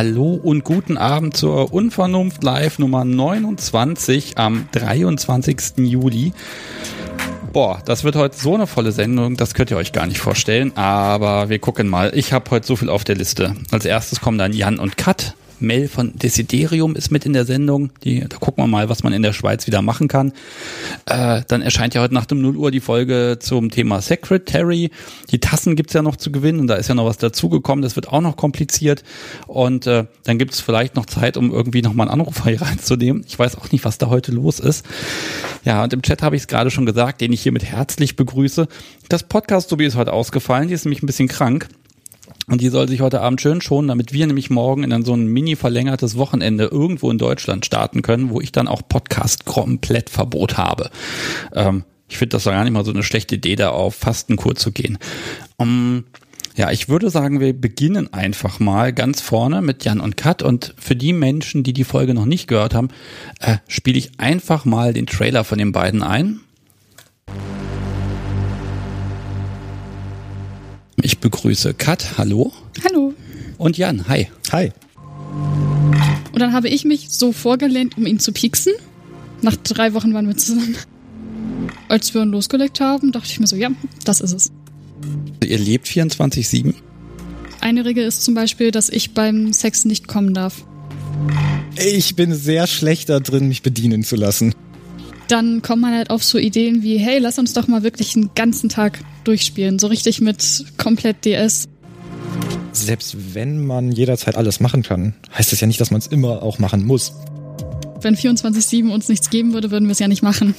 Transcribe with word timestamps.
Hallo 0.00 0.40
und 0.42 0.64
guten 0.64 0.96
Abend 0.96 1.36
zur 1.36 1.74
Unvernunft 1.74 2.42
Live 2.42 2.78
Nummer 2.78 3.04
29 3.04 4.38
am 4.38 4.66
23. 4.72 5.76
Juli. 5.76 6.32
Boah, 7.52 7.82
das 7.84 8.02
wird 8.02 8.16
heute 8.16 8.34
so 8.34 8.54
eine 8.54 8.66
volle 8.66 8.92
Sendung, 8.92 9.36
das 9.36 9.52
könnt 9.52 9.70
ihr 9.70 9.76
euch 9.76 9.92
gar 9.92 10.06
nicht 10.06 10.18
vorstellen, 10.18 10.74
aber 10.74 11.50
wir 11.50 11.58
gucken 11.58 11.86
mal. 11.86 12.12
Ich 12.14 12.32
habe 12.32 12.50
heute 12.50 12.66
so 12.66 12.76
viel 12.76 12.88
auf 12.88 13.04
der 13.04 13.16
Liste. 13.16 13.54
Als 13.72 13.84
erstes 13.84 14.22
kommen 14.22 14.38
dann 14.38 14.54
Jan 14.54 14.78
und 14.78 14.96
Kat. 14.96 15.34
Mel 15.60 15.88
von 15.88 16.16
Desiderium 16.16 16.96
ist 16.96 17.10
mit 17.10 17.26
in 17.26 17.32
der 17.32 17.44
Sendung. 17.44 17.90
Die, 18.04 18.20
da 18.20 18.36
gucken 18.38 18.64
wir 18.64 18.68
mal, 18.68 18.88
was 18.88 19.02
man 19.02 19.12
in 19.12 19.22
der 19.22 19.32
Schweiz 19.32 19.66
wieder 19.66 19.82
machen 19.82 20.08
kann. 20.08 20.32
Äh, 21.06 21.42
dann 21.48 21.62
erscheint 21.62 21.94
ja 21.94 22.02
heute 22.02 22.14
nach 22.14 22.26
dem 22.26 22.40
0 22.40 22.56
Uhr 22.56 22.70
die 22.70 22.80
Folge 22.80 23.38
zum 23.40 23.70
Thema 23.70 24.00
Secretary. 24.00 24.90
Die 25.30 25.38
Tassen 25.38 25.76
gibt's 25.76 25.92
ja 25.92 26.02
noch 26.02 26.16
zu 26.16 26.32
gewinnen 26.32 26.60
und 26.60 26.66
da 26.66 26.74
ist 26.74 26.88
ja 26.88 26.94
noch 26.94 27.06
was 27.06 27.18
dazugekommen. 27.18 27.82
Das 27.82 27.96
wird 27.96 28.08
auch 28.08 28.20
noch 28.20 28.36
kompliziert. 28.36 29.02
Und 29.46 29.86
äh, 29.86 30.06
dann 30.24 30.38
gibt's 30.38 30.60
vielleicht 30.60 30.96
noch 30.96 31.06
Zeit, 31.06 31.36
um 31.36 31.50
irgendwie 31.50 31.82
nochmal 31.82 32.08
einen 32.08 32.20
Anrufer 32.20 32.50
hier 32.50 32.62
reinzunehmen. 32.62 33.24
Ich 33.26 33.38
weiß 33.38 33.56
auch 33.56 33.70
nicht, 33.72 33.84
was 33.84 33.98
da 33.98 34.08
heute 34.08 34.32
los 34.32 34.60
ist. 34.60 34.84
Ja, 35.64 35.82
und 35.82 35.92
im 35.92 36.02
Chat 36.02 36.22
habe 36.22 36.36
ich 36.36 36.42
es 36.42 36.48
gerade 36.48 36.70
schon 36.70 36.86
gesagt, 36.86 37.20
den 37.20 37.32
ich 37.32 37.42
hiermit 37.42 37.64
herzlich 37.64 38.16
begrüße. 38.16 38.68
Das 39.08 39.24
Podcast-Sobi 39.24 39.86
ist 39.86 39.96
heute 39.96 40.12
ausgefallen. 40.12 40.68
Die 40.68 40.74
ist 40.74 40.84
nämlich 40.84 41.02
ein 41.02 41.06
bisschen 41.06 41.28
krank. 41.28 41.68
Und 42.46 42.60
die 42.60 42.68
soll 42.68 42.88
sich 42.88 43.00
heute 43.00 43.20
Abend 43.20 43.40
schön 43.40 43.60
schonen, 43.60 43.88
damit 43.88 44.12
wir 44.12 44.26
nämlich 44.26 44.50
morgen 44.50 44.82
in 44.82 45.04
so 45.04 45.14
ein 45.14 45.26
mini 45.26 45.56
verlängertes 45.56 46.16
Wochenende 46.16 46.64
irgendwo 46.64 47.10
in 47.10 47.18
Deutschland 47.18 47.64
starten 47.64 48.02
können, 48.02 48.30
wo 48.30 48.40
ich 48.40 48.50
dann 48.50 48.68
auch 48.68 48.82
Podcast 48.88 49.44
komplett 49.44 50.10
Verbot 50.10 50.56
habe. 50.56 50.90
Ähm, 51.54 51.84
ich 52.08 52.18
finde 52.18 52.36
das 52.36 52.44
gar 52.44 52.64
nicht 52.64 52.72
mal 52.72 52.84
so 52.84 52.90
eine 52.90 53.04
schlechte 53.04 53.36
Idee, 53.36 53.54
da 53.54 53.70
auf 53.70 53.94
Fastenkur 53.94 54.56
zu 54.56 54.72
gehen. 54.72 54.98
Um, 55.56 56.04
ja, 56.56 56.70
ich 56.72 56.88
würde 56.88 57.08
sagen, 57.08 57.38
wir 57.38 57.52
beginnen 57.52 58.12
einfach 58.12 58.58
mal 58.58 58.92
ganz 58.92 59.20
vorne 59.20 59.62
mit 59.62 59.84
Jan 59.84 60.00
und 60.00 60.16
Kat. 60.16 60.42
Und 60.42 60.74
für 60.76 60.96
die 60.96 61.12
Menschen, 61.12 61.62
die 61.62 61.72
die 61.72 61.84
Folge 61.84 62.12
noch 62.12 62.26
nicht 62.26 62.48
gehört 62.48 62.74
haben, 62.74 62.88
äh, 63.38 63.58
spiele 63.68 63.96
ich 63.98 64.18
einfach 64.18 64.64
mal 64.64 64.92
den 64.92 65.06
Trailer 65.06 65.44
von 65.44 65.58
den 65.58 65.72
beiden 65.72 66.02
ein. 66.02 66.40
Ich 71.02 71.18
begrüße 71.18 71.74
Kat, 71.74 72.18
hallo. 72.18 72.52
Hallo. 72.84 73.14
Und 73.58 73.78
Jan, 73.78 74.08
hi. 74.08 74.28
Hi. 74.52 74.72
Und 76.32 76.40
dann 76.40 76.52
habe 76.52 76.68
ich 76.68 76.84
mich 76.84 77.10
so 77.10 77.32
vorgelehnt, 77.32 77.96
um 77.96 78.06
ihn 78.06 78.18
zu 78.18 78.32
pieksen. 78.32 78.72
Nach 79.42 79.56
drei 79.56 79.94
Wochen 79.94 80.12
waren 80.12 80.26
wir 80.26 80.36
zusammen. 80.36 80.76
Als 81.88 82.14
wir 82.14 82.22
ihn 82.22 82.30
losgelegt 82.30 82.80
haben, 82.80 83.12
dachte 83.12 83.28
ich 83.30 83.40
mir 83.40 83.46
so, 83.46 83.56
ja, 83.56 83.70
das 84.04 84.20
ist 84.20 84.32
es. 84.32 84.52
Ihr 85.42 85.58
lebt 85.58 85.86
24-7? 85.86 86.74
Eine 87.60 87.84
Regel 87.84 88.04
ist 88.04 88.22
zum 88.22 88.34
Beispiel, 88.34 88.70
dass 88.70 88.88
ich 88.88 89.12
beim 89.12 89.52
Sex 89.52 89.84
nicht 89.84 90.08
kommen 90.08 90.34
darf. 90.34 90.64
Ich 91.76 92.16
bin 92.16 92.34
sehr 92.34 92.66
schlecht 92.66 93.08
da 93.08 93.20
drin, 93.20 93.48
mich 93.48 93.62
bedienen 93.62 94.02
zu 94.02 94.16
lassen. 94.16 94.54
Dann 95.30 95.62
kommt 95.62 95.82
man 95.82 95.94
halt 95.94 96.10
auf 96.10 96.24
so 96.24 96.38
Ideen 96.38 96.82
wie, 96.82 96.98
hey, 96.98 97.20
lass 97.20 97.38
uns 97.38 97.52
doch 97.52 97.68
mal 97.68 97.84
wirklich 97.84 98.16
einen 98.16 98.30
ganzen 98.34 98.68
Tag 98.68 98.98
durchspielen. 99.22 99.78
So 99.78 99.86
richtig 99.86 100.20
mit 100.20 100.64
komplett 100.76 101.24
DS. 101.24 101.68
Selbst 102.72 103.34
wenn 103.34 103.64
man 103.64 103.92
jederzeit 103.92 104.34
alles 104.34 104.58
machen 104.58 104.82
kann, 104.82 105.14
heißt 105.36 105.52
das 105.52 105.60
ja 105.60 105.68
nicht, 105.68 105.80
dass 105.80 105.92
man 105.92 106.00
es 106.00 106.08
immer 106.08 106.42
auch 106.42 106.58
machen 106.58 106.84
muss. 106.84 107.12
Wenn 108.00 108.16
24-7 108.16 108.90
uns 108.90 109.08
nichts 109.08 109.30
geben 109.30 109.52
würde, 109.52 109.70
würden 109.70 109.86
wir 109.86 109.92
es 109.92 110.00
ja 110.00 110.08
nicht 110.08 110.22
machen. 110.22 110.56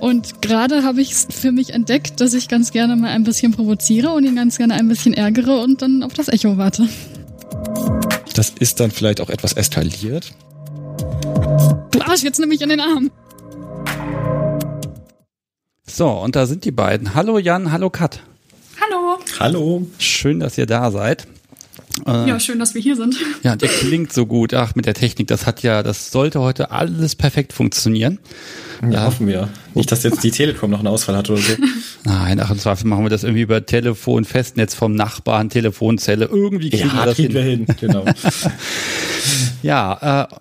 Und 0.00 0.40
gerade 0.40 0.84
habe 0.84 1.00
ich 1.00 1.10
es 1.10 1.26
für 1.28 1.50
mich 1.50 1.72
entdeckt, 1.72 2.20
dass 2.20 2.34
ich 2.34 2.46
ganz 2.46 2.70
gerne 2.70 2.94
mal 2.94 3.10
ein 3.10 3.24
bisschen 3.24 3.52
provoziere 3.52 4.10
und 4.10 4.24
ihn 4.24 4.36
ganz 4.36 4.58
gerne 4.58 4.74
ein 4.74 4.86
bisschen 4.86 5.12
ärgere 5.12 5.60
und 5.60 5.82
dann 5.82 6.04
auf 6.04 6.12
das 6.12 6.28
Echo 6.28 6.56
warte. 6.56 6.88
Das 8.34 8.50
ist 8.60 8.78
dann 8.78 8.92
vielleicht 8.92 9.20
auch 9.20 9.30
etwas 9.30 9.54
eskaliert. 9.54 10.32
Du 11.90 12.00
Arsch, 12.00 12.22
jetzt 12.22 12.38
nimm 12.38 12.50
mich 12.50 12.60
in 12.60 12.68
den 12.68 12.80
Arm. 12.80 13.10
So, 15.86 16.08
und 16.08 16.34
da 16.34 16.46
sind 16.46 16.64
die 16.64 16.70
beiden. 16.70 17.14
Hallo 17.14 17.38
Jan, 17.38 17.70
hallo 17.70 17.90
Kat. 17.90 18.20
Hallo. 18.80 19.18
Hallo. 19.38 19.86
Schön, 19.98 20.40
dass 20.40 20.56
ihr 20.56 20.66
da 20.66 20.90
seid. 20.90 21.26
Äh, 22.06 22.28
ja, 22.28 22.40
schön, 22.40 22.58
dass 22.58 22.74
wir 22.74 22.80
hier 22.80 22.96
sind. 22.96 23.16
Ja, 23.42 23.54
der 23.54 23.68
klingt 23.68 24.12
so 24.12 24.26
gut. 24.26 24.54
Ach, 24.54 24.74
mit 24.74 24.86
der 24.86 24.94
Technik, 24.94 25.28
das 25.28 25.46
hat 25.46 25.62
ja, 25.62 25.82
das 25.82 26.10
sollte 26.10 26.40
heute 26.40 26.70
alles 26.70 27.14
perfekt 27.14 27.52
funktionieren. 27.52 28.18
Ja, 28.82 28.90
ja. 28.90 29.04
hoffen 29.04 29.26
wir. 29.26 29.50
Nicht, 29.74 29.92
dass 29.92 30.02
jetzt 30.02 30.24
die 30.24 30.30
Telekom 30.30 30.70
noch 30.70 30.78
einen 30.78 30.88
Ausfall 30.88 31.16
hat 31.16 31.28
oder 31.30 31.40
so. 31.40 31.52
Nein, 32.04 32.40
ach, 32.40 32.50
im 32.50 32.58
Zweifel 32.58 32.86
machen 32.88 33.04
wir 33.04 33.10
das 33.10 33.22
irgendwie 33.22 33.42
über 33.42 33.64
Telefon, 33.64 34.24
Festnetz 34.24 34.74
vom 34.74 34.94
Nachbarn, 34.94 35.50
Telefonzelle. 35.50 36.24
Irgendwie 36.24 36.70
kriegen 36.70 36.88
ja, 36.88 36.94
wir 36.94 37.04
das 37.04 37.14
kriegen 37.16 37.34
hin. 37.34 37.34
wir 37.34 37.42
hin. 37.42 37.66
Genau. 37.80 38.04
ja, 39.62 40.28
äh, 40.30 40.34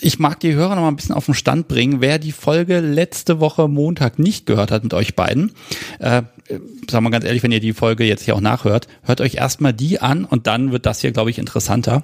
ich 0.00 0.18
mag 0.18 0.40
die 0.40 0.54
Hörer 0.54 0.74
noch 0.74 0.82
mal 0.82 0.88
ein 0.88 0.96
bisschen 0.96 1.14
auf 1.14 1.26
den 1.26 1.34
Stand 1.34 1.68
bringen. 1.68 2.00
Wer 2.00 2.18
die 2.18 2.32
Folge 2.32 2.80
letzte 2.80 3.40
Woche 3.40 3.68
Montag 3.68 4.18
nicht 4.18 4.46
gehört 4.46 4.70
hat 4.70 4.82
mit 4.82 4.94
euch 4.94 5.14
beiden, 5.14 5.52
äh, 5.98 6.22
sagen 6.90 7.04
wir 7.04 7.10
ganz 7.10 7.24
ehrlich, 7.24 7.42
wenn 7.42 7.52
ihr 7.52 7.60
die 7.60 7.72
Folge 7.72 8.04
jetzt 8.04 8.24
hier 8.24 8.34
auch 8.34 8.40
nachhört, 8.40 8.88
hört 9.02 9.20
euch 9.20 9.34
erstmal 9.34 9.72
die 9.72 10.00
an 10.00 10.24
und 10.24 10.46
dann 10.46 10.72
wird 10.72 10.86
das 10.86 11.00
hier, 11.00 11.12
glaube 11.12 11.30
ich, 11.30 11.38
interessanter. 11.38 12.02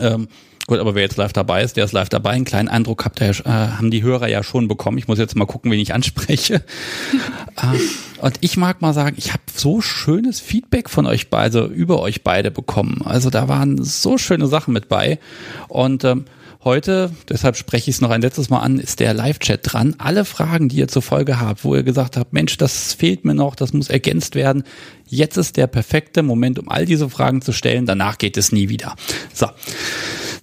Ähm, 0.00 0.28
Gut, 0.68 0.80
aber 0.80 0.96
wer 0.96 1.02
jetzt 1.02 1.16
live 1.16 1.32
dabei 1.32 1.62
ist, 1.62 1.76
der 1.76 1.84
ist 1.84 1.92
live 1.92 2.08
dabei. 2.08 2.30
Einen 2.30 2.44
kleinen 2.44 2.66
Eindruck 2.66 3.04
habt 3.04 3.20
ihr, 3.20 3.30
äh, 3.30 3.44
haben 3.44 3.92
die 3.92 4.02
Hörer 4.02 4.26
ja 4.26 4.42
schon 4.42 4.66
bekommen. 4.66 4.98
Ich 4.98 5.06
muss 5.06 5.16
jetzt 5.16 5.36
mal 5.36 5.46
gucken, 5.46 5.70
wen 5.70 5.78
ich 5.78 5.94
anspreche. 5.94 6.54
äh, 7.56 8.20
und 8.20 8.38
ich 8.40 8.56
mag 8.56 8.82
mal 8.82 8.92
sagen, 8.92 9.14
ich 9.16 9.32
habe 9.32 9.44
so 9.54 9.80
schönes 9.80 10.40
Feedback 10.40 10.90
von 10.90 11.06
euch 11.06 11.30
beide, 11.30 11.60
also 11.60 11.72
über 11.72 12.00
euch 12.00 12.24
beide 12.24 12.50
bekommen. 12.50 13.02
Also 13.04 13.30
da 13.30 13.46
waren 13.46 13.80
so 13.84 14.18
schöne 14.18 14.48
Sachen 14.48 14.74
mit 14.74 14.88
bei. 14.88 15.20
Und 15.68 16.02
ähm, 16.02 16.24
Heute, 16.66 17.12
deshalb 17.28 17.56
spreche 17.56 17.90
ich 17.90 17.94
es 17.94 18.00
noch 18.00 18.10
ein 18.10 18.22
letztes 18.22 18.50
Mal 18.50 18.58
an, 18.58 18.80
ist 18.80 18.98
der 18.98 19.14
Live-Chat 19.14 19.60
dran. 19.62 19.94
Alle 19.98 20.24
Fragen, 20.24 20.68
die 20.68 20.78
ihr 20.78 20.88
zur 20.88 21.00
Folge 21.00 21.38
habt, 21.38 21.62
wo 21.62 21.76
ihr 21.76 21.84
gesagt 21.84 22.16
habt, 22.16 22.32
Mensch, 22.32 22.56
das 22.56 22.92
fehlt 22.92 23.24
mir 23.24 23.36
noch, 23.36 23.54
das 23.54 23.72
muss 23.72 23.88
ergänzt 23.88 24.34
werden. 24.34 24.64
Jetzt 25.06 25.36
ist 25.36 25.56
der 25.56 25.68
perfekte 25.68 26.24
Moment, 26.24 26.58
um 26.58 26.68
all 26.68 26.84
diese 26.84 27.08
Fragen 27.08 27.40
zu 27.40 27.52
stellen. 27.52 27.86
Danach 27.86 28.18
geht 28.18 28.36
es 28.36 28.50
nie 28.50 28.68
wieder. 28.68 28.96
So. 29.32 29.46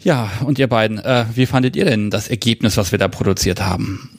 Ja, 0.02 0.32
und 0.46 0.60
ihr 0.60 0.68
beiden, 0.68 0.98
äh, 0.98 1.26
wie 1.36 1.46
fandet 1.46 1.76
ihr 1.76 1.84
denn 1.84 2.10
das 2.10 2.30
Ergebnis, 2.30 2.78
was 2.78 2.94
wir 2.94 3.00
da 3.00 3.10
produziert 3.10 3.60
haben? 3.60 4.10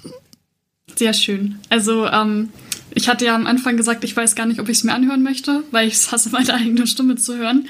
Sehr 0.96 1.14
schön. 1.14 1.58
Also, 1.70 2.06
ähm, 2.06 2.50
ich 2.94 3.08
hatte 3.08 3.24
ja 3.24 3.34
am 3.34 3.46
Anfang 3.46 3.78
gesagt, 3.78 4.04
ich 4.04 4.14
weiß 4.14 4.34
gar 4.34 4.44
nicht, 4.44 4.60
ob 4.60 4.68
ich 4.68 4.76
es 4.76 4.84
mir 4.84 4.92
anhören 4.92 5.22
möchte, 5.22 5.62
weil 5.70 5.88
ich 5.88 5.94
es 5.94 6.12
hasse, 6.12 6.28
meine 6.28 6.52
eigene 6.52 6.86
Stimme 6.86 7.16
zu 7.16 7.38
hören. 7.38 7.66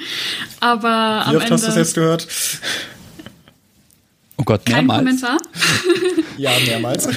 Aber 0.59 1.25
Wie 1.31 1.37
oft 1.37 1.49
hast 1.49 1.63
du 1.63 1.69
es 1.69 1.77
jetzt 1.77 1.95
gehört? 1.95 2.27
Oh 4.37 4.43
Gott, 4.43 4.67
mehrmals? 4.67 5.21
Kein 5.21 5.37
Kommentar? 5.37 5.37
ja, 6.37 6.51
mehrmals. 6.65 7.07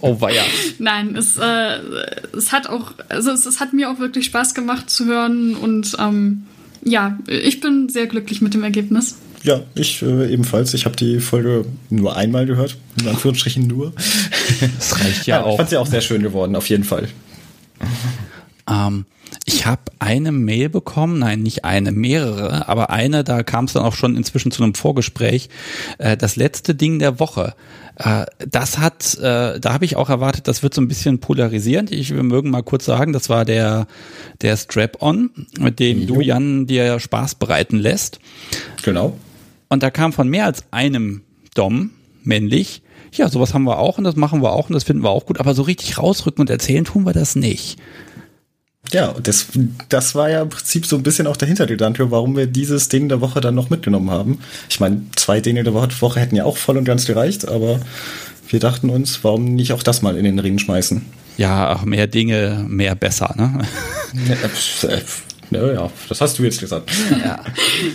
Oh 0.00 0.20
weia. 0.20 0.42
Nein, 0.78 1.16
es, 1.16 1.36
äh, 1.36 1.78
es 2.36 2.52
hat 2.52 2.68
auch, 2.68 2.92
also 3.08 3.30
es, 3.30 3.46
es, 3.46 3.60
hat 3.60 3.72
mir 3.72 3.90
auch 3.90 3.98
wirklich 3.98 4.26
Spaß 4.26 4.54
gemacht 4.54 4.90
zu 4.90 5.06
hören 5.06 5.56
und 5.56 5.96
ähm, 5.98 6.46
ja, 6.84 7.18
ich 7.26 7.60
bin 7.60 7.88
sehr 7.88 8.06
glücklich 8.06 8.40
mit 8.40 8.54
dem 8.54 8.62
Ergebnis. 8.62 9.16
Ja, 9.44 9.62
ich 9.74 10.02
äh, 10.02 10.32
ebenfalls. 10.32 10.74
Ich 10.74 10.84
habe 10.84 10.96
die 10.96 11.20
Folge 11.20 11.64
nur 11.90 12.16
einmal 12.16 12.44
gehört, 12.44 12.76
in 13.00 13.08
Anführungsstrichen 13.08 13.66
nur. 13.66 13.92
Das 14.76 15.00
reicht 15.00 15.26
ja, 15.26 15.38
ja 15.38 15.44
auch. 15.44 15.52
Ich 15.52 15.56
fand 15.56 15.70
sie 15.70 15.76
auch 15.76 15.86
sehr 15.86 16.00
schön 16.00 16.22
geworden, 16.22 16.56
auf 16.56 16.68
jeden 16.68 16.84
Fall. 16.84 17.08
Ähm, 18.68 19.06
ich 19.48 19.64
habe 19.64 19.80
eine 19.98 20.30
Mail 20.30 20.68
bekommen, 20.68 21.20
nein, 21.20 21.42
nicht 21.42 21.64
eine, 21.64 21.90
mehrere, 21.90 22.68
aber 22.68 22.90
eine, 22.90 23.24
da 23.24 23.42
kam 23.42 23.64
es 23.64 23.72
dann 23.72 23.82
auch 23.82 23.94
schon 23.94 24.14
inzwischen 24.14 24.50
zu 24.50 24.62
einem 24.62 24.74
Vorgespräch. 24.74 25.48
Äh, 25.96 26.18
das 26.18 26.36
letzte 26.36 26.74
Ding 26.74 26.98
der 26.98 27.18
Woche. 27.18 27.54
Äh, 27.96 28.26
das 28.46 28.76
hat, 28.76 29.16
äh, 29.16 29.58
da 29.58 29.72
habe 29.72 29.86
ich 29.86 29.96
auch 29.96 30.10
erwartet, 30.10 30.48
das 30.48 30.62
wird 30.62 30.74
so 30.74 30.82
ein 30.82 30.88
bisschen 30.88 31.18
polarisierend. 31.18 31.90
Ich 31.90 32.14
wir 32.14 32.22
mögen 32.24 32.50
mal 32.50 32.62
kurz 32.62 32.84
sagen, 32.84 33.14
das 33.14 33.30
war 33.30 33.46
der 33.46 33.86
der 34.42 34.58
Strap-on, 34.58 35.30
mit 35.58 35.78
dem 35.78 36.00
jo. 36.00 36.16
du 36.16 36.20
Jan 36.20 36.66
dir 36.66 37.00
Spaß 37.00 37.36
bereiten 37.36 37.78
lässt. 37.78 38.20
Genau. 38.82 39.16
Und 39.70 39.82
da 39.82 39.90
kam 39.90 40.12
von 40.12 40.28
mehr 40.28 40.44
als 40.44 40.64
einem 40.72 41.22
Dom 41.54 41.92
männlich. 42.22 42.82
Ja, 43.14 43.30
sowas 43.30 43.54
haben 43.54 43.64
wir 43.64 43.78
auch 43.78 43.96
und 43.96 44.04
das 44.04 44.16
machen 44.16 44.42
wir 44.42 44.52
auch 44.52 44.68
und 44.68 44.74
das 44.74 44.84
finden 44.84 45.02
wir 45.02 45.08
auch 45.08 45.24
gut, 45.24 45.40
aber 45.40 45.54
so 45.54 45.62
richtig 45.62 45.96
rausrücken 45.96 46.42
und 46.42 46.50
erzählen 46.50 46.84
tun 46.84 47.06
wir 47.06 47.14
das 47.14 47.34
nicht. 47.34 47.78
Ja, 48.92 49.14
das, 49.22 49.46
das 49.88 50.14
war 50.14 50.30
ja 50.30 50.42
im 50.42 50.48
Prinzip 50.48 50.86
so 50.86 50.96
ein 50.96 51.02
bisschen 51.02 51.26
auch 51.26 51.36
der 51.36 51.48
Hintergedanke, 51.48 52.10
warum 52.10 52.36
wir 52.36 52.46
dieses 52.46 52.88
Ding 52.88 53.08
der 53.08 53.20
Woche 53.20 53.40
dann 53.40 53.54
noch 53.54 53.70
mitgenommen 53.70 54.10
haben. 54.10 54.40
Ich 54.68 54.80
meine, 54.80 55.02
zwei 55.16 55.40
Dinge 55.40 55.62
der 55.62 55.74
Woche 55.74 56.20
hätten 56.20 56.36
ja 56.36 56.44
auch 56.44 56.56
voll 56.56 56.78
und 56.78 56.84
ganz 56.84 57.04
gereicht, 57.04 57.46
aber 57.46 57.80
wir 58.48 58.60
dachten 58.60 58.88
uns, 58.88 59.22
warum 59.22 59.54
nicht 59.54 59.72
auch 59.72 59.82
das 59.82 60.00
mal 60.00 60.16
in 60.16 60.24
den 60.24 60.38
Ring 60.38 60.58
schmeißen? 60.58 61.04
Ja, 61.36 61.74
auch 61.74 61.84
mehr 61.84 62.06
Dinge, 62.06 62.64
mehr 62.66 62.94
besser, 62.94 63.34
ne? 63.36 63.60
Naja, 65.50 65.90
das 66.08 66.20
hast 66.20 66.38
du 66.38 66.42
jetzt 66.42 66.60
gesagt. 66.60 66.90
Ja. 67.10 67.40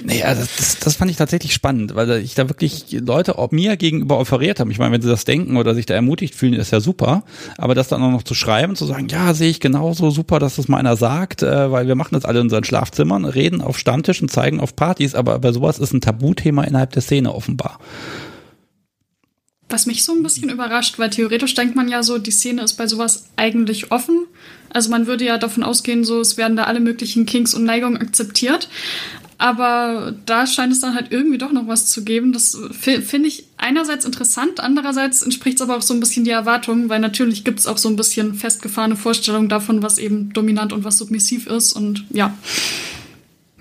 Naja, 0.03 0.33
das, 0.33 0.55
das, 0.57 0.79
das 0.79 0.95
fand 0.95 1.11
ich 1.11 1.17
tatsächlich 1.17 1.53
spannend, 1.53 1.95
weil 1.95 2.09
ich 2.17 2.35
da 2.35 2.49
wirklich 2.49 2.85
Leute 2.91 3.37
auch 3.37 3.51
mir 3.51 3.77
gegenüber 3.77 4.17
offeriert 4.17 4.59
haben. 4.59 4.71
Ich 4.71 4.79
meine, 4.79 4.91
wenn 4.93 5.01
sie 5.01 5.09
das 5.09 5.25
denken 5.25 5.57
oder 5.57 5.75
sich 5.75 5.85
da 5.85 5.93
ermutigt 5.93 6.35
fühlen, 6.35 6.53
ist 6.53 6.71
ja 6.71 6.79
super. 6.79 7.23
Aber 7.57 7.75
das 7.75 7.87
dann 7.87 8.01
auch 8.01 8.11
noch 8.11 8.23
zu 8.23 8.33
schreiben, 8.33 8.75
zu 8.75 8.85
sagen, 8.85 9.07
ja, 9.07 9.33
sehe 9.33 9.49
ich 9.49 9.59
genauso 9.59 10.09
super, 10.09 10.39
dass 10.39 10.55
das 10.55 10.67
mal 10.67 10.77
einer 10.77 10.95
sagt, 10.95 11.43
äh, 11.43 11.71
weil 11.71 11.87
wir 11.87 11.95
machen 11.95 12.15
das 12.15 12.25
alle 12.25 12.39
in 12.39 12.45
unseren 12.45 12.63
Schlafzimmern, 12.63 13.25
reden 13.25 13.61
auf 13.61 13.77
Stammtischen, 13.77 14.29
zeigen 14.29 14.59
auf 14.59 14.75
Partys, 14.75 15.15
aber 15.15 15.39
bei 15.39 15.51
sowas 15.51 15.79
ist 15.79 15.93
ein 15.93 16.01
Tabuthema 16.01 16.63
innerhalb 16.63 16.91
der 16.91 17.01
Szene 17.01 17.33
offenbar. 17.33 17.79
Was 19.73 19.87
mich 19.87 20.03
so 20.03 20.13
ein 20.13 20.21
bisschen 20.21 20.51
überrascht, 20.51 20.99
weil 20.99 21.09
theoretisch 21.09 21.55
denkt 21.55 21.75
man 21.75 21.89
ja 21.89 22.03
so, 22.03 22.19
die 22.19 22.29
Szene 22.29 22.61
ist 22.61 22.73
bei 22.73 22.85
sowas 22.85 23.25
eigentlich 23.37 23.91
offen. 23.91 24.27
Also 24.69 24.91
man 24.91 25.07
würde 25.07 25.25
ja 25.25 25.39
davon 25.39 25.63
ausgehen, 25.63 26.03
so 26.03 26.21
es 26.21 26.37
werden 26.37 26.55
da 26.55 26.65
alle 26.65 26.79
möglichen 26.79 27.25
Kinks 27.25 27.55
und 27.55 27.63
Neigungen 27.63 27.97
akzeptiert. 27.97 28.69
Aber 29.39 30.13
da 30.27 30.45
scheint 30.45 30.71
es 30.71 30.79
dann 30.79 30.93
halt 30.93 31.07
irgendwie 31.09 31.39
doch 31.39 31.51
noch 31.51 31.67
was 31.67 31.87
zu 31.87 32.03
geben. 32.03 32.33
Das 32.33 32.55
finde 32.71 33.27
ich 33.27 33.45
einerseits 33.57 34.05
interessant, 34.05 34.59
andererseits 34.59 35.23
entspricht 35.23 35.55
es 35.55 35.63
aber 35.63 35.75
auch 35.75 35.81
so 35.81 35.95
ein 35.95 35.99
bisschen 35.99 36.23
die 36.23 36.29
Erwartungen, 36.29 36.89
weil 36.89 36.99
natürlich 36.99 37.43
gibt 37.43 37.57
es 37.57 37.65
auch 37.65 37.79
so 37.79 37.89
ein 37.89 37.95
bisschen 37.95 38.35
festgefahrene 38.35 38.95
Vorstellungen 38.95 39.49
davon, 39.49 39.81
was 39.81 39.97
eben 39.97 40.33
dominant 40.33 40.71
und 40.71 40.83
was 40.83 40.99
submissiv 40.99 41.47
ist. 41.47 41.73
Und 41.73 42.05
ja. 42.11 42.31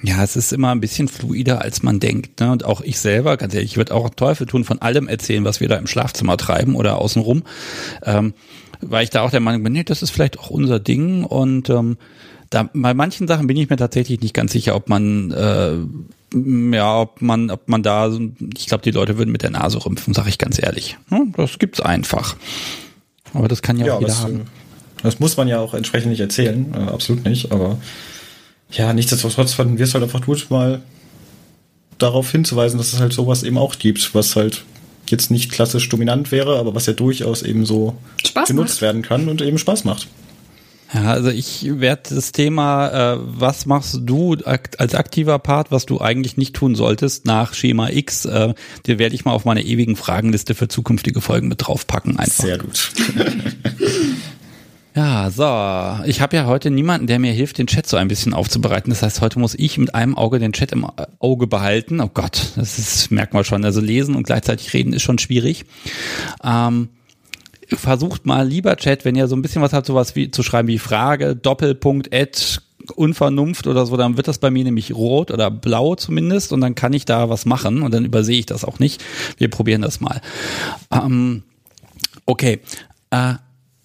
Ja, 0.02 0.22
es 0.22 0.34
ist 0.37 0.52
immer 0.52 0.70
ein 0.72 0.81
bisschen 0.81 1.06
fluider, 1.08 1.62
als 1.62 1.82
man 1.82 2.00
denkt. 2.00 2.40
Ne? 2.40 2.50
Und 2.50 2.64
auch 2.64 2.81
ich 2.81 2.99
selber, 2.99 3.37
ganz 3.37 3.54
ehrlich, 3.54 3.72
ich 3.72 3.76
würde 3.76 3.94
auch 3.94 4.10
Teufel 4.10 4.46
tun, 4.46 4.64
von 4.64 4.82
allem 4.82 5.06
erzählen, 5.06 5.44
was 5.44 5.60
wir 5.60 5.69
da 5.69 5.76
im 5.76 5.87
Schlafzimmer 5.87 6.37
treiben 6.37 6.75
oder 6.75 6.99
außenrum. 6.99 7.44
Ähm, 8.04 8.34
weil 8.81 9.04
ich 9.04 9.10
da 9.10 9.22
auch 9.22 9.31
der 9.31 9.40
Meinung 9.40 9.62
bin, 9.62 9.72
nee, 9.72 9.84
das 9.84 10.02
ist 10.02 10.10
vielleicht 10.10 10.38
auch 10.40 10.50
unser 10.50 10.81
Ding. 10.81 11.25
Und 11.25 11.70
ähm, 11.70 11.99
da 12.50 12.69
bei 12.75 12.94
manchen 12.94 13.28
Sachen 13.28 13.46
bin 13.46 13.56
ich 13.56 13.70
mir 13.70 13.76
tatsächlich 13.76 14.20
nicht 14.20 14.34
ganz 14.34 14.52
sicher, 14.52 14.75
ob 14.75 14.88
man 14.88 15.31
äh, 15.31 15.76
ja, 16.75 17.00
ob 17.00 17.20
man, 17.20 17.50
ob 17.50 17.69
man 17.69 17.82
da, 17.82 18.10
ich 18.56 18.66
glaube, 18.66 18.82
die 18.82 18.90
Leute 18.90 19.19
würden 19.19 19.31
mit 19.31 19.43
der 19.43 19.50
Nase 19.50 19.84
rümpfen, 19.84 20.14
sage 20.14 20.28
ich 20.28 20.38
ganz 20.38 20.60
ehrlich. 20.60 20.96
Hm, 21.08 21.34
das 21.37 21.58
gibt's 21.58 21.81
einfach. 21.81 22.37
Aber 23.34 23.48
das 23.48 23.62
kann 23.62 23.78
ja, 23.78 23.87
ja 23.87 23.94
auch 23.94 24.00
jeder 24.00 24.12
das, 24.12 24.22
haben. 24.22 24.43
Das 25.02 25.20
muss 25.20 25.37
man 25.37 25.48
ja 25.48 25.58
auch 25.60 25.75
entsprechend 25.75 26.10
nicht 26.10 26.20
erzählen, 26.20 26.72
äh, 26.75 26.90
absolut 26.90 27.25
nicht, 27.25 27.52
aber 27.52 27.78
ja, 28.72 28.92
nichtsdestotrotz 28.92 29.54
fanden 29.54 29.78
wir 29.78 29.84
es 29.84 29.94
halt 29.94 30.04
einfach 30.04 30.24
gut, 30.24 30.46
mal 30.50 30.82
darauf 31.98 32.30
hinzuweisen, 32.30 32.78
dass 32.78 32.92
es 32.92 33.00
halt 33.00 33.12
sowas 33.12 33.42
eben 33.42 33.58
auch 33.58 33.78
gibt, 33.78 34.14
was 34.14 34.36
halt 34.36 34.64
jetzt 35.08 35.30
nicht 35.30 35.52
klassisch 35.52 35.88
dominant 35.88 36.32
wäre, 36.32 36.58
aber 36.58 36.74
was 36.74 36.86
ja 36.86 36.92
durchaus 36.94 37.42
eben 37.42 37.66
so 37.66 37.96
Spaß 38.24 38.48
genutzt 38.48 38.74
macht. 38.74 38.82
werden 38.82 39.02
kann 39.02 39.28
und 39.28 39.42
eben 39.42 39.58
Spaß 39.58 39.84
macht. 39.84 40.08
Ja, 40.94 41.04
also 41.04 41.30
ich 41.30 41.64
werde 41.80 42.14
das 42.14 42.32
Thema, 42.32 43.14
äh, 43.14 43.19
was 43.20 43.64
machst 43.64 44.00
du 44.02 44.36
als 44.44 44.94
aktiver 44.94 45.38
Part, 45.38 45.70
was 45.70 45.86
du 45.86 46.00
eigentlich 46.00 46.36
nicht 46.36 46.54
tun 46.54 46.74
solltest 46.74 47.24
nach 47.24 47.54
Schema 47.54 47.88
X, 47.88 48.26
äh, 48.26 48.52
dir 48.86 48.98
werde 48.98 49.14
ich 49.14 49.24
mal 49.24 49.32
auf 49.32 49.46
meine 49.46 49.62
ewigen 49.62 49.96
Fragenliste 49.96 50.54
für 50.54 50.69
zukünftige 50.69 51.22
Folgen 51.22 51.48
mit 51.48 51.66
draufpacken 51.66 52.19
einfach. 52.19 52.44
Sehr 52.44 52.58
gut. 52.58 52.92
Ja, 54.94 55.30
so. 55.30 56.04
Ich 56.06 56.20
habe 56.20 56.36
ja 56.36 56.44
heute 56.44 56.70
niemanden, 56.70 57.06
der 57.06 57.18
mir 57.18 57.32
hilft, 57.32 57.56
den 57.56 57.66
Chat 57.66 57.86
so 57.86 57.96
ein 57.96 58.08
bisschen 58.08 58.34
aufzubereiten. 58.34 58.90
Das 58.90 59.02
heißt, 59.02 59.22
heute 59.22 59.38
muss 59.38 59.54
ich 59.54 59.78
mit 59.78 59.94
einem 59.94 60.16
Auge 60.16 60.38
den 60.38 60.52
Chat 60.52 60.72
im 60.72 60.86
Auge 61.18 61.46
behalten. 61.46 62.00
Oh 62.00 62.10
Gott, 62.12 62.52
das 62.56 62.78
ist, 62.78 63.10
merkt 63.10 63.32
man 63.32 63.44
schon. 63.44 63.64
Also 63.64 63.80
lesen 63.80 64.14
und 64.14 64.24
gleichzeitig 64.24 64.74
reden 64.74 64.92
ist 64.92 65.02
schon 65.02 65.18
schwierig. 65.18 65.64
Ähm, 66.44 66.90
versucht 67.68 68.26
mal 68.26 68.46
lieber 68.46 68.76
Chat, 68.76 69.06
wenn 69.06 69.16
ihr 69.16 69.28
so 69.28 69.36
ein 69.36 69.40
bisschen 69.40 69.62
was 69.62 69.72
habt, 69.72 69.86
sowas 69.86 70.14
wie 70.14 70.30
zu 70.30 70.42
schreiben 70.42 70.68
wie 70.68 70.78
Frage, 70.78 71.36
Doppelpunkt, 71.36 72.14
Ad, 72.14 72.38
Unvernunft 72.94 73.66
oder 73.66 73.86
so, 73.86 73.96
dann 73.96 74.18
wird 74.18 74.28
das 74.28 74.38
bei 74.38 74.50
mir 74.50 74.64
nämlich 74.64 74.94
rot 74.94 75.30
oder 75.30 75.50
blau 75.50 75.94
zumindest 75.94 76.52
und 76.52 76.60
dann 76.60 76.74
kann 76.74 76.92
ich 76.92 77.06
da 77.06 77.30
was 77.30 77.46
machen 77.46 77.80
und 77.80 77.94
dann 77.94 78.04
übersehe 78.04 78.38
ich 78.38 78.46
das 78.46 78.64
auch 78.64 78.78
nicht. 78.78 79.02
Wir 79.38 79.48
probieren 79.48 79.80
das 79.80 80.00
mal. 80.00 80.20
Ähm, 80.90 81.44
okay. 82.26 82.60
Äh, 83.10 83.34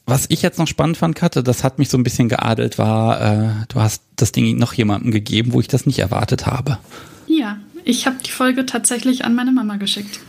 was 0.07 0.25
ich 0.30 0.42
jetzt 0.42 0.57
noch 0.57 0.68
spannend 0.68 0.95
fand, 0.95 1.15
Katze, 1.15 1.44
das 1.44 1.65
hat 1.65 1.80
mich 1.80 1.89
so 1.89 1.98
ein 1.98 2.04
bisschen 2.04 2.30
geadelt, 2.30 2.77
war, 2.77 3.21
äh, 3.21 3.50
du 3.68 3.81
hast 3.81 4.01
das 4.15 4.31
Ding 4.31 4.57
noch 4.57 4.74
jemandem 4.74 5.12
gegeben, 5.12 5.51
wo 5.51 5.59
ich 5.59 5.68
das 5.68 5.86
nicht 5.86 6.00
erwartet 6.00 6.48
habe. 6.48 6.80
Ja, 7.27 7.59
ich 7.83 8.07
habe 8.07 8.15
die 8.25 8.31
Folge 8.31 8.65
tatsächlich 8.65 9.25
an 9.25 9.36
meine 9.36 9.51
Mama 9.51 9.75
geschickt. 9.75 10.21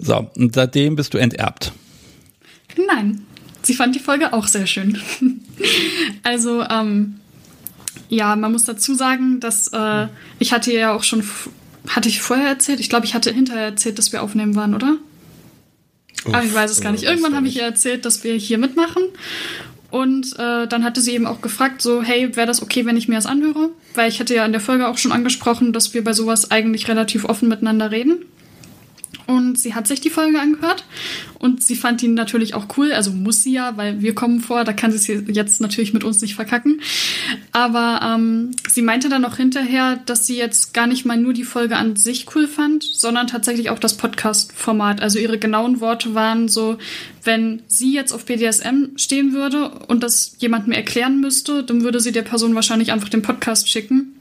So, 0.00 0.30
und 0.34 0.54
seitdem 0.54 0.96
bist 0.96 1.12
du 1.12 1.18
enterbt. 1.18 1.72
Nein, 2.88 3.26
sie 3.62 3.74
fand 3.74 3.94
die 3.94 4.00
Folge 4.00 4.32
auch 4.32 4.46
sehr 4.46 4.66
schön. 4.66 4.98
also, 6.22 6.62
ähm, 6.62 7.16
ja, 8.08 8.34
man 8.34 8.50
muss 8.50 8.64
dazu 8.64 8.94
sagen, 8.94 9.40
dass 9.40 9.68
äh, 9.68 10.08
ich 10.38 10.54
hatte 10.54 10.72
ja 10.72 10.94
auch 10.94 11.02
schon, 11.02 11.22
hatte 11.88 12.08
ich 12.08 12.22
vorher 12.22 12.48
erzählt, 12.48 12.80
ich 12.80 12.88
glaube, 12.88 13.04
ich 13.04 13.14
hatte 13.14 13.30
hinterher 13.30 13.66
erzählt, 13.66 13.98
dass 13.98 14.10
wir 14.10 14.22
aufnehmen 14.22 14.54
waren, 14.54 14.74
oder? 14.74 14.96
Uff, 16.24 16.34
Aber 16.34 16.44
ich 16.44 16.54
weiß 16.54 16.70
es 16.70 16.80
gar 16.80 16.92
nicht. 16.92 17.04
Irgendwann 17.04 17.34
habe 17.34 17.46
ich 17.48 17.56
ihr 17.56 17.62
erzählt, 17.62 18.04
dass 18.04 18.24
wir 18.24 18.34
hier 18.34 18.58
mitmachen. 18.58 19.02
Und 19.90 20.36
äh, 20.40 20.66
dann 20.66 20.82
hatte 20.82 21.00
sie 21.00 21.12
eben 21.12 21.26
auch 21.26 21.40
gefragt, 21.40 21.80
so, 21.80 22.02
hey, 22.02 22.34
wäre 22.34 22.48
das 22.48 22.62
okay, 22.62 22.84
wenn 22.84 22.96
ich 22.96 23.06
mir 23.06 23.14
das 23.14 23.26
anhöre? 23.26 23.70
Weil 23.94 24.08
ich 24.08 24.18
hatte 24.18 24.34
ja 24.34 24.44
in 24.44 24.50
der 24.50 24.60
Folge 24.60 24.88
auch 24.88 24.98
schon 24.98 25.12
angesprochen, 25.12 25.72
dass 25.72 25.94
wir 25.94 26.02
bei 26.02 26.12
sowas 26.12 26.50
eigentlich 26.50 26.88
relativ 26.88 27.24
offen 27.24 27.48
miteinander 27.48 27.92
reden. 27.92 28.24
Und 29.26 29.58
sie 29.58 29.74
hat 29.74 29.86
sich 29.86 30.00
die 30.00 30.10
Folge 30.10 30.38
angehört 30.38 30.84
und 31.38 31.62
sie 31.62 31.76
fand 31.76 32.02
ihn 32.02 32.14
natürlich 32.14 32.54
auch 32.54 32.66
cool. 32.76 32.92
Also 32.92 33.10
muss 33.10 33.42
sie 33.42 33.52
ja, 33.52 33.76
weil 33.76 34.02
wir 34.02 34.14
kommen 34.14 34.40
vor, 34.40 34.64
da 34.64 34.72
kann 34.72 34.92
sie 34.92 35.12
es 35.12 35.24
jetzt 35.28 35.60
natürlich 35.60 35.94
mit 35.94 36.04
uns 36.04 36.20
nicht 36.20 36.34
verkacken. 36.34 36.80
Aber 37.52 38.00
ähm, 38.02 38.50
sie 38.68 38.82
meinte 38.82 39.08
dann 39.08 39.22
noch 39.22 39.36
hinterher, 39.36 39.96
dass 40.04 40.26
sie 40.26 40.36
jetzt 40.36 40.74
gar 40.74 40.86
nicht 40.86 41.06
mal 41.06 41.16
nur 41.16 41.32
die 41.32 41.44
Folge 41.44 41.76
an 41.76 41.96
sich 41.96 42.26
cool 42.34 42.46
fand, 42.46 42.84
sondern 42.84 43.26
tatsächlich 43.26 43.70
auch 43.70 43.78
das 43.78 43.96
Podcast-Format. 43.96 45.00
Also 45.00 45.18
ihre 45.18 45.38
genauen 45.38 45.80
Worte 45.80 46.14
waren 46.14 46.48
so, 46.48 46.76
wenn 47.22 47.62
sie 47.66 47.94
jetzt 47.94 48.12
auf 48.12 48.26
BDSM 48.26 48.96
stehen 48.96 49.32
würde 49.32 49.70
und 49.88 50.02
das 50.02 50.36
jemand 50.38 50.68
mir 50.68 50.76
erklären 50.76 51.20
müsste, 51.20 51.62
dann 51.64 51.82
würde 51.82 52.00
sie 52.00 52.12
der 52.12 52.22
Person 52.22 52.54
wahrscheinlich 52.54 52.92
einfach 52.92 53.08
den 53.08 53.22
Podcast 53.22 53.68
schicken 53.70 54.14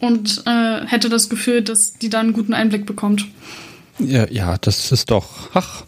und 0.00 0.42
äh, 0.46 0.86
hätte 0.86 1.08
das 1.08 1.28
Gefühl, 1.28 1.62
dass 1.62 1.94
die 1.98 2.08
da 2.08 2.20
einen 2.20 2.32
guten 2.32 2.54
Einblick 2.54 2.86
bekommt. 2.86 3.26
Ja, 3.98 4.30
ja, 4.30 4.58
das 4.58 4.92
ist 4.92 5.10
doch, 5.10 5.50
ach, 5.54 5.84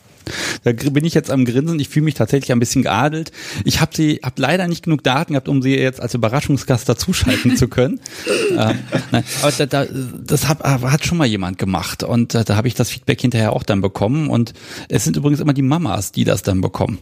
da 0.63 0.73
bin 0.73 1.05
ich 1.05 1.15
jetzt 1.15 1.31
am 1.31 1.45
Grinsen. 1.45 1.79
Ich 1.81 1.89
fühle 1.89 2.05
mich 2.05 2.15
tatsächlich 2.15 2.53
ein 2.53 2.59
bisschen 2.59 2.83
geadelt. 2.83 3.33
Ich 3.65 3.81
habe 3.81 3.95
sie, 3.95 4.21
habe 4.23 4.41
leider 4.41 4.69
nicht 4.69 4.85
genug 4.85 5.03
Daten 5.03 5.33
gehabt, 5.33 5.49
um 5.49 5.63
sie 5.63 5.77
jetzt 5.77 6.01
als 6.01 6.15
Überraschungsgast 6.15 6.89
dazuschalten 6.89 7.57
zu 7.57 7.69
können. 7.69 8.01
ähm, 8.51 8.79
nein, 9.11 9.25
aber 9.43 9.53
da, 9.53 9.67
da, 9.67 9.87
das 10.23 10.49
hat, 10.49 10.63
hat 10.63 11.05
schon 11.05 11.19
mal 11.19 11.27
jemand 11.27 11.59
gemacht 11.59 12.03
und 12.03 12.35
äh, 12.35 12.45
da 12.45 12.57
habe 12.57 12.69
ich 12.69 12.75
das 12.75 12.91
Feedback 12.91 13.21
hinterher 13.21 13.53
auch 13.53 13.63
dann 13.63 13.81
bekommen. 13.81 14.29
Und 14.29 14.55
es 14.89 15.05
sind 15.05 15.17
übrigens 15.17 15.41
immer 15.41 15.55
die 15.55 15.63
Mamas, 15.63 16.13
die 16.13 16.25
das 16.25 16.43
dann 16.43 16.61
bekommen 16.61 16.99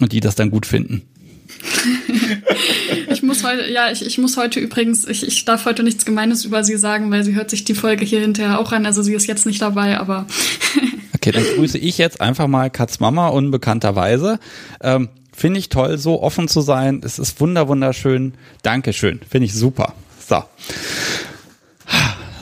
und 0.00 0.12
die 0.12 0.20
das 0.20 0.34
dann 0.34 0.50
gut 0.50 0.66
finden. 0.66 1.02
muss 3.42 3.50
heute, 3.50 3.70
ja, 3.70 3.90
ich, 3.90 4.04
ich 4.04 4.18
muss 4.18 4.36
heute 4.36 4.60
übrigens, 4.60 5.06
ich, 5.06 5.26
ich 5.26 5.44
darf 5.44 5.64
heute 5.64 5.82
nichts 5.82 6.04
Gemeines 6.04 6.44
über 6.44 6.64
sie 6.64 6.76
sagen, 6.76 7.10
weil 7.10 7.24
sie 7.24 7.34
hört 7.34 7.50
sich 7.50 7.64
die 7.64 7.74
Folge 7.74 8.04
hier 8.04 8.20
hinterher 8.20 8.58
auch 8.58 8.72
an. 8.72 8.86
Also 8.86 9.02
sie 9.02 9.14
ist 9.14 9.26
jetzt 9.26 9.46
nicht 9.46 9.62
dabei, 9.62 9.98
aber. 9.98 10.26
okay, 11.14 11.32
dann 11.32 11.44
grüße 11.56 11.78
ich 11.78 11.98
jetzt 11.98 12.20
einfach 12.20 12.46
mal 12.46 12.70
Katz 12.70 13.00
Mama 13.00 13.28
unbekannterweise. 13.28 14.38
Ähm, 14.82 15.08
Finde 15.32 15.58
ich 15.58 15.68
toll, 15.68 15.96
so 15.96 16.22
offen 16.22 16.48
zu 16.48 16.60
sein. 16.60 17.00
Es 17.04 17.18
ist 17.18 17.40
wunder 17.40 17.68
wunderschön. 17.68 18.34
Dankeschön. 18.62 19.20
Finde 19.28 19.46
ich 19.46 19.54
super. 19.54 19.94
So. 20.28 20.42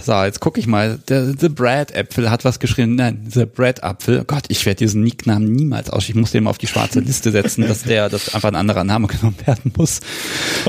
So, 0.09 0.23
jetzt 0.25 0.41
gucke 0.41 0.59
ich 0.59 0.67
mal. 0.67 0.99
Der 1.09 1.35
The 1.39 1.51
Brad 1.51 1.91
Äpfel 1.91 2.31
hat 2.31 2.43
was 2.47 2.61
geschrieben. 2.61 2.95
Nein, 2.95 3.27
The 3.29 3.45
Brad 3.45 3.85
Apfel. 3.85 4.21
Oh 4.23 4.25
Gott, 4.25 4.45
ich 4.49 4.65
werde 4.65 4.79
diesen 4.79 5.03
Nicknamen 5.03 5.53
niemals 5.53 5.91
aus. 5.91 6.09
Ich 6.09 6.15
muss 6.15 6.31
den 6.31 6.45
mal 6.45 6.51
auf 6.51 6.57
die 6.57 6.67
schwarze 6.67 7.01
Liste 7.01 7.31
setzen, 7.31 7.69
dass 7.69 7.83
der, 7.83 8.09
dass 8.09 8.35
einfach 8.35 8.49
ein 8.49 8.57
anderer 8.57 8.85
Name 8.85 9.07
genommen 9.09 9.37
werden 9.45 9.71
muss. 9.77 10.01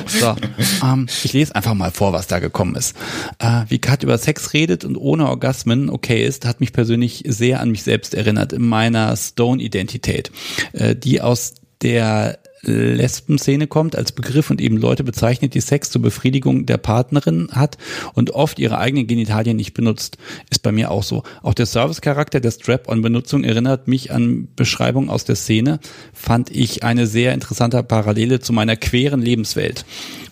So, 0.08 0.36
ähm, 0.84 1.08
ich 1.24 1.32
lese 1.32 1.56
einfach 1.56 1.74
mal 1.74 1.92
vor, 1.92 2.12
was 2.12 2.28
da 2.28 2.40
gekommen 2.40 2.76
ist. 2.76 2.98
Äh, 3.38 3.64
wie 3.70 3.80
Kat 3.80 4.04
über 4.04 4.18
Sex 4.18 4.52
redet 4.52 4.84
und 4.84 4.98
ohne 4.98 5.30
Orgasmen 5.30 5.90
okay 5.90 6.26
ist, 6.26 6.44
hat 6.44 6.60
mich 6.60 6.74
persönlich 6.74 7.24
sehr 7.26 7.62
an 7.62 7.72
mich 7.72 7.84
selbst 7.84 8.16
erinnert 8.16 8.52
in 8.52 8.68
meiner 8.68 9.16
Stone-Identität, 9.16 10.32
äh, 10.74 10.98
die 10.98 11.22
aus 11.22 11.54
der 11.82 12.40
Lesben-Szene 12.62 13.68
kommt 13.68 13.96
als 13.96 14.12
Begriff 14.12 14.50
und 14.50 14.60
eben 14.62 14.78
Leute 14.78 15.04
bezeichnet, 15.04 15.54
die 15.54 15.62
Sex 15.62 15.90
zur 15.90 16.02
Befriedigung 16.02 16.66
der 16.66 16.78
Partnerin 16.78 17.50
hat 17.52 17.78
und 18.14 18.32
oft 18.32 18.60
ihre 18.60 18.78
eigenen 18.78 19.08
Genitalien 19.08 19.58
nicht 19.58 19.74
benutzt. 19.74 20.18
Ist 20.50 20.64
bei 20.64 20.72
mir 20.72 20.92
auch 20.92 21.04
so. 21.04 21.24
Auch 21.42 21.54
der 21.54 21.66
Service-Charakter 21.66 22.40
der 22.40 22.52
Strap-on-Benutzung 22.52 23.44
erinnert 23.44 23.88
mich 23.88 24.12
an 24.12 24.50
Beschreibungen 24.56 25.10
aus 25.10 25.26
der 25.26 25.36
Szene, 25.36 25.80
fand 26.14 26.50
ich 26.50 26.84
eine 26.84 27.08
sehr 27.08 27.34
interessante 27.34 27.82
Parallele 27.84 28.40
zu 28.40 28.54
meiner 28.54 28.76
queeren 28.76 29.22
Lebenswelt 29.22 29.86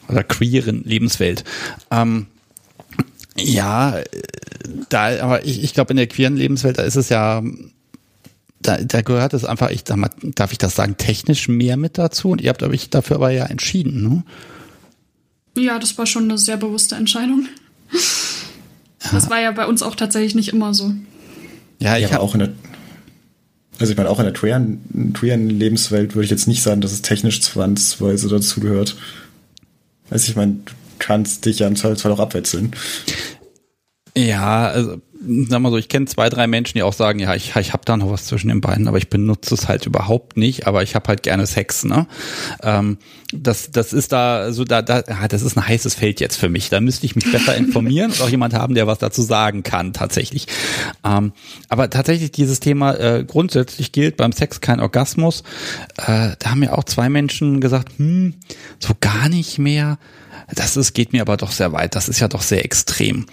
oder 0.09 0.23
queeren 0.23 0.83
Lebenswelt. 0.83 1.43
Ähm, 1.91 2.27
ja, 3.37 4.01
da, 4.89 5.21
aber 5.21 5.45
ich, 5.45 5.63
ich 5.63 5.73
glaube, 5.73 5.91
in 5.91 5.97
der 5.97 6.07
queeren 6.07 6.35
Lebenswelt, 6.35 6.77
da 6.77 6.83
ist 6.83 6.95
es 6.95 7.09
ja 7.09 7.43
da, 8.67 8.77
da 8.77 9.01
gehört 9.01 9.33
es 9.33 9.45
einfach, 9.45 9.69
ich 9.69 9.83
sag 9.85 9.97
mal, 9.97 10.09
darf 10.21 10.51
ich 10.51 10.57
das 10.57 10.75
sagen, 10.75 10.97
technisch 10.97 11.47
mehr 11.47 11.77
mit 11.77 11.97
dazu 11.97 12.29
und 12.29 12.41
ihr 12.41 12.49
habt 12.49 12.63
euch 12.63 12.89
dafür 12.89 13.17
aber 13.17 13.31
ja 13.31 13.45
entschieden, 13.45 14.03
ne? 14.03 14.23
Ja, 15.61 15.79
das 15.79 15.97
war 15.97 16.05
schon 16.05 16.25
eine 16.25 16.37
sehr 16.37 16.57
bewusste 16.57 16.95
Entscheidung. 16.95 17.47
Das 19.11 19.29
war 19.29 19.39
ja 19.39 19.51
bei 19.51 19.65
uns 19.65 19.81
auch 19.81 19.95
tatsächlich 19.95 20.35
nicht 20.35 20.49
immer 20.49 20.73
so. 20.73 20.93
Ja, 21.79 21.95
ich 21.95 22.03
ja, 22.03 22.11
habe 22.11 22.21
auch 22.21 22.33
in 22.33 22.39
der 22.39 22.49
also 23.79 23.91
ich 23.91 23.97
meine, 23.97 24.09
auch 24.09 24.19
in 24.19 24.25
der 24.25 24.33
Trian-Lebenswelt 24.33 26.15
würde 26.15 26.25
ich 26.25 26.31
jetzt 26.31 26.47
nicht 26.47 26.63
sagen, 26.63 26.81
dass 26.81 26.91
es 26.91 27.03
technisch 27.03 27.41
zwangsweise 27.41 28.27
dazu 28.27 28.59
gehört. 28.59 28.95
Also 30.09 30.29
ich 30.29 30.35
meine, 30.35 30.53
du 30.65 30.73
kannst 30.97 31.45
dich 31.45 31.59
ja 31.59 31.67
im 31.67 31.75
Zweifelsfall 31.75 32.11
auch 32.11 32.19
abwechseln. 32.19 32.71
Ja, 34.17 34.65
also 34.67 34.99
sag 35.47 35.59
mal 35.59 35.69
so, 35.69 35.77
ich 35.77 35.89
kenne 35.89 36.07
zwei, 36.07 36.29
drei 36.29 36.47
Menschen, 36.47 36.77
die 36.77 36.83
auch 36.83 36.93
sagen, 36.93 37.19
ja, 37.19 37.35
ich, 37.35 37.55
ich 37.55 37.73
habe 37.73 37.83
da 37.85 37.97
noch 37.97 38.09
was 38.09 38.25
zwischen 38.25 38.47
den 38.47 38.61
beiden, 38.61 38.87
aber 38.87 38.97
ich 38.97 39.09
benutze 39.09 39.53
es 39.53 39.67
halt 39.67 39.85
überhaupt 39.85 40.37
nicht, 40.37 40.65
aber 40.65 40.81
ich 40.81 40.95
habe 40.95 41.07
halt 41.09 41.21
gerne 41.21 41.45
Sex, 41.45 41.83
ne? 41.83 42.07
Ähm, 42.63 42.97
das, 43.31 43.71
das 43.71 43.93
ist 43.93 44.11
da, 44.11 44.51
so 44.51 44.63
da, 44.63 44.81
da, 44.81 45.03
ja, 45.07 45.27
das 45.27 45.43
ist 45.43 45.55
ein 45.55 45.67
heißes 45.67 45.93
Feld 45.93 46.19
jetzt 46.19 46.37
für 46.37 46.49
mich. 46.49 46.69
Da 46.69 46.81
müsste 46.81 47.05
ich 47.05 47.15
mich 47.15 47.31
besser 47.31 47.55
informieren 47.57 48.11
und 48.11 48.21
auch 48.21 48.29
jemand 48.29 48.55
haben, 48.55 48.73
der 48.73 48.87
was 48.87 48.97
dazu 48.97 49.21
sagen 49.21 49.61
kann, 49.61 49.93
tatsächlich. 49.93 50.47
Ähm, 51.03 51.33
aber 51.69 51.89
tatsächlich 51.91 52.31
dieses 52.31 52.59
Thema 52.59 52.93
äh, 52.95 53.23
grundsätzlich 53.23 53.91
gilt 53.91 54.17
beim 54.17 54.31
Sex 54.31 54.61
kein 54.61 54.79
Orgasmus. 54.79 55.43
Äh, 55.97 56.31
da 56.39 56.51
haben 56.51 56.63
ja 56.63 56.73
auch 56.73 56.85
zwei 56.85 57.09
Menschen 57.09 57.61
gesagt, 57.61 57.97
hm, 57.97 58.33
so 58.79 58.93
gar 58.99 59.29
nicht 59.29 59.59
mehr. 59.59 59.99
Das 60.55 60.77
ist, 60.77 60.93
geht 60.93 61.13
mir 61.13 61.21
aber 61.21 61.37
doch 61.37 61.51
sehr 61.51 61.73
weit. 61.73 61.95
Das 61.95 62.07
ist 62.09 62.19
ja 62.19 62.27
doch 62.27 62.41
sehr 62.41 62.63
extrem. 62.63 63.25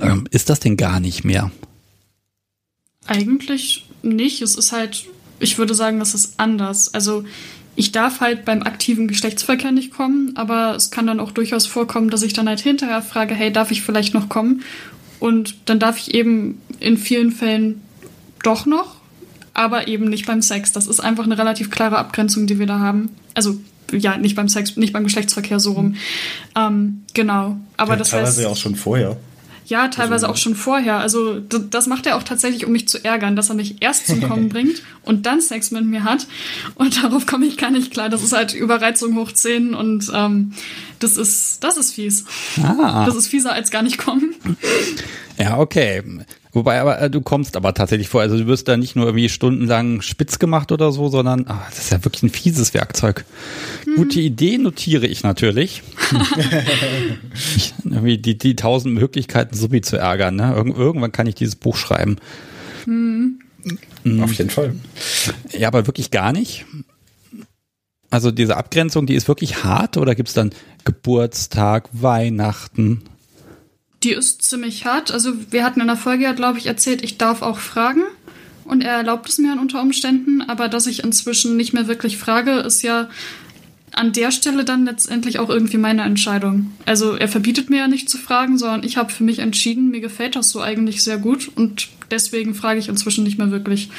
Ähm, 0.00 0.26
ist 0.30 0.50
das 0.50 0.60
denn 0.60 0.76
gar 0.76 1.00
nicht 1.00 1.24
mehr? 1.24 1.50
Eigentlich 3.06 3.86
nicht. 4.02 4.42
Es 4.42 4.54
ist 4.54 4.72
halt, 4.72 5.06
ich 5.40 5.58
würde 5.58 5.74
sagen, 5.74 5.98
das 5.98 6.14
ist 6.14 6.34
anders. 6.38 6.94
Also 6.94 7.24
ich 7.74 7.92
darf 7.92 8.20
halt 8.20 8.44
beim 8.44 8.62
aktiven 8.62 9.08
Geschlechtsverkehr 9.08 9.72
nicht 9.72 9.92
kommen, 9.92 10.32
aber 10.36 10.74
es 10.76 10.90
kann 10.90 11.06
dann 11.06 11.20
auch 11.20 11.30
durchaus 11.30 11.66
vorkommen, 11.66 12.10
dass 12.10 12.22
ich 12.22 12.32
dann 12.32 12.48
halt 12.48 12.60
hinterher 12.60 13.02
frage, 13.02 13.34
hey, 13.34 13.52
darf 13.52 13.70
ich 13.70 13.82
vielleicht 13.82 14.14
noch 14.14 14.28
kommen? 14.28 14.62
Und 15.20 15.56
dann 15.66 15.78
darf 15.78 15.98
ich 15.98 16.14
eben 16.14 16.60
in 16.80 16.98
vielen 16.98 17.32
Fällen 17.32 17.80
doch 18.42 18.66
noch, 18.66 18.96
aber 19.54 19.88
eben 19.88 20.06
nicht 20.08 20.26
beim 20.26 20.42
Sex. 20.42 20.72
Das 20.72 20.86
ist 20.86 21.00
einfach 21.00 21.24
eine 21.24 21.38
relativ 21.38 21.70
klare 21.70 21.96
Abgrenzung, 21.98 22.46
die 22.46 22.58
wir 22.58 22.66
da 22.66 22.80
haben. 22.80 23.10
Also 23.34 23.58
ja, 23.92 24.16
nicht 24.16 24.36
beim 24.36 24.48
Sex, 24.48 24.76
nicht 24.76 24.92
beim 24.92 25.04
Geschlechtsverkehr 25.04 25.60
so 25.60 25.72
rum. 25.72 25.94
Ähm, 26.56 27.02
genau. 27.14 27.56
Aber 27.76 27.92
ja, 27.92 27.98
das 27.98 28.10
teilweise 28.10 28.28
heißt, 28.28 28.40
ja 28.40 28.48
auch 28.48 28.56
schon 28.56 28.74
vorher. 28.74 29.16
Ja, 29.66 29.88
teilweise 29.88 30.26
also, 30.26 30.28
auch 30.28 30.36
schon 30.36 30.54
vorher. 30.54 30.98
Also 30.98 31.38
das 31.38 31.86
macht 31.86 32.06
er 32.06 32.16
auch 32.16 32.22
tatsächlich, 32.22 32.66
um 32.66 32.72
mich 32.72 32.88
zu 32.88 33.04
ärgern, 33.04 33.36
dass 33.36 33.48
er 33.48 33.54
mich 33.54 33.80
erst 33.80 34.06
zum 34.06 34.22
Kommen 34.22 34.48
bringt 34.50 34.82
und 35.02 35.26
dann 35.26 35.40
Sex 35.40 35.70
mit 35.70 35.84
mir 35.84 36.04
hat. 36.04 36.26
Und 36.74 37.02
darauf 37.02 37.26
komme 37.26 37.46
ich 37.46 37.56
gar 37.56 37.70
nicht 37.70 37.92
klar. 37.92 38.08
Das 38.08 38.22
ist 38.22 38.32
halt 38.32 38.54
Überreizung 38.54 39.16
hoch 39.16 39.32
10 39.32 39.74
und 39.74 40.10
ähm, 40.14 40.52
das 40.98 41.16
ist, 41.16 41.62
das 41.64 41.76
ist 41.76 41.94
fies. 41.94 42.24
Ah. 42.62 43.04
Das 43.06 43.16
ist 43.16 43.28
fieser 43.28 43.52
als 43.52 43.70
gar 43.70 43.82
nicht 43.82 43.98
kommen. 43.98 44.34
Ja, 45.38 45.58
okay. 45.58 46.02
Wobei 46.54 46.80
aber 46.80 47.00
äh, 47.00 47.10
du 47.10 47.22
kommst 47.22 47.56
aber 47.56 47.72
tatsächlich 47.72 48.08
vor, 48.08 48.20
also 48.20 48.36
du 48.36 48.46
wirst 48.46 48.68
da 48.68 48.76
nicht 48.76 48.94
nur 48.94 49.06
irgendwie 49.06 49.30
stundenlang 49.30 50.02
spitz 50.02 50.38
gemacht 50.38 50.70
oder 50.70 50.92
so, 50.92 51.08
sondern 51.08 51.46
ach, 51.48 51.70
das 51.70 51.78
ist 51.78 51.90
ja 51.90 52.04
wirklich 52.04 52.22
ein 52.22 52.30
fieses 52.30 52.74
Werkzeug. 52.74 53.24
Mhm. 53.86 53.96
Gute 53.96 54.20
Idee 54.20 54.58
notiere 54.58 55.06
ich 55.06 55.22
natürlich. 55.22 55.82
ich, 57.56 57.72
irgendwie 57.84 58.18
die, 58.18 58.36
die 58.36 58.54
tausend 58.54 58.94
Möglichkeiten, 58.94 59.56
Subi 59.56 59.80
zu 59.80 59.96
ärgern. 59.96 60.36
Ne? 60.36 60.54
Irg 60.54 60.76
irgendwann 60.76 61.12
kann 61.12 61.26
ich 61.26 61.34
dieses 61.34 61.56
Buch 61.56 61.76
schreiben. 61.76 62.16
Mhm. 62.84 63.38
Auf 64.20 64.32
jeden 64.34 64.50
Fall. 64.50 64.74
Ja, 65.56 65.68
aber 65.68 65.86
wirklich 65.86 66.10
gar 66.10 66.32
nicht. 66.32 66.66
Also 68.10 68.30
diese 68.30 68.58
Abgrenzung, 68.58 69.06
die 69.06 69.14
ist 69.14 69.26
wirklich 69.26 69.64
hart 69.64 69.96
oder 69.96 70.14
gibt 70.14 70.28
es 70.28 70.34
dann 70.34 70.50
Geburtstag, 70.84 71.88
Weihnachten? 71.92 73.04
Die 74.02 74.12
ist 74.12 74.42
ziemlich 74.42 74.84
hart. 74.84 75.10
Also 75.10 75.32
wir 75.50 75.64
hatten 75.64 75.80
in 75.80 75.86
der 75.86 75.96
Folge 75.96 76.24
ja, 76.24 76.32
glaube 76.32 76.58
ich, 76.58 76.66
erzählt, 76.66 77.02
ich 77.02 77.18
darf 77.18 77.42
auch 77.42 77.58
fragen. 77.58 78.02
Und 78.64 78.82
er 78.82 78.94
erlaubt 78.94 79.28
es 79.28 79.38
mir 79.38 79.52
unter 79.60 79.80
Umständen. 79.80 80.42
Aber 80.42 80.68
dass 80.68 80.86
ich 80.86 81.04
inzwischen 81.04 81.56
nicht 81.56 81.72
mehr 81.72 81.88
wirklich 81.88 82.18
frage, 82.18 82.52
ist 82.52 82.82
ja 82.82 83.08
an 83.92 84.12
der 84.12 84.30
Stelle 84.30 84.64
dann 84.64 84.86
letztendlich 84.86 85.38
auch 85.38 85.50
irgendwie 85.50 85.76
meine 85.76 86.02
Entscheidung. 86.02 86.72
Also 86.86 87.14
er 87.14 87.28
verbietet 87.28 87.70
mir 87.70 87.78
ja 87.78 87.88
nicht 87.88 88.08
zu 88.08 88.16
fragen, 88.18 88.56
sondern 88.58 88.84
ich 88.84 88.96
habe 88.96 89.12
für 89.12 89.24
mich 89.24 89.40
entschieden, 89.40 89.90
mir 89.90 90.00
gefällt 90.00 90.34
das 90.34 90.50
so 90.50 90.60
eigentlich 90.60 91.02
sehr 91.02 91.18
gut 91.18 91.50
und 91.54 91.88
deswegen 92.12 92.54
frage 92.54 92.78
ich 92.78 92.88
inzwischen 92.88 93.24
nicht 93.24 93.38
mehr 93.38 93.50
wirklich. 93.50 93.90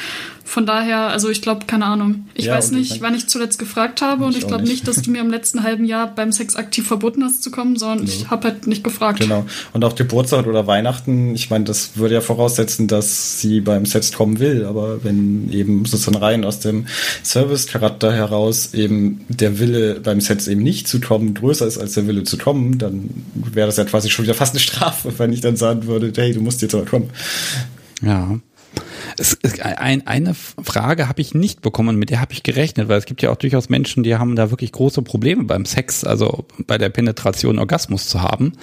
Von 0.46 0.65
daher, 0.65 1.08
also 1.08 1.29
ich 1.29 1.41
glaube, 1.41 1.65
keine 1.65 1.86
Ahnung. 1.86 2.27
Ich 2.34 2.46
ja, 2.46 2.55
weiß 2.55 2.72
nicht, 2.72 2.96
ich 2.96 3.01
wann 3.01 3.15
ich 3.15 3.27
zuletzt 3.27 3.60
gefragt 3.60 4.01
habe 4.01 4.25
und 4.25 4.38
ich 4.38 4.46
glaube 4.46 4.63
nicht. 4.63 4.88
dass 4.88 5.01
du 5.01 5.10
mir 5.10 5.22
im 5.22 5.32
letzten 5.32 5.63
halben 5.63 5.86
Jahr 5.86 6.13
beim 6.13 6.32
Sex 6.32 6.55
aktiv 6.55 6.86
verboten 6.86 7.24
hast 7.24 7.41
zu 7.41 7.50
kommen, 7.50 7.75
sondern 7.77 8.05
nee. 8.05 8.12
ich 8.12 8.29
habe 8.29 8.50
halt 8.50 8.67
nicht 8.67 8.84
gefragt. 8.84 9.20
Genau. 9.20 9.46
Und 9.72 9.84
auch 9.84 9.96
Geburtstag 9.96 10.46
oder 10.46 10.67
Weihnachten, 10.67 11.34
ich 11.34 11.50
meine, 11.50 11.63
das 11.63 11.98
würde 11.98 12.15
ja 12.15 12.22
voraussetzen, 12.22 12.88
dass 12.88 13.39
sie 13.39 13.62
beim 13.62 13.86
Sex 13.86 14.12
kommen 14.12 14.39
will, 14.39 14.65
aber 14.65 15.03
wenn 15.03 15.50
eben 15.51 15.86
sozusagen 15.86 16.17
rein 16.17 16.46
aus 16.46 16.60
dem 16.60 16.86
Service-Charakter 17.24 18.13
heraus 18.13 18.74
eben 18.74 19.25
der 19.29 19.60
Wille 19.60 20.01
beim 20.01 20.22
Sex 20.22 20.48
eben 20.48 20.62
nicht 20.62 20.88
zu 20.88 21.00
kommen 21.00 21.34
größer 21.34 21.65
ist 21.65 21.77
als 21.77 21.93
der 21.93 22.08
Wille 22.08 22.24
zu 22.24 22.38
kommen, 22.38 22.77
dann 22.77 23.10
wäre 23.34 23.67
das 23.67 23.77
ja 23.77 23.86
quasi 23.86 24.10
schon 24.10 24.24
wieder 24.25 24.36
fast 24.36 24.53
eine 24.53 24.60
Strafe, 24.60 25.13
wenn 25.17 25.34
ich 25.34 25.41
dann 25.41 25.55
sagen 25.55 25.88
würde, 25.88 26.12
hey, 26.15 26.34
du 26.34 26.41
musst 26.41 26.62
jetzt 26.62 26.75
aber 26.75 26.86
kommen. 26.86 27.10
Ja. 28.03 28.39
Es, 29.17 29.38
es, 29.43 29.60
ein, 29.60 30.07
eine 30.07 30.33
Frage 30.33 31.07
habe 31.07 31.22
ich 31.22 31.36
nicht 31.36 31.62
bekommen, 31.62 31.98
mit 31.98 32.10
der 32.10 32.19
habe 32.19 32.33
ich 32.33 32.41
gerechnet, 32.41 32.88
weil 32.88 32.98
es 32.98 33.05
gibt 33.05 33.22
ja 33.22 33.29
auch 33.29 33.36
durchaus 33.36 33.69
Menschen, 33.69 34.03
die 34.03 34.15
haben 34.15 34.36
da 34.36 34.50
wirklich 34.50 34.72
große 34.72 35.03
Probleme 35.03 35.43
beim 35.43 35.65
Sex, 35.65 36.03
also 36.03 36.45
bei 36.65 36.77
der 36.79 36.89
Penetration 36.89 37.60
Orgasmus 37.60 38.07
zu 38.07 38.22
haben. 38.22 38.53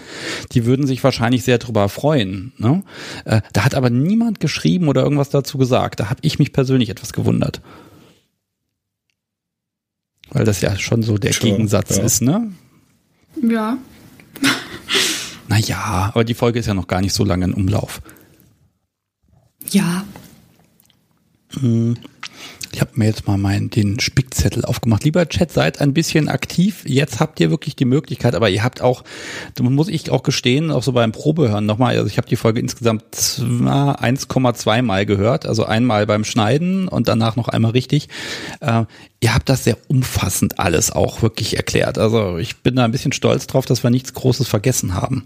Die 0.52 0.66
würden 0.66 0.86
sich 0.86 1.04
wahrscheinlich 1.04 1.44
sehr 1.44 1.58
darüber 1.58 1.88
freuen. 1.88 2.52
Ne? 2.58 2.82
Äh, 3.24 3.42
da 3.52 3.64
hat 3.64 3.74
aber 3.74 3.90
niemand 3.90 4.40
geschrieben 4.40 4.88
oder 4.88 5.02
irgendwas 5.02 5.30
dazu 5.30 5.58
gesagt. 5.58 6.00
Da 6.00 6.10
habe 6.10 6.20
ich 6.22 6.38
mich 6.38 6.52
persönlich 6.52 6.90
etwas 6.90 7.12
gewundert. 7.12 7.60
Weil 10.30 10.44
das 10.44 10.60
ja 10.60 10.76
schon 10.76 11.02
so 11.02 11.18
der 11.18 11.32
schon, 11.32 11.50
Gegensatz 11.50 11.96
ja. 11.96 12.02
ist, 12.02 12.22
ne? 12.22 12.52
Ja. 13.42 13.78
naja, 15.48 16.10
aber 16.12 16.24
die 16.24 16.34
Folge 16.34 16.58
ist 16.58 16.66
ja 16.66 16.74
noch 16.74 16.86
gar 16.86 17.00
nicht 17.00 17.12
so 17.12 17.24
lange 17.24 17.44
in 17.44 17.54
Umlauf. 17.54 18.00
Ja. 19.70 20.04
Hm. 21.58 21.96
Ich 22.72 22.80
habe 22.80 22.92
mir 22.94 23.06
jetzt 23.06 23.26
mal 23.26 23.36
meinen 23.36 23.68
den 23.70 23.98
Spickzettel 23.98 24.64
aufgemacht. 24.64 25.02
Lieber 25.02 25.28
Chat, 25.28 25.50
seid 25.50 25.80
ein 25.80 25.92
bisschen 25.92 26.28
aktiv. 26.28 26.84
Jetzt 26.86 27.18
habt 27.18 27.40
ihr 27.40 27.50
wirklich 27.50 27.74
die 27.74 27.84
Möglichkeit, 27.84 28.36
aber 28.36 28.48
ihr 28.48 28.62
habt 28.62 28.80
auch, 28.80 29.02
muss 29.60 29.88
ich 29.88 30.08
auch 30.10 30.22
gestehen, 30.22 30.70
auch 30.70 30.84
so 30.84 30.92
beim 30.92 31.10
Probehören 31.10 31.66
nochmal, 31.66 31.96
also 31.96 32.06
ich 32.06 32.16
habe 32.16 32.28
die 32.28 32.36
Folge 32.36 32.60
insgesamt 32.60 33.02
1,2 33.12 34.82
Mal 34.82 35.04
gehört, 35.04 35.46
also 35.46 35.64
einmal 35.64 36.06
beim 36.06 36.24
Schneiden 36.24 36.86
und 36.86 37.08
danach 37.08 37.34
noch 37.34 37.48
einmal 37.48 37.72
richtig. 37.72 38.08
Äh, 38.60 38.84
ihr 39.18 39.34
habt 39.34 39.48
das 39.48 39.64
sehr 39.64 39.76
umfassend 39.88 40.60
alles 40.60 40.92
auch 40.92 41.22
wirklich 41.22 41.56
erklärt. 41.56 41.98
Also 41.98 42.38
ich 42.38 42.58
bin 42.58 42.76
da 42.76 42.84
ein 42.84 42.92
bisschen 42.92 43.12
stolz 43.12 43.48
drauf, 43.48 43.66
dass 43.66 43.82
wir 43.82 43.90
nichts 43.90 44.14
Großes 44.14 44.46
vergessen 44.46 44.94
haben. 44.94 45.24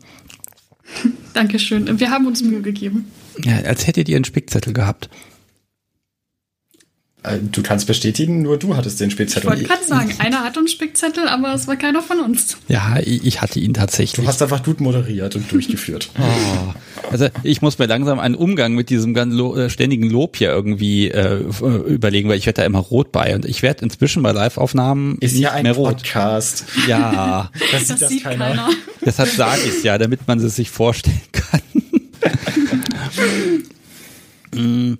Dankeschön. 1.34 2.00
Wir 2.00 2.10
haben 2.10 2.26
uns 2.26 2.42
Mühe 2.42 2.62
gegeben. 2.62 3.04
Ja, 3.43 3.59
als 3.62 3.87
hättet 3.87 4.09
ihr 4.09 4.17
einen 4.17 4.25
Spickzettel 4.25 4.73
gehabt. 4.73 5.09
Äh, 7.25 7.38
du 7.41 7.62
kannst 7.62 7.87
bestätigen, 7.87 8.43
nur 8.43 8.59
du 8.59 8.76
hattest 8.76 9.00
den 9.00 9.11
Spickzettel. 9.11 9.50
Ich 9.50 9.57
wollte 9.57 9.69
gerade 9.69 9.85
sagen, 9.85 10.14
einer 10.19 10.45
hat 10.45 10.59
einen 10.59 10.69
Spickzettel, 10.69 11.26
aber 11.26 11.55
es 11.55 11.67
war 11.67 11.76
keiner 11.76 12.03
von 12.03 12.21
uns. 12.21 12.59
Ja, 12.69 12.99
ich 13.03 13.41
hatte 13.41 13.59
ihn 13.61 13.73
tatsächlich. 13.73 14.23
Du 14.25 14.29
hast 14.29 14.43
einfach 14.43 14.62
gut 14.62 14.81
moderiert 14.81 15.35
und 15.35 15.50
durchgeführt. 15.50 16.11
oh. 16.19 16.75
Also 17.11 17.29
ich 17.43 17.62
muss 17.62 17.79
mir 17.79 17.87
langsam 17.87 18.19
einen 18.19 18.35
Umgang 18.35 18.75
mit 18.75 18.91
diesem 18.91 19.17
äh, 19.17 19.71
ständigen 19.71 20.11
Lob 20.11 20.37
hier 20.37 20.50
irgendwie 20.50 21.09
äh, 21.11 21.38
überlegen, 21.87 22.29
weil 22.29 22.37
ich 22.37 22.47
werde 22.47 22.61
da 22.61 22.67
immer 22.67 22.81
rot 22.81 23.11
bei 23.11 23.35
und 23.35 23.47
ich 23.47 23.62
werde 23.62 23.85
inzwischen 23.85 24.23
bei 24.23 24.33
Live-Aufnahmen 24.33 25.17
nicht 25.21 25.35
ja 25.35 25.53
ein 25.53 25.62
mehr 25.62 25.73
rot. 25.73 25.97
Podcast. 25.97 26.67
Ja, 26.87 27.50
das, 27.73 27.87
das 27.87 27.88
sieht, 27.88 28.03
das 28.03 28.09
sieht 28.11 28.25
keiner. 28.25 28.49
keiner. 28.49 28.71
Deshalb 29.05 29.31
sage 29.31 29.62
ich 29.64 29.76
es 29.79 29.83
ja, 29.83 29.97
damit 29.97 30.29
man 30.29 30.41
es 30.41 30.57
sich 30.57 30.69
vorstellen 30.69 31.21
kann. 31.33 31.61
mm. 34.54 34.94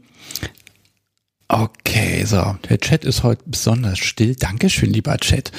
Okay, 1.49 2.25
so. 2.25 2.57
Der 2.69 2.79
Chat 2.79 3.05
ist 3.05 3.23
heute 3.23 3.43
besonders 3.47 3.99
still. 3.99 4.35
Dankeschön, 4.35 4.93
lieber 4.93 5.17
Chat. 5.19 5.53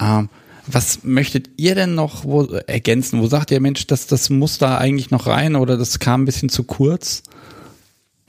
Ähm, 0.00 0.28
was 0.66 1.02
möchtet 1.02 1.50
ihr 1.56 1.74
denn 1.74 1.94
noch 1.94 2.24
wo, 2.24 2.44
ergänzen? 2.44 3.20
Wo 3.20 3.26
sagt 3.26 3.50
ihr, 3.50 3.60
Mensch, 3.60 3.86
das, 3.86 4.06
das 4.06 4.30
muss 4.30 4.58
da 4.58 4.78
eigentlich 4.78 5.10
noch 5.10 5.26
rein 5.26 5.56
oder 5.56 5.76
das 5.76 5.98
kam 5.98 6.22
ein 6.22 6.24
bisschen 6.24 6.48
zu 6.48 6.64
kurz? 6.64 7.22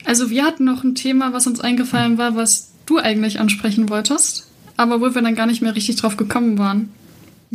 Also 0.04 0.30
wir 0.30 0.44
hatten 0.44 0.64
noch 0.64 0.84
ein 0.84 0.94
Thema, 0.94 1.32
was 1.32 1.46
uns 1.46 1.60
eingefallen 1.60 2.18
war, 2.18 2.36
was 2.36 2.72
du 2.86 2.98
eigentlich 2.98 3.40
ansprechen 3.40 3.88
wolltest, 3.88 4.48
aber 4.76 5.00
wo 5.00 5.14
wir 5.14 5.22
dann 5.22 5.34
gar 5.34 5.46
nicht 5.46 5.62
mehr 5.62 5.74
richtig 5.74 5.96
drauf 5.96 6.16
gekommen 6.16 6.58
waren. 6.58 6.90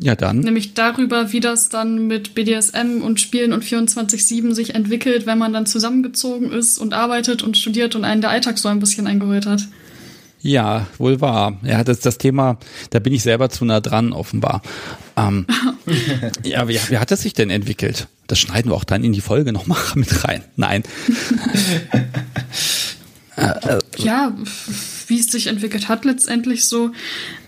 Ja, 0.01 0.15
dann. 0.15 0.39
Nämlich 0.39 0.73
darüber, 0.73 1.33
wie 1.33 1.41
das 1.41 1.67
dann 1.67 2.07
mit 2.07 2.33
BDSM 2.33 3.01
und 3.01 3.19
Spielen 3.19 3.51
und 3.51 3.65
24-7 3.65 4.53
sich 4.53 4.73
entwickelt, 4.75 5.25
wenn 5.25 5.37
man 5.37 5.51
dann 5.51 5.65
zusammengezogen 5.65 6.51
ist 6.51 6.77
und 6.77 6.93
arbeitet 6.93 7.43
und 7.43 7.57
studiert 7.57 7.95
und 7.95 8.05
einen 8.05 8.21
der 8.21 8.29
Alltag 8.29 8.57
so 8.59 8.69
ein 8.69 8.79
bisschen 8.79 9.07
eingeholt 9.07 9.45
hat. 9.45 9.67
Ja, 10.41 10.87
wohl 10.97 11.19
wahr. 11.19 11.59
Ja, 11.63 11.83
das 11.83 11.99
das 11.99 12.17
Thema, 12.17 12.57
da 12.91 12.99
bin 12.99 13.11
ich 13.13 13.23
selber 13.23 13.49
zu 13.49 13.65
nah 13.65 13.81
dran, 13.81 14.13
offenbar. 14.13 14.61
Ähm, 15.17 15.45
ja, 16.43 16.67
wie, 16.69 16.79
wie 16.87 16.97
hat 16.97 17.11
es 17.11 17.21
sich 17.21 17.33
denn 17.33 17.49
entwickelt? 17.49 18.07
Das 18.27 18.39
schneiden 18.39 18.71
wir 18.71 18.75
auch 18.75 18.85
dann 18.85 19.03
in 19.03 19.11
die 19.11 19.21
Folge 19.21 19.51
nochmal 19.51 19.79
mit 19.95 20.23
rein. 20.23 20.43
Nein. 20.55 20.83
ja, 23.97 24.33
wie 25.09 25.19
es 25.19 25.27
sich 25.27 25.47
entwickelt 25.47 25.89
hat, 25.89 26.05
letztendlich 26.05 26.65
so 26.65 26.91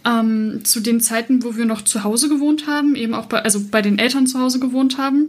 ähm, 0.06 0.62
zu 0.64 0.80
den 0.80 1.00
Zeiten, 1.00 1.44
wo 1.44 1.56
wir 1.56 1.66
noch 1.66 1.84
zu 1.84 2.04
Hause 2.04 2.30
gewohnt 2.30 2.68
haben, 2.68 2.96
eben 2.96 3.14
auch 3.14 3.28
bei, 3.28 3.42
also 3.42 3.62
bei 3.70 3.82
den 3.82 4.00
Eltern 4.00 4.28
zu 4.28 4.40
Hause 4.40 4.60
gewohnt 4.60 4.98
haben 4.98 5.28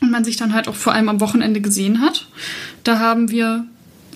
und 0.00 0.10
man 0.10 0.24
sich 0.24 0.36
dann 0.36 0.54
halt 0.54 0.68
auch 0.68 0.74
vor 0.74 0.94
allem 0.94 1.08
am 1.08 1.20
Wochenende 1.20 1.60
gesehen 1.60 2.00
hat. 2.00 2.28
Da 2.84 2.98
haben 2.98 3.30
wir 3.30 3.66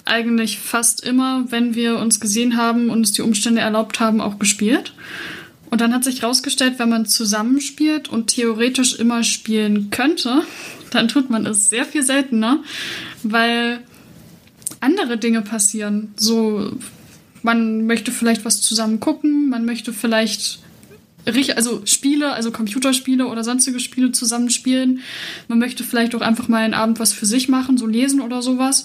eigentlich 0.05 0.59
fast 0.59 1.05
immer, 1.05 1.47
wenn 1.51 1.75
wir 1.75 1.99
uns 1.99 2.21
gesehen 2.21 2.57
haben 2.57 2.91
und 2.91 3.03
es 3.03 3.13
die 3.13 3.23
Umstände 3.23 3.61
erlaubt 3.61 4.01
haben, 4.01 4.21
auch 4.21 4.39
gespielt. 4.39 4.95
Und 5.71 5.81
dann 5.81 5.95
hat 5.95 6.05
sich 6.05 6.23
herausgestellt, 6.23 6.79
wenn 6.79 6.89
man 6.89 7.07
zusammenspielt 7.07 8.09
und 8.09 8.29
theoretisch 8.29 8.95
immer 8.97 9.25
spielen 9.25 9.91
könnte, 9.91 10.43
dann 10.91 11.09
tut 11.09 11.31
man 11.31 11.47
es 11.47 11.69
sehr 11.69 11.85
viel 11.85 12.03
seltener, 12.03 12.63
weil 13.23 13.81
andere 14.81 15.17
Dinge 15.19 15.43
passieren. 15.43 16.13
So, 16.17 16.73
man 17.45 17.87
möchte 17.87 18.11
vielleicht 18.11 18.45
was 18.45 18.61
zusammen 18.61 18.99
gucken, 18.99 19.49
man 19.51 19.65
möchte 19.65 19.93
vielleicht 19.93 20.59
also 21.57 21.87
Spiele, 21.87 22.33
also 22.33 22.51
Computerspiele 22.51 23.27
oder 23.27 23.45
sonstige 23.45 23.81
Spiele 23.81 24.13
zusammenspielen. 24.13 25.01
Man 25.49 25.59
möchte 25.59 25.83
vielleicht 25.83 26.15
auch 26.15 26.21
einfach 26.21 26.49
mal 26.49 26.63
einen 26.63 26.75
Abend 26.75 27.01
was 27.01 27.15
für 27.15 27.25
sich 27.25 27.49
machen, 27.49 27.79
so 27.79 27.87
lesen 27.87 28.21
oder 28.21 28.43
sowas. 28.43 28.85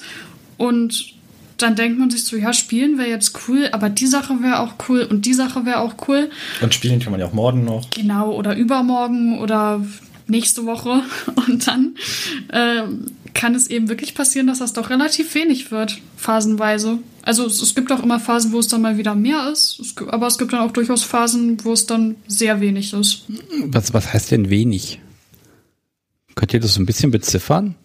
Und 0.58 1.14
dann 1.58 1.76
denkt 1.76 2.00
man 2.00 2.10
sich 2.10 2.24
so, 2.24 2.38
ja, 2.38 2.54
spielen 2.54 2.98
wäre 2.98 3.10
jetzt 3.10 3.38
cool, 3.48 3.68
aber 3.74 3.90
die 3.90 4.08
Sache 4.08 4.42
wäre 4.42 4.60
auch 4.60 4.76
cool 4.88 5.02
und 5.02 5.26
die 5.26 5.34
Sache 5.34 5.66
wäre 5.66 5.80
auch 5.80 5.96
cool. 6.08 6.30
Und 6.62 6.74
spielen 6.74 7.02
kann 7.02 7.12
man 7.12 7.20
ja 7.20 7.28
auch 7.28 7.34
morgen 7.34 7.66
noch. 7.66 7.90
Genau, 7.90 8.32
oder 8.32 8.56
übermorgen 8.56 9.40
oder 9.40 9.82
nächste 10.30 10.66
Woche. 10.66 11.04
Und 11.48 11.68
dann 11.68 11.96
äh, 12.50 12.84
kann 13.34 13.56
es 13.56 13.68
eben 13.68 13.90
wirklich 13.90 14.16
passieren, 14.16 14.48
dass 14.48 14.60
das 14.60 14.74
doch 14.74 14.90
relativ 14.90 15.34
wenig 15.36 15.72
wird, 15.72 16.00
phasenweise. 16.18 17.00
Also 17.22 17.46
es, 17.46 17.62
es 17.62 17.76
gibt 17.76 17.92
auch 17.92 18.04
immer 18.04 18.20
Phasen, 18.20 18.52
wo 18.52 18.60
es 18.60 18.68
dann 18.68 18.82
mal 18.82 18.98
wieder 18.98 19.16
mehr 19.16 19.50
ist, 19.52 19.80
es, 19.80 19.96
aber 20.08 20.28
es 20.28 20.38
gibt 20.38 20.54
dann 20.54 20.62
auch 20.62 20.72
durchaus 20.72 21.04
Phasen, 21.04 21.64
wo 21.64 21.74
es 21.74 21.86
dann 21.86 22.16
sehr 22.28 22.60
wenig 22.62 22.94
ist. 22.94 23.24
Was, 23.66 23.94
was 23.94 24.14
heißt 24.14 24.32
denn 24.32 24.50
wenig? 24.50 25.00
Könnt 26.36 26.54
ihr 26.54 26.60
das 26.60 26.74
so 26.74 26.82
ein 26.82 26.86
bisschen 26.86 27.12
beziffern? 27.12 27.76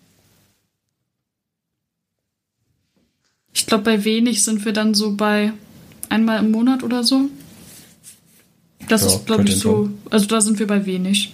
Ich 3.52 3.66
glaube, 3.66 3.84
bei 3.84 4.04
wenig 4.04 4.42
sind 4.42 4.64
wir 4.64 4.72
dann 4.72 4.94
so 4.94 5.14
bei 5.14 5.52
einmal 6.08 6.40
im 6.40 6.50
Monat 6.50 6.82
oder 6.82 7.04
so. 7.04 7.30
Das 8.88 9.02
ja, 9.02 9.08
ist, 9.08 9.26
glaube 9.26 9.44
ich, 9.44 9.58
so. 9.58 9.90
Also 10.10 10.26
da 10.26 10.40
sind 10.40 10.58
wir 10.58 10.66
bei 10.66 10.84
wenig. 10.86 11.32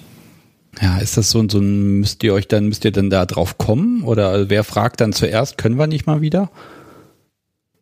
Ja, 0.80 0.98
ist 0.98 1.16
das 1.16 1.30
so, 1.30 1.46
so 1.48 1.58
ein, 1.58 2.00
müsst 2.00 2.22
ihr 2.22 2.32
euch 2.32 2.48
dann, 2.48 2.66
müsst 2.68 2.84
ihr 2.84 2.92
dann 2.92 3.10
da 3.10 3.26
drauf 3.26 3.58
kommen? 3.58 4.02
Oder 4.02 4.48
wer 4.48 4.64
fragt 4.64 5.00
dann 5.00 5.12
zuerst, 5.12 5.58
können 5.58 5.78
wir 5.78 5.86
nicht 5.86 6.06
mal 6.06 6.20
wieder? 6.20 6.50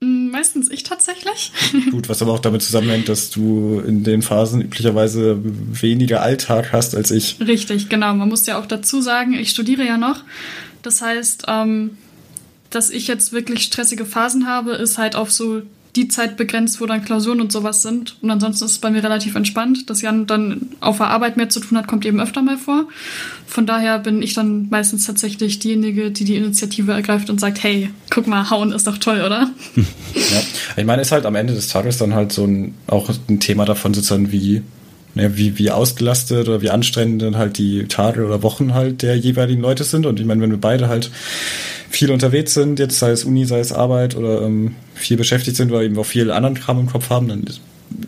Mm, 0.00 0.30
meistens 0.30 0.70
ich 0.70 0.84
tatsächlich. 0.84 1.52
Gut, 1.90 2.08
was 2.08 2.22
aber 2.22 2.32
auch 2.32 2.38
damit 2.38 2.62
zusammenhängt, 2.62 3.08
dass 3.08 3.30
du 3.30 3.80
in 3.80 4.04
den 4.04 4.22
Phasen 4.22 4.62
üblicherweise 4.62 5.38
weniger 5.42 6.22
Alltag 6.22 6.72
hast 6.72 6.94
als 6.94 7.10
ich. 7.10 7.38
Richtig, 7.40 7.88
genau. 7.88 8.14
Man 8.14 8.28
muss 8.28 8.46
ja 8.46 8.58
auch 8.58 8.66
dazu 8.66 9.00
sagen, 9.00 9.34
ich 9.34 9.50
studiere 9.50 9.84
ja 9.84 9.98
noch. 9.98 10.24
Das 10.82 11.02
heißt, 11.02 11.44
ähm, 11.48 11.98
dass 12.70 12.90
ich 12.90 13.06
jetzt 13.08 13.32
wirklich 13.32 13.62
stressige 13.62 14.04
Phasen 14.04 14.46
habe, 14.46 14.72
ist 14.72 14.98
halt 14.98 15.16
auf 15.16 15.30
so 15.30 15.62
die 15.98 16.08
Zeit 16.08 16.36
begrenzt, 16.36 16.80
wo 16.80 16.86
dann 16.86 17.04
Klausuren 17.04 17.40
und 17.40 17.50
sowas 17.50 17.82
sind. 17.82 18.16
Und 18.22 18.30
ansonsten 18.30 18.64
ist 18.64 18.72
es 18.72 18.78
bei 18.78 18.90
mir 18.90 19.02
relativ 19.02 19.34
entspannt. 19.34 19.90
Dass 19.90 20.00
Jan 20.00 20.26
dann 20.26 20.68
auf 20.80 20.98
der 20.98 21.08
Arbeit 21.08 21.36
mehr 21.36 21.48
zu 21.48 21.60
tun 21.60 21.76
hat, 21.76 21.88
kommt 21.88 22.06
eben 22.06 22.20
öfter 22.20 22.40
mal 22.40 22.56
vor. 22.56 22.86
Von 23.46 23.66
daher 23.66 23.98
bin 23.98 24.22
ich 24.22 24.34
dann 24.34 24.68
meistens 24.70 25.06
tatsächlich 25.06 25.58
diejenige, 25.58 26.10
die 26.10 26.24
die 26.24 26.36
Initiative 26.36 26.92
ergreift 26.92 27.30
und 27.30 27.40
sagt, 27.40 27.62
hey, 27.62 27.90
guck 28.10 28.26
mal, 28.26 28.48
hauen 28.50 28.72
ist 28.72 28.86
doch 28.86 28.98
toll, 28.98 29.22
oder? 29.24 29.50
Ja, 30.14 30.40
ich 30.76 30.84
meine, 30.84 31.02
ist 31.02 31.12
halt 31.12 31.24
am 31.24 31.34
Ende 31.36 31.54
des 31.54 31.68
Tages 31.68 31.96
dann 31.96 32.14
halt 32.14 32.32
so 32.32 32.44
ein, 32.44 32.74
auch 32.86 33.10
ein 33.28 33.40
Thema 33.40 33.64
davon 33.64 33.94
sozusagen, 33.94 34.30
wie 34.32 34.62
ne, 35.18 35.36
wie, 35.36 35.58
wie 35.58 35.70
ausgelastet 35.70 36.48
oder 36.48 36.62
wie 36.62 36.70
anstrengend 36.70 37.22
dann 37.22 37.36
halt 37.36 37.58
die 37.58 37.86
Tage 37.86 38.24
oder 38.24 38.42
Wochen 38.42 38.72
halt 38.72 39.02
der 39.02 39.16
jeweiligen 39.16 39.60
Leute 39.60 39.84
sind. 39.84 40.06
Und 40.06 40.20
ich 40.20 40.26
meine, 40.26 40.40
wenn 40.40 40.50
wir 40.50 40.60
beide 40.60 40.88
halt 40.88 41.10
viel 41.90 42.10
unterwegs 42.10 42.54
sind, 42.54 42.78
jetzt 42.78 42.98
sei 42.98 43.10
es 43.10 43.24
Uni, 43.24 43.44
sei 43.44 43.58
es 43.58 43.72
Arbeit 43.72 44.16
oder 44.16 44.42
ähm, 44.42 44.76
viel 44.94 45.16
beschäftigt 45.16 45.56
sind 45.56 45.70
oder 45.72 45.82
eben 45.82 45.98
auch 45.98 46.06
viel 46.06 46.30
anderen 46.30 46.54
Kram 46.54 46.80
im 46.80 46.86
Kopf 46.86 47.10
haben, 47.10 47.28
dann 47.28 47.44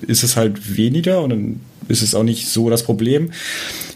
ist 0.07 0.23
es 0.23 0.37
halt 0.37 0.77
weniger 0.77 1.23
und 1.23 1.31
dann 1.31 1.61
ist 1.89 2.03
es 2.03 2.15
auch 2.15 2.23
nicht 2.23 2.47
so 2.47 2.71
das 2.71 2.85
Problem. 2.85 3.33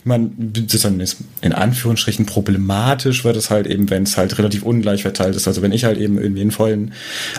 Man 0.03 0.53
sozusagen 0.57 0.99
ist 0.99 1.19
in 1.41 1.53
Anführungsstrichen 1.53 2.27
problematisch 2.27 3.25
wird 3.25 3.37
es 3.37 3.51
halt 3.51 3.67
eben, 3.69 3.89
wenn 3.91 4.03
es 4.03 4.17
halt 4.17 4.37
relativ 4.39 4.65
ungleich 4.65 5.03
verteilt 5.03 5.37
ist. 5.37 5.47
Also 5.47 5.63
wenn 5.63 5.73
ich 5.73 5.85
halt 5.85 5.99
eben 5.99 6.19
irgendwie 6.19 6.41
einen 6.41 6.51
vollen 6.51 6.93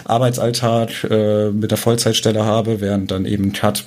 Arbeitsalltag 0.05 1.03
äh, 1.09 1.51
mit 1.51 1.71
der 1.71 1.77
Vollzeitstelle 1.77 2.45
habe, 2.45 2.79
während 2.79 3.11
dann 3.11 3.25
eben 3.25 3.51
Cut 3.51 3.83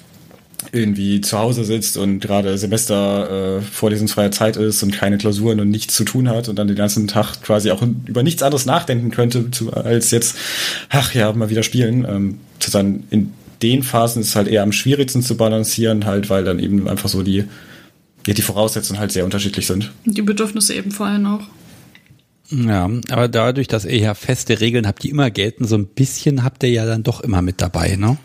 irgendwie 0.72 1.20
zu 1.20 1.38
Hause 1.38 1.64
sitzt 1.64 1.96
und 1.96 2.20
gerade 2.20 2.58
Semester 2.58 3.58
äh, 3.58 3.62
vorlesungsfreie 3.62 4.30
Zeit 4.30 4.56
ist 4.56 4.82
und 4.82 4.92
keine 4.92 5.18
Klausuren 5.18 5.60
und 5.60 5.70
nichts 5.70 5.94
zu 5.94 6.04
tun 6.04 6.28
hat 6.28 6.48
und 6.48 6.58
dann 6.58 6.66
den 6.66 6.76
ganzen 6.76 7.06
Tag 7.06 7.42
quasi 7.42 7.70
auch 7.70 7.82
über 8.06 8.22
nichts 8.22 8.42
anderes 8.42 8.66
nachdenken 8.66 9.10
könnte, 9.10 9.50
zu, 9.50 9.72
als 9.72 10.10
jetzt, 10.10 10.36
ach 10.88 11.14
ja, 11.14 11.32
mal 11.32 11.50
wieder 11.50 11.62
spielen. 11.62 12.04
Ähm, 12.08 12.40
sozusagen 12.54 13.04
in 13.10 13.32
den 13.62 13.82
Phasen 13.82 14.20
ist 14.20 14.28
es 14.28 14.36
halt 14.36 14.48
eher 14.48 14.62
am 14.62 14.72
schwierigsten 14.72 15.22
zu 15.22 15.36
balancieren, 15.36 16.06
halt, 16.06 16.28
weil 16.30 16.44
dann 16.44 16.58
eben 16.58 16.88
einfach 16.88 17.08
so 17.08 17.22
die, 17.22 17.44
ja, 18.26 18.34
die 18.34 18.42
Voraussetzungen 18.42 19.00
halt 19.00 19.12
sehr 19.12 19.24
unterschiedlich 19.24 19.66
sind. 19.66 19.92
Die 20.04 20.22
Bedürfnisse 20.22 20.74
eben 20.74 20.90
vor 20.90 21.06
allem 21.06 21.26
auch. 21.26 21.42
Ja, 22.50 22.90
aber 23.10 23.28
dadurch, 23.28 23.68
dass 23.68 23.84
ihr 23.84 23.98
ja 23.98 24.14
feste 24.14 24.60
Regeln 24.60 24.86
habt, 24.86 25.02
die 25.02 25.10
immer 25.10 25.30
gelten, 25.30 25.66
so 25.66 25.76
ein 25.76 25.86
bisschen 25.86 26.44
habt 26.44 26.62
ihr 26.62 26.70
ja 26.70 26.86
dann 26.86 27.02
doch 27.02 27.20
immer 27.20 27.42
mit 27.42 27.60
dabei, 27.60 27.96
ne? 27.96 28.16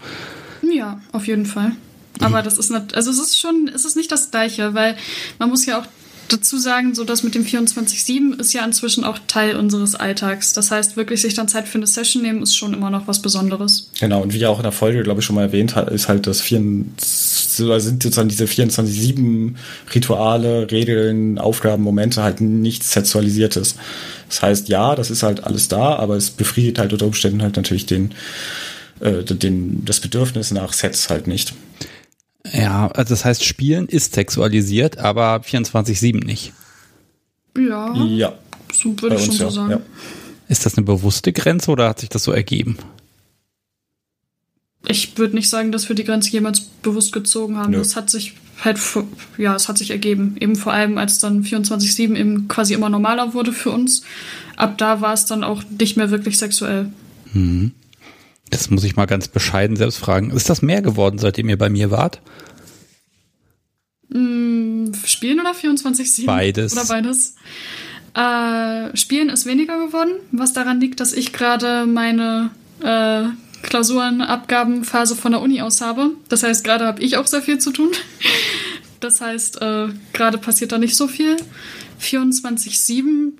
Ja, 0.73 1.01
auf 1.11 1.27
jeden 1.27 1.45
Fall. 1.45 1.73
Aber 2.19 2.41
das 2.41 2.57
ist 2.57 2.69
nicht, 2.69 2.95
also 2.95 3.11
es 3.11 3.19
ist 3.19 3.39
schon, 3.39 3.69
es 3.73 3.85
ist 3.85 3.95
nicht 3.95 4.11
das 4.11 4.31
Gleiche, 4.31 4.73
weil 4.73 4.95
man 5.39 5.49
muss 5.49 5.65
ja 5.65 5.79
auch 5.79 5.85
dazu 6.29 6.57
sagen, 6.57 6.95
so 6.95 7.03
das 7.03 7.23
mit 7.23 7.35
dem 7.35 7.45
24-7 7.45 8.39
ist 8.39 8.53
ja 8.53 8.65
inzwischen 8.65 9.03
auch 9.03 9.19
Teil 9.27 9.55
unseres 9.55 9.95
Alltags. 9.95 10.53
Das 10.53 10.71
heißt, 10.71 10.97
wirklich 10.97 11.21
sich 11.21 11.33
dann 11.33 11.47
Zeit 11.47 11.67
für 11.67 11.77
eine 11.77 11.87
Session 11.87 12.21
nehmen, 12.21 12.41
ist 12.41 12.55
schon 12.55 12.73
immer 12.73 12.89
noch 12.89 13.07
was 13.07 13.21
Besonderes. 13.21 13.89
Genau, 13.99 14.21
und 14.21 14.33
wie 14.33 14.39
ja 14.39 14.49
auch 14.49 14.57
in 14.57 14.63
der 14.63 14.71
Folge, 14.71 15.03
glaube 15.03 15.19
ich, 15.19 15.25
schon 15.25 15.35
mal 15.35 15.43
erwähnt 15.43 15.75
ist 15.91 16.07
halt 16.07 16.27
das 16.27 16.41
24, 16.41 17.69
also 17.69 17.87
sind 17.87 18.03
sozusagen 18.03 18.29
diese 18.29 18.45
24-7 18.45 19.55
Rituale, 19.93 20.71
Regeln, 20.71 21.37
Aufgaben, 21.37 21.83
Momente 21.83 22.23
halt 22.23 22.41
nichts 22.41 22.91
Sexualisiertes. 22.91 23.75
Das 24.29 24.41
heißt, 24.41 24.69
ja, 24.69 24.95
das 24.95 25.11
ist 25.11 25.23
halt 25.23 25.43
alles 25.43 25.67
da, 25.67 25.95
aber 25.95 26.15
es 26.15 26.31
befriedigt 26.31 26.79
halt 26.79 26.93
unter 26.93 27.05
Umständen 27.05 27.43
halt 27.43 27.55
natürlich 27.55 27.85
den, 27.85 28.11
äh, 29.01 29.23
den, 29.23 29.85
das 29.85 29.99
Bedürfnis 29.99 30.51
nach 30.51 30.73
Sets 30.73 31.09
halt 31.09 31.27
nicht. 31.27 31.53
Ja, 32.51 32.87
also 32.87 33.13
das 33.13 33.23
heißt, 33.25 33.43
Spielen 33.43 33.87
ist 33.87 34.13
sexualisiert, 34.15 34.97
aber 34.97 35.37
24-7 35.37 36.25
nicht. 36.25 36.53
Ja. 37.57 37.93
Ja. 37.95 38.33
So 38.73 38.99
würde 39.01 39.15
ich 39.15 39.25
schon 39.25 39.35
so 39.35 39.43
ja. 39.45 39.51
sagen. 39.51 39.71
Ja. 39.71 39.79
Ist 40.49 40.65
das 40.65 40.77
eine 40.77 40.85
bewusste 40.85 41.31
Grenze 41.31 41.71
oder 41.71 41.89
hat 41.89 41.99
sich 41.99 42.09
das 42.09 42.23
so 42.23 42.31
ergeben? 42.31 42.77
Ich 44.85 45.17
würde 45.17 45.35
nicht 45.35 45.49
sagen, 45.49 45.71
dass 45.71 45.87
wir 45.87 45.95
die 45.95 46.03
Grenze 46.03 46.29
jemals 46.31 46.59
bewusst 46.59 47.13
gezogen 47.13 47.57
haben. 47.57 47.73
Es 47.75 47.95
hat 47.95 48.09
sich 48.09 48.35
halt, 48.63 48.79
ja, 49.37 49.55
es 49.55 49.69
hat 49.69 49.77
sich 49.77 49.91
ergeben. 49.91 50.35
Eben 50.39 50.57
vor 50.57 50.73
allem, 50.73 50.97
als 50.97 51.19
dann 51.19 51.43
24-7 51.43 52.15
eben 52.15 52.47
quasi 52.49 52.73
immer 52.73 52.89
normaler 52.89 53.33
wurde 53.33 53.53
für 53.53 53.71
uns. 53.71 54.03
Ab 54.57 54.77
da 54.77 54.99
war 54.99 55.13
es 55.13 55.25
dann 55.25 55.45
auch 55.45 55.63
nicht 55.79 55.95
mehr 55.95 56.11
wirklich 56.11 56.37
sexuell. 56.37 56.89
Mhm. 57.31 57.71
Das 58.49 58.69
muss 58.69 58.83
ich 58.83 58.95
mal 58.95 59.05
ganz 59.05 59.27
bescheiden 59.27 59.75
selbst 59.75 59.97
fragen. 59.97 60.31
Ist 60.31 60.49
das 60.49 60.61
mehr 60.61 60.81
geworden, 60.81 61.17
seitdem 61.17 61.49
ihr 61.49 61.57
bei 61.57 61.69
mir 61.69 61.91
wart? 61.91 62.21
Mm, 64.09 64.91
Spielen 65.05 65.39
oder 65.39 65.51
24-7? 65.51 66.25
Beides. 66.25 66.73
Oder 66.73 66.85
beides. 66.85 67.35
Äh, 68.13 68.95
Spielen 68.95 69.29
ist 69.29 69.45
weniger 69.45 69.83
geworden, 69.85 70.11
was 70.31 70.53
daran 70.53 70.79
liegt, 70.79 70.99
dass 70.99 71.13
ich 71.13 71.33
gerade 71.33 71.85
meine 71.87 72.51
äh, 72.81 73.23
Klausurenabgabenphase 73.63 75.15
von 75.15 75.31
der 75.31 75.41
Uni 75.41 75.61
aus 75.61 75.81
habe. 75.81 76.11
Das 76.29 76.43
heißt, 76.43 76.63
gerade 76.63 76.85
habe 76.85 77.01
ich 77.01 77.17
auch 77.17 77.27
sehr 77.27 77.41
viel 77.41 77.57
zu 77.57 77.71
tun. 77.71 77.91
Das 78.99 79.19
heißt, 79.19 79.61
äh, 79.61 79.89
gerade 80.13 80.37
passiert 80.37 80.71
da 80.71 80.77
nicht 80.77 80.95
so 80.95 81.09
viel. 81.09 81.35
24-7 81.99 83.33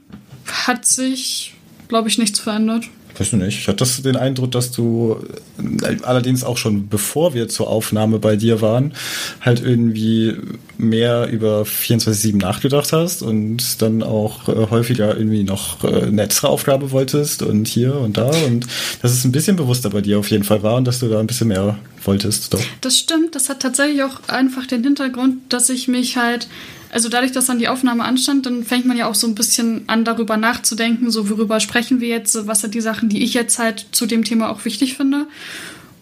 hat 0.68 0.86
sich, 0.86 1.54
glaube 1.88 2.10
ich, 2.10 2.18
nichts 2.18 2.42
verändert. 2.42 2.90
Weiß 3.18 3.34
nicht. 3.34 3.60
Ich 3.60 3.68
hatte 3.68 3.86
den 4.02 4.16
Eindruck, 4.16 4.52
dass 4.52 4.72
du 4.72 5.18
äh, 5.60 5.98
allerdings 6.04 6.44
auch 6.44 6.58
schon 6.58 6.88
bevor 6.88 7.34
wir 7.34 7.48
zur 7.48 7.68
Aufnahme 7.68 8.20
bei 8.20 8.36
dir 8.36 8.62
waren, 8.62 8.94
halt 9.42 9.62
irgendwie 9.62 10.36
mehr 10.78 11.28
über 11.30 11.64
24-7 11.64 12.38
nachgedacht 12.38 12.92
hast 12.92 13.22
und 13.22 13.82
dann 13.82 14.02
auch 14.02 14.50
äh, 14.50 14.68
häufiger 14.70 15.16
irgendwie 15.16 15.44
noch 15.44 15.84
äh, 15.84 16.04
eine 16.04 16.24
extra 16.24 16.48
Aufgabe 16.48 16.92
wolltest 16.92 17.44
und 17.44 17.68
hier 17.68 17.96
und 17.96 18.18
da 18.18 18.32
und 18.46 18.66
dass 19.02 19.12
es 19.12 19.24
ein 19.26 19.32
bisschen 19.32 19.56
bewusster 19.56 19.92
bei 19.92 20.02
dir 20.02 20.18
auf 20.18 20.32
jeden 20.32 20.44
Fall 20.44 20.64
war 20.64 20.76
und 20.76 20.86
dass 20.86 21.00
du 21.00 21.08
da 21.08 21.20
ein 21.20 21.28
bisschen 21.28 21.50
mehr 21.50 21.78
wolltest. 22.04 22.54
Doch. 22.54 22.62
Das 22.82 22.98
stimmt. 22.98 23.36
Das 23.36 23.50
hat 23.50 23.62
tatsächlich 23.62 24.04
auch 24.04 24.28
einfach 24.28 24.66
den 24.66 24.84
Hintergrund, 24.84 25.36
dass 25.50 25.70
ich 25.70 25.88
mich 25.88 26.18
halt 26.18 26.48
also 26.94 27.10
dadurch, 27.10 27.32
dass 27.32 27.48
dann 27.48 27.60
die 27.60 27.68
Aufnahme 27.68 28.04
anstand, 28.04 28.46
dann 28.46 28.64
fängt 28.64 28.86
man 28.86 28.96
ja 28.96 29.08
auch 29.08 29.16
so 29.16 29.28
ein 29.28 29.36
bisschen 29.36 29.84
an, 29.88 30.06
darüber 30.06 30.38
nachzudenken, 30.38 31.10
so 31.10 31.30
worüber 31.30 31.60
sprechen 31.60 32.00
wir 32.00 32.08
jetzt, 32.08 32.48
was 32.48 32.62
sind 32.62 32.76
die 32.76 32.82
Sachen, 32.82 33.10
die 33.10 33.24
ich 33.24 33.34
jetzt 33.34 33.58
halt 33.60 33.88
zu 33.92 34.06
dem 34.06 34.24
Thema 34.24 34.50
auch 34.50 34.64
wichtig 34.66 34.96
finde. 34.96 35.28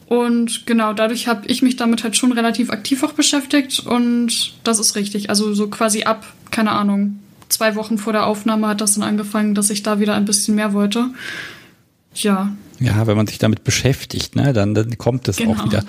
Und 0.05 0.65
genau, 0.65 0.91
dadurch 0.91 1.29
habe 1.29 1.47
ich 1.47 1.61
mich 1.61 1.77
damit 1.77 2.03
halt 2.03 2.17
schon 2.17 2.33
relativ 2.33 2.69
aktiv 2.69 3.01
auch 3.03 3.13
beschäftigt 3.13 3.79
und 3.85 4.53
das 4.65 4.79
ist 4.79 4.95
richtig. 4.97 5.29
Also 5.29 5.53
so 5.53 5.69
quasi 5.69 6.03
ab, 6.03 6.25
keine 6.51 6.71
Ahnung, 6.71 7.19
zwei 7.47 7.75
Wochen 7.75 7.97
vor 7.97 8.11
der 8.11 8.25
Aufnahme 8.25 8.67
hat 8.67 8.81
das 8.81 8.95
dann 8.95 9.03
angefangen, 9.03 9.55
dass 9.55 9.69
ich 9.69 9.83
da 9.83 10.01
wieder 10.01 10.15
ein 10.15 10.25
bisschen 10.25 10.55
mehr 10.55 10.73
wollte. 10.73 11.07
Ja, 12.13 12.51
ja, 12.81 13.05
wenn 13.05 13.15
man 13.15 13.27
sich 13.27 13.37
damit 13.37 13.63
beschäftigt, 13.63 14.35
ne, 14.35 14.53
dann, 14.53 14.73
dann 14.73 14.97
kommt 14.97 15.27
es 15.27 15.37
genau. 15.37 15.53
auch 15.53 15.65
wieder. 15.65 15.83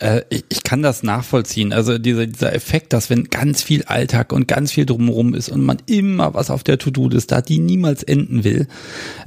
Äh, 0.00 0.22
ich, 0.30 0.44
ich, 0.48 0.62
kann 0.64 0.82
das 0.82 1.04
nachvollziehen. 1.04 1.72
Also 1.72 1.96
dieser, 1.98 2.26
dieser 2.26 2.52
Effekt, 2.52 2.92
dass 2.92 3.08
wenn 3.08 3.24
ganz 3.24 3.62
viel 3.62 3.84
Alltag 3.84 4.32
und 4.32 4.48
ganz 4.48 4.72
viel 4.72 4.84
drumherum 4.84 5.34
ist 5.34 5.48
und 5.48 5.64
man 5.64 5.78
immer 5.86 6.34
was 6.34 6.50
auf 6.50 6.64
der 6.64 6.78
To-Do-Liste 6.78 7.36
hat, 7.36 7.48
die 7.48 7.60
niemals 7.60 8.02
enden 8.02 8.42
will, 8.42 8.66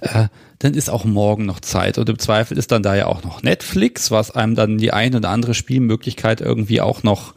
äh, 0.01 0.27
dann 0.59 0.73
ist 0.73 0.89
auch 0.89 1.05
morgen 1.05 1.45
noch 1.45 1.59
Zeit. 1.59 1.97
Und 1.97 2.09
im 2.09 2.17
Zweifel 2.17 2.57
ist 2.57 2.71
dann 2.71 2.81
da 2.81 2.95
ja 2.95 3.05
auch 3.05 3.23
noch 3.23 3.43
Netflix, 3.43 4.09
was 4.09 4.31
einem 4.31 4.55
dann 4.55 4.79
die 4.79 4.91
ein 4.91 5.15
oder 5.15 5.29
andere 5.29 5.53
Spielmöglichkeit 5.53 6.41
irgendwie 6.41 6.81
auch 6.81 7.03
noch 7.03 7.35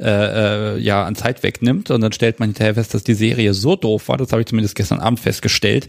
äh, 0.00 0.76
äh, 0.76 0.78
ja 0.78 1.04
an 1.04 1.14
Zeit 1.14 1.42
wegnimmt. 1.42 1.90
Und 1.90 2.00
dann 2.00 2.12
stellt 2.12 2.40
man 2.40 2.50
hinterher 2.50 2.74
fest, 2.74 2.94
dass 2.94 3.04
die 3.04 3.14
Serie 3.14 3.52
so 3.52 3.76
doof 3.76 4.08
war, 4.08 4.16
das 4.16 4.32
habe 4.32 4.40
ich 4.40 4.48
zumindest 4.48 4.76
gestern 4.76 5.00
Abend 5.00 5.20
festgestellt, 5.20 5.88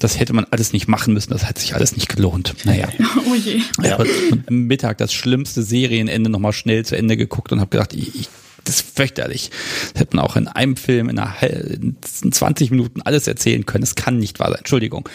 das 0.00 0.18
hätte 0.18 0.32
man 0.32 0.46
alles 0.50 0.72
nicht 0.72 0.88
machen 0.88 1.14
müssen, 1.14 1.30
das 1.30 1.46
hat 1.46 1.58
sich 1.58 1.74
alles 1.74 1.94
nicht 1.94 2.08
gelohnt. 2.08 2.54
Naja. 2.64 2.88
Oh 3.28 3.34
je. 3.34 3.60
Ja. 3.82 3.98
am 4.46 4.66
Mittag 4.66 4.98
das 4.98 5.12
schlimmste 5.12 5.62
Serienende 5.62 6.30
nochmal 6.30 6.52
schnell 6.52 6.84
zu 6.84 6.96
Ende 6.96 7.16
geguckt 7.16 7.50
und 7.50 7.60
habe 7.60 7.70
gedacht, 7.70 7.92
ich, 7.94 8.14
ich 8.14 8.28
das 8.66 8.76
ist 8.76 8.96
fürchterlich. 8.96 9.50
Das 9.92 10.02
hätte 10.02 10.16
man 10.16 10.24
auch 10.24 10.36
in 10.36 10.48
einem 10.48 10.76
Film 10.76 11.08
in, 11.08 11.18
einer, 11.18 11.34
in 11.42 11.96
20 12.02 12.70
Minuten 12.70 13.02
alles 13.02 13.26
erzählen 13.26 13.64
können. 13.64 13.84
Es 13.84 13.94
kann 13.94 14.18
nicht 14.18 14.38
wahr 14.38 14.48
sein. 14.48 14.58
Entschuldigung. 14.58 15.08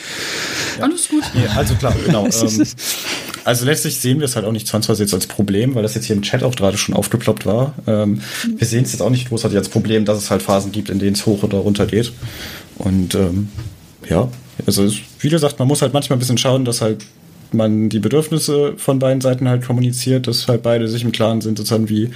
Ja. 0.77 0.85
Alles 0.85 1.09
gut. 1.09 1.23
Ja, 1.33 1.51
also 1.51 1.75
klar, 1.75 1.95
genau. 2.05 2.25
ähm, 2.41 2.67
also 3.43 3.65
letztlich 3.65 3.99
sehen 3.99 4.19
wir 4.19 4.25
es 4.25 4.35
halt 4.35 4.45
auch 4.45 4.51
nicht 4.51 4.67
zwangsweise 4.67 5.03
jetzt 5.03 5.13
als 5.13 5.27
Problem, 5.27 5.75
weil 5.75 5.83
das 5.83 5.95
jetzt 5.95 6.05
hier 6.05 6.15
im 6.15 6.21
Chat 6.21 6.43
auch 6.43 6.55
gerade 6.55 6.77
schon 6.77 6.95
aufgeploppt 6.95 7.45
war. 7.45 7.73
Ähm, 7.87 8.21
wir 8.55 8.67
sehen 8.67 8.83
es 8.83 8.91
jetzt 8.91 9.01
auch 9.01 9.09
nicht 9.09 9.29
großartig 9.29 9.57
als 9.57 9.69
Problem, 9.69 10.05
dass 10.05 10.17
es 10.17 10.31
halt 10.31 10.41
Phasen 10.41 10.71
gibt, 10.71 10.89
in 10.89 10.99
denen 10.99 11.13
es 11.13 11.25
hoch 11.25 11.43
oder 11.43 11.59
runter 11.59 11.85
geht. 11.85 12.11
Und 12.77 13.15
ähm, 13.15 13.49
ja, 14.09 14.29
also 14.65 14.89
wie 15.19 15.29
gesagt, 15.29 15.59
man 15.59 15.67
muss 15.67 15.81
halt 15.81 15.93
manchmal 15.93 16.17
ein 16.17 16.19
bisschen 16.19 16.37
schauen, 16.37 16.65
dass 16.65 16.81
halt 16.81 17.05
man 17.53 17.89
die 17.89 17.99
Bedürfnisse 17.99 18.73
von 18.77 18.99
beiden 18.99 19.21
Seiten 19.21 19.47
halt 19.47 19.65
kommuniziert, 19.65 20.27
dass 20.27 20.47
halt 20.47 20.63
beide 20.63 20.87
sich 20.87 21.03
im 21.03 21.11
Klaren 21.11 21.41
sind, 21.41 21.57
sozusagen 21.57 21.89
wie 21.89 22.09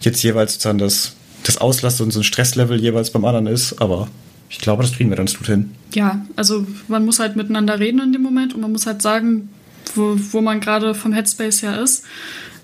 jetzt 0.00 0.22
jeweils 0.22 0.54
sozusagen 0.54 0.78
das, 0.78 1.14
das 1.44 1.58
Auslast 1.58 2.00
und 2.00 2.12
so 2.12 2.20
ein 2.20 2.24
Stresslevel 2.24 2.80
jeweils 2.80 3.10
beim 3.10 3.24
anderen 3.24 3.46
ist, 3.46 3.80
aber 3.80 4.08
ich 4.48 4.58
glaube, 4.58 4.82
das 4.82 4.92
kriegen 4.92 5.10
wir 5.10 5.16
ganz 5.16 5.36
gut 5.36 5.46
hin. 5.48 5.70
Ja, 5.94 6.24
also 6.36 6.66
man 6.88 7.04
muss 7.04 7.18
halt 7.18 7.36
miteinander 7.36 7.80
reden 7.80 8.00
in 8.00 8.12
dem 8.12 8.22
Moment 8.22 8.54
und 8.54 8.60
man 8.60 8.72
muss 8.72 8.86
halt 8.86 9.02
sagen, 9.02 9.48
wo, 9.94 10.16
wo 10.32 10.40
man 10.40 10.60
gerade 10.60 10.94
vom 10.94 11.12
Headspace 11.12 11.62
her 11.62 11.80
ist. 11.82 12.04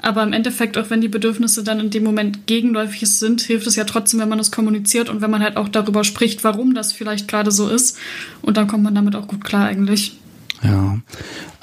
Aber 0.00 0.24
im 0.24 0.32
Endeffekt, 0.32 0.76
auch 0.76 0.90
wenn 0.90 1.00
die 1.00 1.08
Bedürfnisse 1.08 1.62
dann 1.62 1.78
in 1.78 1.90
dem 1.90 2.02
Moment 2.02 2.48
gegenläufig 2.48 3.08
sind, 3.08 3.40
hilft 3.40 3.68
es 3.68 3.76
ja 3.76 3.84
trotzdem, 3.84 4.18
wenn 4.18 4.28
man 4.28 4.40
es 4.40 4.50
kommuniziert 4.50 5.08
und 5.08 5.20
wenn 5.20 5.30
man 5.30 5.42
halt 5.42 5.56
auch 5.56 5.68
darüber 5.68 6.02
spricht, 6.02 6.42
warum 6.42 6.74
das 6.74 6.92
vielleicht 6.92 7.28
gerade 7.28 7.52
so 7.52 7.68
ist. 7.68 7.96
Und 8.42 8.56
dann 8.56 8.66
kommt 8.66 8.82
man 8.82 8.96
damit 8.96 9.14
auch 9.14 9.28
gut 9.28 9.44
klar 9.44 9.66
eigentlich. 9.66 10.18
Ja, 10.62 10.98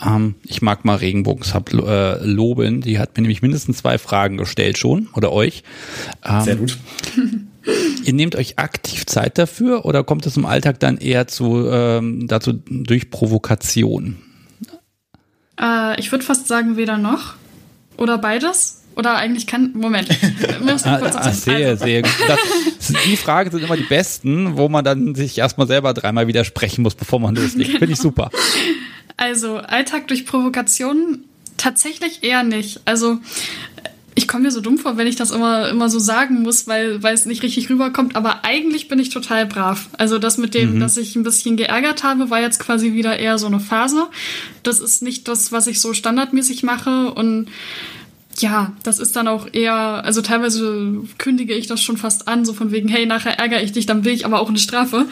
ähm, 0.06 0.36
ich 0.44 0.62
mag 0.62 0.84
mal 0.84 0.96
Regenbogensub 0.96 1.74
äh, 1.74 2.24
loben. 2.26 2.82
Die 2.82 3.00
hat 3.00 3.16
mir 3.16 3.22
nämlich 3.22 3.42
mindestens 3.42 3.78
zwei 3.78 3.98
Fragen 3.98 4.38
gestellt 4.38 4.78
schon 4.78 5.08
oder 5.16 5.32
euch. 5.32 5.64
Ähm, 6.26 6.42
Sehr 6.42 6.56
gut. 6.58 6.78
Ihr 8.04 8.14
nehmt 8.14 8.36
euch 8.36 8.58
aktiv 8.58 9.06
Zeit 9.06 9.38
dafür 9.38 9.86
oder 9.86 10.04
kommt 10.04 10.26
es 10.26 10.38
im 10.38 10.46
Alltag 10.46 10.80
dann 10.80 10.98
eher 10.98 11.28
zu 11.28 11.70
ähm, 11.70 12.28
dazu 12.28 12.54
durch 12.54 13.10
Provokation? 13.10 14.18
Äh, 15.60 16.00
ich 16.00 16.12
würde 16.12 16.26
fast 16.26 16.48
sagen 16.48 16.78
weder 16.78 16.98
noch 16.98 17.36
oder 17.98 18.18
beides. 18.18 18.84
Oder 19.00 19.16
eigentlich 19.16 19.48
kann. 19.48 19.72
Moment. 19.76 20.10
kurz 20.60 20.86
ah, 20.86 21.00
ah, 21.00 21.32
sehr, 21.32 21.70
also. 21.70 21.86
sehr 21.86 22.02
gut. 22.02 22.12
Das, 22.28 22.40
die 23.06 23.16
Fragen 23.16 23.50
sind 23.50 23.64
immer 23.64 23.78
die 23.78 23.84
besten, 23.84 24.58
wo 24.58 24.68
man 24.68 24.84
dann 24.84 25.16
sich 25.16 25.38
erstmal 25.38 25.68
selber 25.68 25.94
dreimal 25.94 26.28
widersprechen 26.28 26.82
muss, 26.82 26.96
bevor 26.96 27.22
man 27.22 27.34
loslegt. 27.34 27.70
Genau. 27.70 27.80
Finde 27.80 27.94
ich 27.94 28.00
super. 28.00 28.30
Also 29.16 29.56
Alltag 29.56 30.10
durch 30.10 30.26
Provokation 30.26 31.20
tatsächlich 31.56 32.24
eher 32.24 32.44
nicht. 32.44 32.82
Also 32.84 33.20
ich 34.16 34.28
komme 34.28 34.44
mir 34.44 34.52
so 34.52 34.60
dumm 34.60 34.78
vor, 34.78 34.98
wenn 34.98 35.08
ich 35.08 35.16
das 35.16 35.32
immer, 35.32 35.70
immer 35.70 35.90
so 35.90 35.98
sagen 35.98 36.42
muss, 36.42 36.68
weil, 36.68 37.02
weil 37.02 37.14
es 37.14 37.26
nicht 37.26 37.42
richtig 37.42 37.70
rüberkommt. 37.70 38.18
Aber 38.18 38.44
eigentlich 38.44 38.90
bin 38.90 39.00
ich 39.00 39.12
total 39.12 39.46
brav. 39.46 39.88
Also 39.98 40.20
das 40.20 40.38
mit 40.38 40.54
dem, 40.54 40.76
mhm. 40.76 40.80
dass 40.82 40.98
ich 40.98 41.16
ein 41.16 41.24
bisschen 41.24 41.56
geärgert 41.56 42.04
habe, 42.04 42.30
war 42.30 42.42
jetzt 42.42 42.60
quasi 42.60 42.92
wieder 42.92 43.18
eher 43.18 43.38
so 43.38 43.48
eine 43.48 43.62
Phase. 43.62 44.08
Das 44.62 44.82
ist 44.82 45.02
nicht 45.02 45.30
das, 45.30 45.54
was 45.54 45.68
ich 45.68 45.80
so 45.80 45.94
standardmäßig 45.94 46.64
mache. 46.64 47.12
Und 47.12 47.48
ja, 48.42 48.74
das 48.84 49.00
ist 49.00 49.16
dann 49.16 49.28
auch 49.28 49.48
eher, 49.52 49.74
also 49.74 50.22
teilweise 50.22 51.04
kündige 51.18 51.54
ich 51.54 51.68
das 51.68 51.82
schon 51.82 51.98
fast 51.98 52.28
an, 52.28 52.46
so 52.46 52.54
von 52.54 52.72
wegen, 52.72 52.88
hey, 52.88 53.06
nachher 53.06 53.40
ärgere 53.40 53.62
ich 53.62 53.72
dich, 53.72 53.86
dann 53.86 54.06
will 54.06 54.14
ich 54.14 54.26
aber 54.26 54.40
auch 54.40 54.50
eine 54.50 54.58
Strafe. 54.58 55.06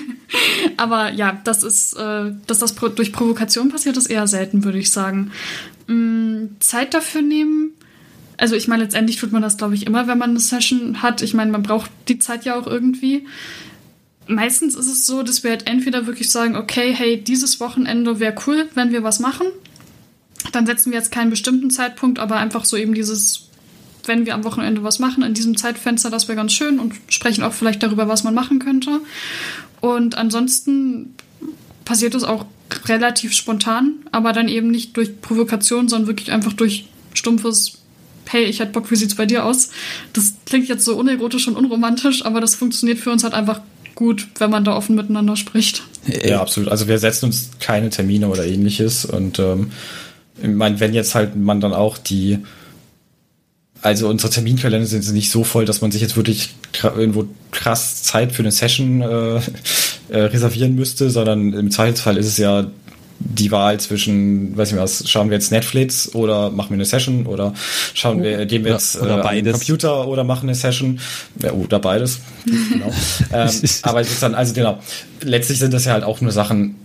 aber 0.76 1.12
ja, 1.12 1.40
das 1.44 1.62
ist, 1.62 1.94
äh, 1.94 2.32
dass 2.46 2.58
das 2.58 2.74
durch 2.74 3.12
Provokation 3.12 3.68
passiert, 3.68 3.96
ist 3.96 4.06
eher 4.06 4.26
selten, 4.26 4.64
würde 4.64 4.78
ich 4.78 4.90
sagen. 4.90 5.32
Mm, 5.86 6.46
Zeit 6.60 6.94
dafür 6.94 7.22
nehmen. 7.22 7.70
Also 8.38 8.54
ich 8.54 8.68
meine, 8.68 8.84
letztendlich 8.84 9.18
tut 9.18 9.32
man 9.32 9.42
das, 9.42 9.56
glaube 9.56 9.74
ich, 9.74 9.86
immer, 9.86 10.08
wenn 10.08 10.18
man 10.18 10.30
eine 10.30 10.40
Session 10.40 11.02
hat. 11.02 11.22
Ich 11.22 11.34
meine, 11.34 11.50
man 11.50 11.62
braucht 11.62 11.90
die 12.08 12.18
Zeit 12.18 12.44
ja 12.44 12.58
auch 12.58 12.66
irgendwie. 12.66 13.26
Meistens 14.26 14.74
ist 14.74 14.88
es 14.88 15.06
so, 15.06 15.22
dass 15.22 15.44
wir 15.44 15.50
halt 15.50 15.66
entweder 15.68 16.06
wirklich 16.06 16.30
sagen, 16.30 16.56
okay, 16.56 16.92
hey, 16.92 17.22
dieses 17.22 17.60
Wochenende 17.60 18.20
wäre 18.20 18.34
cool, 18.46 18.68
wenn 18.74 18.92
wir 18.92 19.02
was 19.02 19.20
machen 19.20 19.46
dann 20.52 20.66
setzen 20.66 20.92
wir 20.92 20.98
jetzt 20.98 21.12
keinen 21.12 21.30
bestimmten 21.30 21.70
Zeitpunkt, 21.70 22.18
aber 22.18 22.36
einfach 22.36 22.64
so 22.64 22.76
eben 22.76 22.94
dieses, 22.94 23.48
wenn 24.04 24.26
wir 24.26 24.34
am 24.34 24.44
Wochenende 24.44 24.82
was 24.82 24.98
machen, 24.98 25.22
in 25.22 25.34
diesem 25.34 25.56
Zeitfenster, 25.56 26.10
das 26.10 26.28
wäre 26.28 26.36
ganz 26.36 26.52
schön 26.52 26.78
und 26.78 26.94
sprechen 27.08 27.44
auch 27.44 27.52
vielleicht 27.52 27.82
darüber, 27.82 28.08
was 28.08 28.24
man 28.24 28.34
machen 28.34 28.58
könnte. 28.58 29.00
Und 29.80 30.16
ansonsten 30.16 31.14
passiert 31.84 32.14
es 32.14 32.24
auch 32.24 32.46
relativ 32.86 33.32
spontan, 33.32 33.94
aber 34.12 34.32
dann 34.32 34.48
eben 34.48 34.70
nicht 34.70 34.96
durch 34.96 35.20
Provokation, 35.20 35.88
sondern 35.88 36.08
wirklich 36.08 36.32
einfach 36.32 36.52
durch 36.52 36.86
stumpfes 37.14 37.78
hey, 38.28 38.44
ich 38.44 38.60
hätte 38.60 38.72
Bock, 38.72 38.90
wie 38.90 38.96
sieht's 38.96 39.14
bei 39.14 39.26
dir 39.26 39.44
aus? 39.44 39.70
Das 40.12 40.34
klingt 40.46 40.68
jetzt 40.68 40.84
so 40.84 40.96
unerotisch 40.96 41.48
und 41.48 41.56
unromantisch, 41.56 42.24
aber 42.24 42.40
das 42.40 42.54
funktioniert 42.54 42.98
für 42.98 43.10
uns 43.10 43.24
halt 43.24 43.34
einfach 43.34 43.60
gut, 43.94 44.28
wenn 44.38 44.50
man 44.50 44.64
da 44.64 44.76
offen 44.76 44.94
miteinander 44.94 45.36
spricht. 45.36 45.82
Ja, 46.24 46.40
absolut. 46.40 46.68
Also 46.70 46.86
wir 46.86 46.98
setzen 46.98 47.26
uns 47.26 47.50
keine 47.60 47.90
Termine 47.90 48.28
oder 48.28 48.44
ähnliches 48.46 49.04
und 49.04 49.38
ähm, 49.38 49.72
ich 50.42 50.48
meine, 50.48 50.80
wenn 50.80 50.94
jetzt 50.94 51.14
halt 51.14 51.36
man 51.36 51.60
dann 51.60 51.72
auch 51.72 51.98
die, 51.98 52.38
also 53.82 54.08
unsere 54.08 54.32
Terminkalender 54.32 54.86
sind 54.86 55.10
nicht 55.12 55.30
so 55.30 55.44
voll, 55.44 55.64
dass 55.64 55.80
man 55.80 55.90
sich 55.92 56.02
jetzt 56.02 56.16
wirklich 56.16 56.54
irgendwo 56.82 57.26
krass 57.52 58.02
Zeit 58.02 58.32
für 58.32 58.42
eine 58.42 58.52
Session 58.52 59.02
äh, 59.02 59.06
äh, 60.08 60.18
reservieren 60.18 60.74
müsste, 60.74 61.10
sondern 61.10 61.52
im 61.52 61.70
Zweifelsfall 61.70 62.16
ist 62.16 62.26
es 62.26 62.38
ja 62.38 62.66
die 63.18 63.50
Wahl 63.50 63.80
zwischen, 63.80 64.56
weiß 64.56 64.72
ich 64.72 64.78
was, 64.78 65.08
schauen 65.08 65.30
wir 65.30 65.36
jetzt 65.36 65.50
Netflix 65.50 66.14
oder 66.14 66.50
machen 66.50 66.70
wir 66.70 66.74
eine 66.74 66.84
Session 66.84 67.26
oder 67.26 67.54
schauen 67.94 68.22
wir, 68.22 68.44
gehen 68.46 68.64
wir 68.64 68.72
jetzt 68.72 69.00
oder, 69.00 69.20
oder 69.20 69.32
äh, 69.32 69.42
Computer 69.52 70.06
oder 70.06 70.22
machen 70.24 70.48
eine 70.48 70.54
Session 70.54 71.00
ja, 71.42 71.52
oder 71.52 71.78
beides. 71.78 72.20
genau. 72.44 72.92
ähm, 73.32 73.50
aber 73.82 74.00
es 74.00 74.12
ist 74.12 74.22
dann, 74.22 74.34
also 74.34 74.52
genau, 74.52 74.80
letztlich 75.22 75.58
sind 75.58 75.72
das 75.72 75.86
ja 75.86 75.92
halt 75.92 76.04
auch 76.04 76.20
nur 76.20 76.30
Sachen, 76.30 76.76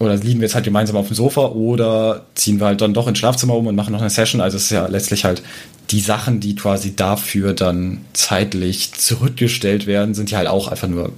oder 0.00 0.16
liegen 0.16 0.40
wir 0.40 0.46
jetzt 0.46 0.54
halt 0.54 0.64
gemeinsam 0.64 0.96
auf 0.96 1.08
dem 1.08 1.14
Sofa 1.14 1.48
oder 1.48 2.24
ziehen 2.34 2.58
wir 2.58 2.66
halt 2.66 2.80
dann 2.80 2.94
doch 2.94 3.06
ins 3.06 3.18
Schlafzimmer 3.18 3.54
um 3.54 3.66
und 3.66 3.76
machen 3.76 3.92
noch 3.92 4.00
eine 4.00 4.08
Session. 4.08 4.40
Also 4.40 4.56
es 4.56 4.64
ist 4.64 4.70
ja 4.70 4.86
letztlich 4.86 5.26
halt 5.26 5.42
die 5.90 6.00
Sachen, 6.00 6.40
die 6.40 6.54
quasi 6.56 6.96
dafür 6.96 7.52
dann 7.52 8.00
zeitlich 8.14 8.92
zurückgestellt 8.92 9.86
werden, 9.86 10.14
sind 10.14 10.30
ja 10.30 10.38
halt 10.38 10.48
auch 10.48 10.68
einfach 10.68 10.88
nur 10.88 11.12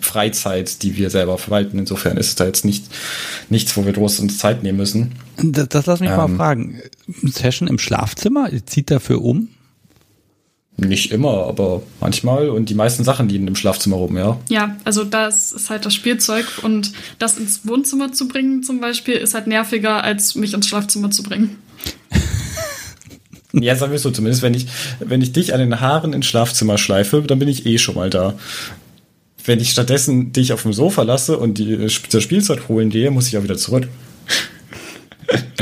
Freizeit, 0.00 0.82
die 0.82 0.96
wir 0.96 1.10
selber 1.10 1.36
verwalten. 1.36 1.78
Insofern 1.78 2.16
ist 2.16 2.28
es 2.28 2.34
da 2.36 2.46
jetzt 2.46 2.64
nicht 2.64 2.86
nichts, 3.50 3.76
wo 3.76 3.84
wir 3.84 3.92
groß 3.92 4.20
uns 4.20 4.38
Zeit 4.38 4.62
nehmen 4.62 4.78
müssen. 4.78 5.12
Das, 5.36 5.68
das 5.68 5.84
lass 5.84 6.00
mich 6.00 6.10
ähm, 6.10 6.16
mal 6.16 6.28
fragen. 6.28 6.80
Session 7.22 7.68
im 7.68 7.78
Schlafzimmer, 7.78 8.50
ihr 8.50 8.64
zieht 8.64 8.90
dafür 8.90 9.22
um? 9.22 9.50
Nicht 10.78 11.10
immer, 11.10 11.46
aber 11.46 11.82
manchmal. 12.00 12.50
Und 12.50 12.68
die 12.68 12.74
meisten 12.74 13.02
Sachen 13.02 13.28
liegen 13.28 13.48
im 13.48 13.56
Schlafzimmer 13.56 13.96
rum, 13.96 14.16
ja. 14.16 14.38
Ja, 14.48 14.76
also 14.84 15.04
das 15.04 15.52
ist 15.52 15.70
halt 15.70 15.86
das 15.86 15.94
Spielzeug 15.94 16.44
und 16.62 16.92
das 17.18 17.38
ins 17.38 17.66
Wohnzimmer 17.66 18.12
zu 18.12 18.28
bringen 18.28 18.62
zum 18.62 18.80
Beispiel 18.80 19.14
ist 19.14 19.34
halt 19.34 19.46
nerviger, 19.46 20.04
als 20.04 20.34
mich 20.34 20.52
ins 20.52 20.68
Schlafzimmer 20.68 21.10
zu 21.10 21.22
bringen. 21.22 21.56
Ja, 23.58 23.74
sagen 23.74 23.92
wir 23.92 23.98
so, 23.98 24.10
zumindest 24.10 24.42
wenn 24.42 24.52
ich, 24.52 24.66
wenn 25.00 25.22
ich 25.22 25.32
dich 25.32 25.54
an 25.54 25.60
den 25.60 25.80
Haaren 25.80 26.12
ins 26.12 26.26
Schlafzimmer 26.26 26.76
schleife, 26.76 27.22
dann 27.22 27.38
bin 27.38 27.48
ich 27.48 27.64
eh 27.64 27.78
schon 27.78 27.94
mal 27.94 28.10
da. 28.10 28.34
Wenn 29.44 29.60
ich 29.60 29.70
stattdessen 29.70 30.32
dich 30.32 30.52
auf 30.52 30.62
dem 30.62 30.74
Sofa 30.74 31.02
lasse 31.02 31.38
und 31.38 31.56
die, 31.56 31.78
das 31.78 32.22
Spielzeug 32.22 32.68
holen 32.68 32.90
gehe, 32.90 33.10
muss 33.10 33.28
ich 33.28 33.38
auch 33.38 33.44
wieder 33.44 33.56
zurück. 33.56 33.88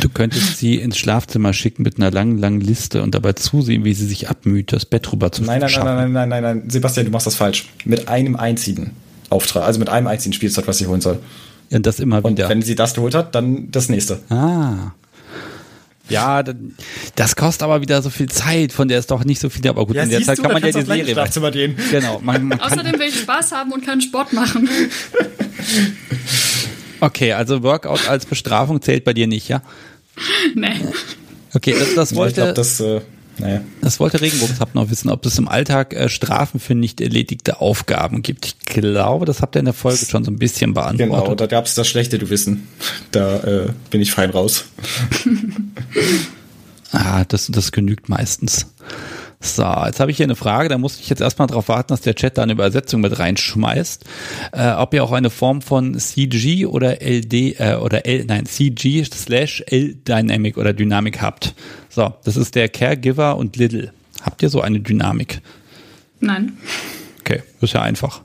Du 0.00 0.08
könntest 0.10 0.58
sie 0.58 0.76
ins 0.76 0.98
Schlafzimmer 0.98 1.52
schicken 1.52 1.82
mit 1.82 1.96
einer 1.96 2.10
langen, 2.10 2.38
langen 2.38 2.60
Liste 2.60 3.02
und 3.02 3.14
dabei 3.14 3.32
zusehen, 3.32 3.84
wie 3.84 3.94
sie 3.94 4.06
sich 4.06 4.28
abmüht, 4.28 4.72
das 4.72 4.84
Bett 4.84 5.10
rüber 5.12 5.32
zu 5.32 5.42
Nein, 5.42 5.60
nein, 5.60 5.68
schaffen. 5.70 5.86
nein, 5.86 6.12
nein, 6.12 6.28
nein, 6.28 6.42
nein, 6.42 6.58
nein, 6.60 6.70
Sebastian, 6.70 7.06
du 7.06 7.12
machst 7.12 7.26
das 7.26 7.36
falsch. 7.36 7.68
Mit 7.84 8.08
einem 8.08 8.36
einzigen 8.36 8.90
Auftrag, 9.30 9.64
also 9.64 9.78
mit 9.78 9.88
einem 9.88 10.06
einzigen 10.06 10.32
Spielzeug, 10.34 10.66
was 10.68 10.78
sie 10.78 10.86
holen 10.86 11.00
soll. 11.00 11.18
Ja, 11.70 11.78
das 11.78 12.00
immer 12.00 12.22
Und 12.24 12.32
wieder. 12.32 12.48
wenn 12.50 12.60
sie 12.62 12.74
das 12.74 12.92
geholt 12.94 13.14
hat, 13.14 13.34
dann 13.34 13.70
das 13.70 13.88
nächste. 13.88 14.20
Ah. 14.28 14.92
Ja, 16.10 16.42
das 17.16 17.34
kostet 17.34 17.62
aber 17.62 17.80
wieder 17.80 18.02
so 18.02 18.10
viel 18.10 18.28
Zeit, 18.28 18.72
von 18.72 18.88
der 18.88 18.98
ist 18.98 19.10
doch 19.10 19.24
nicht 19.24 19.40
so 19.40 19.48
viel, 19.48 19.66
aber 19.66 19.86
gut, 19.86 19.96
in 19.96 20.10
der 20.10 20.20
Zeit 20.22 20.36
du, 20.36 20.42
kann 20.42 20.52
man 20.52 20.62
ja 20.62 20.70
die 20.70 20.82
Serie. 20.84 21.12
Schlafzimmer 21.14 21.50
gehen. 21.50 21.76
Genau, 21.90 22.20
man, 22.22 22.44
man 22.44 22.60
Außerdem 22.60 22.92
will 22.98 23.08
ich 23.08 23.20
Spaß 23.20 23.52
haben 23.52 23.72
und 23.72 23.86
keinen 23.86 24.02
Sport 24.02 24.34
machen. 24.34 24.68
okay, 27.04 27.32
also 27.32 27.62
Workout 27.62 28.08
als 28.08 28.26
Bestrafung 28.26 28.80
zählt 28.82 29.04
bei 29.04 29.12
dir 29.12 29.26
nicht, 29.26 29.48
ja? 29.48 29.62
nee. 30.54 30.68
Okay, 31.54 31.74
das, 31.78 31.94
das 31.94 32.10
Ja, 32.10 32.14
ich 32.14 32.16
wollte, 32.18 32.34
glaube, 32.36 32.54
das, 32.54 32.80
äh, 32.80 33.00
naja. 33.38 33.60
das 33.80 34.00
wollte 34.00 34.20
Regenbogenshub 34.20 34.74
noch 34.74 34.90
wissen, 34.90 35.08
ob 35.10 35.24
es 35.26 35.38
im 35.38 35.48
Alltag 35.48 35.92
äh, 35.94 36.08
Strafen 36.08 36.60
für 36.60 36.74
nicht 36.74 37.00
erledigte 37.00 37.60
Aufgaben 37.60 38.22
gibt. 38.22 38.46
Ich 38.46 38.58
glaube, 38.60 39.24
das 39.26 39.40
habt 39.42 39.56
ihr 39.56 39.60
in 39.60 39.64
der 39.64 39.74
Folge 39.74 40.04
schon 40.04 40.24
so 40.24 40.30
ein 40.30 40.38
bisschen 40.38 40.72
Genau, 40.74 40.82
beantwortet. 40.94 41.40
da 41.40 41.46
gab 41.46 41.66
es 41.66 41.74
das 41.74 41.86
schlechte 41.88 42.18
Du 42.18 42.30
Wissen. 42.30 42.66
Da 43.12 43.38
äh, 43.38 43.68
bin 43.90 44.00
ich 44.00 44.12
fein 44.12 44.30
raus. 44.30 44.64
Ah, 46.92 47.24
das, 47.24 47.48
das 47.48 47.72
genügt 47.72 48.08
meistens. 48.08 48.66
So, 49.44 49.62
jetzt 49.62 50.00
habe 50.00 50.10
ich 50.10 50.16
hier 50.16 50.24
eine 50.24 50.36
Frage, 50.36 50.70
da 50.70 50.78
muss 50.78 50.98
ich 50.98 51.10
jetzt 51.10 51.20
erstmal 51.20 51.46
darauf 51.46 51.68
warten, 51.68 51.88
dass 51.88 52.00
der 52.00 52.14
Chat 52.14 52.38
da 52.38 52.42
eine 52.42 52.52
Übersetzung 52.52 53.02
mit 53.02 53.18
reinschmeißt. 53.18 54.02
Äh, 54.52 54.70
ob 54.70 54.94
ihr 54.94 55.04
auch 55.04 55.12
eine 55.12 55.28
Form 55.28 55.60
von 55.60 55.98
CG 55.98 56.64
oder 56.64 57.02
LD 57.02 57.60
äh, 57.60 57.76
oder 57.78 58.06
L, 58.06 58.24
nein, 58.24 58.46
CG 58.46 59.04
slash 59.04 59.62
L 59.66 59.96
Dynamic 59.96 60.56
oder 60.56 60.72
Dynamik 60.72 61.20
habt. 61.20 61.54
So, 61.90 62.14
das 62.24 62.38
ist 62.38 62.54
der 62.54 62.70
Caregiver 62.70 63.36
und 63.36 63.56
Little. 63.56 63.92
Habt 64.22 64.42
ihr 64.42 64.48
so 64.48 64.62
eine 64.62 64.80
Dynamik? 64.80 65.42
Nein. 66.20 66.56
Okay, 67.20 67.42
ist 67.60 67.74
ja 67.74 67.82
einfach. 67.82 68.22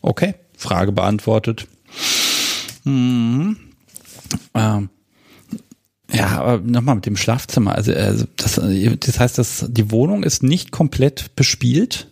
Okay, 0.00 0.34
Frage 0.56 0.92
beantwortet. 0.92 1.66
Hm. 2.84 3.56
Ähm. 4.54 4.90
Ja, 6.18 6.40
aber 6.40 6.58
nochmal 6.58 6.96
mit 6.96 7.06
dem 7.06 7.16
Schlafzimmer. 7.16 7.74
Also, 7.74 7.92
also 7.92 8.24
das, 8.36 8.54
das 9.00 9.20
heißt, 9.20 9.38
dass 9.38 9.66
die 9.68 9.90
Wohnung 9.90 10.22
ist 10.24 10.42
nicht 10.42 10.70
komplett 10.72 11.34
bespielt. 11.36 12.08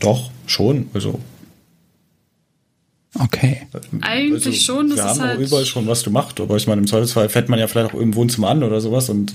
Doch, 0.00 0.30
schon. 0.46 0.88
Also, 0.94 1.20
Okay. 3.16 3.62
Eigentlich 4.00 4.64
schon, 4.64 4.88
das 4.88 4.98
Wir 4.98 5.04
ist 5.04 5.10
haben 5.10 5.20
halt- 5.20 5.38
auch 5.38 5.42
überall 5.42 5.64
schon 5.64 5.86
was 5.86 6.02
gemacht, 6.02 6.40
aber 6.40 6.56
ich 6.56 6.66
meine, 6.66 6.80
im 6.80 6.86
Zweifelsfall 6.88 7.28
fährt 7.28 7.48
man 7.48 7.60
ja 7.60 7.68
vielleicht 7.68 7.94
auch 7.94 8.00
im 8.00 8.16
Wohnzimmer 8.16 8.48
an 8.48 8.64
oder 8.64 8.80
sowas 8.80 9.08
und 9.08 9.32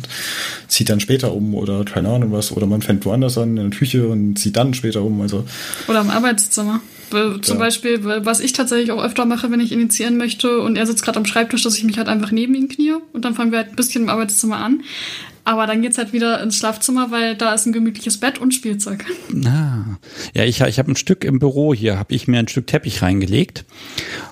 zieht 0.68 0.90
dann 0.90 1.00
später 1.00 1.32
um 1.34 1.56
oder 1.56 1.86
keine 1.86 2.10
Ahnung 2.10 2.34
was. 2.34 2.52
Oder 2.52 2.66
man 2.68 2.82
fängt 2.82 3.06
woanders 3.06 3.38
an, 3.38 3.56
in 3.56 3.70
der 3.70 3.80
Küche 3.80 4.06
und 4.10 4.38
zieht 4.38 4.58
dann 4.58 4.74
später 4.74 5.02
um. 5.02 5.22
Also, 5.22 5.46
Oder 5.88 6.02
im 6.02 6.10
Arbeitszimmer. 6.10 6.82
Zum 7.10 7.58
Ja. 7.58 7.60
Beispiel, 7.60 8.04
was 8.04 8.40
ich 8.40 8.54
tatsächlich 8.54 8.92
auch 8.92 9.04
öfter 9.04 9.26
mache, 9.26 9.50
wenn 9.52 9.60
ich 9.60 9.72
initiieren 9.72 10.18
möchte 10.18 10.60
und 10.60 10.76
er 10.76 10.86
sitzt 10.86 11.04
gerade 11.04 11.18
am 11.18 11.26
Schreibtisch, 11.26 11.64
dass 11.64 11.78
ich 11.78 11.84
mich 11.84 11.98
halt 11.98 12.08
einfach 12.08 12.32
neben 12.32 12.56
ihn 12.56 12.70
knie 12.70 12.94
und 13.14 13.26
dann 13.26 13.36
fangen 13.36 13.52
wir 13.52 13.60
halt 13.60 13.70
ein 13.70 13.76
bisschen 13.76 14.04
im 14.04 14.10
Arbeitszimmer 14.10 14.58
an. 14.58 14.82
Aber 15.50 15.66
dann 15.66 15.82
geht's 15.82 15.98
halt 15.98 16.14
wieder 16.14 16.44
ins 16.44 16.58
Schlafzimmer, 16.58 17.10
weil 17.10 17.36
da 17.36 17.56
ist 17.56 17.66
ein 17.66 17.74
gemütliches 17.74 18.20
Bett 18.20 18.38
und 18.38 18.54
Spielzeug. 18.54 19.04
Ah. 19.48 19.98
Ja, 20.36 20.44
ich, 20.44 20.62
ich 20.62 20.78
habe 20.78 20.92
ein 20.92 20.96
Stück 20.96 21.24
im 21.24 21.40
Büro 21.40 21.74
hier, 21.74 21.98
habe 21.98 22.14
ich 22.14 22.28
mir 22.28 22.38
ein 22.38 22.48
Stück 22.48 22.68
Teppich 22.68 23.02
reingelegt. 23.02 23.66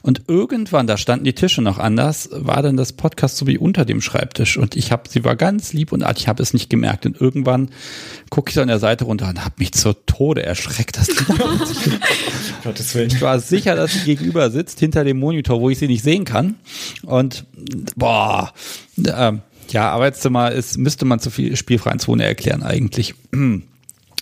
Und 0.04 0.22
irgendwann, 0.28 0.86
da 0.86 0.96
standen 0.96 1.26
die 1.26 1.34
Tische 1.34 1.64
noch 1.64 1.80
anders, 1.80 2.30
war 2.32 2.62
dann 2.62 2.78
das 2.78 2.94
Podcast 2.94 3.38
so 3.38 3.48
wie 3.48 3.58
unter 3.58 3.84
dem 3.84 4.00
Schreibtisch. 4.00 4.58
Und 4.58 4.76
ich 4.76 4.92
habe, 4.92 5.10
sie 5.10 5.24
war 5.24 5.36
ganz 5.36 5.74
lieb 5.74 5.92
und 5.92 6.04
artig, 6.04 6.26
ich 6.26 6.28
habe 6.28 6.44
es 6.44 6.54
nicht 6.54 6.70
gemerkt. 6.70 7.08
Und 7.08 7.20
irgendwann 7.20 7.70
gucke 8.30 8.50
ich 8.50 8.54
so 8.54 8.62
an 8.62 8.68
der 8.68 8.78
Seite 8.78 9.06
runter 9.06 9.28
und 9.28 9.44
habe 9.44 9.56
mich 9.58 9.74
zur 9.74 10.06
Tode 10.06 10.44
erschreckt. 10.44 10.98
Dass 11.00 11.08
die 11.08 11.16
Gottes 12.64 12.94
Willen. 12.94 13.10
Ich 13.10 13.22
war 13.24 13.40
sicher, 13.40 13.76
dass 13.76 13.92
sie 13.92 14.02
gegenüber 14.02 14.52
sitzt, 14.52 14.80
hinter 14.80 15.04
dem 15.04 15.18
Monitor, 15.18 15.62
wo 15.62 15.72
ich 15.72 15.80
sie 15.80 15.88
nicht 15.88 16.04
sehen 16.04 16.26
kann. 16.26 16.58
Und 17.02 17.46
boah, 17.96 18.54
ähm, 18.98 19.42
ja, 19.74 19.92
Arbeitszimmer 19.92 20.52
ist, 20.52 20.78
müsste 20.78 21.06
man 21.06 21.20
zu 21.20 21.30
viel 21.30 21.56
spielfreien 21.56 22.00
Zone 22.00 22.24
erklären 22.24 22.64
eigentlich. 22.64 23.16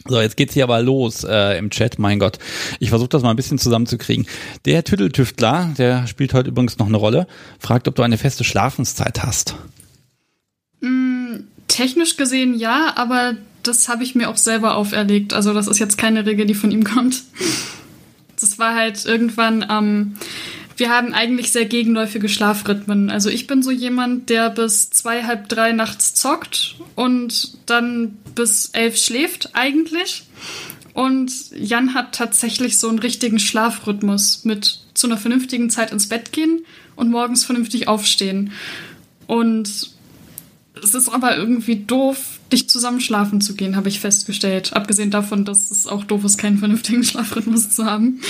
So, 0.07 0.21
jetzt 0.21 0.37
geht's 0.37 0.53
hier 0.53 0.65
aber 0.65 0.83
los 0.83 1.23
äh, 1.23 1.57
im 1.57 1.71
Chat, 1.71 1.97
mein 1.97 2.19
Gott. 2.19 2.37
Ich 2.79 2.89
versuche 2.89 3.09
das 3.09 3.23
mal 3.23 3.31
ein 3.31 3.35
bisschen 3.35 3.57
zusammenzukriegen. 3.57 4.27
Der 4.65 4.83
Tüdeltüftler, 4.83 5.73
der 5.79 6.05
spielt 6.05 6.35
heute 6.35 6.49
übrigens 6.49 6.77
noch 6.77 6.85
eine 6.85 6.97
Rolle, 6.97 7.25
fragt, 7.57 7.87
ob 7.87 7.95
du 7.95 8.03
eine 8.03 8.19
feste 8.19 8.43
Schlafenszeit 8.43 9.23
hast. 9.23 9.55
Technisch 11.67 12.15
gesehen 12.17 12.53
ja, 12.53 12.93
aber 12.95 13.33
das 13.63 13.89
habe 13.89 14.03
ich 14.03 14.15
mir 14.15 14.29
auch 14.29 14.37
selber 14.37 14.75
auferlegt. 14.75 15.33
Also 15.33 15.53
das 15.53 15.67
ist 15.67 15.79
jetzt 15.79 15.97
keine 15.97 16.25
Regel, 16.25 16.45
die 16.45 16.53
von 16.53 16.71
ihm 16.71 16.83
kommt. 16.83 17.23
Das 18.39 18.59
war 18.59 18.75
halt 18.75 19.05
irgendwann, 19.05 19.65
ähm, 19.69 20.15
wir 20.77 20.89
haben 20.89 21.13
eigentlich 21.13 21.51
sehr 21.51 21.65
gegenläufige 21.65 22.29
Schlafrhythmen. 22.29 23.09
Also 23.09 23.29
ich 23.29 23.47
bin 23.47 23.63
so 23.63 23.71
jemand, 23.71 24.29
der 24.29 24.49
bis 24.49 24.89
zwei, 24.89 25.23
halb 25.23 25.47
drei 25.49 25.71
nachts 25.71 26.13
zockt 26.13 26.75
und 26.95 27.57
dann 27.65 28.17
bis 28.35 28.69
elf 28.73 28.97
schläft 28.97 29.51
eigentlich. 29.53 30.23
Und 30.93 31.31
Jan 31.51 31.93
hat 31.93 32.15
tatsächlich 32.15 32.79
so 32.79 32.89
einen 32.89 32.99
richtigen 32.99 33.39
Schlafrhythmus 33.39 34.45
mit 34.45 34.79
zu 34.93 35.07
einer 35.07 35.17
vernünftigen 35.17 35.69
Zeit 35.69 35.91
ins 35.91 36.07
Bett 36.07 36.31
gehen 36.31 36.65
und 36.95 37.09
morgens 37.09 37.43
vernünftig 37.43 37.87
aufstehen. 37.87 38.51
Und 39.27 39.94
es 40.83 40.93
ist 40.93 41.09
aber 41.09 41.37
irgendwie 41.37 41.77
doof, 41.77 42.39
dich 42.51 42.69
zusammen 42.69 42.99
schlafen 42.99 43.41
zu 43.41 43.55
gehen, 43.55 43.75
habe 43.75 43.89
ich 43.89 43.99
festgestellt. 43.99 44.73
Abgesehen 44.73 45.09
davon, 45.11 45.45
dass 45.45 45.71
es 45.71 45.87
auch 45.87 46.03
doof 46.03 46.23
ist, 46.23 46.37
keinen 46.37 46.57
vernünftigen 46.57 47.03
Schlafrhythmus 47.03 47.71
zu 47.71 47.85
haben. 47.85 48.21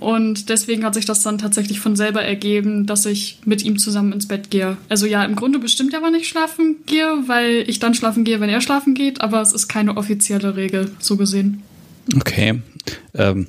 Und 0.00 0.48
deswegen 0.48 0.84
hat 0.84 0.94
sich 0.94 1.04
das 1.04 1.22
dann 1.22 1.38
tatsächlich 1.38 1.80
von 1.80 1.96
selber 1.96 2.22
ergeben, 2.22 2.86
dass 2.86 3.06
ich 3.06 3.38
mit 3.44 3.64
ihm 3.64 3.78
zusammen 3.78 4.12
ins 4.12 4.26
Bett 4.26 4.50
gehe. 4.50 4.76
Also 4.88 5.06
ja, 5.06 5.24
im 5.24 5.36
Grunde 5.36 5.58
bestimmt 5.58 5.92
ja, 5.92 6.00
wann 6.02 6.14
ich 6.14 6.28
schlafen 6.28 6.76
gehe, 6.86 7.28
weil 7.28 7.64
ich 7.66 7.78
dann 7.78 7.94
schlafen 7.94 8.24
gehe, 8.24 8.40
wenn 8.40 8.50
er 8.50 8.60
schlafen 8.60 8.94
geht, 8.94 9.20
aber 9.20 9.40
es 9.40 9.52
ist 9.52 9.68
keine 9.68 9.96
offizielle 9.96 10.56
Regel, 10.56 10.90
so 10.98 11.16
gesehen. 11.16 11.62
Okay. 12.16 12.60
Ähm, 13.14 13.46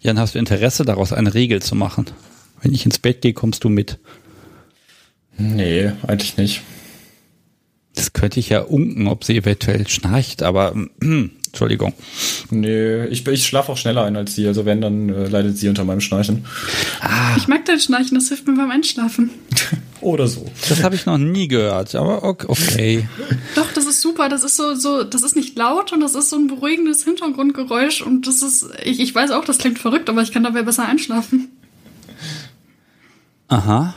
Jan, 0.00 0.18
hast 0.18 0.34
du 0.34 0.38
Interesse 0.38 0.84
daraus, 0.84 1.12
eine 1.12 1.34
Regel 1.34 1.62
zu 1.62 1.74
machen? 1.74 2.06
Wenn 2.60 2.74
ich 2.74 2.84
ins 2.84 2.98
Bett 2.98 3.22
gehe, 3.22 3.32
kommst 3.32 3.64
du 3.64 3.68
mit. 3.68 3.98
Nee, 5.36 5.92
eigentlich 6.06 6.36
nicht. 6.36 6.62
Das 7.94 8.12
könnte 8.12 8.40
ich 8.40 8.48
ja 8.48 8.60
unken, 8.60 9.06
ob 9.06 9.24
sie 9.24 9.36
eventuell 9.36 9.86
schnarcht, 9.88 10.42
aber 10.42 10.74
Entschuldigung. 11.00 11.92
Nee, 12.50 13.04
ich, 13.06 13.24
ich 13.28 13.46
schlafe 13.46 13.70
auch 13.70 13.76
schneller 13.76 14.02
ein 14.04 14.16
als 14.16 14.34
sie, 14.34 14.44
also 14.48 14.64
wenn, 14.64 14.80
dann 14.80 15.08
äh, 15.08 15.28
leidet 15.28 15.56
sie 15.56 15.68
unter 15.68 15.84
meinem 15.84 16.00
Schnarchen. 16.00 16.44
Ich 17.36 17.46
mag 17.46 17.64
dein 17.66 17.78
Schnarchen, 17.78 18.16
das 18.16 18.26
hilft 18.28 18.48
mir 18.48 18.56
beim 18.56 18.72
Einschlafen. 18.72 19.30
Oder 20.00 20.26
so. 20.26 20.50
Das 20.68 20.82
habe 20.82 20.96
ich 20.96 21.06
noch 21.06 21.16
nie 21.18 21.46
gehört, 21.46 21.94
aber 21.94 22.24
ok- 22.24 22.46
okay. 22.48 23.08
Doch, 23.54 23.72
das 23.72 23.86
ist 23.86 24.00
super. 24.00 24.28
Das 24.28 24.42
ist 24.42 24.56
so, 24.56 24.74
so, 24.74 25.04
das 25.04 25.22
ist 25.22 25.36
nicht 25.36 25.56
laut 25.56 25.92
und 25.92 26.00
das 26.00 26.16
ist 26.16 26.30
so 26.30 26.36
ein 26.36 26.48
beruhigendes 26.48 27.04
Hintergrundgeräusch 27.04 28.02
und 28.02 28.26
das 28.26 28.42
ist, 28.42 28.66
ich, 28.84 28.98
ich 28.98 29.14
weiß 29.14 29.30
auch, 29.30 29.44
das 29.44 29.58
klingt 29.58 29.78
verrückt, 29.78 30.08
aber 30.10 30.22
ich 30.22 30.32
kann 30.32 30.42
dabei 30.42 30.62
besser 30.64 30.86
einschlafen. 30.86 31.52
Aha, 33.48 33.94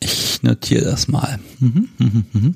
ich 0.00 0.42
notiere 0.42 0.84
das 0.84 1.06
mal. 1.06 1.38
Mhm, 1.60 1.88
mhm, 1.98 2.24
mhm. 2.32 2.54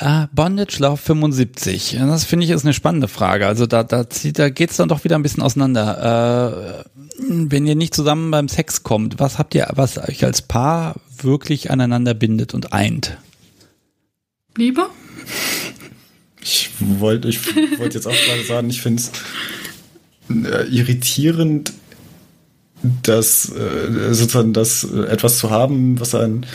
Äh, 0.00 0.26
Bondage 0.32 0.78
Love 0.80 0.96
75. 0.96 1.96
Das 1.98 2.24
finde 2.24 2.44
ich 2.44 2.50
ist 2.50 2.64
eine 2.64 2.74
spannende 2.74 3.08
Frage. 3.08 3.46
Also 3.46 3.66
da, 3.66 3.82
da, 3.84 4.02
zieht- 4.08 4.38
da 4.38 4.48
geht's 4.48 4.76
dann 4.76 4.88
doch 4.88 5.04
wieder 5.04 5.16
ein 5.16 5.22
bisschen 5.22 5.42
auseinander. 5.42 6.84
Äh, 6.86 6.98
wenn 7.20 7.66
ihr 7.66 7.74
nicht 7.74 7.94
zusammen 7.94 8.30
beim 8.30 8.48
Sex 8.48 8.82
kommt, 8.82 9.18
was 9.18 9.38
habt 9.38 9.54
ihr, 9.54 9.68
was 9.74 9.98
euch 9.98 10.24
als 10.24 10.42
Paar 10.42 10.96
wirklich 11.20 11.70
aneinander 11.70 12.14
bindet 12.14 12.54
und 12.54 12.72
eint? 12.72 13.18
Liebe? 14.56 14.86
Ich 16.40 16.70
wollte 16.80 17.28
ich 17.28 17.40
wollte 17.78 17.96
jetzt 17.96 18.06
auch 18.06 18.12
gerade 18.12 18.44
sagen, 18.46 18.70
ich 18.70 18.80
finde 18.80 19.02
es 19.02 19.10
äh, 20.30 20.66
irritierend, 20.68 21.72
dass 23.02 23.50
äh, 23.50 24.14
sozusagen 24.14 24.52
das 24.52 24.84
äh, 24.84 25.06
etwas 25.06 25.38
zu 25.38 25.50
haben, 25.50 25.98
was 26.00 26.14
einen 26.14 26.46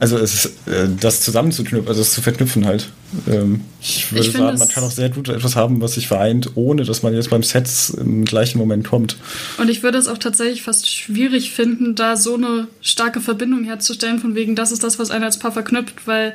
Also 0.00 0.16
es, 0.16 0.46
äh, 0.66 0.88
das 1.00 1.22
zusammenzuknüpfen, 1.22 1.88
also 1.88 2.00
das 2.00 2.12
zu 2.12 2.22
verknüpfen 2.22 2.66
halt. 2.66 2.88
Ähm, 3.28 3.62
ich 3.80 4.12
würde 4.12 4.26
ich 4.26 4.32
sagen, 4.32 4.58
man 4.58 4.68
kann 4.68 4.84
auch 4.84 4.92
sehr 4.92 5.08
gut 5.08 5.28
etwas 5.28 5.56
haben, 5.56 5.80
was 5.80 5.94
sich 5.94 6.06
vereint, 6.06 6.52
ohne 6.54 6.84
dass 6.84 7.02
man 7.02 7.14
jetzt 7.14 7.30
beim 7.30 7.42
Sets 7.42 7.90
im 7.90 8.24
gleichen 8.24 8.58
Moment 8.58 8.86
kommt. 8.86 9.16
Und 9.58 9.68
ich 9.68 9.82
würde 9.82 9.98
es 9.98 10.06
auch 10.06 10.18
tatsächlich 10.18 10.62
fast 10.62 10.88
schwierig 10.88 11.50
finden, 11.50 11.96
da 11.96 12.16
so 12.16 12.34
eine 12.34 12.68
starke 12.80 13.20
Verbindung 13.20 13.64
herzustellen, 13.64 14.20
von 14.20 14.36
wegen, 14.36 14.54
das 14.54 14.70
ist 14.70 14.84
das, 14.84 15.00
was 15.00 15.10
einen 15.10 15.24
als 15.24 15.40
Paar 15.40 15.52
verknüpft, 15.52 16.06
weil 16.06 16.34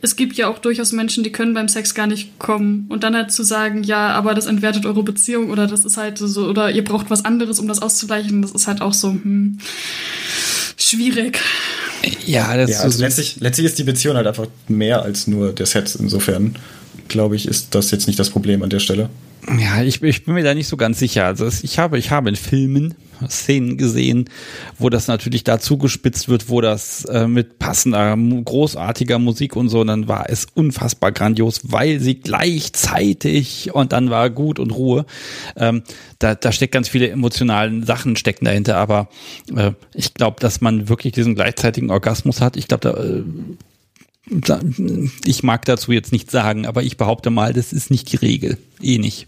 es 0.00 0.16
gibt 0.16 0.36
ja 0.36 0.48
auch 0.48 0.58
durchaus 0.58 0.92
Menschen, 0.92 1.24
die 1.24 1.32
können 1.32 1.54
beim 1.54 1.68
Sex 1.68 1.94
gar 1.94 2.06
nicht 2.06 2.38
kommen. 2.38 2.86
Und 2.88 3.04
dann 3.04 3.16
halt 3.16 3.32
zu 3.32 3.42
sagen, 3.42 3.82
ja, 3.82 4.08
aber 4.08 4.34
das 4.34 4.46
entwertet 4.46 4.84
eure 4.86 5.02
Beziehung 5.02 5.50
oder 5.50 5.66
das 5.66 5.84
ist 5.84 5.96
halt 5.96 6.18
so, 6.18 6.46
oder 6.46 6.70
ihr 6.70 6.84
braucht 6.84 7.10
was 7.10 7.24
anderes, 7.24 7.58
um 7.58 7.68
das 7.68 7.80
auszugleichen, 7.80 8.42
das 8.42 8.52
ist 8.52 8.66
halt 8.66 8.82
auch 8.82 8.92
so, 8.92 9.10
hm, 9.10 9.58
schwierig. 10.76 11.40
Ja, 12.26 12.56
das 12.56 12.70
ja, 12.70 12.80
also 12.80 12.98
so 12.98 13.04
letztlich, 13.04 13.36
letztlich 13.40 13.66
ist 13.66 13.78
die 13.78 13.84
Beziehung 13.84 14.16
halt 14.16 14.26
einfach 14.26 14.46
mehr 14.68 15.02
als 15.02 15.26
nur 15.26 15.52
der 15.52 15.66
Set. 15.66 15.96
Insofern, 15.98 16.56
glaube 17.08 17.36
ich, 17.36 17.46
ist 17.46 17.74
das 17.74 17.90
jetzt 17.90 18.06
nicht 18.06 18.18
das 18.18 18.30
Problem 18.30 18.62
an 18.62 18.70
der 18.70 18.80
Stelle. 18.80 19.08
Ja, 19.58 19.82
ich, 19.82 20.02
ich 20.02 20.24
bin 20.24 20.34
mir 20.34 20.42
da 20.42 20.54
nicht 20.54 20.68
so 20.68 20.76
ganz 20.76 20.98
sicher. 20.98 21.24
Also 21.24 21.48
ich 21.62 21.78
habe, 21.78 21.98
ich 21.98 22.10
habe 22.10 22.28
in 22.28 22.36
Filmen 22.36 22.94
Szenen 23.28 23.76
gesehen, 23.76 24.28
wo 24.78 24.88
das 24.90 25.08
natürlich 25.08 25.44
da 25.44 25.58
zugespitzt 25.58 26.28
wird, 26.28 26.48
wo 26.48 26.60
das 26.60 27.04
äh, 27.06 27.26
mit 27.26 27.58
passender, 27.58 28.16
großartiger 28.16 29.18
Musik 29.18 29.56
und 29.56 29.68
so, 29.68 29.80
und 29.80 29.88
dann 29.88 30.08
war 30.08 30.28
es 30.28 30.46
unfassbar 30.54 31.12
grandios, 31.12 31.60
weil 31.64 32.00
sie 32.00 32.16
gleichzeitig 32.16 33.74
und 33.74 33.92
dann 33.92 34.10
war 34.10 34.30
gut 34.30 34.58
und 34.58 34.70
Ruhe. 34.70 35.06
Ähm, 35.56 35.82
da, 36.18 36.34
da 36.34 36.52
steckt 36.52 36.72
ganz 36.72 36.88
viele 36.88 37.08
emotionalen 37.10 37.84
Sachen 37.84 38.16
stecken 38.16 38.44
dahinter, 38.44 38.76
aber 38.76 39.08
äh, 39.54 39.72
ich 39.94 40.14
glaube, 40.14 40.38
dass 40.40 40.60
man 40.60 40.88
wirklich 40.88 41.12
diesen 41.12 41.34
gleichzeitigen 41.34 41.90
Orgasmus 41.90 42.40
hat. 42.40 42.56
Ich 42.56 42.68
glaube, 42.68 42.88
da 42.88 42.98
äh, 43.00 43.22
ich 45.24 45.42
mag 45.42 45.64
dazu 45.64 45.92
jetzt 45.92 46.12
nichts 46.12 46.32
sagen, 46.32 46.66
aber 46.66 46.82
ich 46.82 46.96
behaupte 46.96 47.30
mal, 47.30 47.52
das 47.52 47.72
ist 47.72 47.90
nicht 47.90 48.12
die 48.12 48.16
Regel. 48.16 48.58
Eh 48.82 48.98
nicht. 48.98 49.26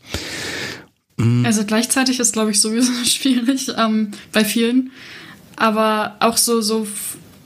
Mhm. 1.20 1.44
Also 1.44 1.64
gleichzeitig 1.64 2.20
ist, 2.20 2.32
glaube 2.32 2.50
ich, 2.50 2.60
sowieso 2.60 2.92
schwierig 3.04 3.68
ähm, 3.76 4.12
bei 4.32 4.44
vielen. 4.44 4.90
Aber 5.56 6.16
auch 6.20 6.36
so, 6.36 6.60
so, 6.60 6.86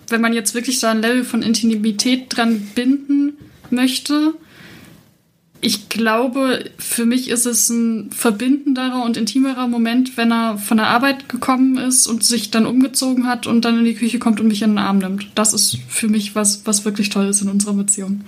wenn 0.08 0.20
man 0.20 0.32
jetzt 0.32 0.54
wirklich 0.54 0.78
da 0.80 0.92
ein 0.92 1.02
Level 1.02 1.24
von 1.24 1.42
Intimität 1.42 2.26
dran 2.28 2.60
binden 2.74 3.34
möchte, 3.70 4.34
ich 5.60 5.88
glaube, 5.88 6.70
für 6.76 7.06
mich 7.06 7.30
ist 7.30 7.46
es 7.46 7.70
ein 7.70 8.10
verbindenderer 8.12 9.02
und 9.02 9.16
intimerer 9.16 9.66
Moment, 9.66 10.18
wenn 10.18 10.30
er 10.30 10.58
von 10.58 10.76
der 10.76 10.88
Arbeit 10.88 11.30
gekommen 11.30 11.78
ist 11.78 12.06
und 12.06 12.22
sich 12.22 12.50
dann 12.50 12.66
umgezogen 12.66 13.26
hat 13.26 13.46
und 13.46 13.64
dann 13.64 13.78
in 13.78 13.86
die 13.86 13.94
Küche 13.94 14.18
kommt 14.18 14.40
und 14.40 14.48
mich 14.48 14.60
in 14.60 14.72
den 14.72 14.78
Arm 14.78 14.98
nimmt. 14.98 15.28
Das 15.34 15.54
ist 15.54 15.78
für 15.88 16.08
mich 16.08 16.34
was, 16.34 16.66
was 16.66 16.84
wirklich 16.84 17.08
toll 17.08 17.28
ist 17.28 17.40
in 17.40 17.48
unserer 17.48 17.72
Beziehung. 17.72 18.24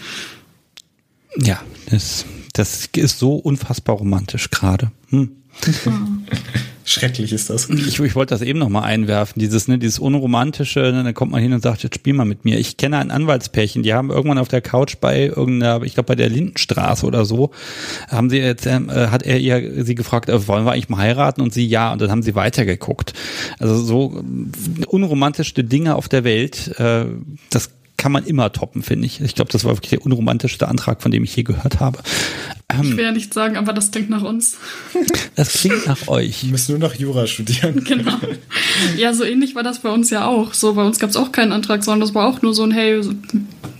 Ja, 1.36 1.60
das, 1.90 2.24
das 2.58 2.88
ist 2.96 3.18
so 3.18 3.34
unfassbar 3.34 3.96
romantisch 3.96 4.50
gerade. 4.50 4.90
Hm. 5.10 5.30
Schrecklich 6.88 7.32
ist 7.32 7.50
das. 7.50 7.68
Ich, 7.68 7.98
ich 7.98 8.14
wollte 8.14 8.32
das 8.32 8.42
eben 8.42 8.60
noch 8.60 8.68
mal 8.68 8.82
einwerfen, 8.82 9.40
dieses, 9.40 9.66
ne, 9.66 9.76
dieses 9.76 9.98
unromantische, 9.98 10.80
ne, 10.80 11.02
dann 11.02 11.14
kommt 11.14 11.32
man 11.32 11.42
hin 11.42 11.52
und 11.52 11.60
sagt, 11.60 11.82
jetzt 11.82 11.96
spiel 11.96 12.14
mal 12.14 12.24
mit 12.24 12.44
mir. 12.44 12.58
Ich 12.58 12.76
kenne 12.76 12.98
ein 12.98 13.10
Anwaltspärchen, 13.10 13.82
die 13.82 13.92
haben 13.92 14.10
irgendwann 14.10 14.38
auf 14.38 14.46
der 14.46 14.60
Couch 14.60 14.98
bei 15.00 15.26
irgendeiner, 15.26 15.82
ich 15.82 15.94
glaube 15.94 16.06
bei 16.06 16.14
der 16.14 16.28
Lindenstraße 16.28 17.04
oder 17.04 17.24
so, 17.24 17.50
haben 18.08 18.30
sie 18.30 18.38
jetzt, 18.38 18.66
äh, 18.66 18.80
hat 19.08 19.24
er 19.24 19.40
ihr 19.40 19.84
sie 19.84 19.96
gefragt, 19.96 20.28
äh, 20.28 20.46
wollen 20.46 20.64
wir 20.64 20.72
eigentlich 20.72 20.88
mal 20.88 20.98
heiraten? 20.98 21.40
Und 21.40 21.52
sie 21.52 21.66
ja, 21.66 21.92
und 21.92 22.00
dann 22.00 22.10
haben 22.10 22.22
sie 22.22 22.36
weitergeguckt. 22.36 23.14
Also 23.58 23.78
so 23.78 24.22
äh, 24.22 24.84
unromantischste 24.86 25.64
Dinge 25.64 25.96
auf 25.96 26.08
der 26.08 26.22
Welt, 26.22 26.78
äh, 26.78 27.06
das 27.50 27.70
kann 27.96 28.12
man 28.12 28.24
immer 28.24 28.52
toppen, 28.52 28.82
finde 28.82 29.06
ich. 29.06 29.20
Ich 29.20 29.34
glaube, 29.34 29.50
das 29.50 29.64
war 29.64 29.76
wirklich 29.76 29.90
der 29.90 30.04
unromantischste 30.04 30.68
Antrag, 30.68 31.02
von 31.02 31.10
dem 31.10 31.24
ich 31.24 31.34
je 31.34 31.42
gehört 31.42 31.80
habe. 31.80 31.98
Ähm, 32.68 32.82
ich 32.82 32.96
will 32.96 33.04
ja 33.04 33.12
nicht 33.12 33.32
sagen, 33.32 33.56
aber 33.56 33.72
das 33.72 33.90
klingt 33.90 34.10
nach 34.10 34.22
uns. 34.22 34.56
Das 35.34 35.52
klingt 35.52 35.86
nach 35.86 36.08
euch. 36.08 36.44
Wir 36.44 36.50
müssen 36.50 36.72
nur 36.72 36.88
noch 36.88 36.94
Jura 36.94 37.26
studieren. 37.26 37.84
Genau. 37.86 38.18
Ja, 38.96 39.14
so 39.14 39.24
ähnlich 39.24 39.54
war 39.54 39.62
das 39.62 39.80
bei 39.80 39.90
uns 39.90 40.10
ja 40.10 40.26
auch. 40.26 40.54
So, 40.54 40.74
bei 40.74 40.84
uns 40.84 40.98
gab 40.98 41.10
es 41.10 41.16
auch 41.16 41.30
keinen 41.30 41.52
Antrag, 41.52 41.84
sondern 41.84 42.00
das 42.00 42.14
war 42.14 42.26
auch 42.26 42.42
nur 42.42 42.52
so 42.52 42.64
ein, 42.64 42.72
hey, 42.72 43.00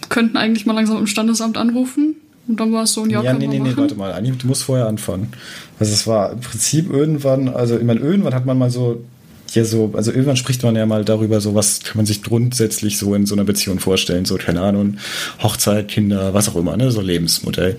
könnten 0.09 0.37
eigentlich 0.37 0.65
mal 0.65 0.75
langsam 0.75 0.99
im 0.99 1.07
Standesamt 1.07 1.57
anrufen. 1.57 2.15
Und 2.49 2.61
dann 2.61 2.73
war 2.73 2.85
es 2.85 2.93
so 2.93 3.03
ein 3.03 3.11
Ja, 3.11 3.23
ja 3.23 3.33
nee, 3.33 3.49
nee, 3.49 3.59
nee, 3.59 3.77
warte 3.77 3.97
mal. 3.97 4.23
Du 4.23 4.47
musst 4.47 4.63
vorher 4.63 4.87
anfangen. 4.87 5.33
Also 5.79 5.93
es 5.93 6.07
war 6.07 6.33
im 6.33 6.41
Prinzip 6.41 6.91
irgendwann, 6.91 7.49
also 7.49 7.77
ich 7.77 7.85
meine, 7.85 8.01
irgendwann 8.01 8.35
hat 8.35 8.47
man 8.47 8.57
mal 8.57 8.71
so 8.71 9.03
hier 9.51 9.65
so, 9.65 9.93
also 9.95 10.11
irgendwann 10.11 10.37
spricht 10.37 10.63
man 10.63 10.77
ja 10.77 10.87
mal 10.87 11.05
darüber, 11.05 11.41
so 11.41 11.55
was 11.55 11.81
kann 11.81 11.97
man 11.97 12.07
sich 12.07 12.23
grundsätzlich 12.23 12.99
so 12.99 13.15
in 13.15 13.27
so 13.27 13.35
einer 13.35 13.45
Beziehung 13.45 13.79
vorstellen, 13.79 14.25
so 14.25 14.37
keine 14.37 14.61
Ahnung, 14.61 14.99
Hochzeit, 15.43 15.89
Kinder, 15.89 16.35
was 16.35 16.49
auch 16.49 16.57
immer, 16.57 16.77
ne, 16.77 16.91
so 16.91 17.01
Lebensmodell. 17.01 17.77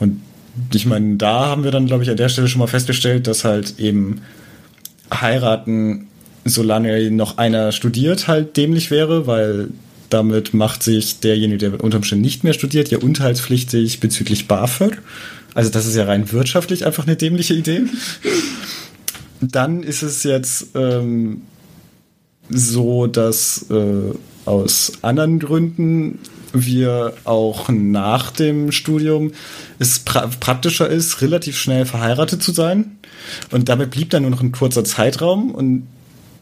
Und 0.00 0.20
ich 0.72 0.86
meine, 0.86 1.16
da 1.16 1.46
haben 1.46 1.64
wir 1.64 1.70
dann, 1.70 1.86
glaube 1.86 2.02
ich, 2.02 2.10
an 2.10 2.16
der 2.16 2.28
Stelle 2.28 2.48
schon 2.48 2.60
mal 2.60 2.66
festgestellt, 2.66 3.26
dass 3.26 3.44
halt 3.44 3.78
eben 3.78 4.20
heiraten, 5.12 6.08
solange 6.44 7.10
noch 7.10 7.38
einer 7.38 7.72
studiert, 7.72 8.28
halt 8.28 8.56
dämlich 8.56 8.90
wäre, 8.90 9.26
weil 9.26 9.68
damit 10.10 10.54
macht 10.54 10.82
sich 10.82 11.20
derjenige, 11.20 11.70
der 11.70 11.82
unter 11.82 11.96
Umständen 11.96 12.22
nicht 12.22 12.44
mehr 12.44 12.52
studiert, 12.52 12.90
ja 12.90 12.98
unterhaltspflichtig 12.98 14.00
bezüglich 14.00 14.46
BAföG. 14.46 14.98
Also 15.54 15.70
das 15.70 15.86
ist 15.86 15.96
ja 15.96 16.04
rein 16.04 16.30
wirtschaftlich 16.32 16.84
einfach 16.84 17.06
eine 17.06 17.16
dämliche 17.16 17.54
Idee. 17.54 17.82
Dann 19.40 19.82
ist 19.82 20.02
es 20.02 20.22
jetzt 20.22 20.68
ähm, 20.74 21.42
so, 22.48 23.06
dass 23.06 23.66
äh, 23.70 24.12
aus 24.44 24.92
anderen 25.02 25.38
Gründen 25.38 26.18
wir 26.52 27.14
auch 27.24 27.68
nach 27.68 28.30
dem 28.30 28.70
Studium 28.70 29.32
es 29.78 29.98
pra 29.98 30.28
praktischer 30.38 30.88
ist, 30.88 31.20
relativ 31.20 31.58
schnell 31.58 31.84
verheiratet 31.84 32.42
zu 32.42 32.52
sein. 32.52 32.98
Und 33.50 33.68
damit 33.68 33.90
blieb 33.90 34.10
dann 34.10 34.22
nur 34.22 34.30
noch 34.30 34.42
ein 34.42 34.52
kurzer 34.52 34.84
Zeitraum 34.84 35.50
und 35.50 35.86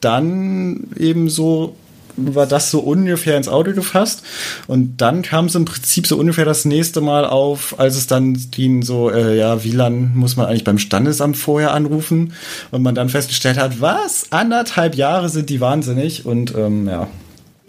dann 0.00 0.88
eben 0.98 1.30
so 1.30 1.76
war 2.16 2.46
das 2.46 2.70
so 2.70 2.80
ungefähr 2.80 3.36
ins 3.36 3.48
Auge 3.48 3.72
gefasst. 3.74 4.22
Und 4.66 5.00
dann 5.00 5.22
kam 5.22 5.46
es 5.46 5.54
im 5.54 5.64
Prinzip 5.64 6.06
so 6.06 6.16
ungefähr 6.16 6.44
das 6.44 6.64
nächste 6.64 7.00
Mal 7.00 7.24
auf, 7.24 7.78
als 7.78 7.96
es 7.96 8.06
dann 8.06 8.34
ging 8.50 8.82
so, 8.82 9.10
äh, 9.10 9.36
ja, 9.36 9.64
wie 9.64 9.70
lang 9.70 10.12
muss 10.14 10.36
man 10.36 10.46
eigentlich 10.46 10.64
beim 10.64 10.78
Standesamt 10.78 11.36
vorher 11.36 11.72
anrufen? 11.72 12.32
Und 12.70 12.82
man 12.82 12.94
dann 12.94 13.08
festgestellt 13.08 13.58
hat, 13.58 13.80
was? 13.80 14.26
Anderthalb 14.30 14.94
Jahre 14.94 15.28
sind 15.28 15.50
die 15.50 15.60
wahnsinnig 15.60 16.26
und 16.26 16.54
ähm, 16.54 16.86
ja. 16.88 17.08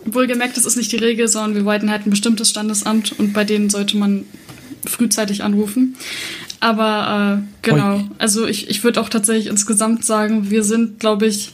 Wohlgemerkt, 0.06 0.58
das 0.58 0.66
ist 0.66 0.76
nicht 0.76 0.92
die 0.92 0.98
Regel, 0.98 1.28
sondern 1.28 1.56
wir 1.56 1.66
wollten 1.66 1.90
halt 1.90 2.06
ein 2.06 2.10
bestimmtes 2.10 2.50
Standesamt 2.50 3.18
und 3.18 3.34
bei 3.34 3.46
denen 3.46 3.70
sollte 3.70 3.96
man 3.98 4.26
frühzeitig 4.86 5.44
anrufen. 5.44 5.96
Aber 6.60 7.42
äh, 7.42 7.58
genau, 7.62 8.02
also 8.20 8.46
ich, 8.46 8.70
ich 8.70 8.84
würde 8.84 9.02
auch 9.02 9.10
tatsächlich 9.10 9.48
insgesamt 9.48 10.06
sagen, 10.06 10.50
wir 10.50 10.64
sind, 10.64 11.00
glaube 11.00 11.26
ich, 11.26 11.52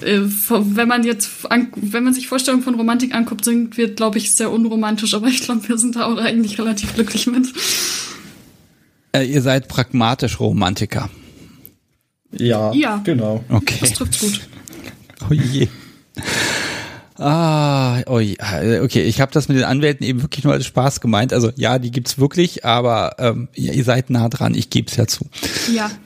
wenn 0.00 0.88
man 0.88 1.04
jetzt, 1.04 1.30
wenn 1.76 2.04
man 2.04 2.12
sich 2.12 2.28
Vorstellungen 2.28 2.62
von 2.62 2.74
Romantik 2.74 3.14
anguckt, 3.14 3.44
sind 3.44 3.76
wir, 3.76 3.94
glaube 3.94 4.18
ich, 4.18 4.32
sehr 4.32 4.50
unromantisch, 4.50 5.14
aber 5.14 5.28
ich 5.28 5.42
glaube, 5.42 5.66
wir 5.68 5.78
sind 5.78 5.96
da 5.96 6.04
auch 6.06 6.18
eigentlich 6.18 6.58
relativ 6.58 6.94
glücklich 6.94 7.26
mit. 7.26 7.46
Äh, 9.12 9.24
ihr 9.24 9.42
seid 9.42 9.68
pragmatisch 9.68 10.38
Romantiker. 10.40 11.08
Ja, 12.32 12.72
ja, 12.72 13.00
genau. 13.04 13.44
Okay. 13.48 13.76
Das 13.80 13.92
trifft 13.92 14.20
gut. 14.20 14.40
Oh 15.30 15.32
je. 15.32 15.68
Ah, 17.18 18.02
oh 18.06 18.18
ja, 18.18 18.36
okay, 18.82 19.02
ich 19.02 19.20
habe 19.20 19.32
das 19.32 19.48
mit 19.48 19.56
den 19.56 19.64
Anwälten 19.64 20.04
eben 20.04 20.22
wirklich 20.22 20.44
nur 20.44 20.52
als 20.52 20.66
Spaß 20.66 21.00
gemeint. 21.00 21.32
Also 21.32 21.50
ja, 21.56 21.78
die 21.78 21.90
gibt's 21.90 22.18
wirklich, 22.18 22.64
aber 22.64 23.16
ähm, 23.18 23.48
ihr 23.54 23.84
seid 23.84 24.10
nah 24.10 24.28
dran, 24.28 24.54
ich 24.54 24.70
gebe 24.70 24.90
es 24.90 24.96
ja 24.96 25.06
zu. 25.06 25.26
Ja. 25.72 25.90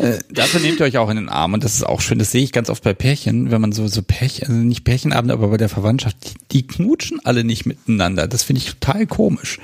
Äh, 0.00 0.18
dafür 0.30 0.60
nehmt 0.60 0.80
ihr 0.80 0.84
euch 0.84 0.98
auch 0.98 1.08
in 1.08 1.16
den 1.16 1.28
Arm 1.28 1.54
und 1.54 1.64
das 1.64 1.74
ist 1.74 1.86
auch 1.86 2.00
schön. 2.00 2.18
Das 2.18 2.32
sehe 2.32 2.42
ich 2.42 2.52
ganz 2.52 2.68
oft 2.68 2.82
bei 2.82 2.92
Pärchen, 2.92 3.50
wenn 3.52 3.60
man 3.60 3.70
so 3.70 3.86
so 3.86 4.02
Pärchen, 4.02 4.48
also 4.48 4.60
nicht 4.60 4.84
Pärchenabend, 4.84 5.30
aber 5.30 5.48
bei 5.48 5.56
der 5.56 5.68
Verwandtschaft, 5.68 6.16
die, 6.24 6.34
die 6.52 6.66
knutschen 6.66 7.20
alle 7.24 7.44
nicht 7.44 7.66
miteinander. 7.66 8.26
Das 8.26 8.42
finde 8.42 8.60
ich 8.60 8.74
total 8.74 9.06
komisch. 9.06 9.58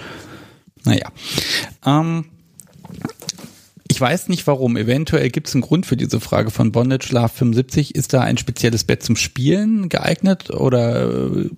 Naja. 0.84 1.08
Ähm, 1.84 2.26
weiß 4.02 4.28
nicht 4.28 4.46
warum. 4.46 4.76
Eventuell 4.76 5.30
gibt 5.30 5.48
es 5.48 5.54
einen 5.54 5.62
Grund 5.62 5.86
für 5.86 5.96
diese 5.96 6.20
Frage 6.20 6.50
von 6.50 6.72
Bondage 6.72 7.14
Love 7.14 7.30
75. 7.30 7.94
Ist 7.94 8.12
da 8.12 8.20
ein 8.20 8.36
spezielles 8.36 8.84
Bett 8.84 9.02
zum 9.02 9.16
Spielen 9.16 9.88
geeignet 9.88 10.50
oder 10.50 11.08
äh, 11.08 11.48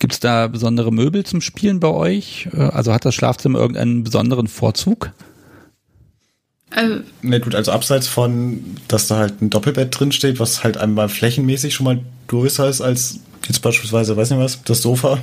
gibt 0.00 0.14
es 0.14 0.20
da 0.20 0.48
besondere 0.48 0.92
Möbel 0.92 1.24
zum 1.24 1.40
Spielen 1.40 1.78
bei 1.78 1.88
euch? 1.88 2.48
Äh, 2.52 2.62
also 2.62 2.92
hat 2.92 3.04
das 3.04 3.14
Schlafzimmer 3.14 3.60
irgendeinen 3.60 4.02
besonderen 4.02 4.48
Vorzug? 4.48 5.12
Also, 6.70 7.00
ne, 7.22 7.38
gut, 7.38 7.54
also 7.54 7.70
abseits 7.70 8.08
von, 8.08 8.64
dass 8.88 9.06
da 9.06 9.18
halt 9.18 9.40
ein 9.40 9.50
Doppelbett 9.50 9.96
drin 9.98 10.10
steht, 10.10 10.40
was 10.40 10.64
halt 10.64 10.76
einmal 10.76 11.08
flächenmäßig 11.08 11.74
schon 11.74 11.84
mal 11.84 12.00
größer 12.26 12.68
ist 12.68 12.80
als 12.80 13.20
jetzt 13.46 13.60
beispielsweise, 13.60 14.16
weiß 14.16 14.30
nicht 14.30 14.40
was, 14.40 14.62
das 14.64 14.82
Sofa 14.82 15.18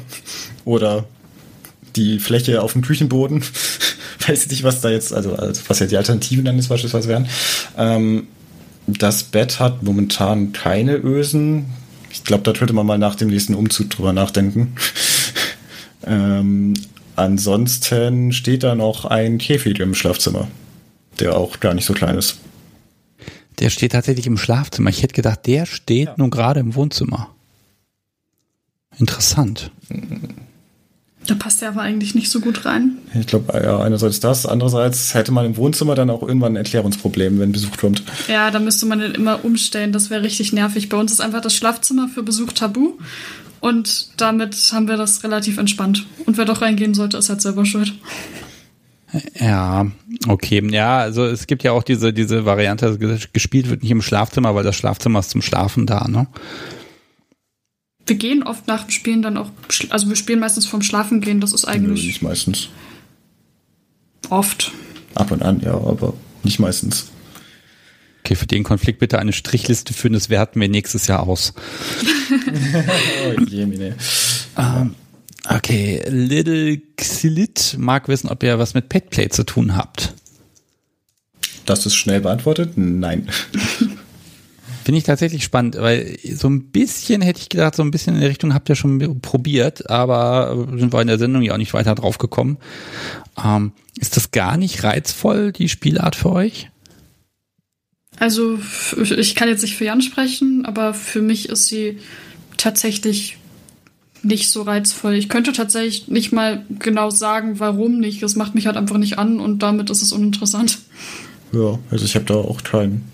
oder 0.64 1.06
die 1.96 2.20
Fläche 2.20 2.62
auf 2.62 2.74
dem 2.74 2.84
Küchenboden. 2.84 3.44
weiß 4.28 4.48
nicht, 4.48 4.64
was 4.64 4.82
da 4.82 4.90
jetzt, 4.90 5.14
also, 5.14 5.36
also 5.36 5.62
was 5.68 5.80
ja 5.80 5.88
die 5.88 5.98
Alternativen 5.98 6.46
dann 6.46 6.56
jetzt 6.58 6.70
beispielsweise 6.70 7.08
wären. 7.08 7.28
Ähm, 7.78 8.28
das 8.88 9.24
Bett 9.24 9.60
hat 9.60 9.84
momentan 9.84 10.54
keine 10.54 10.96
Ösen. 10.96 11.66
Ich 12.10 12.24
glaube, 12.24 12.44
da 12.44 12.54
könnte 12.54 12.74
man 12.74 12.86
mal 12.86 12.98
nach 12.98 13.16
dem 13.16 13.30
nächsten 13.30 13.56
Umzug 13.56 13.90
drüber 13.90 14.14
nachdenken. 14.14 14.76
Ähm, 16.04 16.74
ansonsten 17.16 18.34
steht 18.34 18.64
da 18.64 18.74
noch 18.74 19.06
ein 19.06 19.38
Käfig 19.38 19.80
im 19.80 19.94
Schlafzimmer, 19.94 20.48
der 21.20 21.38
auch 21.38 21.60
gar 21.60 21.76
nicht 21.76 21.86
so 21.86 21.94
klein 21.94 22.18
ist. 22.18 22.40
Der 23.60 23.70
steht 23.70 23.92
tatsächlich 23.92 24.26
im 24.26 24.40
Schlafzimmer. 24.40 24.90
Ich 24.90 25.04
hätte 25.04 25.14
gedacht, 25.14 25.46
der 25.46 25.68
steht 25.68 26.08
ja. 26.08 26.14
nun 26.18 26.32
gerade 26.32 26.60
im 26.60 26.74
Wohnzimmer. 26.74 27.30
Interessant. 28.98 29.70
Da 31.28 31.36
passt 31.36 31.62
er 31.62 31.70
aber 31.70 31.82
eigentlich 31.82 32.16
nicht 32.16 32.32
so 32.32 32.40
gut 32.40 32.66
rein. 32.66 32.98
Ich 33.14 33.28
glaube, 33.28 33.54
ja, 33.54 33.80
einerseits 33.80 34.20
das, 34.20 34.46
andererseits 34.46 35.14
hätte 35.14 35.32
man 35.32 35.46
im 35.46 35.56
Wohnzimmer 35.56 35.94
dann 35.94 36.10
auch 36.10 36.24
irgendwann 36.24 36.54
ein 36.54 36.58
Erklärungsproblem, 36.58 37.40
wenn 37.40 37.52
Besuch 37.52 37.78
kommt. 37.78 38.04
Ja, 38.28 38.50
da 38.50 38.60
müsste 38.60 38.88
man 38.88 39.00
den 39.00 39.14
immer 39.14 39.46
umstellen, 39.46 39.92
das 39.92 40.10
wäre 40.10 40.24
richtig 40.24 40.52
nervig. 40.52 40.90
Bei 40.90 40.98
uns 40.98 41.12
ist 41.12 41.22
einfach 41.22 41.42
das 41.42 41.54
Schlafzimmer 41.54 42.08
für 42.08 42.24
Besuch 42.24 42.54
tabu 42.54 42.94
und 43.60 44.20
damit 44.20 44.56
haben 44.74 44.88
wir 44.88 44.98
das 44.98 45.24
relativ 45.24 45.60
entspannt. 45.60 46.08
Und 46.26 46.38
wer 46.38 46.46
doch 46.46 46.62
reingehen 46.62 46.96
sollte, 46.96 47.18
ist 47.18 47.30
halt 47.30 47.42
selber 47.42 47.66
schuld. 47.66 47.94
Ja, 49.40 49.88
okay. 50.28 50.66
Ja, 50.72 51.00
also 51.00 51.26
es 51.26 51.46
gibt 51.46 51.64
ja 51.64 51.72
auch 51.72 51.84
diese, 51.84 52.14
diese 52.14 52.46
Variante, 52.46 52.98
gespielt 53.34 53.70
wird 53.70 53.84
nicht 53.84 53.92
im 53.92 54.02
Schlafzimmer, 54.02 54.56
weil 54.56 54.64
das 54.64 54.76
Schlafzimmer 54.76 55.20
ist 55.20 55.30
zum 55.30 55.42
Schlafen 55.42 55.86
da, 55.86 56.08
ne? 56.08 56.28
Wir 58.12 58.18
gehen 58.18 58.44
oft 58.44 58.68
nach 58.68 58.84
dem 58.84 58.90
Spielen 58.90 59.22
dann 59.22 59.38
auch, 59.38 59.52
also 59.90 60.10
wir 60.10 60.18
spielen 60.18 60.42
meistens 60.42 60.66
vorm 60.66 60.82
Schlafen 60.82 61.22
gehen, 61.22 61.40
das 61.40 61.54
ist 61.54 61.64
eigentlich. 61.64 62.02
Nö, 62.02 62.08
nicht 62.08 62.22
meistens. 62.22 62.68
Oft. 64.30 64.74
Ab 65.16 65.32
und 65.32 65.42
an, 65.42 65.62
ja, 65.62 65.76
aber 65.76 66.14
nicht 66.44 66.60
meistens. 66.60 67.06
Okay, 68.20 68.36
für 68.36 68.48
den 68.48 68.66
Konflikt 68.66 69.00
bitte 69.00 69.18
eine 69.18 69.32
Strichliste 69.32 69.94
führen, 69.94 70.12
das 70.12 70.30
werten 70.30 70.60
wir 70.60 70.68
nächstes 70.68 71.08
Jahr 71.08 71.26
aus. 71.26 71.54
oh, 73.38 73.42
Jemine. 73.44 73.96
Ähm, 74.58 74.96
okay, 75.48 76.04
Little 76.10 76.82
Xilit 76.98 77.78
mag 77.78 78.10
wissen, 78.10 78.28
ob 78.28 78.44
ihr 78.44 78.60
was 78.60 78.74
mit 78.74 78.90
Petplay 78.90 79.30
zu 79.30 79.46
tun 79.46 79.78
habt. 79.78 80.14
Das 81.66 81.86
ist 81.86 81.96
schnell 81.96 82.20
beantwortet? 82.20 82.74
Nein. 82.76 83.30
Finde 84.92 84.98
ich 85.00 85.06
tatsächlich 85.06 85.46
spannend, 85.46 85.78
weil 85.80 86.18
so 86.22 86.50
ein 86.50 86.64
bisschen 86.64 87.22
hätte 87.22 87.40
ich 87.40 87.48
gedacht, 87.48 87.76
so 87.76 87.82
ein 87.82 87.92
bisschen 87.92 88.16
in 88.16 88.20
der 88.20 88.30
Richtung 88.30 88.54
habt 88.54 88.68
ihr 88.68 88.76
schon 88.76 89.22
probiert, 89.22 89.90
aber 89.90 90.68
sind 90.76 90.92
wir 90.92 91.00
in 91.00 91.08
der 91.08 91.18
Sendung 91.18 91.44
ja 91.44 91.54
auch 91.54 91.58
nicht 91.58 91.74
weiter 91.74 91.96
drauf 91.96 92.18
gekommen. 92.18 92.58
Ähm, 93.42 93.72
ist 93.98 94.18
das 94.18 94.32
gar 94.32 94.58
nicht 94.58 94.84
reizvoll, 94.84 95.54
die 95.54 95.70
Spielart 95.70 96.18
für 96.18 96.34
euch? 96.34 96.72
Also 98.20 98.60
ich 99.02 99.36
kann 99.36 99.48
jetzt 99.48 99.62
nicht 99.62 99.78
für 99.78 99.86
Jan 99.86 100.02
sprechen, 100.02 100.66
aber 100.66 100.94
für 100.94 101.22
mich 101.22 101.48
ist 101.48 101.68
sie 101.68 102.00
tatsächlich 102.58 103.38
nicht 104.24 104.50
so 104.50 104.64
reizvoll. 104.64 105.14
Ich 105.14 105.30
könnte 105.30 105.54
tatsächlich 105.54 106.10
nicht 106.10 106.34
mal 106.34 106.66
genau 106.80 107.12
sagen, 107.12 107.62
warum 107.62 108.02
nicht. 108.02 108.22
Das 108.22 108.36
macht 108.36 108.56
mich 108.56 108.66
halt 108.66 108.76
einfach 108.76 108.98
nicht 108.98 109.18
an 109.18 109.40
und 109.40 109.64
damit 109.64 109.90
ist 109.90 110.02
es 110.02 110.12
uninteressant. 110.12 110.80
Ja, 111.54 111.80
also 111.90 112.04
ich 112.04 112.16
habe 112.16 112.26
da 112.26 112.34
auch 112.34 112.62
keinen. 112.64 113.10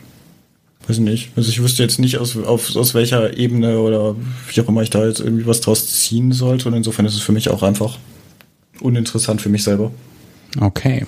Weiß 0.88 1.00
nicht. 1.00 1.32
Also 1.36 1.50
ich 1.50 1.62
wüsste 1.62 1.84
jetzt 1.84 2.00
nicht, 2.00 2.18
aus, 2.18 2.38
auf, 2.38 2.76
aus 2.76 2.94
welcher 2.94 3.38
Ebene 3.38 3.80
oder 3.80 4.16
wie 4.52 4.62
auch 4.62 4.70
immer 4.70 4.82
ich 4.82 4.90
da 4.90 5.06
jetzt 5.06 5.20
irgendwie 5.20 5.46
was 5.46 5.62
draus 5.62 5.88
ziehen 6.00 6.32
sollte. 6.32 6.70
Und 6.70 6.76
insofern 6.76 7.06
ist 7.06 7.16
es 7.16 7.22
für 7.22 7.34
mich 7.34 7.50
auch 7.50 7.62
einfach 7.62 7.98
uninteressant 8.80 9.42
für 9.42 9.50
mich 9.50 9.64
selber. 9.64 9.92
Okay. 10.60 11.06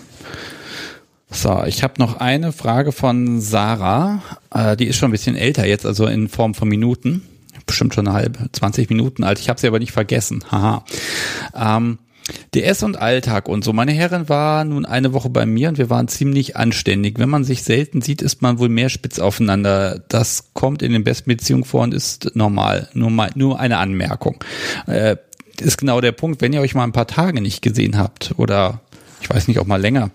So, 1.32 1.64
ich 1.66 1.84
habe 1.84 1.94
noch 2.00 2.18
eine 2.20 2.52
Frage 2.52 2.92
von 2.92 3.40
Sarah. 3.40 4.22
Äh, 4.52 4.76
die 4.76 4.88
ist 4.88 4.98
schon 4.98 5.10
ein 5.10 5.12
bisschen 5.14 5.36
älter 5.36 5.66
jetzt, 5.66 5.86
also 5.86 6.08
in 6.08 6.28
Form 6.28 6.56
von 6.56 6.68
Minuten. 6.68 7.22
Bestimmt 7.66 7.94
schon 7.94 8.08
eine 8.08 8.16
halbe, 8.16 8.50
20 8.52 8.90
Minuten 8.90 9.24
alt. 9.24 9.40
Ich 9.40 9.48
habe 9.48 9.60
sie 9.60 9.68
aber 9.68 9.80
nicht 9.80 9.92
vergessen. 9.92 10.44
Haha. 10.52 10.84
Ähm, 11.56 12.00
DS 12.54 12.84
und 12.84 12.98
Alltag 12.98 13.48
und 13.48 13.64
so. 13.64 13.74
Meine 13.74 13.92
Herrin 13.92 14.30
war 14.30 14.64
nun 14.64 14.86
eine 14.86 15.14
Woche 15.14 15.30
bei 15.30 15.46
mir 15.46 15.70
und 15.70 15.78
wir 15.78 15.90
waren 15.90 16.08
ziemlich 16.08 16.56
anständig. 16.56 17.20
Wenn 17.20 17.30
man 17.30 17.44
sich 17.44 17.64
selten 17.64 18.02
sieht, 18.02 18.22
ist 18.22 18.42
man 18.42 18.60
wohl 18.60 18.70
mehr 18.70 18.90
spitz 18.90 19.20
aufeinander. 19.20 20.04
Das 20.10 20.54
kommt 20.54 20.82
in 20.82 20.92
den 20.92 21.04
besten 21.04 21.30
Beziehungen 21.30 21.66
vor 21.66 21.84
und 21.84 21.94
ist 21.94 22.36
normal. 22.36 22.90
Nur, 22.94 23.10
mal, 23.10 23.32
nur 23.36 23.60
eine 23.60 23.78
Anmerkung. 23.78 24.44
Äh, 24.88 25.18
ist 25.60 25.78
genau 25.78 26.02
der 26.02 26.12
Punkt, 26.12 26.42
wenn 26.42 26.54
ihr 26.54 26.62
euch 26.62 26.76
mal 26.76 26.84
ein 26.84 26.94
paar 26.94 27.08
Tage 27.08 27.42
nicht 27.42 27.62
gesehen 27.62 27.98
habt 27.98 28.34
oder 28.38 28.82
ich 29.22 29.30
weiß 29.30 29.48
nicht, 29.48 29.60
auch 29.60 29.66
mal 29.66 29.82
länger, 29.82 30.12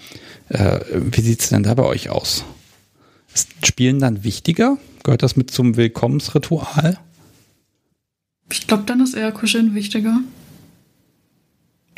äh, 0.48 0.80
wie 0.92 1.20
sieht's 1.20 1.50
denn 1.50 1.62
da 1.62 1.74
bei 1.74 1.84
euch 1.84 2.10
aus? 2.10 2.44
Ist 3.34 3.50
Spielen 3.66 3.98
dann 3.98 4.24
wichtiger? 4.24 4.78
Gehört 5.02 5.22
das 5.22 5.36
mit 5.36 5.50
zum 5.50 5.76
Willkommensritual? 5.76 6.98
Ich 8.50 8.66
glaube, 8.66 8.84
dann 8.86 9.00
ist 9.00 9.14
eher 9.14 9.32
Kuscheln 9.32 9.74
wichtiger. 9.74 10.20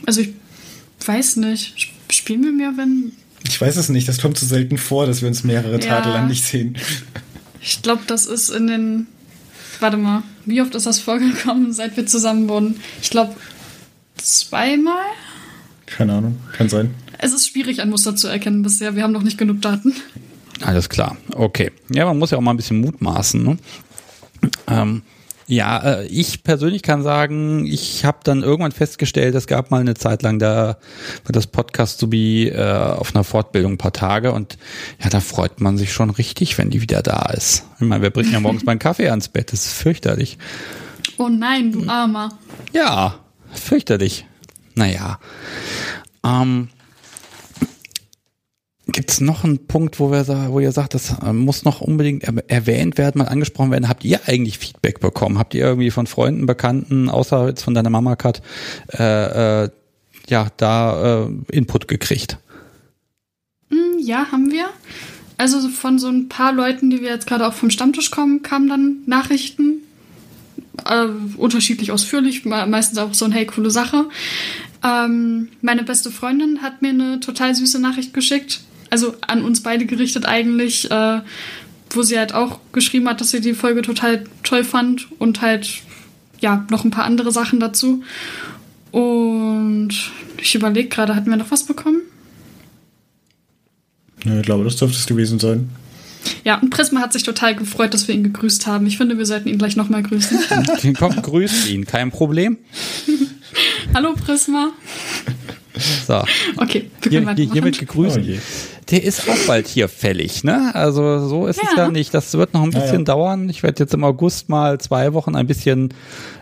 Also 0.07 0.23
ich 0.23 0.31
weiß 1.05 1.37
nicht. 1.37 1.93
Spielen 2.11 2.45
wir 2.45 2.53
mehr, 2.53 2.73
wenn. 2.77 3.13
Ich 3.45 3.61
weiß 3.61 3.77
es 3.77 3.89
nicht. 3.89 4.09
Das 4.09 4.21
kommt 4.21 4.39
so 4.39 4.47
selten 4.47 4.79
vor, 4.79 5.07
dass 5.07 5.21
wir 5.21 5.29
uns 5.29 5.45
mehrere 5.45 5.79
Tage 5.79 6.09
lang 6.09 6.29
nicht 6.29 6.45
sehen. 6.45 6.77
Ich 7.61 7.83
glaube, 7.83 8.03
das 8.07 8.27
ist 8.27 8.49
in 8.49 8.67
den. 8.67 9.07
Warte 9.81 9.97
mal. 9.97 10.23
Wie 10.47 10.63
oft 10.63 10.75
ist 10.75 10.87
das 10.87 11.01
vorgekommen, 11.01 11.73
seit 11.73 11.97
wir 11.97 12.07
zusammen 12.07 12.49
wurden? 12.49 12.81
Ich 13.03 13.11
glaube, 13.11 13.35
zweimal? 14.17 15.05
Keine 15.87 16.15
Ahnung. 16.15 16.39
Kann 16.57 16.69
sein. 16.69 16.95
Es 17.19 17.33
ist 17.33 17.49
schwierig, 17.49 17.81
ein 17.81 17.91
Muster 17.91 18.15
zu 18.15 18.29
erkennen 18.29 18.63
bisher. 18.63 18.95
Wir 18.95 19.03
haben 19.03 19.13
noch 19.13 19.23
nicht 19.23 19.39
genug 19.39 19.63
Daten. 19.63 19.95
Alles 20.63 20.89
klar. 20.89 21.17
Okay. 21.33 21.73
Ja, 21.93 22.05
man 22.07 22.19
muss 22.19 22.31
ja 22.31 22.39
auch 22.39 22.43
mal 22.43 22.53
ein 22.53 22.57
bisschen 22.57 22.81
mutmaßen. 22.81 23.43
Ne? 23.43 23.59
Ähm, 24.69 25.03
ja, 25.49 25.79
äh, 25.79 26.07
ich 26.07 26.43
persönlich 26.43 26.83
kann 26.83 27.03
sagen, 27.03 27.67
ich 27.67 28.05
habe 28.05 28.19
dann 28.25 28.43
irgendwann 28.43 28.73
festgestellt, 28.73 29.35
es 29.35 29.47
gab 29.47 29.71
mal 29.71 29.81
eine 29.81 29.95
Zeit 29.95 30.23
lang, 30.23 30.39
da 30.39 30.77
war 31.25 31.33
das 31.33 31.47
Podcast 31.47 31.99
so 31.99 32.11
wie 32.11 32.49
äh, 32.49 32.63
auf 32.63 33.15
einer 33.15 33.25
Fortbildung 33.25 33.73
ein 33.73 33.79
paar 33.79 33.93
Tage 33.93 34.33
und 34.33 34.59
ja, 35.03 35.09
da 35.09 35.21
freut 35.21 35.61
man 35.61 35.79
sich 35.79 35.93
schon 35.93 36.11
richtig, 36.11 36.59
wenn 36.59 36.71
die 36.71 36.83
wieder 36.83 37.03
da 37.03 37.31
ist. 37.33 37.65
Ich 37.79 37.87
meine, 37.87 38.03
wir 38.03 38.11
bringen 38.11 38.33
ja 38.33 38.41
morgens 38.41 38.65
meinen 38.67 38.81
Kaffee 38.81 39.09
ans 39.09 39.29
Bett, 39.29 39.53
das 39.53 39.67
ist 39.67 39.75
fürchterlich. 39.75 40.39
Oh 41.19 41.29
nein, 41.29 41.73
du 41.73 41.89
Armer. 41.89 42.31
Ja, 42.73 43.21
fürchterlich. 43.53 44.27
Naja. 44.75 45.19
Ähm, 46.25 46.69
Gibt 48.89 49.11
es 49.11 49.21
noch 49.21 49.43
einen 49.43 49.67
Punkt, 49.67 49.99
wo, 49.99 50.13
wir, 50.13 50.25
wo 50.51 50.61
ihr 50.61 50.71
sagt, 50.71 50.95
das 50.95 51.19
äh, 51.21 51.33
muss 51.33 51.65
noch 51.65 51.81
unbedingt 51.81 52.23
erwähnt 52.49 52.99
werden, 52.99 53.19
mal 53.19 53.25
angesprochen 53.25 53.73
werden? 53.73 53.89
Habt 53.89 54.05
ihr 54.05 54.21
eigentlich 54.29 54.59
Feedback 54.59 55.01
bekommen? 55.01 55.39
Habt 55.39 55.55
ihr 55.55 55.65
irgendwie 55.65 55.91
von 55.91 56.07
Freunden, 56.07 56.47
Bekannten, 56.47 57.09
außer 57.09 57.49
jetzt 57.49 57.63
von 57.63 57.75
deiner 57.75 57.91
Mama, 57.91 58.15
Kat, 58.15 58.43
äh, 58.97 59.65
äh, 59.65 59.71
ja, 60.29 60.47
da 60.57 61.25
äh, 61.25 61.29
Input 61.51 61.89
gekriegt? 61.89 62.39
Hm, 63.71 63.99
ja, 63.99 64.31
haben 64.31 64.53
wir. 64.53 64.69
Also 65.37 65.69
von 65.69 65.99
so 65.99 66.09
ein 66.09 66.29
paar 66.29 66.53
Leuten, 66.53 66.89
die 66.89 67.01
wir 67.01 67.11
jetzt 67.11 67.27
gerade 67.27 67.49
auch 67.49 67.55
vom 67.55 67.71
Stammtisch 67.71 68.13
kommen, 68.13 68.43
kamen 68.43 68.69
dann 68.69 68.99
Nachrichten. 69.07 69.83
Äh, 70.85 71.09
unterschiedlich 71.37 71.91
ausführlich, 71.91 72.45
meistens 72.45 72.99
auch 72.99 73.15
so 73.15 73.25
ein 73.25 73.33
hey, 73.33 73.47
coole 73.47 73.73
Sache. 73.73 74.05
Ähm, 74.85 75.49
meine 75.61 75.83
beste 75.83 76.13
Freundin 76.13 76.63
hat 76.63 76.83
mir 76.83 76.91
eine 76.91 77.19
total 77.19 77.53
süße 77.53 77.81
Nachricht 77.81 78.15
geschickt 78.15 78.61
also 78.91 79.15
an 79.27 79.43
uns 79.43 79.63
beide 79.63 79.87
gerichtet 79.87 80.27
eigentlich, 80.27 80.91
äh, 80.91 81.21
wo 81.91 82.03
sie 82.03 82.19
halt 82.19 82.35
auch 82.35 82.61
geschrieben 82.73 83.09
hat, 83.09 83.21
dass 83.21 83.31
sie 83.31 83.41
die 83.41 83.55
Folge 83.55 83.83
total 83.83 84.25
toll 84.43 84.65
fand 84.65 85.09
und 85.19 85.41
halt 85.41 85.83
ja 86.41 86.67
noch 86.71 86.85
ein 86.85 86.91
paar 86.91 87.05
andere 87.05 87.33
Sachen 87.33 87.61
dazu. 87.61 88.03
Und 88.91 89.91
ich 90.39 90.55
überlege 90.55 90.89
gerade, 90.89 91.15
hatten 91.15 91.31
wir 91.31 91.37
noch 91.37 91.51
was 91.51 91.65
bekommen? 91.65 92.01
Ja, 94.25 94.39
ich 94.39 94.43
glaube, 94.45 94.65
das 94.65 94.77
dürfte 94.77 94.99
es 94.99 95.07
gewesen 95.07 95.39
sein. 95.39 95.71
Ja, 96.45 96.59
und 96.59 96.71
Prisma 96.71 97.01
hat 97.01 97.13
sich 97.13 97.23
total 97.23 97.55
gefreut, 97.55 97.95
dass 97.95 98.09
wir 98.09 98.15
ihn 98.15 98.25
gegrüßt 98.25 98.67
haben. 98.67 98.87
Ich 98.87 98.97
finde, 98.99 99.19
wir 99.19 99.27
sollten 99.27 99.49
ihn 99.49 99.59
gleich 99.59 99.77
nochmal 99.77 100.03
grüßen. 100.03 100.39
Komm, 100.99 101.23
grüßt 101.23 101.69
ihn, 101.69 101.85
kein 101.85 102.11
Problem. 102.11 102.59
Hallo 103.95 104.15
Prisma. 104.15 104.73
So. 106.07 106.23
Okay, 106.57 106.91
wir 107.03 107.11
können 107.11 107.37
hier, 107.37 107.53
hiermit 107.53 107.79
gegrüßt. 107.79 108.19
Oh 108.19 108.39
der 108.91 109.03
ist 109.03 109.29
auch 109.29 109.47
bald 109.47 109.67
hier 109.67 109.89
fällig, 109.89 110.45
ne? 110.45 110.75
Also 110.75 111.27
so 111.27 111.47
ist 111.47 111.61
ja. 111.61 111.69
es 111.71 111.77
ja 111.77 111.89
nicht. 111.89 112.15
Das 112.15 112.33
wird 112.35 112.55
noch 112.55 112.63
ein 112.63 112.71
bisschen 112.71 112.87
ja, 112.87 112.99
ja. 112.99 113.05
dauern. 113.05 113.49
Ich 113.49 113.63
werde 113.63 113.83
jetzt 113.83 113.93
im 113.95 114.05
August 114.05 114.49
mal 114.49 114.79
zwei 114.79 115.13
Wochen 115.13 115.35
ein 115.35 115.47
bisschen 115.47 115.93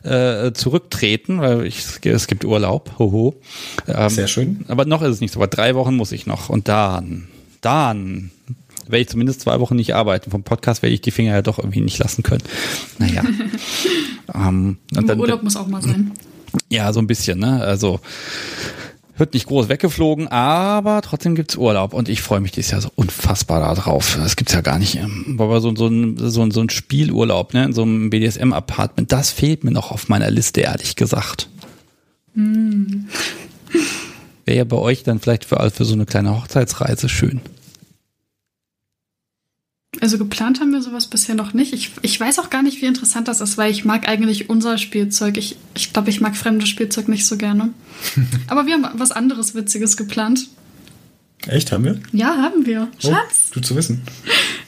äh, 0.02 0.52
zurücktreten, 0.52 1.40
weil 1.40 1.66
ich, 1.66 1.84
es 2.04 2.26
gibt 2.26 2.44
Urlaub. 2.44 2.98
Hoho. 2.98 3.34
Ähm, 3.88 4.10
Sehr 4.10 4.28
schön. 4.28 4.64
Aber 4.68 4.84
noch 4.84 5.00
ist 5.00 5.10
es 5.10 5.20
nicht 5.20 5.32
so. 5.32 5.40
Aber 5.40 5.46
drei 5.46 5.74
Wochen 5.74 5.96
muss 5.96 6.12
ich 6.12 6.26
noch. 6.26 6.50
Und 6.50 6.68
dann, 6.68 7.28
dann 7.62 8.30
werde 8.86 9.02
ich 9.02 9.08
zumindest 9.08 9.40
zwei 9.40 9.58
Wochen 9.60 9.76
nicht 9.76 9.94
arbeiten. 9.94 10.30
Vom 10.30 10.42
Podcast 10.42 10.82
werde 10.82 10.94
ich 10.94 11.00
die 11.00 11.12
Finger 11.12 11.32
ja 11.32 11.42
doch 11.42 11.58
irgendwie 11.58 11.80
nicht 11.80 11.98
lassen 11.98 12.22
können. 12.22 12.42
Naja. 12.98 13.22
ähm, 14.34 14.76
und 14.94 15.08
dann, 15.08 15.18
Urlaub 15.18 15.42
muss 15.42 15.56
auch 15.56 15.66
mal 15.66 15.80
sein. 15.80 16.12
Ja, 16.68 16.92
so 16.92 17.00
ein 17.00 17.06
bisschen, 17.06 17.38
ne? 17.38 17.62
Also 17.62 18.00
wird 19.16 19.34
nicht 19.34 19.46
groß 19.46 19.68
weggeflogen, 19.68 20.28
aber 20.28 21.02
trotzdem 21.02 21.34
gibt's 21.34 21.56
Urlaub 21.56 21.94
und 21.94 22.08
ich 22.08 22.22
freue 22.22 22.40
mich 22.40 22.52
dieses 22.52 22.72
Jahr 22.72 22.80
so 22.80 22.90
unfassbar 22.94 23.60
darauf. 23.60 24.16
Das 24.20 24.36
gibt's 24.36 24.52
ja 24.52 24.60
gar 24.60 24.78
nicht. 24.78 24.98
Aber 25.38 25.60
so, 25.60 25.74
so, 25.74 25.86
ein, 25.86 26.16
so, 26.18 26.42
ein, 26.42 26.50
so 26.50 26.60
ein 26.60 26.70
Spielurlaub, 26.70 27.54
ne, 27.54 27.64
in 27.64 27.72
so 27.72 27.82
einem 27.82 28.10
BDSM-Apartment, 28.10 29.12
das 29.12 29.30
fehlt 29.30 29.64
mir 29.64 29.70
noch 29.70 29.90
auf 29.90 30.08
meiner 30.08 30.30
Liste, 30.30 30.62
ehrlich 30.62 30.96
gesagt. 30.96 31.48
Mm. 32.34 33.04
Wäre 34.44 34.58
ja 34.58 34.64
bei 34.64 34.76
euch 34.76 35.04
dann 35.04 35.20
vielleicht 35.20 35.44
für, 35.44 35.70
für 35.70 35.84
so 35.84 35.94
eine 35.94 36.06
kleine 36.06 36.36
Hochzeitsreise 36.36 37.08
schön. 37.08 37.40
Also 40.00 40.18
geplant 40.18 40.60
haben 40.60 40.72
wir 40.72 40.82
sowas 40.82 41.06
bisher 41.06 41.34
noch 41.34 41.54
nicht. 41.54 41.72
Ich, 41.72 41.92
ich 42.02 42.18
weiß 42.18 42.38
auch 42.38 42.50
gar 42.50 42.62
nicht, 42.62 42.82
wie 42.82 42.86
interessant 42.86 43.28
das 43.28 43.40
ist, 43.40 43.56
weil 43.56 43.70
ich 43.70 43.84
mag 43.84 44.08
eigentlich 44.08 44.50
unser 44.50 44.78
Spielzeug. 44.78 45.36
Ich, 45.36 45.56
ich 45.74 45.92
glaube, 45.92 46.10
ich 46.10 46.20
mag 46.20 46.36
fremdes 46.36 46.68
Spielzeug 46.68 47.08
nicht 47.08 47.26
so 47.26 47.36
gerne. 47.36 47.70
Aber 48.48 48.66
wir 48.66 48.74
haben 48.74 48.86
was 48.94 49.12
anderes 49.12 49.54
Witziges 49.54 49.96
geplant. 49.96 50.48
Echt, 51.46 51.72
haben 51.72 51.84
wir? 51.84 52.00
Ja, 52.12 52.36
haben 52.38 52.66
wir. 52.66 52.88
Oh, 53.02 53.10
Schatz. 53.10 53.50
du 53.52 53.60
zu 53.60 53.76
wissen. 53.76 54.02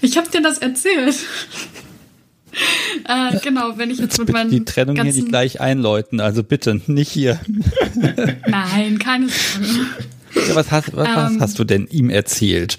Ich 0.03 0.17
habe 0.17 0.31
dir 0.31 0.43
das 0.43 0.59
erzählt. 0.59 1.17
äh, 3.09 3.39
genau, 3.43 3.79
wenn 3.79 3.91
ich 3.91 3.99
jetzt 3.99 4.19
mit 4.19 4.31
meinen 4.31 4.51
Die 4.51 4.65
Trennung 4.65 4.97
hier 4.97 5.05
nicht 5.05 5.29
gleich 5.29 5.61
einläuten, 5.61 6.21
also 6.21 6.43
bitte, 6.43 6.81
nicht 6.87 7.11
hier. 7.11 7.41
Nein, 8.47 8.99
keine 8.99 9.29
Sorge. 9.29 9.87
Ja, 10.49 10.55
was, 10.55 10.71
hast, 10.71 10.95
was, 10.95 11.09
was 11.09 11.33
Ähm. 11.33 11.41
hast 11.41 11.59
du 11.59 11.65
denn 11.65 11.87
ihm 11.87 12.11
erzählt? 12.11 12.79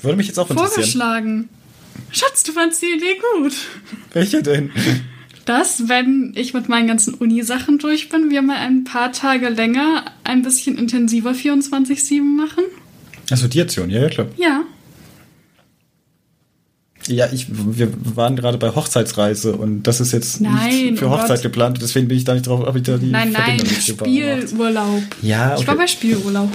Würde 0.00 0.16
mich 0.16 0.26
jetzt 0.28 0.38
auch 0.38 0.48
interessieren. 0.50 0.72
Vorgeschlagen. 0.74 1.48
Schatz, 2.10 2.42
du 2.42 2.52
fandst 2.52 2.82
die 2.82 2.86
Idee 2.96 3.16
gut. 3.38 3.52
Welche 4.12 4.42
denn? 4.42 4.70
Dass, 5.44 5.88
wenn 5.88 6.32
ich 6.36 6.54
mit 6.54 6.68
meinen 6.68 6.86
ganzen 6.86 7.14
Uni-Sachen 7.14 7.78
durch 7.78 8.08
bin, 8.08 8.30
wir 8.30 8.42
mal 8.42 8.56
ein 8.58 8.84
paar 8.84 9.12
Tage 9.12 9.48
länger 9.48 10.04
ein 10.24 10.42
bisschen 10.42 10.78
intensiver 10.78 11.32
24-7 11.32 12.22
machen. 12.22 12.64
Achso, 13.30 13.48
die 13.48 13.60
Aktion, 13.60 13.90
ja, 13.90 14.02
ja, 14.02 14.08
klar. 14.08 14.26
Ja. 14.36 14.62
Ja, 17.08 17.26
ich, 17.32 17.46
wir 17.50 17.92
waren 18.16 18.36
gerade 18.36 18.58
bei 18.58 18.72
Hochzeitsreise 18.72 19.56
und 19.56 19.82
das 19.82 20.00
ist 20.00 20.12
jetzt 20.12 20.40
Nein, 20.40 20.68
nicht 20.70 20.98
für 21.00 21.08
oh 21.08 21.10
Hochzeit 21.10 21.38
Gott. 21.38 21.42
geplant, 21.42 21.78
deswegen 21.82 22.06
bin 22.06 22.16
ich 22.16 22.22
da 22.24 22.34
nicht 22.34 22.46
drauf, 22.46 22.64
habe 22.64 22.78
ich 22.78 22.84
da 22.84 22.96
die 22.96 23.06
Nein, 23.10 23.32
nein, 23.32 23.58
Verbindung 23.58 23.66
gemacht. 23.68 24.48
Spielurlaub. 24.48 25.02
Ja, 25.20 25.56
Ich 25.58 25.66
war 25.66 25.74
okay. 25.74 25.82
bei 25.82 25.86
Spielurlaub. 25.88 26.50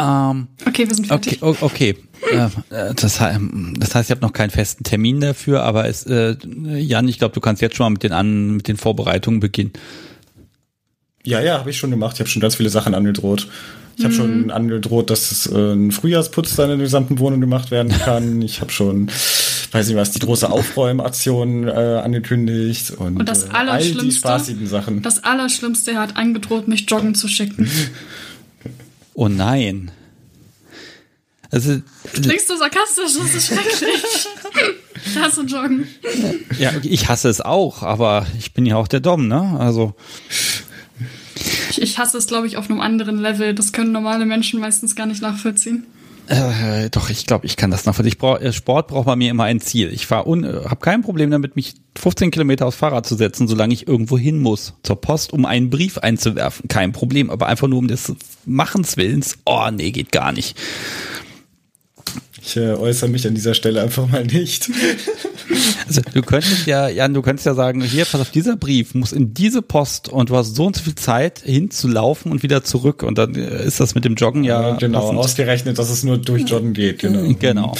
Ähm, 0.00 0.46
Okay, 0.66 0.88
wir 0.88 0.94
sind 0.94 1.10
okay, 1.10 1.36
fertig. 1.36 1.42
o- 1.42 1.56
okay. 1.60 1.96
Äh, 2.32 2.36
äh, 2.74 2.94
das, 2.94 3.18
das 3.18 3.20
heißt, 3.20 4.08
ich 4.08 4.10
habe 4.10 4.20
noch 4.22 4.32
keinen 4.32 4.50
festen 4.50 4.84
Termin 4.84 5.20
dafür, 5.20 5.62
aber 5.62 5.86
es, 5.88 6.04
äh, 6.06 6.36
Jan, 6.78 7.08
ich 7.08 7.18
glaube, 7.18 7.34
du 7.34 7.40
kannst 7.40 7.60
jetzt 7.62 7.76
schon 7.76 7.84
mal 7.84 7.90
mit 7.90 8.02
den, 8.02 8.12
an, 8.12 8.56
mit 8.56 8.68
den 8.68 8.76
Vorbereitungen 8.76 9.40
beginnen. 9.40 9.72
Ja, 11.24 11.40
ja, 11.40 11.58
habe 11.58 11.70
ich 11.70 11.76
schon 11.76 11.90
gemacht. 11.90 12.14
Ich 12.14 12.20
habe 12.20 12.30
schon 12.30 12.40
ganz 12.40 12.54
viele 12.56 12.70
Sachen 12.70 12.94
angedroht. 12.94 13.48
Ich 13.96 14.04
habe 14.04 14.14
Mhm. 14.14 14.16
schon 14.16 14.50
angedroht, 14.50 15.10
dass 15.10 15.30
es, 15.32 15.46
äh, 15.46 15.72
ein 15.74 15.90
Frühjahrsputz 15.90 16.56
dann 16.56 16.70
in 16.70 16.78
der 16.78 16.86
gesamten 16.86 17.18
Wohnung 17.18 17.40
gemacht 17.40 17.70
werden 17.70 17.90
kann. 18.04 18.40
ich 18.40 18.60
habe 18.62 18.70
schon, 18.72 19.08
weiß 19.72 19.88
nicht 19.88 19.96
was, 19.96 20.12
die 20.12 20.20
große 20.20 20.50
Aufräumaktion 20.50 21.68
äh, 21.68 21.70
angekündigt 22.02 22.92
und, 22.92 23.18
Und 23.18 23.28
das 23.28 23.44
äh, 23.44 23.48
all 23.52 23.64
die 23.66 23.70
Allerschlimmste, 23.72 24.18
spaßigen 24.20 24.66
Sachen. 24.66 25.02
Das 25.02 25.22
Allerschlimmste, 25.22 25.90
er 25.92 26.00
hat 26.00 26.16
angedroht, 26.16 26.68
mich 26.68 26.86
joggen 26.88 27.14
zu 27.14 27.28
schicken. 27.28 27.68
Oh 29.14 29.28
nein. 29.28 29.90
Also, 31.52 31.80
Klingst 32.12 32.48
du 32.48 32.56
sarkastisch? 32.56 33.16
Das 33.18 33.34
ist 33.34 33.46
schrecklich. 33.48 34.28
Ich 35.04 35.18
hasse 35.18 35.42
Joggen. 35.42 35.88
ja, 36.58 36.72
ich 36.82 37.08
hasse 37.08 37.28
es 37.28 37.40
auch, 37.40 37.82
aber 37.82 38.26
ich 38.38 38.52
bin 38.52 38.66
ja 38.66 38.76
auch 38.76 38.86
der 38.86 39.00
Dom, 39.00 39.26
ne? 39.26 39.56
Also, 39.58 39.94
Ich, 41.70 41.82
ich 41.82 41.98
hasse 41.98 42.18
es, 42.18 42.26
glaube 42.26 42.46
ich, 42.46 42.56
auf 42.56 42.70
einem 42.70 42.80
anderen 42.80 43.18
Level. 43.20 43.54
Das 43.54 43.72
können 43.72 43.90
normale 43.92 44.26
Menschen 44.26 44.60
meistens 44.60 44.94
gar 44.94 45.06
nicht 45.06 45.22
nachvollziehen. 45.22 45.86
Äh, 46.30 46.90
doch, 46.90 47.10
ich 47.10 47.26
glaube, 47.26 47.44
ich 47.44 47.56
kann 47.56 47.72
das 47.72 47.86
noch. 47.86 47.98
Ich 47.98 48.16
brauch, 48.16 48.40
äh, 48.40 48.52
Sport 48.52 48.86
braucht 48.86 49.06
bei 49.06 49.16
mir 49.16 49.32
immer 49.32 49.44
ein 49.44 49.60
Ziel. 49.60 49.92
Ich 49.92 50.06
fahr 50.06 50.28
un, 50.28 50.44
äh, 50.44 50.60
habe 50.64 50.76
kein 50.76 51.02
Problem 51.02 51.28
damit, 51.28 51.56
mich 51.56 51.74
15 51.98 52.30
Kilometer 52.30 52.66
aufs 52.66 52.76
Fahrrad 52.76 53.04
zu 53.04 53.16
setzen, 53.16 53.48
solange 53.48 53.74
ich 53.74 53.88
irgendwo 53.88 54.16
hin 54.16 54.38
muss. 54.38 54.74
Zur 54.84 55.00
Post, 55.00 55.32
um 55.32 55.44
einen 55.44 55.70
Brief 55.70 55.98
einzuwerfen. 55.98 56.68
Kein 56.68 56.92
Problem. 56.92 57.30
Aber 57.30 57.48
einfach 57.48 57.66
nur 57.66 57.80
um 57.80 57.88
des 57.88 58.14
Machens 58.46 58.96
Willens. 58.96 59.38
Oh, 59.44 59.70
nee, 59.72 59.90
geht 59.90 60.12
gar 60.12 60.30
nicht. 60.30 60.56
Ich 62.42 62.56
äh, 62.56 62.72
äußere 62.72 63.08
mich 63.08 63.26
an 63.26 63.34
dieser 63.34 63.54
Stelle 63.54 63.82
einfach 63.82 64.08
mal 64.08 64.24
nicht. 64.24 64.70
Also 65.88 66.02
du 66.14 66.22
könntest 66.22 66.66
ja, 66.68 66.88
Jan, 66.88 67.12
du 67.12 67.22
könntest 67.22 67.44
ja 67.44 67.54
sagen, 67.54 67.82
hier, 67.82 68.04
pass 68.04 68.20
auf, 68.20 68.30
dieser 68.30 68.54
Brief 68.56 68.94
muss 68.94 69.10
in 69.10 69.34
diese 69.34 69.60
Post 69.62 70.08
und 70.08 70.30
du 70.30 70.36
hast 70.36 70.54
so 70.54 70.66
und 70.66 70.76
so 70.76 70.82
viel 70.84 70.94
Zeit 70.94 71.40
hinzulaufen 71.44 72.30
und 72.30 72.44
wieder 72.44 72.62
zurück. 72.62 73.02
Und 73.02 73.18
dann 73.18 73.34
äh, 73.34 73.64
ist 73.64 73.80
das 73.80 73.96
mit 73.96 74.04
dem 74.04 74.14
Joggen 74.14 74.44
ja. 74.44 74.76
genau, 74.76 75.00
passend. 75.00 75.18
ausgerechnet, 75.18 75.78
dass 75.80 75.90
es 75.90 76.04
nur 76.04 76.18
durch 76.18 76.48
Joggen 76.48 76.72
geht. 76.74 77.00
Genau. 77.00 77.34
Genau. 77.40 77.74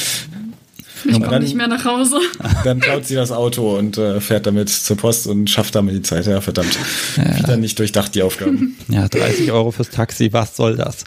Ich 1.04 1.12
komme 1.12 1.28
dann- 1.28 1.42
nicht 1.42 1.54
mehr 1.54 1.68
nach 1.68 1.84
Hause. 1.84 2.18
Dann 2.64 2.80
klaut 2.80 3.06
sie 3.06 3.14
das 3.14 3.32
Auto 3.32 3.78
und 3.78 3.96
äh, 3.96 4.20
fährt 4.20 4.46
damit 4.46 4.68
zur 4.68 4.96
Post 4.98 5.26
und 5.28 5.48
schafft 5.48 5.74
damit 5.74 5.94
die 5.94 6.02
Zeit. 6.02 6.26
Ja, 6.26 6.40
verdammt. 6.42 6.76
Wieder 7.16 7.56
nicht 7.56 7.78
durchdacht, 7.78 8.14
die 8.14 8.22
Aufgaben. 8.22 8.76
Ja, 8.88 9.08
30 9.08 9.50
Euro 9.52 9.70
fürs 9.70 9.88
Taxi, 9.88 10.32
was 10.32 10.56
soll 10.56 10.76
das? 10.76 11.04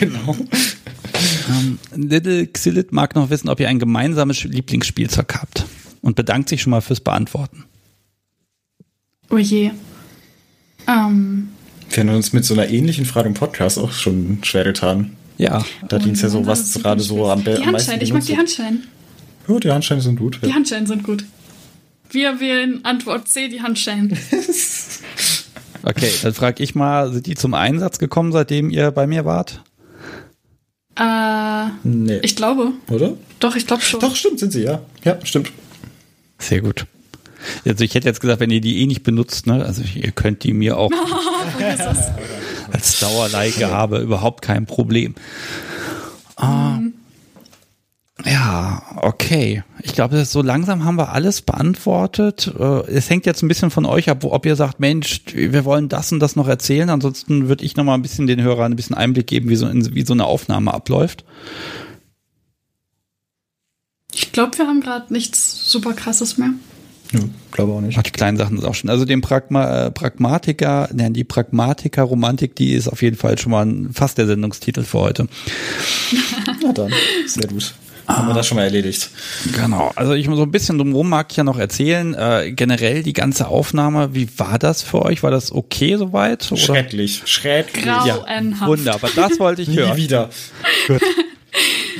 genau. 0.00 0.36
Ähm, 1.50 1.78
Little 1.94 2.46
Xillit 2.46 2.92
mag 2.92 3.14
noch 3.14 3.30
wissen, 3.30 3.48
ob 3.48 3.60
ihr 3.60 3.68
ein 3.68 3.78
gemeinsames 3.78 4.42
Lieblingsspielzeug 4.44 5.34
habt. 5.34 5.66
Und 6.02 6.16
bedankt 6.16 6.48
sich 6.48 6.62
schon 6.62 6.70
mal 6.70 6.80
fürs 6.80 7.00
Beantworten. 7.00 7.64
Oh 9.28 9.36
je. 9.38 9.70
Ähm, 10.86 11.48
Wir 11.90 12.02
haben 12.04 12.14
uns 12.14 12.32
mit 12.32 12.44
so 12.44 12.54
einer 12.54 12.68
ähnlichen 12.68 13.04
Frage 13.04 13.28
im 13.28 13.34
Podcast 13.34 13.78
auch 13.78 13.92
schon 13.92 14.38
schwer 14.42 14.64
getan. 14.64 15.16
Ja. 15.36 15.64
Da 15.88 15.98
dient 15.98 16.16
es 16.16 16.22
ja 16.22 16.28
so, 16.28 16.40
oh, 16.40 16.46
was 16.46 16.72
gerade 16.74 17.02
so 17.02 17.28
am, 17.30 17.42
be- 17.44 17.56
Die 17.60 17.66
Handscheine, 17.66 18.02
ich 18.02 18.12
mag 18.12 18.24
die. 18.24 18.36
Handscheine. 18.36 18.78
Ja, 19.48 19.58
die 19.58 19.70
Handscheine 19.70 20.00
sind 20.00 20.18
gut. 20.18 20.38
Die 20.42 20.48
Ja. 20.48 20.54
Handscheine 20.54 20.86
sind 20.86 21.02
gut. 21.02 21.24
Wir 22.10 22.40
wählen 22.40 22.84
Antwort 22.84 23.28
C, 23.28 23.48
die 23.48 23.60
Handscheine. 23.62 24.16
Okay, 25.82 26.10
dann 26.22 26.34
frage 26.34 26.62
ich 26.62 26.74
mal, 26.74 27.10
sind 27.10 27.26
die 27.26 27.34
zum 27.34 27.54
Einsatz 27.54 27.98
gekommen, 27.98 28.32
seitdem 28.32 28.68
ihr 28.68 28.90
bei 28.90 29.06
mir 29.06 29.24
wart? 29.24 29.62
Äh, 30.96 31.66
Nee. 31.82 32.18
ich 32.22 32.36
glaube. 32.36 32.72
Oder? 32.90 33.12
Doch, 33.38 33.56
ich 33.56 33.66
glaube 33.66 33.82
schon. 33.82 34.00
Doch, 34.00 34.14
stimmt, 34.16 34.38
sind 34.40 34.52
sie, 34.52 34.62
ja. 34.62 34.82
Ja, 35.04 35.18
stimmt. 35.24 35.50
Sehr 36.38 36.60
gut. 36.60 36.86
Also 37.64 37.84
ich 37.84 37.94
hätte 37.94 38.06
jetzt 38.06 38.20
gesagt, 38.20 38.40
wenn 38.40 38.50
ihr 38.50 38.60
die 38.60 38.82
eh 38.82 38.86
nicht 38.86 39.02
benutzt, 39.02 39.46
ne, 39.46 39.64
also 39.64 39.82
ihr 39.94 40.10
könnt 40.12 40.42
die 40.44 40.52
mir 40.52 40.76
auch 40.76 40.90
als 42.72 43.00
Dauerleihgabe 43.00 43.98
überhaupt 43.98 44.42
kein 44.42 44.66
Problem. 44.66 45.14
Ah, 46.36 46.78
ja, 48.24 48.82
okay. 48.96 49.62
Ich 49.82 49.94
glaube, 49.94 50.14
das 50.14 50.28
ist 50.28 50.32
so 50.32 50.42
langsam 50.42 50.84
haben 50.84 50.96
wir 50.96 51.12
alles 51.12 51.42
beantwortet. 51.42 52.52
Äh, 52.58 52.82
Es 52.92 53.08
hängt 53.08 53.26
jetzt 53.26 53.42
ein 53.42 53.48
bisschen 53.48 53.70
von 53.70 53.86
euch 53.86 54.10
ab, 54.10 54.24
ob 54.24 54.46
ihr 54.46 54.56
sagt, 54.56 54.80
Mensch, 54.80 55.22
wir 55.32 55.64
wollen 55.64 55.88
das 55.88 56.12
und 56.12 56.20
das 56.20 56.36
noch 56.36 56.48
erzählen. 56.48 56.90
Ansonsten 56.90 57.48
würde 57.48 57.64
ich 57.64 57.76
noch 57.76 57.84
mal 57.84 57.94
ein 57.94 58.02
bisschen 58.02 58.26
den 58.26 58.42
Hörern 58.42 58.72
ein 58.72 58.76
bisschen 58.76 58.96
Einblick 58.96 59.26
geben, 59.26 59.48
wie 59.48 59.56
so, 59.56 59.68
wie 59.72 60.04
so 60.04 60.12
eine 60.12 60.26
Aufnahme 60.26 60.72
abläuft. 60.74 61.24
Ich 64.12 64.32
glaube, 64.32 64.58
wir 64.58 64.66
haben 64.66 64.80
gerade 64.80 65.12
nichts 65.12 65.70
super 65.70 65.92
krasses 65.92 66.36
mehr. 66.36 66.50
Ja, 67.12 67.20
glaube 67.50 67.72
auch 67.72 67.80
nicht. 67.80 67.98
Ach, 67.98 68.02
die 68.02 68.10
kleinen 68.12 68.36
Sachen 68.36 68.56
sind 68.56 68.66
auch 68.66 68.74
schon. 68.74 68.90
Also 68.90 69.04
den 69.04 69.20
Pragma 69.20 69.86
äh, 69.86 69.90
Pragmatiker, 69.90 70.88
nein, 70.92 71.12
die 71.12 71.24
Pragmatiker-Romantik, 71.24 72.54
die 72.54 72.72
ist 72.72 72.88
auf 72.88 73.02
jeden 73.02 73.16
Fall 73.16 73.38
schon 73.38 73.50
mal 73.50 73.66
ein, 73.66 73.92
fast 73.92 74.18
der 74.18 74.26
Sendungstitel 74.26 74.84
für 74.84 75.00
heute. 75.00 75.28
Na 76.62 76.72
dann, 76.72 76.92
sehr 77.26 77.48
gut. 77.48 77.74
Haben 78.16 78.28
wir 78.28 78.34
das 78.34 78.46
schon 78.46 78.56
mal 78.56 78.64
erledigt. 78.64 79.10
Genau. 79.54 79.92
Also 79.94 80.14
ich 80.14 80.26
so 80.26 80.42
ein 80.42 80.50
bisschen 80.50 80.78
drumherum 80.78 81.08
mag 81.08 81.28
ich 81.30 81.36
ja 81.36 81.44
noch 81.44 81.58
erzählen. 81.58 82.14
Äh, 82.14 82.52
generell 82.52 83.02
die 83.02 83.12
ganze 83.12 83.48
Aufnahme, 83.48 84.14
wie 84.14 84.28
war 84.38 84.58
das 84.58 84.82
für 84.82 85.02
euch? 85.02 85.22
War 85.22 85.30
das 85.30 85.52
okay 85.52 85.96
soweit? 85.96 86.50
Oder? 86.50 86.60
Schrecklich. 86.60 87.22
Schrecklich. 87.26 87.84
Grauenhaft. 87.84 88.66
Wunderbar, 88.66 89.10
das 89.14 89.38
wollte 89.38 89.62
ich 89.62 89.68
Nie 89.68 89.76
hören. 89.76 89.96
wieder. 89.96 90.30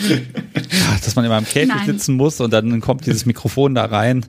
Ja, 0.08 0.96
dass 1.04 1.14
man 1.16 1.24
immer 1.24 1.36
im 1.36 1.44
Käfig 1.44 1.68
Nein. 1.68 1.86
sitzen 1.86 2.14
muss 2.14 2.40
und 2.40 2.52
dann 2.52 2.80
kommt 2.80 3.04
dieses 3.04 3.26
Mikrofon 3.26 3.74
da 3.74 3.84
rein. 3.84 4.24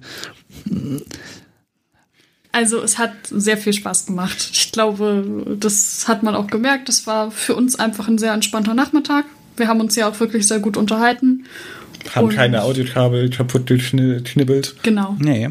Also 2.52 2.82
es 2.82 2.98
hat 2.98 3.14
sehr 3.30 3.58
viel 3.58 3.72
Spaß 3.72 4.08
gemacht. 4.08 4.50
Ich 4.52 4.72
glaube, 4.72 5.56
das 5.60 6.08
hat 6.08 6.24
man 6.24 6.36
auch 6.36 6.48
gemerkt. 6.48 6.90
Das 6.90 7.08
war 7.08 7.32
für 7.32 7.56
uns 7.56 7.80
einfach 7.80 8.08
ein 8.08 8.18
sehr 8.18 8.34
entspannter 8.34 8.74
Nachmittag. 8.74 9.26
Wir 9.62 9.68
haben 9.68 9.80
uns 9.80 9.96
ja 9.96 10.10
auch 10.10 10.20
wirklich 10.20 10.48
sehr 10.48 10.60
gut 10.60 10.76
unterhalten. 10.76 11.46
Haben 12.16 12.28
Und- 12.30 12.34
keine 12.36 12.64
Audiokabel 12.64 13.30
kaputt 13.30 13.68
geknibbelt. 13.68 14.76
Genau. 14.82 15.16
Nee. 15.20 15.50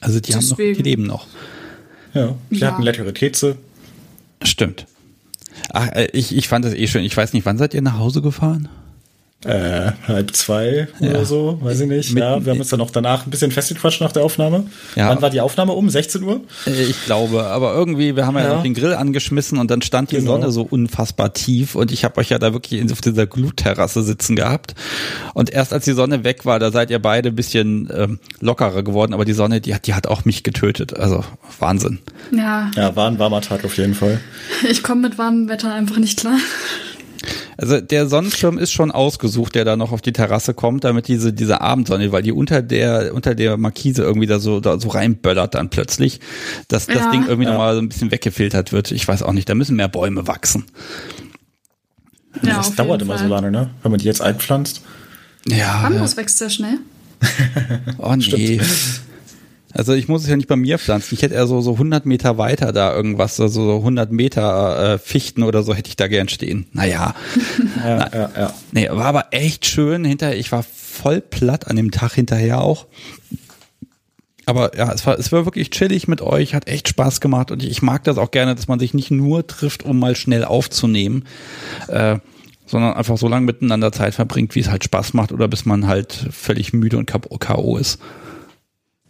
Also 0.00 0.20
die 0.20 0.32
haben 0.32 0.46
noch, 0.48 0.56
die 0.56 0.62
Deswegen. 0.62 0.84
leben 0.84 1.02
noch. 1.02 1.26
Ja. 2.14 2.36
Wir 2.50 2.58
Ja. 2.58 2.66
hatten 2.72 2.82
leckere 2.82 3.12
Kekse. 3.12 3.56
Stimmt. 4.44 4.86
Ach, 5.72 5.88
äh, 5.88 6.08
ich, 6.12 6.36
ich 6.36 6.46
fand 6.46 6.64
das 6.64 6.72
eh 6.74 6.86
schön. 6.86 7.02
Ich 7.04 7.16
weiß 7.16 7.32
nicht, 7.32 7.44
wann 7.46 7.58
seid 7.58 7.74
ihr 7.74 7.82
nach 7.82 7.98
Hause 7.98 8.22
gefahren? 8.22 8.68
Äh, 9.44 9.92
halb 10.08 10.34
zwei 10.34 10.88
Ja. 10.98 11.10
oder 11.10 11.24
so, 11.24 11.58
weiß 11.62 11.78
ich 11.82 11.86
nicht. 11.86 12.12
Mitten- 12.12 12.26
ja, 12.26 12.44
wir 12.44 12.50
haben 12.52 12.58
uns 12.58 12.70
dann 12.70 12.80
noch 12.80 12.90
danach 12.90 13.24
ein 13.24 13.30
bisschen 13.30 13.52
festgequatscht 13.52 14.00
nach 14.00 14.10
der 14.10 14.24
Aufnahme. 14.24 14.64
Ja. 14.96 15.10
Wann 15.10 15.22
war 15.22 15.30
die 15.30 15.40
Aufnahme 15.40 15.74
um? 15.74 15.88
16 15.88 16.24
Uhr? 16.24 16.40
Äh, 16.66 16.82
Ich 16.82 17.04
glaube, 17.04 17.44
aber 17.44 17.72
irgendwie, 17.72 18.16
wir 18.16 18.26
haben 18.26 18.34
ja, 18.36 18.42
Ja. 18.48 18.54
noch 18.54 18.64
den 18.64 18.74
Grill 18.74 18.94
angeschmissen 18.94 19.58
und 19.58 19.70
dann 19.70 19.80
stand 19.80 20.10
die 20.10 20.16
Genau. 20.16 20.32
Sonne 20.32 20.50
so 20.50 20.62
unfassbar 20.62 21.34
tief 21.34 21.76
und 21.76 21.92
ich 21.92 22.04
habe 22.04 22.18
euch 22.18 22.30
ja 22.30 22.40
da 22.40 22.52
wirklich 22.52 22.90
auf 22.90 23.00
dieser 23.00 23.28
Glutterrasse 23.28 24.02
sitzen 24.02 24.34
gehabt. 24.34 24.74
Und 25.34 25.50
erst 25.50 25.72
als 25.72 25.84
die 25.84 25.92
Sonne 25.92 26.24
weg 26.24 26.44
war, 26.44 26.58
da 26.58 26.72
seid 26.72 26.90
ihr 26.90 26.98
beide 26.98 27.28
ein 27.28 27.36
bisschen 27.36 27.88
ähm, 27.94 28.18
lockerer 28.40 28.82
geworden, 28.82 29.14
aber 29.14 29.24
die 29.24 29.34
Sonne, 29.34 29.60
die 29.60 29.72
hat, 29.72 29.86
die 29.86 29.94
hat 29.94 30.08
auch 30.08 30.24
mich 30.24 30.42
getötet. 30.42 30.98
Also 30.98 31.22
Wahnsinn. 31.60 32.00
Ja, 32.32 32.72
Ja, 32.74 32.96
war 32.96 33.06
ein 33.08 33.20
warmer 33.20 33.40
Tag 33.40 33.64
auf 33.64 33.76
jeden 33.76 33.94
Fall. 33.94 34.18
ich 34.68 34.82
komme 34.82 35.02
mit 35.02 35.16
warmem 35.16 35.48
Wetter 35.48 35.72
einfach 35.72 35.98
nicht 35.98 36.18
klar. 36.18 36.38
Also 37.56 37.80
der 37.80 38.06
Sonnenschirm 38.08 38.58
ist 38.58 38.70
schon 38.72 38.90
ausgesucht, 38.90 39.54
der 39.54 39.64
da 39.64 39.76
noch 39.76 39.92
auf 39.92 40.00
die 40.02 40.12
Terrasse 40.12 40.54
kommt, 40.54 40.84
damit 40.84 41.08
diese 41.08 41.32
diese 41.32 41.60
Abendsonne, 41.60 42.12
weil 42.12 42.22
die 42.22 42.32
unter 42.32 42.62
der 42.62 43.12
unter 43.14 43.34
der 43.34 43.56
Markise 43.56 44.02
irgendwie 44.02 44.26
da 44.26 44.38
so 44.38 44.60
da 44.60 44.78
so 44.78 44.88
reinböllert 44.88 45.54
dann 45.54 45.68
plötzlich, 45.70 46.20
dass 46.68 46.86
das 46.86 46.96
Ja. 46.96 47.10
Ding 47.10 47.24
irgendwie 47.26 47.44
Ja. 47.46 47.52
nochmal 47.52 47.74
so 47.74 47.80
ein 47.80 47.88
bisschen 47.88 48.10
weggefiltert 48.10 48.72
wird. 48.72 48.92
Ich 48.92 49.06
weiß 49.08 49.22
auch 49.22 49.32
nicht, 49.32 49.48
da 49.48 49.54
müssen 49.54 49.76
mehr 49.76 49.88
Bäume 49.88 50.26
wachsen. 50.26 50.66
Ja, 52.42 52.58
das 52.58 52.74
dauert 52.76 53.02
immer 53.02 53.16
Fall. 53.18 53.26
so 53.26 53.34
lange, 53.34 53.50
ne? 53.50 53.70
Wenn 53.82 53.90
man 53.90 53.98
die 54.00 54.06
jetzt 54.06 54.20
einpflanzt. 54.22 54.82
Ja. 55.46 55.82
Bambus 55.82 56.16
wächst 56.16 56.38
sehr 56.38 56.50
schnell. 56.50 56.78
Oh 57.98 58.14
nee. 58.14 58.60
Also 59.78 59.92
ich 59.92 60.08
muss 60.08 60.24
es 60.24 60.28
ja 60.28 60.34
nicht 60.34 60.48
bei 60.48 60.56
mir 60.56 60.76
pflanzen. 60.76 61.14
Ich 61.14 61.22
hätte 61.22 61.34
eher 61.34 61.46
so, 61.46 61.60
so 61.60 61.74
100 61.74 62.04
Meter 62.04 62.36
weiter 62.36 62.72
da 62.72 62.92
irgendwas, 62.92 63.38
also 63.38 63.64
so 63.64 63.76
100 63.76 64.10
Meter 64.10 64.94
äh, 64.94 64.98
Fichten 64.98 65.44
oder 65.44 65.62
so 65.62 65.72
hätte 65.72 65.88
ich 65.88 65.94
da 65.94 66.08
gern 66.08 66.28
stehen. 66.28 66.66
Naja, 66.72 67.14
Ja, 67.84 68.10
ja, 68.12 68.30
ja. 68.36 68.54
nee, 68.72 68.88
war 68.90 69.04
aber 69.04 69.26
echt 69.30 69.66
schön 69.66 70.04
hinterher. 70.04 70.36
Ich 70.36 70.50
war 70.50 70.64
voll 70.64 71.20
platt 71.20 71.68
an 71.68 71.76
dem 71.76 71.92
Tag 71.92 72.14
hinterher 72.14 72.60
auch. 72.60 72.86
Aber 74.46 74.76
ja, 74.76 74.90
es 74.92 75.06
war, 75.06 75.16
es 75.16 75.30
war 75.30 75.44
wirklich 75.44 75.70
chillig 75.70 76.08
mit 76.08 76.22
euch, 76.22 76.54
hat 76.56 76.66
echt 76.66 76.88
Spaß 76.88 77.20
gemacht 77.20 77.52
und 77.52 77.62
ich 77.62 77.80
mag 77.80 78.02
das 78.02 78.18
auch 78.18 78.32
gerne, 78.32 78.56
dass 78.56 78.66
man 78.66 78.80
sich 78.80 78.94
nicht 78.94 79.12
nur 79.12 79.46
trifft, 79.46 79.84
um 79.84 80.00
mal 80.00 80.16
schnell 80.16 80.44
aufzunehmen, 80.44 81.24
äh, 81.86 82.16
sondern 82.66 82.94
einfach 82.94 83.16
so 83.16 83.28
lange 83.28 83.46
miteinander 83.46 83.92
Zeit 83.92 84.14
verbringt, 84.14 84.56
wie 84.56 84.60
es 84.60 84.70
halt 84.70 84.82
Spaß 84.82 85.14
macht 85.14 85.30
oder 85.30 85.46
bis 85.46 85.66
man 85.66 85.86
halt 85.86 86.12
völlig 86.32 86.72
müde 86.72 86.98
und 86.98 87.06
K.O. 87.06 87.76
ist. 87.76 88.00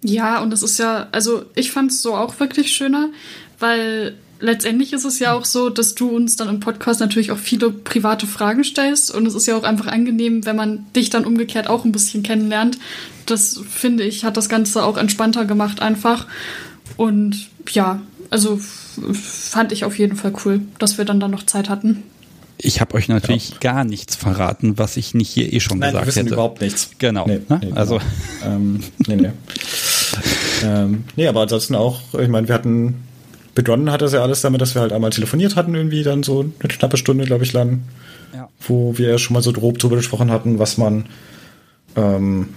Ja, 0.02 0.40
und 0.40 0.52
es 0.52 0.62
ist 0.62 0.78
ja, 0.78 1.08
also 1.12 1.44
ich 1.54 1.72
fand 1.72 1.90
es 1.90 2.02
so 2.02 2.14
auch 2.14 2.38
wirklich 2.38 2.72
schöner, 2.72 3.08
weil 3.58 4.16
letztendlich 4.40 4.92
ist 4.92 5.04
es 5.04 5.18
ja 5.18 5.32
auch 5.32 5.44
so, 5.44 5.70
dass 5.70 5.94
du 5.94 6.08
uns 6.08 6.36
dann 6.36 6.48
im 6.48 6.60
Podcast 6.60 7.00
natürlich 7.00 7.32
auch 7.32 7.38
viele 7.38 7.70
private 7.70 8.26
Fragen 8.26 8.62
stellst 8.62 9.12
und 9.12 9.26
es 9.26 9.34
ist 9.34 9.46
ja 9.46 9.56
auch 9.56 9.64
einfach 9.64 9.86
angenehm, 9.86 10.46
wenn 10.46 10.56
man 10.56 10.86
dich 10.94 11.10
dann 11.10 11.24
umgekehrt 11.24 11.68
auch 11.68 11.84
ein 11.84 11.92
bisschen 11.92 12.22
kennenlernt. 12.22 12.78
Das 13.26 13.60
finde 13.68 14.04
ich, 14.04 14.24
hat 14.24 14.36
das 14.36 14.48
Ganze 14.48 14.84
auch 14.84 14.96
entspannter 14.96 15.44
gemacht 15.44 15.80
einfach. 15.80 16.26
Und 16.96 17.48
ja, 17.70 18.00
also 18.30 18.58
fand 18.58 19.72
ich 19.72 19.84
auf 19.84 19.98
jeden 19.98 20.16
Fall 20.16 20.32
cool, 20.44 20.60
dass 20.78 20.98
wir 20.98 21.04
dann 21.04 21.20
da 21.20 21.28
noch 21.28 21.44
Zeit 21.44 21.68
hatten. 21.68 22.04
Ich 22.60 22.80
habe 22.80 22.94
euch 22.94 23.08
natürlich 23.08 23.60
gar 23.60 23.84
nichts 23.84 24.16
verraten, 24.16 24.78
was 24.78 24.96
ich 24.96 25.14
nicht 25.14 25.30
hier 25.30 25.52
eh 25.52 25.60
schon 25.60 25.78
Nein, 25.78 25.88
wir 25.88 26.00
gesagt 26.00 26.06
wissen 26.08 26.22
hätte. 26.24 26.34
überhaupt 26.34 26.60
nichts. 26.60 26.90
Genau. 26.98 27.26
Nee, 27.26 27.40
ne? 27.48 27.60
nee, 27.62 27.72
also 27.74 28.00
genau. 28.42 28.56
ähm, 28.56 28.80
nee, 29.06 29.16
nee. 29.16 29.30
ähm, 30.64 31.04
nee, 31.14 31.28
aber 31.28 31.42
ansonsten 31.42 31.76
auch, 31.76 32.00
ich 32.18 32.28
meine, 32.28 32.48
wir 32.48 32.54
hatten, 32.54 33.04
begonnen 33.54 33.92
hat 33.92 34.02
das 34.02 34.12
ja 34.12 34.22
alles 34.22 34.40
damit, 34.40 34.60
dass 34.60 34.74
wir 34.74 34.82
halt 34.82 34.92
einmal 34.92 35.10
telefoniert 35.10 35.54
hatten, 35.54 35.74
irgendwie 35.74 36.02
dann 36.02 36.24
so 36.24 36.40
eine 36.40 36.68
knappe 36.68 36.96
Stunde, 36.96 37.26
glaube 37.26 37.44
ich, 37.44 37.52
lang, 37.52 37.82
ja. 38.34 38.48
wo 38.66 38.98
wir 38.98 39.08
ja 39.08 39.18
schon 39.18 39.34
mal 39.34 39.42
so 39.42 39.52
grob 39.52 39.78
drüber 39.78 39.96
gesprochen 39.96 40.32
hatten, 40.32 40.58
was 40.58 40.78
man, 40.78 41.06
ähm, 41.94 42.48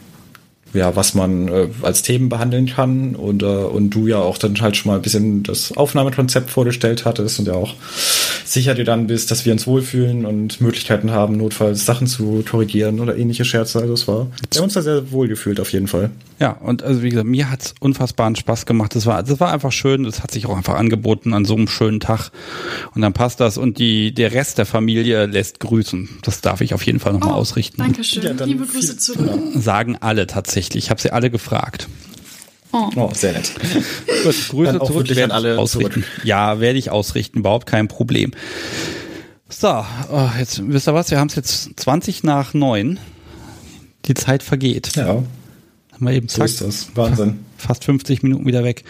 ja, 0.74 0.96
was 0.96 1.14
man 1.14 1.48
äh, 1.48 1.68
als 1.82 2.02
Themen 2.02 2.30
behandeln 2.30 2.68
kann 2.68 3.16
und, 3.16 3.44
äh, 3.44 3.46
und 3.46 3.90
du 3.92 4.08
ja 4.08 4.20
auch 4.20 4.38
dann 4.38 4.60
halt 4.62 4.78
schon 4.78 4.92
mal 4.92 4.98
ein 4.98 5.02
bisschen 5.02 5.44
das 5.44 5.76
Aufnahmekonzept 5.76 6.50
vorgestellt 6.50 7.06
hattest 7.06 7.40
und 7.40 7.48
ja 7.48 7.54
auch 7.54 7.76
sicher 8.46 8.74
dir 8.74 8.86
dann 8.86 9.08
bist, 9.08 9.32
dass 9.32 9.46
wir 9.46 9.54
uns 9.54 9.68
wohlfühlen 9.68 10.26
und 10.26 10.62
Möglichkeiten 10.62 11.12
haben, 11.12 11.38
notfalls 11.38 11.86
Sachen 11.86 12.08
zu 12.08 12.44
korrigieren 12.50 13.00
oder 13.00 13.18
ähnliche 13.18 13.46
Scherze. 13.46 13.80
Also 13.80 13.94
es 13.94 14.08
war, 14.08 14.28
wir 14.52 14.58
haben 14.58 14.66
uns 14.66 14.74
da 14.74 14.82
sehr 14.82 15.12
wohl 15.12 15.28
gefühlt 15.28 15.60
auf 15.60 15.72
jeden 15.72 15.88
Fall. 15.88 16.12
Ja, 16.40 16.54
und 16.54 16.82
also 16.82 17.04
wie 17.04 17.10
gesagt, 17.10 17.28
mir 17.28 17.52
hat's 17.52 17.76
unfassbaren 17.80 18.36
Spaß 18.36 18.66
gemacht. 18.66 18.96
Das 18.96 19.06
war, 19.06 19.22
das 19.22 19.40
war 19.40 19.54
einfach 19.54 19.72
schön. 19.72 20.04
Das 20.04 20.24
hat 20.24 20.32
sich 20.32 20.48
auch 20.48 20.58
einfach 20.58 20.74
angeboten 20.74 21.34
an 21.34 21.46
so 21.46 21.56
einem 21.56 21.68
schönen 21.68 22.00
Tag. 22.00 22.32
Und 22.96 23.02
dann 23.02 23.14
passt 23.14 23.40
das. 23.40 23.58
Und 23.58 23.78
die, 23.78 24.12
der 24.14 24.34
Rest 24.34 24.58
der 24.58 24.66
Familie 24.66 25.28
lässt 25.28 25.60
grüßen. 25.60 26.10
Das 26.24 26.42
darf 26.42 26.62
ich 26.62 26.74
auf 26.74 26.84
jeden 26.84 27.00
Fall 27.00 27.14
nochmal 27.14 27.34
ausrichten. 27.34 27.78
Dankeschön. 27.78 28.24
Ja, 28.24 28.46
Liebe 28.46 28.66
Grüße 28.66 28.98
zurück. 28.98 29.30
Sagen 29.54 29.98
alle 30.00 30.26
tatsächlich. 30.26 30.61
Ich 30.76 30.90
habe 30.90 31.02
sie 31.02 31.12
alle 31.12 31.30
gefragt. 31.30 31.88
Oh. 32.74 32.90
Oh, 32.96 33.10
sehr 33.14 33.34
nett. 33.34 33.52
Gut, 34.24 34.36
Grüße 34.50 34.72
Dann 34.72 34.82
auch 34.82 34.88
zurück. 34.88 35.00
wirklich 35.02 35.18
werde 35.18 35.34
an 35.34 35.38
alle 35.38 35.54
ich 35.54 35.60
ausrichten. 35.60 36.04
zurück. 36.04 36.26
Ja, 36.26 36.60
werde 36.60 36.80
ich 36.80 36.90
ausrichten. 36.90 37.40
Überhaupt 37.40 37.66
kein 37.68 37.88
Problem. 37.88 38.32
So, 39.50 39.84
oh, 40.12 40.30
jetzt 40.40 40.62
wisst 40.72 40.88
ihr 40.88 40.94
was? 40.94 41.12
Wir 41.12 41.20
haben 41.20 41.28
es 41.28 41.36
jetzt 41.36 41.72
20 41.80 42.24
nach 42.24 42.54
9. 42.54 43.00
Die 44.06 44.14
Zeit 44.14 44.42
vergeht. 44.42 44.96
Ja, 44.96 45.08
Haben 45.08 45.26
wir 46.00 46.12
eben 46.14 46.28
so 46.30 46.38
zack, 46.38 46.46
ist 46.46 46.62
das. 46.62 46.88
Wahnsinn. 46.96 47.40
fast 47.58 47.84
50 47.84 48.24
Minuten 48.24 48.46
wieder 48.46 48.64
weg. 48.64 48.84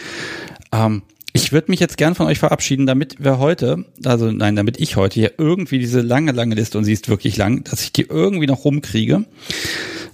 Ähm, 0.72 1.02
ich 1.34 1.52
würde 1.52 1.72
mich 1.72 1.80
jetzt 1.80 1.98
gern 1.98 2.14
von 2.16 2.28
euch 2.28 2.40
verabschieden, 2.40 2.86
damit 2.86 3.16
wir 3.24 3.40
heute, 3.40 3.86
also 4.06 4.32
nein, 4.32 4.56
damit 4.56 4.80
ich 4.80 4.96
heute 4.98 5.16
hier 5.16 5.34
irgendwie 5.38 5.80
diese 5.80 6.02
lange, 6.02 6.32
lange 6.34 6.56
Liste, 6.56 6.78
und 6.78 6.84
sie 6.84 6.94
ist 6.94 7.10
wirklich 7.10 7.36
lang, 7.38 7.64
dass 7.64 7.82
ich 7.84 7.92
die 7.92 8.04
irgendwie 8.04 8.48
noch 8.48 8.64
rumkriege. 8.64 9.26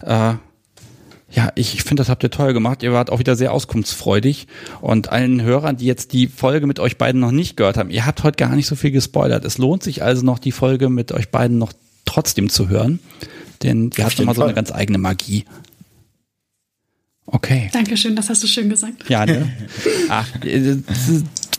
Äh, 0.03 0.33
ja, 1.29 1.51
ich 1.55 1.83
finde, 1.83 2.01
das 2.01 2.09
habt 2.09 2.23
ihr 2.23 2.29
toll 2.29 2.53
gemacht. 2.53 2.83
Ihr 2.83 2.93
wart 2.93 3.09
auch 3.09 3.19
wieder 3.19 3.35
sehr 3.35 3.51
auskunftsfreudig. 3.51 4.47
Und 4.79 5.11
allen 5.11 5.41
Hörern, 5.41 5.75
die 5.75 5.85
jetzt 5.85 6.13
die 6.13 6.27
Folge 6.27 6.67
mit 6.67 6.79
euch 6.79 6.97
beiden 6.97 7.19
noch 7.19 7.31
nicht 7.31 7.57
gehört 7.57 7.77
haben, 7.77 7.89
ihr 7.89 8.05
habt 8.05 8.23
heute 8.23 8.37
gar 8.37 8.55
nicht 8.55 8.67
so 8.67 8.75
viel 8.75 8.91
gespoilert. 8.91 9.43
Es 9.43 9.57
lohnt 9.57 9.83
sich 9.83 10.03
also 10.03 10.23
noch, 10.23 10.39
die 10.39 10.53
Folge 10.53 10.89
mit 10.89 11.11
euch 11.11 11.29
beiden 11.29 11.57
noch 11.57 11.73
trotzdem 12.05 12.49
zu 12.49 12.69
hören. 12.69 12.99
Denn 13.63 13.89
die 13.89 14.03
Auf 14.03 14.11
hat 14.11 14.19
nochmal 14.19 14.35
so 14.35 14.43
eine 14.43 14.53
ganz 14.53 14.71
eigene 14.71 14.97
Magie. 14.97 15.43
Okay. 17.25 17.69
Dankeschön, 17.73 18.15
das 18.15 18.29
hast 18.29 18.41
du 18.41 18.47
schön 18.47 18.69
gesagt. 18.69 19.09
Ja, 19.09 19.25
ne? 19.25 19.51
Ach, 20.09 20.27
äh, 20.45 20.77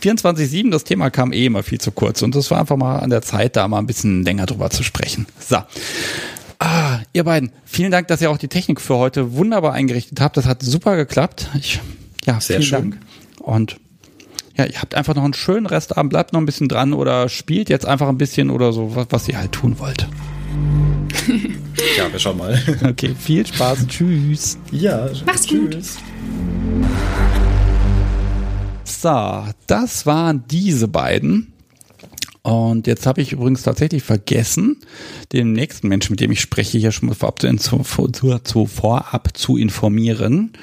24-7, 0.03 0.71
das 0.71 0.85
Thema 0.85 1.11
kam 1.11 1.33
eh 1.33 1.45
immer 1.45 1.63
viel 1.63 1.79
zu 1.79 1.91
kurz 1.91 2.23
und 2.23 2.35
es 2.37 2.51
war 2.51 2.61
einfach 2.61 2.77
mal 2.77 3.01
an 3.01 3.11
der 3.11 3.21
Zeit, 3.21 3.57
da 3.57 3.69
mal 3.69 3.79
ein 3.79 3.87
bisschen 3.87 4.23
länger 4.25 4.47
drüber 4.47 4.71
zu 4.71 4.83
sprechen. 4.83 5.27
So. 5.39 5.59
Ah, 6.61 7.01
ihr 7.13 7.25
beiden, 7.25 7.53
vielen 7.65 7.91
Dank, 7.93 8.09
dass 8.09 8.21
ihr 8.21 8.31
auch 8.31 8.39
die 8.39 8.49
Technik 8.49 8.81
für 8.81 8.97
heute 8.97 9.33
wunderbar 9.35 9.73
eingerichtet 9.75 10.21
habt. 10.21 10.37
Das 10.37 10.47
hat 10.47 10.63
super 10.63 10.97
geklappt. 10.97 11.49
Ich, 11.55 11.81
ja, 12.27 12.41
Sehr 12.41 12.57
vielen 12.57 12.63
schön. 12.63 12.91
Dank. 12.91 13.01
Und 13.39 13.77
ja, 14.57 14.65
ihr 14.65 14.81
habt 14.81 14.97
einfach 14.97 15.15
noch 15.15 15.23
einen 15.23 15.35
schönen 15.35 15.67
Restabend, 15.67 16.11
bleibt 16.11 16.33
noch 16.33 16.41
ein 16.41 16.47
bisschen 16.47 16.69
dran 16.69 16.93
oder 16.93 17.29
spielt 17.29 17.69
jetzt 17.69 17.87
einfach 17.87 18.09
ein 18.09 18.19
bisschen 18.19 18.51
oder 18.51 18.73
so, 18.73 18.97
was, 18.97 19.07
was 19.11 19.29
ihr 19.29 19.39
halt 19.39 19.53
tun 19.53 19.79
wollt. 19.79 20.09
Ja, 21.97 22.11
wir 22.11 22.19
schauen 22.19 22.39
mal. 22.39 22.61
Okay, 22.89 23.15
viel 23.17 23.47
Spaß. 23.47 23.87
Tschüss. 23.87 24.59
ja, 24.73 25.09
Mach's 25.27 25.47
gut. 25.47 25.79
So, 28.85 29.45
das 29.69 30.05
waren 30.05 30.43
diese 30.51 30.89
beiden. 30.89 31.53
Und 32.49 32.87
jetzt 32.87 33.05
habe 33.05 33.21
ich 33.21 33.33
übrigens 33.33 33.63
tatsächlich 33.63 34.03
vergessen, 34.03 34.79
den 35.35 35.53
nächsten 35.53 35.87
Menschen, 35.87 36.13
mit 36.13 36.21
dem 36.21 36.31
ich 36.31 36.41
spreche, 36.41 36.79
hier 36.79 36.93
schon 36.93 37.11
mal 37.11 37.15
vorab 37.15 37.43
zu, 37.43 37.83
zu, 37.83 38.39
zu 38.39 38.67
vorab 38.67 39.37
zu 39.37 39.59
informieren. 39.59 40.55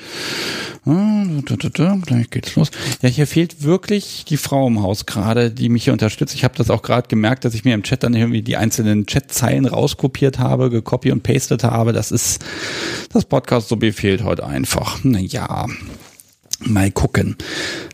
Gleich 2.03 2.31
geht's 2.31 2.55
los. 2.55 2.71
Ja, 3.03 3.09
hier 3.09 3.27
fehlt 3.27 3.61
wirklich 3.61 4.25
die 4.27 4.37
Frau 4.37 4.65
im 4.65 4.81
Haus 4.81 5.05
gerade, 5.05 5.51
die 5.51 5.69
mich 5.69 5.83
hier 5.83 5.93
unterstützt. 5.93 6.33
Ich 6.33 6.43
habe 6.43 6.55
das 6.57 6.71
auch 6.71 6.81
gerade 6.81 7.07
gemerkt, 7.07 7.45
dass 7.45 7.53
ich 7.53 7.65
mir 7.65 7.75
im 7.75 7.83
Chat 7.83 8.01
dann 8.01 8.15
irgendwie 8.15 8.41
die 8.41 8.57
einzelnen 8.57 9.05
Chatzeilen 9.05 9.67
rauskopiert 9.67 10.39
habe, 10.39 10.71
gekopiert 10.71 11.13
und 11.13 11.21
pastet 11.21 11.63
habe. 11.63 11.93
Das 11.93 12.09
ist 12.11 12.43
das 13.13 13.25
Podcast 13.25 13.67
so 13.67 13.75
befehlt 13.75 14.23
heute 14.23 14.43
einfach. 14.43 15.03
Naja. 15.03 15.67
Mal 16.59 16.89
gucken. 16.91 17.35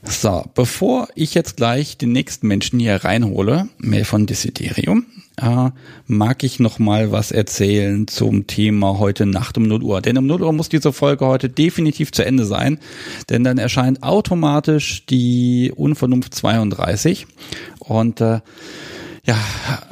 So, 0.03 0.45
bevor 0.53 1.07
ich 1.15 1.33
jetzt 1.33 1.57
gleich 1.57 1.97
den 1.97 2.11
nächsten 2.11 2.47
Menschen 2.47 2.79
hier 2.79 3.03
reinhole, 3.03 3.67
Mail 3.79 4.05
von 4.05 4.27
Desiderium, 4.27 5.05
äh, 5.37 5.71
mag 6.05 6.43
ich 6.43 6.59
noch 6.59 6.77
mal 6.77 7.11
was 7.11 7.31
erzählen 7.31 8.07
zum 8.07 8.45
Thema 8.47 8.99
heute 8.99 9.25
Nacht 9.25 9.57
um 9.57 9.63
0 9.63 9.81
Uhr. 9.83 10.01
Denn 10.01 10.17
um 10.17 10.27
0 10.27 10.43
Uhr 10.43 10.53
muss 10.53 10.69
diese 10.69 10.93
Folge 10.93 11.25
heute 11.25 11.49
definitiv 11.49 12.11
zu 12.11 12.23
Ende 12.23 12.45
sein, 12.45 12.79
denn 13.29 13.43
dann 13.43 13.57
erscheint 13.57 14.03
automatisch 14.03 15.05
die 15.07 15.73
Unvernunft 15.75 16.35
32 16.35 17.25
und 17.79 18.21
äh, 18.21 18.41
ja, 19.23 19.37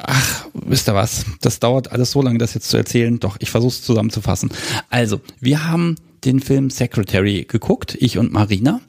ach, 0.02 0.46
wisst 0.54 0.88
ihr 0.88 0.94
was? 0.94 1.24
Das 1.40 1.60
dauert 1.60 1.92
alles 1.92 2.10
so 2.10 2.20
lange, 2.20 2.38
das 2.38 2.54
jetzt 2.54 2.68
zu 2.68 2.76
erzählen. 2.76 3.20
Doch, 3.20 3.36
ich 3.38 3.50
versuche 3.50 3.70
es 3.70 3.82
zusammenzufassen. 3.82 4.50
Also, 4.88 5.20
wir 5.38 5.68
haben 5.68 5.96
den 6.24 6.40
Film 6.40 6.70
Secretary 6.70 7.44
geguckt, 7.48 7.96
ich 8.00 8.18
und 8.18 8.32
Marina. 8.32 8.80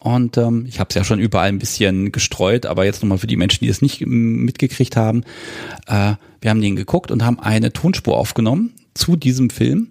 Und 0.00 0.38
ähm, 0.38 0.64
ich 0.66 0.80
habe 0.80 0.88
es 0.88 0.94
ja 0.94 1.04
schon 1.04 1.20
überall 1.20 1.48
ein 1.48 1.58
bisschen 1.58 2.10
gestreut, 2.10 2.64
aber 2.64 2.86
jetzt 2.86 3.02
nochmal 3.02 3.18
für 3.18 3.26
die 3.26 3.36
Menschen, 3.36 3.64
die 3.64 3.70
es 3.70 3.82
nicht 3.82 4.04
mitgekriegt 4.06 4.96
haben. 4.96 5.24
Äh, 5.86 6.14
wir 6.40 6.50
haben 6.50 6.62
den 6.62 6.74
geguckt 6.74 7.10
und 7.10 7.24
haben 7.24 7.38
eine 7.38 7.72
Tonspur 7.72 8.16
aufgenommen 8.16 8.72
zu 8.94 9.16
diesem 9.16 9.50
Film. 9.50 9.88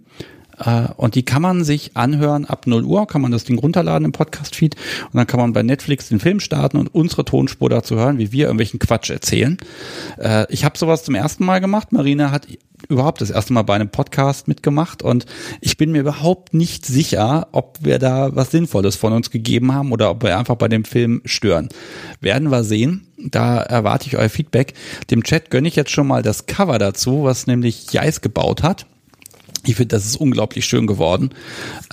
Äh, 0.57 0.87
und 0.97 1.13
die 1.13 1.23
kann 1.23 1.41
man 1.41 1.63
sich 1.63 1.95
anhören 1.95 2.45
ab 2.45 2.67
0 2.67 2.83
Uhr, 2.83 3.07
kann 3.07 3.21
man 3.21 3.31
das 3.31 3.43
Ding 3.43 3.59
runterladen 3.59 4.05
im 4.05 4.11
Podcast-Feed 4.11 4.75
und 5.05 5.15
dann 5.15 5.27
kann 5.27 5.39
man 5.39 5.53
bei 5.53 5.63
Netflix 5.63 6.09
den 6.09 6.19
Film 6.19 6.39
starten 6.39 6.77
und 6.77 6.93
unsere 6.93 7.23
Tonspur 7.25 7.69
dazu 7.69 7.95
hören, 7.95 8.17
wie 8.17 8.31
wir 8.31 8.45
irgendwelchen 8.45 8.79
Quatsch 8.79 9.09
erzählen. 9.09 9.57
Äh, 10.17 10.51
ich 10.51 10.65
habe 10.65 10.77
sowas 10.77 11.03
zum 11.03 11.15
ersten 11.15 11.45
Mal 11.45 11.59
gemacht. 11.59 11.91
Marina 11.91 12.31
hat 12.31 12.47
überhaupt 12.87 13.21
das 13.21 13.29
erste 13.29 13.53
Mal 13.53 13.63
bei 13.63 13.75
einem 13.75 13.89
Podcast 13.89 14.47
mitgemacht 14.47 15.03
und 15.03 15.25
ich 15.61 15.77
bin 15.77 15.91
mir 15.91 16.01
überhaupt 16.01 16.53
nicht 16.53 16.85
sicher, 16.85 17.47
ob 17.51 17.79
wir 17.81 17.99
da 17.99 18.35
was 18.35 18.51
Sinnvolles 18.51 18.95
von 18.95 19.13
uns 19.13 19.31
gegeben 19.31 19.73
haben 19.73 19.91
oder 19.91 20.11
ob 20.11 20.23
wir 20.23 20.37
einfach 20.37 20.55
bei 20.55 20.67
dem 20.67 20.85
Film 20.85 21.21
stören. 21.25 21.69
Werden 22.21 22.49
wir 22.49 22.63
sehen. 22.63 23.07
Da 23.17 23.57
erwarte 23.57 24.07
ich 24.07 24.17
euer 24.17 24.29
Feedback. 24.29 24.73
Dem 25.11 25.23
Chat 25.23 25.51
gönne 25.51 25.67
ich 25.67 25.75
jetzt 25.75 25.91
schon 25.91 26.07
mal 26.07 26.23
das 26.23 26.45
Cover 26.45 26.79
dazu, 26.79 27.23
was 27.23 27.47
nämlich 27.47 27.91
Jais 27.91 28.21
gebaut 28.21 28.63
hat. 28.63 28.85
Ich 29.65 29.75
finde, 29.75 29.95
das 29.95 30.05
ist 30.05 30.15
unglaublich 30.15 30.65
schön 30.65 30.87
geworden. 30.87 31.31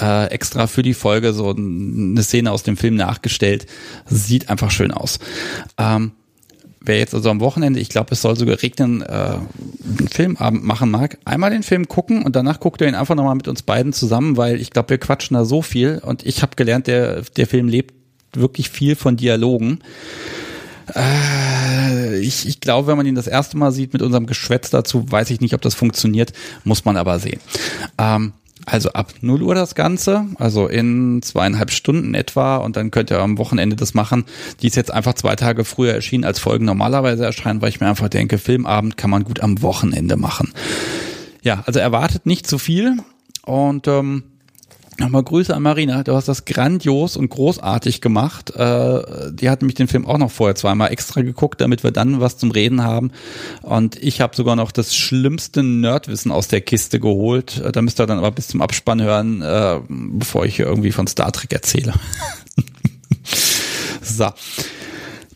Äh, 0.01 0.27
extra 0.31 0.69
für 0.69 0.83
die 0.83 0.95
Folge 0.95 1.33
so 1.33 1.51
eine 1.51 2.23
Szene 2.23 2.53
aus 2.53 2.63
dem 2.63 2.77
Film 2.77 2.95
nachgestellt. 2.95 3.67
Sieht 4.07 4.49
einfach 4.51 4.71
schön 4.71 4.93
aus. 4.93 5.19
Ähm, 5.77 6.13
wer 6.87 6.99
jetzt 6.99 7.15
also 7.15 7.31
am 7.31 7.41
Wochenende, 7.41 7.81
ich 7.81 7.89
glaube, 7.89 8.13
es 8.13 8.23
soll 8.23 8.37
sogar 8.37 8.63
regnen, 8.63 9.03
äh, 9.03 9.07
einen 9.07 10.09
Filmabend 10.11 10.65
machen 10.65 10.91
mag, 10.91 11.19
einmal 11.25 11.51
den 11.51 11.63
Film 11.63 11.89
gucken 11.89 12.23
und 12.23 12.37
danach 12.37 12.61
guckt 12.61 12.81
er 12.81 12.89
ihn 12.89 12.95
einfach 12.95 13.15
nochmal 13.15 13.35
mit 13.35 13.49
uns 13.49 13.63
beiden 13.63 13.93
zusammen, 13.93 14.37
weil 14.37 14.61
ich 14.61 14.71
glaube, 14.71 14.91
wir 14.91 14.99
quatschen 14.99 15.35
da 15.35 15.45
so 15.45 15.63
viel 15.63 16.01
und 16.05 16.25
ich 16.25 16.43
habe 16.43 16.57
gelernt, 16.57 16.87
der, 16.87 17.23
der 17.37 17.47
Film 17.47 17.69
lebt 17.69 17.95
wirklich 18.33 18.71
viel 18.71 18.97
von 18.97 19.17
Dialogen. 19.17 19.81
Äh, 20.95 22.19
ich, 22.21 22.47
ich 22.47 22.61
glaube, 22.61 22.89
wenn 22.89 22.97
man 22.97 23.07
ihn 23.07 23.15
das 23.15 23.27
erste 23.27 23.57
Mal 23.57 23.73
sieht 23.73 23.93
mit 23.93 24.03
unserem 24.03 24.27
Geschwätz 24.27 24.71
dazu, 24.71 25.11
weiß 25.11 25.31
ich 25.31 25.41
nicht, 25.41 25.55
ob 25.55 25.63
das 25.63 25.75
funktioniert, 25.75 26.33
muss 26.65 26.85
man 26.85 26.97
aber 26.97 27.19
sehen. 27.19 27.41
Ähm, 27.99 28.33
also 28.67 28.91
ab 28.91 29.15
0 29.21 29.43
Uhr 29.43 29.55
das 29.55 29.77
Ganze, 29.77 30.27
also 30.37 30.67
in 30.67 31.23
zweieinhalb 31.23 31.71
Stunden 31.71 32.15
etwa 32.15 32.57
und 32.57 32.77
dann 32.77 32.91
könnt 32.91 33.11
ihr 33.11 33.21
am 33.21 33.39
Wochenende 33.39 33.77
das 33.77 33.95
machen. 33.95 34.25
Die 34.61 34.67
ist 34.67 34.75
jetzt 34.75 34.93
einfach 34.93 35.15
zwei 35.15 35.37
Tage 35.37 35.65
früher 35.65 35.95
erschienen, 35.95 36.25
als 36.25 36.41
Folgen 36.41 36.65
normalerweise 36.65 37.25
erscheinen, 37.25 37.63
weil 37.63 37.69
ich 37.69 37.81
mir 37.81 37.89
einfach 37.89 38.09
denke, 38.09 38.39
Filmabend 38.39 38.97
kann 38.97 39.09
man 39.09 39.23
gut 39.23 39.41
am 39.41 39.63
Wochenende 39.63 40.17
machen. 40.17 40.53
Ja, 41.43 41.63
also 41.65 41.79
erwartet 41.79 42.27
nicht 42.27 42.49
zu 42.49 42.59
viel 42.59 42.97
und 43.45 43.87
ähm, 43.87 44.25
Nochmal 44.99 45.25
Grüße 45.25 45.55
an 45.55 45.63
Marina, 45.63 46.03
du 46.03 46.15
hast 46.15 46.27
das 46.27 46.47
grandios 46.47 47.19
und 47.19 47.29
großartig 47.29 48.01
gemacht. 48.01 48.51
Äh, 48.57 49.31
die 49.31 49.51
hat 49.51 49.61
nämlich 49.61 49.75
den 49.75 49.89
Film 49.89 50.07
auch 50.07 50.17
noch 50.17 50.31
vorher 50.31 50.55
zweimal 50.55 50.91
extra 50.91 51.21
geguckt, 51.21 51.61
damit 51.61 51.85
wir 51.85 51.91
dann 51.91 52.21
was 52.21 52.39
zum 52.39 52.51
Reden 52.51 52.83
haben. 52.83 53.11
Und 53.61 54.03
ich 54.03 54.23
habe 54.23 54.35
sogar 54.35 54.57
noch 54.57 54.73
das 54.73 54.97
schlimmste 54.97 55.63
Nerdwissen 55.63 56.33
aus 56.33 56.49
der 56.49 56.63
Kiste 56.63 56.99
geholt. 56.99 57.59
Äh, 57.59 57.73
da 57.73 57.83
müsst 57.83 58.01
ihr 58.01 58.07
dann 58.07 58.19
aber 58.19 58.31
bis 58.31 58.49
zum 58.49 58.63
Abspann 58.63 59.03
hören, 59.03 59.43
äh, 59.43 59.81
bevor 59.89 60.47
ich 60.47 60.57
hier 60.57 60.67
irgendwie 60.67 60.93
von 60.93 61.07
Star 61.07 61.31
Trek 61.31 61.53
erzähle. 61.53 61.93
so. 64.01 64.31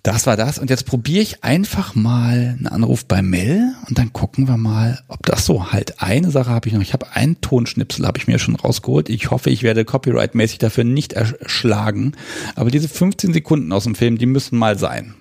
Das 0.02 0.26
war 0.26 0.36
das. 0.36 0.58
Und 0.58 0.70
jetzt 0.70 0.86
probiere 0.86 1.22
ich 1.22 1.44
einfach 1.44 1.94
mal 1.94 2.56
einen 2.58 2.66
Anruf 2.66 3.04
bei 3.04 3.20
Mel 3.20 3.74
und 3.86 3.98
dann 3.98 4.12
gucken 4.12 4.48
wir 4.48 4.56
mal, 4.56 5.02
ob 5.08 5.26
das 5.26 5.44
so 5.44 5.72
halt. 5.72 6.00
Eine 6.00 6.30
Sache 6.30 6.50
habe 6.50 6.68
ich 6.68 6.74
noch. 6.74 6.80
Ich 6.80 6.94
habe 6.94 7.14
einen 7.14 7.40
Tonschnipsel, 7.42 8.06
habe 8.06 8.18
ich 8.18 8.26
mir 8.26 8.38
schon 8.38 8.56
rausgeholt. 8.56 9.10
Ich 9.10 9.30
hoffe, 9.30 9.50
ich 9.50 9.62
werde 9.62 9.84
copyright-mäßig 9.84 10.58
dafür 10.58 10.84
nicht 10.84 11.12
erschlagen. 11.12 12.12
Aber 12.54 12.70
diese 12.70 12.88
15 12.88 13.34
Sekunden 13.34 13.72
aus 13.72 13.84
dem 13.84 13.94
Film, 13.94 14.16
die 14.16 14.26
müssen 14.26 14.58
mal 14.58 14.78
sein. 14.78 15.14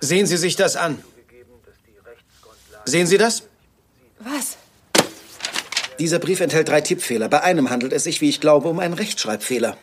Sehen 0.00 0.26
Sie 0.26 0.36
sich 0.36 0.56
das 0.56 0.76
an. 0.76 0.98
Sehen 2.84 3.06
Sie 3.06 3.18
das? 3.18 3.42
Was? 4.20 4.58
Dieser 5.98 6.18
Brief 6.18 6.40
enthält 6.40 6.68
drei 6.68 6.80
Tippfehler. 6.80 7.28
Bei 7.28 7.42
einem 7.42 7.70
handelt 7.70 7.92
es 7.92 8.04
sich, 8.04 8.20
wie 8.20 8.28
ich 8.28 8.40
glaube, 8.40 8.68
um 8.68 8.78
einen 8.78 8.94
Rechtschreibfehler. 8.94 9.76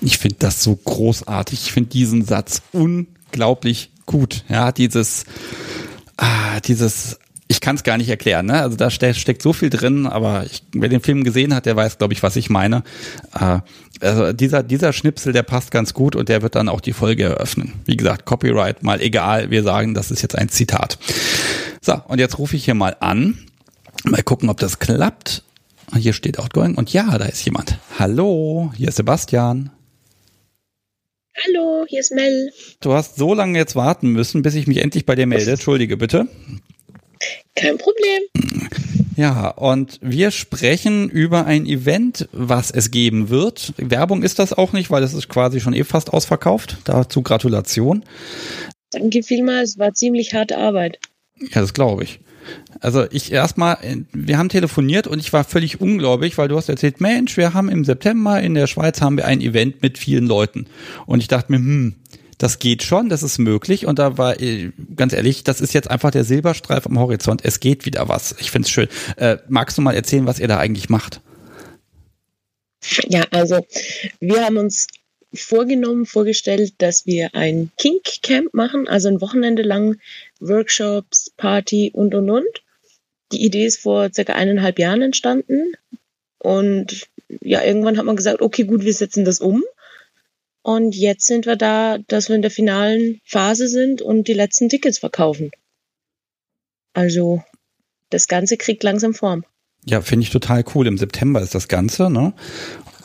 Ich 0.00 0.18
finde 0.18 0.36
das 0.38 0.62
so 0.62 0.76
großartig. 0.76 1.60
Ich 1.64 1.72
finde 1.72 1.90
diesen 1.90 2.24
Satz 2.24 2.62
unglaublich 2.72 3.90
gut. 4.06 4.44
Ja, 4.48 4.70
dieses, 4.70 5.24
ah, 6.16 6.60
dieses, 6.60 7.18
ich 7.48 7.60
kann 7.60 7.74
es 7.74 7.82
gar 7.82 7.96
nicht 7.96 8.08
erklären. 8.08 8.46
Ne? 8.46 8.62
Also 8.62 8.76
da 8.76 8.90
ste 8.90 9.12
steckt 9.12 9.42
so 9.42 9.52
viel 9.52 9.70
drin, 9.70 10.06
aber 10.06 10.44
ich, 10.44 10.62
wer 10.72 10.88
den 10.88 11.00
Film 11.00 11.24
gesehen 11.24 11.52
hat, 11.52 11.66
der 11.66 11.74
weiß, 11.74 11.98
glaube 11.98 12.14
ich, 12.14 12.22
was 12.22 12.36
ich 12.36 12.48
meine. 12.48 12.84
Äh, 13.34 13.58
also 14.00 14.32
dieser, 14.32 14.62
dieser 14.62 14.92
Schnipsel, 14.92 15.32
der 15.32 15.42
passt 15.42 15.72
ganz 15.72 15.94
gut 15.94 16.14
und 16.14 16.28
der 16.28 16.42
wird 16.42 16.54
dann 16.54 16.68
auch 16.68 16.80
die 16.80 16.92
Folge 16.92 17.24
eröffnen. 17.24 17.72
Wie 17.84 17.96
gesagt, 17.96 18.24
Copyright 18.24 18.84
mal 18.84 19.00
egal. 19.00 19.50
Wir 19.50 19.64
sagen, 19.64 19.94
das 19.94 20.12
ist 20.12 20.22
jetzt 20.22 20.36
ein 20.36 20.48
Zitat. 20.48 20.98
So, 21.80 22.00
und 22.06 22.20
jetzt 22.20 22.38
rufe 22.38 22.54
ich 22.54 22.64
hier 22.64 22.74
mal 22.74 22.96
an 23.00 23.47
Mal 24.04 24.22
gucken, 24.22 24.48
ob 24.48 24.58
das 24.58 24.78
klappt. 24.78 25.42
Hier 25.96 26.12
steht 26.12 26.38
Outgoing. 26.38 26.74
Und 26.74 26.92
ja, 26.92 27.18
da 27.18 27.24
ist 27.24 27.44
jemand. 27.44 27.78
Hallo, 27.98 28.72
hier 28.76 28.88
ist 28.88 28.96
Sebastian. 28.96 29.70
Hallo, 31.46 31.84
hier 31.88 32.00
ist 32.00 32.12
Mel. 32.12 32.52
Du 32.80 32.92
hast 32.92 33.16
so 33.16 33.32
lange 33.32 33.58
jetzt 33.58 33.76
warten 33.76 34.10
müssen, 34.10 34.42
bis 34.42 34.54
ich 34.54 34.66
mich 34.66 34.78
endlich 34.78 35.06
bei 35.06 35.14
dir 35.14 35.26
melde. 35.26 35.52
Entschuldige 35.52 35.96
bitte. 35.96 36.26
Kein 37.54 37.78
Problem. 37.78 38.22
Ja, 39.16 39.48
und 39.48 39.98
wir 40.00 40.30
sprechen 40.30 41.10
über 41.10 41.44
ein 41.46 41.66
Event, 41.66 42.28
was 42.32 42.70
es 42.70 42.90
geben 42.90 43.30
wird. 43.30 43.72
Werbung 43.76 44.22
ist 44.22 44.38
das 44.38 44.52
auch 44.52 44.72
nicht, 44.72 44.90
weil 44.90 45.02
es 45.02 45.12
ist 45.12 45.28
quasi 45.28 45.60
schon 45.60 45.74
eh 45.74 45.84
fast 45.84 46.12
ausverkauft. 46.12 46.76
Dazu 46.84 47.22
Gratulation. 47.22 48.04
Danke 48.90 49.22
vielmals, 49.22 49.78
war 49.78 49.92
ziemlich 49.92 50.34
harte 50.34 50.56
Arbeit. 50.56 50.98
Ja, 51.40 51.60
das 51.60 51.74
glaube 51.74 52.04
ich. 52.04 52.20
Also 52.80 53.06
ich 53.10 53.32
erstmal, 53.32 53.78
wir 54.12 54.38
haben 54.38 54.48
telefoniert 54.48 55.06
und 55.06 55.18
ich 55.18 55.32
war 55.32 55.44
völlig 55.44 55.80
ungläubig, 55.80 56.38
weil 56.38 56.48
du 56.48 56.56
hast 56.56 56.68
erzählt, 56.68 57.00
Mensch, 57.00 57.36
wir 57.36 57.54
haben 57.54 57.68
im 57.68 57.84
September 57.84 58.40
in 58.40 58.54
der 58.54 58.66
Schweiz 58.66 59.00
haben 59.00 59.16
wir 59.16 59.26
ein 59.26 59.40
Event 59.40 59.82
mit 59.82 59.98
vielen 59.98 60.26
Leuten. 60.26 60.66
Und 61.06 61.20
ich 61.20 61.28
dachte 61.28 61.52
mir, 61.52 61.58
hm, 61.58 61.94
das 62.38 62.60
geht 62.60 62.84
schon, 62.84 63.08
das 63.08 63.22
ist 63.22 63.38
möglich. 63.38 63.86
Und 63.86 63.98
da 63.98 64.16
war, 64.16 64.40
äh, 64.40 64.70
ganz 64.94 65.12
ehrlich, 65.12 65.44
das 65.44 65.60
ist 65.60 65.74
jetzt 65.74 65.90
einfach 65.90 66.12
der 66.12 66.24
Silberstreif 66.24 66.86
am 66.86 66.98
Horizont. 66.98 67.44
Es 67.44 67.60
geht 67.60 67.84
wieder 67.84 68.08
was. 68.08 68.36
Ich 68.38 68.50
finde 68.50 68.66
es 68.66 68.70
schön. 68.70 68.88
Äh, 69.16 69.38
magst 69.48 69.76
du 69.76 69.82
mal 69.82 69.94
erzählen, 69.94 70.26
was 70.26 70.38
ihr 70.38 70.48
da 70.48 70.58
eigentlich 70.58 70.88
macht? 70.88 71.20
Ja, 73.08 73.24
also 73.32 73.60
wir 74.20 74.44
haben 74.44 74.56
uns 74.56 74.86
vorgenommen, 75.34 76.06
vorgestellt, 76.06 76.74
dass 76.78 77.06
wir 77.06 77.34
ein 77.34 77.70
Kink 77.76 78.04
Camp 78.22 78.54
machen, 78.54 78.88
also 78.88 79.08
ein 79.08 79.20
Wochenende 79.20 79.62
lang 79.62 79.96
Workshops, 80.40 81.30
Party 81.36 81.90
und 81.92 82.14
und 82.14 82.30
und. 82.30 82.62
Die 83.32 83.44
Idee 83.44 83.66
ist 83.66 83.80
vor 83.80 84.10
circa 84.12 84.34
eineinhalb 84.34 84.78
Jahren 84.78 85.02
entstanden. 85.02 85.72
Und 86.38 87.08
ja, 87.40 87.62
irgendwann 87.62 87.98
hat 87.98 88.04
man 88.04 88.16
gesagt, 88.16 88.40
okay, 88.40 88.64
gut, 88.64 88.84
wir 88.84 88.94
setzen 88.94 89.24
das 89.24 89.40
um. 89.40 89.64
Und 90.62 90.94
jetzt 90.94 91.26
sind 91.26 91.46
wir 91.46 91.56
da, 91.56 91.98
dass 92.08 92.28
wir 92.28 92.36
in 92.36 92.42
der 92.42 92.50
finalen 92.50 93.20
Phase 93.24 93.68
sind 93.68 94.02
und 94.02 94.28
die 94.28 94.34
letzten 94.34 94.68
Tickets 94.68 94.98
verkaufen. 94.98 95.50
Also, 96.94 97.42
das 98.10 98.28
Ganze 98.28 98.56
kriegt 98.56 98.82
langsam 98.82 99.14
Form. 99.14 99.44
Ja, 99.84 100.00
finde 100.00 100.24
ich 100.24 100.30
total 100.30 100.64
cool. 100.74 100.86
Im 100.86 100.98
September 100.98 101.40
ist 101.40 101.54
das 101.54 101.68
Ganze, 101.68 102.10
ne? 102.10 102.34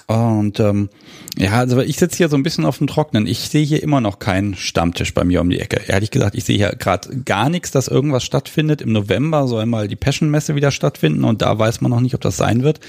Und 0.07 0.59
ähm, 0.59 0.89
ja, 1.37 1.53
also 1.53 1.79
ich 1.79 1.97
sitze 1.97 2.17
hier 2.17 2.29
so 2.29 2.35
ein 2.35 2.43
bisschen 2.43 2.65
auf 2.65 2.77
dem 2.77 2.87
Trocknen. 2.87 3.25
Ich 3.25 3.39
sehe 3.39 3.65
hier 3.65 3.81
immer 3.81 4.01
noch 4.01 4.19
keinen 4.19 4.55
Stammtisch 4.55 5.13
bei 5.13 5.23
mir 5.23 5.41
um 5.41 5.49
die 5.49 5.59
Ecke. 5.59 5.81
Ehrlich 5.87 6.11
gesagt, 6.11 6.35
ich 6.35 6.43
sehe 6.43 6.57
hier 6.57 6.75
gerade 6.77 7.21
gar 7.21 7.49
nichts, 7.49 7.71
dass 7.71 7.87
irgendwas 7.87 8.23
stattfindet. 8.23 8.81
Im 8.81 8.91
November 8.91 9.47
soll 9.47 9.65
mal 9.65 9.87
die 9.87 9.95
Passion-Messe 9.95 10.55
wieder 10.55 10.71
stattfinden 10.71 11.23
und 11.23 11.41
da 11.41 11.57
weiß 11.57 11.81
man 11.81 11.91
noch 11.91 12.01
nicht, 12.01 12.15
ob 12.15 12.21
das 12.21 12.37
sein 12.37 12.63
wird. 12.63 12.79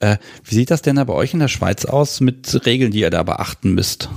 Äh, 0.00 0.18
wie 0.44 0.54
sieht 0.54 0.70
das 0.70 0.82
denn 0.82 0.96
da 0.96 1.04
bei 1.04 1.14
euch 1.14 1.32
in 1.32 1.40
der 1.40 1.48
Schweiz 1.48 1.84
aus 1.84 2.20
mit 2.20 2.66
Regeln, 2.66 2.92
die 2.92 3.00
ihr 3.00 3.10
da 3.10 3.22
beachten 3.22 3.72
müsst? 3.72 4.10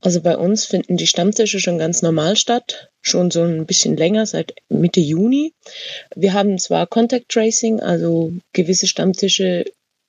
Also 0.00 0.20
bei 0.20 0.36
uns 0.36 0.66
finden 0.66 0.96
die 0.96 1.06
Stammtische 1.06 1.60
schon 1.60 1.78
ganz 1.78 2.02
normal 2.02 2.36
statt, 2.36 2.90
schon 3.00 3.30
so 3.30 3.42
ein 3.42 3.64
bisschen 3.64 3.96
länger, 3.96 4.26
seit 4.26 4.54
Mitte 4.68 5.00
Juni. 5.00 5.54
Wir 6.14 6.34
haben 6.34 6.58
zwar 6.58 6.86
Contact 6.86 7.30
Tracing, 7.30 7.80
also 7.80 8.32
gewisse 8.52 8.86
Stammtische 8.86 9.64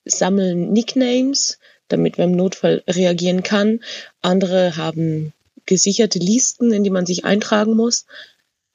sammeln 0.06 0.72
Nicknames, 0.72 1.60
damit 1.88 2.18
man 2.18 2.32
im 2.32 2.38
Notfall 2.38 2.84
reagieren 2.88 3.44
kann. 3.44 3.80
Andere 4.22 4.78
haben 4.78 5.34
gesicherte 5.66 6.20
Listen, 6.20 6.72
in 6.72 6.84
die 6.84 6.90
man 6.90 7.06
sich 7.06 7.26
eintragen 7.26 7.76
muss. 7.76 8.06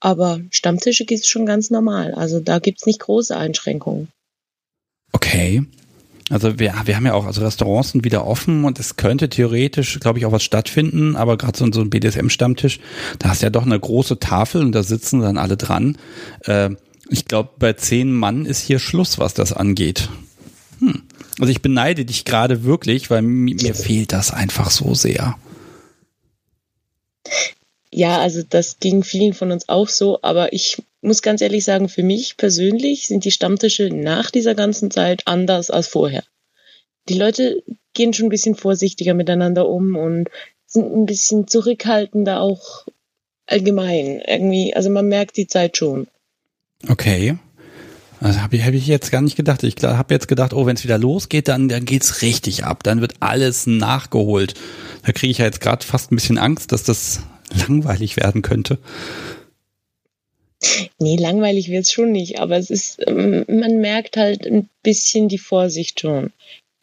Aber 0.01 0.41
Stammtische 0.51 1.05
gibt 1.05 1.22
es 1.22 1.28
schon 1.28 1.47
ganz 1.47 1.70
normal. 1.70 2.14
Also 2.14 2.41
da 2.41 2.59
gibt 2.59 2.81
es 2.81 2.87
nicht 2.87 3.01
große 3.01 3.37
Einschränkungen. 3.37 4.09
Okay. 5.12 5.62
Also 6.31 6.61
wir, 6.61 6.72
wir 6.85 6.97
haben 6.97 7.07
ja 7.07 7.14
auch, 7.14 7.26
also 7.26 7.43
Restaurants 7.43 7.91
sind 7.91 8.05
wieder 8.05 8.24
offen 8.24 8.64
und 8.64 8.78
es 8.78 8.97
könnte 8.97 9.28
theoretisch, 9.28 9.99
glaube 9.99 10.20
ich, 10.20 10.26
auch 10.26 10.33
was 10.33 10.45
stattfinden, 10.45 11.16
aber 11.16 11.37
gerade 11.37 11.59
so, 11.59 11.70
so 11.72 11.81
ein 11.81 11.91
BDSM-Stammtisch, 11.91 12.78
da 13.18 13.31
hast 13.31 13.43
du 13.43 13.47
ja 13.47 13.51
doch 13.51 13.66
eine 13.66 13.78
große 13.78 14.20
Tafel 14.20 14.62
und 14.62 14.72
da 14.72 14.85
sitzen 14.85 15.20
dann 15.20 15.39
alle 15.39 15.57
dran. 15.57 15.99
Äh, 16.45 16.70
ich 17.09 17.24
glaube, 17.24 17.51
bei 17.59 17.72
zehn 17.72 18.12
Mann 18.12 18.47
ist 18.47 18.61
hier 18.61 18.78
Schluss, 18.78 19.18
was 19.18 19.35
das 19.35 19.53
angeht. 19.53 20.09
Also 21.41 21.51
ich 21.51 21.62
beneide 21.62 22.05
dich 22.05 22.24
gerade 22.24 22.64
wirklich, 22.64 23.11
weil 23.11 23.22
mir 23.22 23.74
fehlt 23.74 24.12
das 24.12 24.30
einfach 24.32 24.70
so 24.70 24.95
sehr. 24.95 25.38
Ja, 27.91 28.18
also 28.18 28.43
das 28.49 28.78
ging 28.78 29.03
vielen 29.03 29.32
von 29.32 29.51
uns 29.51 29.68
auch 29.68 29.88
so, 29.88 30.20
aber 30.22 30.53
ich 30.53 30.82
muss 31.01 31.22
ganz 31.22 31.41
ehrlich 31.41 31.64
sagen, 31.64 31.88
für 31.88 32.03
mich 32.03 32.36
persönlich 32.36 33.07
sind 33.07 33.24
die 33.24 33.30
Stammtische 33.30 33.88
nach 33.88 34.30
dieser 34.30 34.55
ganzen 34.55 34.91
Zeit 34.91 35.22
anders 35.24 35.70
als 35.70 35.88
vorher. 35.88 36.22
Die 37.09 37.18
Leute 37.18 37.62
gehen 37.95 38.12
schon 38.12 38.26
ein 38.26 38.30
bisschen 38.30 38.55
vorsichtiger 38.55 39.14
miteinander 39.14 39.68
um 39.68 39.97
und 39.97 40.28
sind 40.66 40.95
ein 40.95 41.07
bisschen 41.07 41.49
zurückhaltender 41.49 42.41
auch 42.41 42.86
allgemein. 43.47 44.22
Irgendwie, 44.26 44.74
also 44.74 44.91
man 44.91 45.09
merkt 45.09 45.36
die 45.36 45.49
Zeit 45.49 45.76
schon. 45.76 46.07
Okay. 46.88 47.36
Also 48.21 48.41
habe 48.43 48.57
ich, 48.57 48.64
hab 48.64 48.75
ich 48.75 48.87
jetzt 48.87 49.11
gar 49.11 49.23
nicht 49.23 49.37
gedacht. 49.37 49.62
Ich 49.62 49.77
habe 49.83 50.12
jetzt 50.14 50.29
gedacht, 50.29 50.53
oh, 50.53 50.66
wenn 50.66 50.77
es 50.77 50.85
wieder 50.85 50.99
losgeht, 50.99 51.49
dann, 51.49 51.68
dann 51.68 51.87
geht's 51.87 52.21
richtig 52.21 52.64
ab. 52.64 52.83
Dann 52.83 53.01
wird 53.01 53.14
alles 53.21 53.66
nachgeholt. 53.66 54.55
Da 55.05 55.12
kriege 55.12 55.31
ich 55.31 55.39
ja 55.39 55.47
jetzt 55.47 55.62
gerade 55.62 55.85
fast 55.85 56.12
ein 56.12 56.16
bisschen 56.16 56.37
Angst, 56.37 56.73
dass 56.73 56.83
das 56.83 57.21
langweilig 57.68 58.16
werden 58.16 58.43
könnte. 58.43 58.79
Nee, 60.99 61.16
langweilig 61.16 61.71
wird's 61.71 61.93
schon 61.93 62.12
nicht, 62.12 62.39
aber 62.39 62.59
es 62.59 62.68
ist, 62.68 62.99
ähm, 63.07 63.47
man 63.49 63.81
merkt 63.81 64.18
halt 64.18 64.47
ein 64.47 64.68
bisschen 64.83 65.29
die 65.29 65.39
Vorsicht 65.39 66.01
schon. 66.01 66.33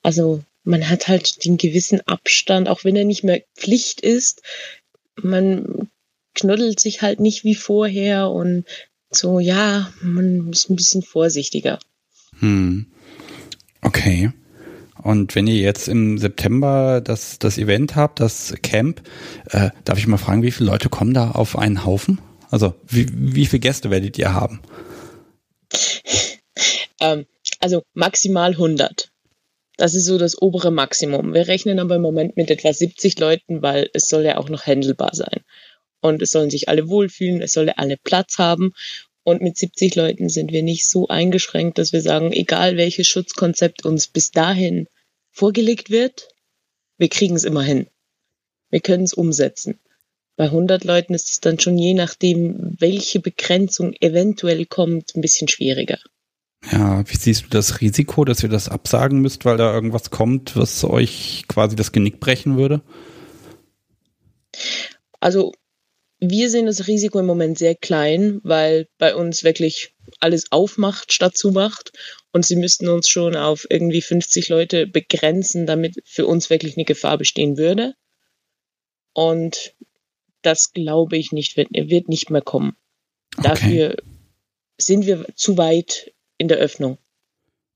Also 0.01 0.41
man 0.63 0.89
hat 0.89 1.07
halt 1.07 1.45
den 1.45 1.57
gewissen 1.57 2.01
Abstand, 2.07 2.67
auch 2.67 2.83
wenn 2.83 2.95
er 2.95 3.05
nicht 3.05 3.23
mehr 3.23 3.43
Pflicht 3.55 4.01
ist. 4.01 4.41
Man 5.21 5.89
knuddelt 6.33 6.79
sich 6.79 7.03
halt 7.03 7.19
nicht 7.19 7.43
wie 7.43 7.55
vorher 7.55 8.31
und 8.31 8.65
so, 9.09 9.39
ja, 9.39 9.91
man 10.01 10.51
ist 10.51 10.69
ein 10.69 10.75
bisschen 10.75 11.01
vorsichtiger. 11.01 11.79
Hm. 12.39 12.87
Okay. 13.81 14.31
Und 15.03 15.35
wenn 15.35 15.47
ihr 15.47 15.55
jetzt 15.55 15.87
im 15.87 16.17
September 16.17 17.01
das, 17.01 17.39
das 17.39 17.57
Event 17.57 17.95
habt, 17.95 18.19
das 18.19 18.53
Camp, 18.61 19.01
äh, 19.51 19.69
darf 19.85 19.97
ich 19.97 20.07
mal 20.07 20.17
fragen, 20.17 20.43
wie 20.43 20.51
viele 20.51 20.69
Leute 20.69 20.89
kommen 20.89 21.13
da 21.13 21.31
auf 21.31 21.57
einen 21.57 21.85
Haufen? 21.85 22.19
Also 22.49 22.73
wie, 22.87 23.07
wie 23.11 23.45
viele 23.45 23.59
Gäste 23.59 23.89
werdet 23.89 24.17
ihr 24.17 24.33
haben? 24.33 24.61
ähm, 26.99 27.25
also 27.59 27.83
maximal 27.93 28.51
100. 28.51 29.11
Das 29.77 29.93
ist 29.93 30.05
so 30.05 30.17
das 30.17 30.41
obere 30.41 30.71
Maximum. 30.71 31.33
Wir 31.33 31.47
rechnen 31.47 31.79
aber 31.79 31.95
im 31.95 32.01
Moment 32.01 32.35
mit 32.35 32.49
etwa 32.49 32.73
70 32.73 33.19
Leuten, 33.19 33.61
weil 33.61 33.89
es 33.93 34.09
soll 34.09 34.23
ja 34.23 34.37
auch 34.37 34.49
noch 34.49 34.65
handelbar 34.65 35.11
sein. 35.13 35.41
Und 36.01 36.21
es 36.21 36.31
sollen 36.31 36.49
sich 36.49 36.69
alle 36.69 36.87
wohlfühlen, 36.89 37.41
es 37.41 37.53
soll 37.53 37.69
alle 37.69 37.97
Platz 37.97 38.37
haben. 38.37 38.73
Und 39.23 39.41
mit 39.41 39.57
70 39.57 39.95
Leuten 39.95 40.29
sind 40.29 40.51
wir 40.51 40.63
nicht 40.63 40.87
so 40.87 41.07
eingeschränkt, 41.07 41.77
dass 41.77 41.91
wir 41.91 42.01
sagen, 42.01 42.31
egal 42.31 42.77
welches 42.77 43.07
Schutzkonzept 43.07 43.85
uns 43.85 44.07
bis 44.07 44.31
dahin 44.31 44.87
vorgelegt 45.31 45.89
wird, 45.89 46.29
wir 46.97 47.09
kriegen 47.09 47.35
es 47.35 47.43
immer 47.43 47.63
hin. 47.63 47.87
Wir 48.69 48.79
können 48.79 49.03
es 49.03 49.13
umsetzen. 49.13 49.79
Bei 50.35 50.45
100 50.45 50.83
Leuten 50.83 51.13
ist 51.13 51.29
es 51.29 51.39
dann 51.39 51.59
schon 51.59 51.77
je 51.77 51.93
nachdem, 51.93 52.75
welche 52.79 53.19
Begrenzung 53.19 53.93
eventuell 53.99 54.65
kommt, 54.65 55.15
ein 55.15 55.21
bisschen 55.21 55.47
schwieriger. 55.47 55.97
Ja, 56.71 57.03
wie 57.07 57.17
siehst 57.17 57.45
du 57.45 57.49
das 57.49 57.81
Risiko, 57.81 58.25
dass 58.25 58.43
ihr 58.43 58.49
das 58.49 58.69
absagen 58.69 59.19
müsst, 59.19 59.45
weil 59.45 59.57
da 59.57 59.73
irgendwas 59.73 60.09
kommt, 60.09 60.55
was 60.55 60.83
euch 60.83 61.45
quasi 61.47 61.75
das 61.75 61.91
Genick 61.91 62.19
brechen 62.19 62.57
würde? 62.57 62.81
Also 65.19 65.53
wir 66.19 66.49
sehen 66.49 66.65
das 66.65 66.87
Risiko 66.87 67.19
im 67.19 67.25
Moment 67.25 67.57
sehr 67.57 67.75
klein, 67.75 68.39
weil 68.43 68.87
bei 68.97 69.15
uns 69.15 69.43
wirklich 69.43 69.93
alles 70.19 70.51
aufmacht 70.51 71.13
statt 71.13 71.37
zumacht. 71.37 71.91
Und 72.31 72.45
sie 72.45 72.55
müssten 72.55 72.87
uns 72.87 73.07
schon 73.09 73.35
auf 73.35 73.65
irgendwie 73.69 74.01
50 74.01 74.49
Leute 74.49 74.87
begrenzen, 74.87 75.65
damit 75.65 76.01
für 76.05 76.25
uns 76.25 76.49
wirklich 76.49 76.75
eine 76.75 76.85
Gefahr 76.85 77.17
bestehen 77.17 77.57
würde. 77.57 77.93
Und 79.13 79.75
das 80.41 80.71
glaube 80.73 81.17
ich 81.17 81.31
nicht, 81.31 81.57
wird, 81.57 81.69
wird 81.71 82.09
nicht 82.09 82.29
mehr 82.29 82.41
kommen. 82.41 82.75
Okay. 83.37 83.47
Dafür 83.47 83.95
sind 84.77 85.05
wir 85.05 85.25
zu 85.35 85.57
weit 85.57 86.13
in 86.37 86.47
der 86.47 86.57
Öffnung. 86.57 86.97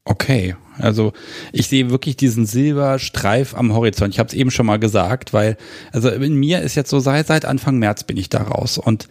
Okay, 0.04 0.56
also 0.80 1.14
ich 1.52 1.68
sehe 1.68 1.92
wirklich 1.92 2.18
diesen 2.18 2.48
Silberstreif 2.48 3.54
am 3.54 3.72
Horizont. 3.72 4.12
Ich 4.16 4.20
habe 4.20 4.30
es 4.30 4.34
eben 4.34 4.50
schon 4.50 4.66
mal 4.66 4.80
gesagt, 4.80 5.32
weil 5.32 5.58
also 5.92 6.10
in 6.10 6.34
mir 6.34 6.62
ist 6.62 6.74
jetzt 6.74 6.90
so 6.90 7.00
seit, 7.00 7.28
seit 7.28 7.46
Anfang 7.46 7.78
März 7.78 8.04
bin 8.06 8.18
ich 8.18 8.28
da 8.28 8.42
raus 8.42 8.80
und 8.80 9.08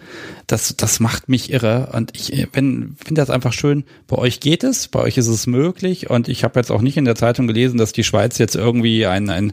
das 0.48 0.74
das 0.76 0.98
macht 0.98 1.28
mich 1.28 1.52
irre 1.52 1.90
und 1.92 2.10
ich 2.16 2.48
wenn 2.52 2.96
finde 3.04 3.20
das 3.20 3.30
einfach 3.30 3.52
schön. 3.52 3.84
Bei 4.08 4.16
euch 4.16 4.40
geht 4.40 4.64
es, 4.64 4.88
bei 4.88 4.98
euch 4.98 5.16
ist 5.16 5.28
es 5.28 5.46
möglich 5.46 6.10
und 6.10 6.28
ich 6.28 6.42
habe 6.42 6.58
jetzt 6.58 6.72
auch 6.72 6.82
nicht 6.82 6.96
in 6.96 7.04
der 7.04 7.14
Zeitung 7.14 7.46
gelesen, 7.46 7.78
dass 7.78 7.92
die 7.92 8.02
Schweiz 8.02 8.38
jetzt 8.38 8.56
irgendwie 8.56 9.06
ein 9.06 9.30
ein 9.30 9.52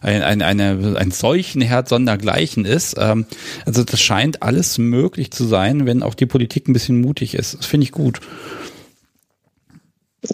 ein, 0.00 0.22
ein 0.22 0.40
eine 0.40 0.96
ein 0.98 1.10
Seuchenherd 1.10 1.90
sondergleichen 1.90 2.64
ist. 2.64 2.96
Ähm, 2.98 3.26
also 3.66 3.84
das 3.84 4.00
scheint 4.00 4.42
alles 4.42 4.78
möglich 4.78 5.30
zu 5.30 5.44
sein, 5.44 5.84
wenn 5.84 6.02
auch 6.02 6.14
die 6.14 6.24
Politik 6.24 6.68
ein 6.68 6.72
bisschen 6.72 7.02
mutig 7.02 7.34
ist. 7.34 7.58
Das 7.58 7.66
finde 7.66 7.84
ich 7.84 7.92
gut. 7.92 8.20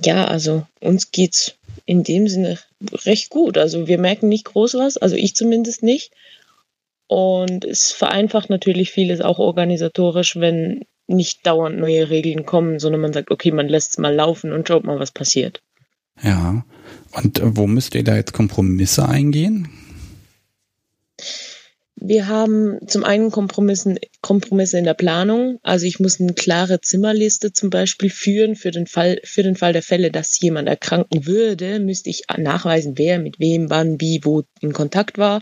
Ja, 0.05 0.27
also 0.27 0.67
uns 0.81 1.11
geht's 1.11 1.55
in 1.85 2.03
dem 2.03 2.29
Sinne 2.29 2.59
recht 3.05 3.31
gut. 3.31 3.59
Also 3.59 3.87
wir 3.87 3.99
merken 3.99 4.29
nicht 4.29 4.45
groß 4.45 4.75
was, 4.75 4.97
also 4.97 5.17
ich 5.17 5.35
zumindest 5.35 5.83
nicht. 5.83 6.13
Und 7.09 7.65
es 7.65 7.93
vereinfacht 7.93 8.51
natürlich 8.51 8.91
vieles 8.91 9.21
auch 9.21 9.39
organisatorisch, 9.39 10.37
wenn 10.37 10.85
nicht 11.07 11.47
dauernd 11.47 11.79
neue 11.79 12.11
Regeln 12.11 12.47
kommen, 12.47 12.81
sondern 12.81 13.01
man 13.01 13.13
sagt, 13.13 13.31
okay, 13.31 13.53
man 13.53 13.69
lässt 13.69 13.93
es 13.93 13.99
mal 13.99 14.15
laufen 14.15 14.53
und 14.53 14.67
schaut 14.67 14.85
mal, 14.85 14.99
was 14.99 15.13
passiert. 15.13 15.63
Ja. 16.23 16.65
Und 17.13 17.41
wo 17.43 17.67
müsst 17.67 17.95
ihr 17.95 18.03
da 18.03 18.17
jetzt 18.17 18.33
Kompromisse 18.33 19.09
eingehen? 19.09 19.69
Wir 21.99 22.29
haben 22.29 22.87
zum 22.87 23.05
einen 23.05 23.31
Kompromissen, 23.31 23.99
Kompromisse 24.21 24.79
in 24.79 24.85
der 24.85 24.95
Planung. 24.95 25.59
Also 25.63 25.87
ich 25.87 25.99
muss 25.99 26.21
eine 26.21 26.35
klare 26.35 26.81
Zimmerliste 26.83 27.53
zum 27.53 27.71
Beispiel 27.71 28.11
führen 28.11 28.55
für 28.55 28.71
den 28.71 28.87
Fall, 28.87 29.19
für 29.25 29.43
den 29.43 29.57
Fall 29.57 29.73
der 29.73 29.83
Fälle, 29.83 30.11
dass 30.11 30.39
jemand 30.39 30.69
erkranken 30.69 31.27
würde, 31.27 31.81
müsste 31.81 32.11
ich 32.11 32.25
nachweisen, 32.37 32.99
wer 32.99 33.19
mit 33.19 33.41
wem, 33.41 33.71
wann, 33.71 33.99
wie, 33.99 34.21
wo 34.23 34.43
in 34.61 34.75
Kontakt 34.75 35.17
war. 35.17 35.41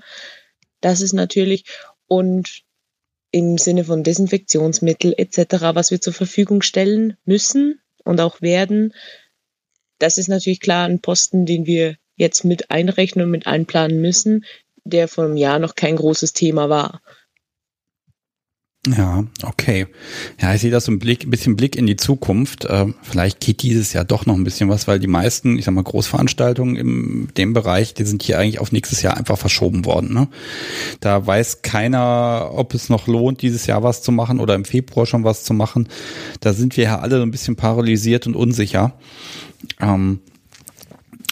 Das 0.80 1.00
ist 1.00 1.12
natürlich 1.12 1.64
und 2.06 2.62
im 3.32 3.58
Sinne 3.58 3.82
von 3.84 4.04
Desinfektionsmittel 4.04 5.12
etc., 5.16 5.74
was 5.74 5.90
wir 5.90 6.00
zur 6.00 6.12
Verfügung 6.12 6.62
stellen 6.62 7.16
müssen 7.24 7.80
und 8.04 8.20
auch 8.20 8.40
werden. 8.42 8.94
Das 9.98 10.18
ist 10.18 10.28
natürlich 10.28 10.60
klar 10.60 10.86
ein 10.86 11.00
Posten, 11.00 11.46
den 11.46 11.66
wir 11.66 11.96
jetzt 12.14 12.44
mit 12.44 12.70
einrechnen 12.70 13.24
und 13.24 13.32
mit 13.32 13.48
einplanen 13.48 14.00
müssen 14.00 14.44
der 14.84 15.08
vor 15.08 15.24
einem 15.24 15.36
Jahr 15.36 15.58
noch 15.58 15.74
kein 15.74 15.96
großes 15.96 16.32
Thema 16.32 16.68
war. 16.68 17.00
Ja, 18.86 19.24
okay. 19.42 19.86
Ja, 20.38 20.54
ich 20.54 20.60
sehe 20.60 20.70
das 20.70 20.84
so 20.84 20.92
ein 20.92 20.98
Blick, 20.98 21.30
bisschen 21.30 21.56
Blick 21.56 21.74
in 21.74 21.86
die 21.86 21.96
Zukunft. 21.96 22.66
Äh, 22.66 22.92
vielleicht 23.02 23.40
geht 23.40 23.62
dieses 23.62 23.94
Jahr 23.94 24.04
doch 24.04 24.26
noch 24.26 24.34
ein 24.34 24.44
bisschen 24.44 24.68
was, 24.68 24.86
weil 24.86 24.98
die 24.98 25.06
meisten, 25.06 25.58
ich 25.58 25.64
sag 25.64 25.72
mal, 25.72 25.82
Großveranstaltungen 25.82 26.76
in 26.76 27.28
dem 27.34 27.54
Bereich, 27.54 27.94
die 27.94 28.04
sind 28.04 28.22
hier 28.22 28.38
eigentlich 28.38 28.58
auf 28.58 28.72
nächstes 28.72 29.00
Jahr 29.00 29.16
einfach 29.16 29.38
verschoben 29.38 29.86
worden. 29.86 30.12
Ne? 30.12 30.28
Da 31.00 31.26
weiß 31.26 31.62
keiner, 31.62 32.50
ob 32.52 32.74
es 32.74 32.90
noch 32.90 33.06
lohnt, 33.06 33.40
dieses 33.40 33.66
Jahr 33.66 33.82
was 33.82 34.02
zu 34.02 34.12
machen 34.12 34.38
oder 34.38 34.54
im 34.54 34.66
Februar 34.66 35.06
schon 35.06 35.24
was 35.24 35.44
zu 35.44 35.54
machen. 35.54 35.88
Da 36.40 36.52
sind 36.52 36.76
wir 36.76 36.84
ja 36.84 36.98
alle 36.98 37.16
so 37.16 37.22
ein 37.22 37.30
bisschen 37.30 37.56
paralysiert 37.56 38.26
und 38.26 38.36
unsicher. 38.36 38.98
Ähm, 39.80 40.20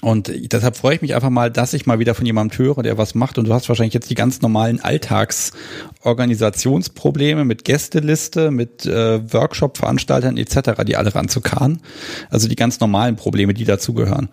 und 0.02 0.30
deshalb 0.52 0.76
freue 0.76 0.96
ich 0.96 1.00
mich 1.00 1.14
einfach 1.14 1.30
mal, 1.30 1.48
dass 1.48 1.72
ich 1.74 1.86
mal 1.86 2.00
wieder 2.00 2.16
von 2.16 2.26
jemandem 2.26 2.58
höre, 2.58 2.82
der 2.82 2.98
was 2.98 3.14
macht. 3.14 3.38
Und 3.38 3.46
du 3.46 3.54
hast 3.54 3.68
wahrscheinlich 3.68 3.94
jetzt 3.94 4.10
die 4.10 4.16
ganz 4.16 4.42
normalen 4.42 4.80
Alltagsorganisationsprobleme 4.80 7.44
mit 7.44 7.64
Gästeliste, 7.64 8.50
mit 8.50 8.84
äh, 8.84 9.32
Workshop-Veranstaltern 9.32 10.38
etc., 10.38 10.82
die 10.84 10.96
alle 10.96 11.14
ranzukarren. 11.14 11.80
Also 12.30 12.48
die 12.48 12.56
ganz 12.56 12.80
normalen 12.80 13.14
Probleme, 13.14 13.54
die 13.54 13.64
dazugehören. 13.64 14.28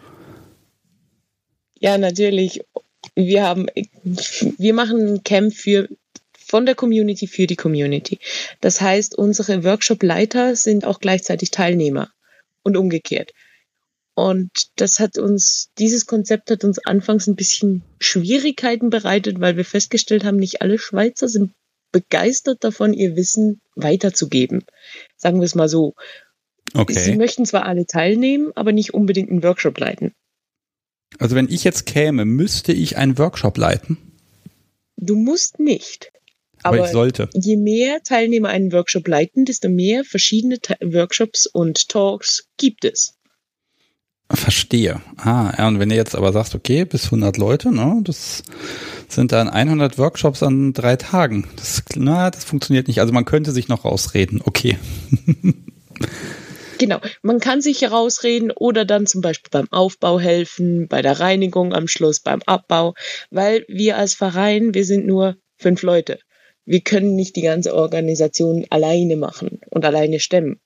Ja, 1.80 2.00
natürlich. 2.00 2.62
Wir 3.14 3.44
haben, 3.44 3.68
wir 4.04 4.74
machen 4.74 5.08
ein 5.08 5.24
Camp 5.24 5.54
für 5.54 5.88
von 6.34 6.66
der 6.66 6.74
Community 6.74 7.28
für 7.28 7.46
die 7.46 7.56
Community. 7.56 8.18
Das 8.60 8.82
heißt, 8.82 9.16
unsere 9.16 9.64
Workshop-Leiter 9.64 10.56
sind 10.56 10.84
auch 10.84 11.00
gleichzeitig 11.00 11.52
Teilnehmer 11.52 12.10
und 12.64 12.76
umgekehrt. 12.76 13.34
Und 14.20 14.52
das 14.76 15.00
hat 15.00 15.18
uns, 15.18 15.70
dieses 15.78 16.06
Konzept 16.06 16.52
hat 16.52 16.66
uns 16.66 16.78
anfangs 16.80 17.26
ein 17.28 17.38
bisschen 17.38 17.84
Schwierigkeiten 18.02 18.90
bereitet, 18.90 19.40
weil 19.40 19.56
wir 19.56 19.64
festgestellt 19.64 20.26
haben, 20.26 20.36
nicht 20.36 20.62
alle 20.62 20.78
Schweizer 20.78 21.30
sind 21.30 21.54
begeistert 21.94 22.66
davon, 22.66 22.94
ihr 22.94 23.16
Wissen 23.16 23.62
weiterzugeben. 23.78 24.66
Sagen 25.16 25.40
wir 25.40 25.46
es 25.46 25.56
mal 25.56 25.70
so. 25.70 25.94
Okay. 26.74 27.00
Sie 27.00 27.16
möchten 27.16 27.46
zwar 27.46 27.66
alle 27.66 27.86
teilnehmen, 27.86 28.52
aber 28.56 28.74
nicht 28.74 28.94
unbedingt 28.94 29.32
einen 29.32 29.42
Workshop 29.42 29.80
leiten. 29.80 30.12
Also 31.18 31.38
wenn 31.38 31.48
ich 31.48 31.64
jetzt 31.64 31.86
käme, 31.86 32.26
müsste 32.26 32.74
ich 32.74 32.98
einen 32.98 33.18
Workshop 33.18 33.58
leiten? 33.58 33.98
Du 34.98 35.16
musst 35.16 35.60
nicht. 35.60 36.12
Aber, 36.62 36.80
aber 36.80 36.86
ich 36.88 36.92
sollte. 36.92 37.30
Je 37.34 37.56
mehr 37.56 38.04
Teilnehmer 38.04 38.50
einen 38.50 38.74
Workshop 38.74 39.08
leiten, 39.08 39.46
desto 39.46 39.70
mehr 39.70 40.04
verschiedene 40.04 40.58
Workshops 40.82 41.46
und 41.46 41.88
Talks 41.88 42.50
gibt 42.58 42.84
es. 42.84 43.14
Verstehe. 44.32 45.02
Ah, 45.18 45.54
ja, 45.58 45.68
und 45.68 45.80
wenn 45.80 45.90
ihr 45.90 45.96
jetzt 45.96 46.16
aber 46.16 46.32
sagst, 46.32 46.54
okay, 46.54 46.86
bis 46.86 47.06
100 47.06 47.38
Leute, 47.38 47.72
ne, 47.72 48.00
das 48.04 48.44
sind 49.08 49.32
dann 49.32 49.50
100 49.50 49.98
Workshops 49.98 50.44
an 50.44 50.74
drei 50.74 50.98
Tagen. 50.98 51.48
Das, 51.56 51.84
na, 51.96 52.30
das 52.30 52.44
funktioniert 52.44 52.88
nicht. 52.88 53.02
Also 53.02 53.12
man 53.12 53.26
könnte 53.26 53.52
sich 53.52 53.68
noch 53.68 53.86
rausreden. 53.86 54.42
Okay. 54.46 54.78
Genau, 56.80 57.00
man 57.22 57.42
kann 57.42 57.60
sich 57.60 57.82
herausreden 57.82 58.52
oder 58.52 58.86
dann 58.86 59.06
zum 59.06 59.20
Beispiel 59.20 59.50
beim 59.52 59.68
Aufbau 59.70 60.18
helfen, 60.18 60.88
bei 60.88 61.02
der 61.02 61.20
Reinigung 61.20 61.74
am 61.74 61.90
Schluss, 61.90 62.22
beim 62.22 62.42
Abbau, 62.46 62.94
weil 63.30 63.66
wir 63.68 63.98
als 63.98 64.14
Verein, 64.14 64.74
wir 64.74 64.86
sind 64.86 65.06
nur 65.06 65.36
fünf 65.58 65.82
Leute. 65.82 66.20
Wir 66.64 66.80
können 66.80 67.16
nicht 67.18 67.36
die 67.36 67.42
ganze 67.42 67.76
Organisation 67.76 68.66
alleine 68.70 69.18
machen 69.18 69.60
und 69.70 69.84
alleine 69.84 70.22
stemmen. 70.22 70.62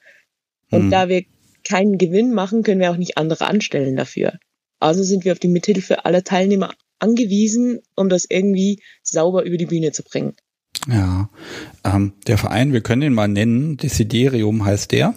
Und 0.70 0.86
mhm. 0.86 0.92
da 0.92 1.10
wir 1.10 1.24
keinen 1.64 1.98
Gewinn 1.98 2.34
machen, 2.34 2.64
können 2.64 2.82
wir 2.82 2.92
auch 2.92 2.98
nicht 2.98 3.18
andere 3.18 3.46
anstellen 3.46 3.96
dafür. 3.96 4.40
Also 4.80 5.04
sind 5.04 5.26
wir 5.26 5.32
auf 5.32 5.40
die 5.40 5.48
Mithilfe 5.48 6.06
aller 6.06 6.24
Teilnehmer 6.24 6.74
angewiesen, 7.00 7.80
um 7.96 8.10
das 8.10 8.26
irgendwie 8.30 8.82
sauber 9.02 9.44
über 9.44 9.58
die 9.58 9.66
Bühne 9.66 9.92
zu 9.92 10.04
bringen. 10.04 10.36
Ja, 10.90 11.30
ähm, 11.84 12.14
der 12.28 12.38
Verein, 12.38 12.74
wir 12.74 12.82
können 12.82 13.04
ihn 13.04 13.14
mal 13.14 13.28
nennen, 13.28 13.78
Desiderium 13.78 14.66
heißt 14.66 14.92
der. 14.92 15.14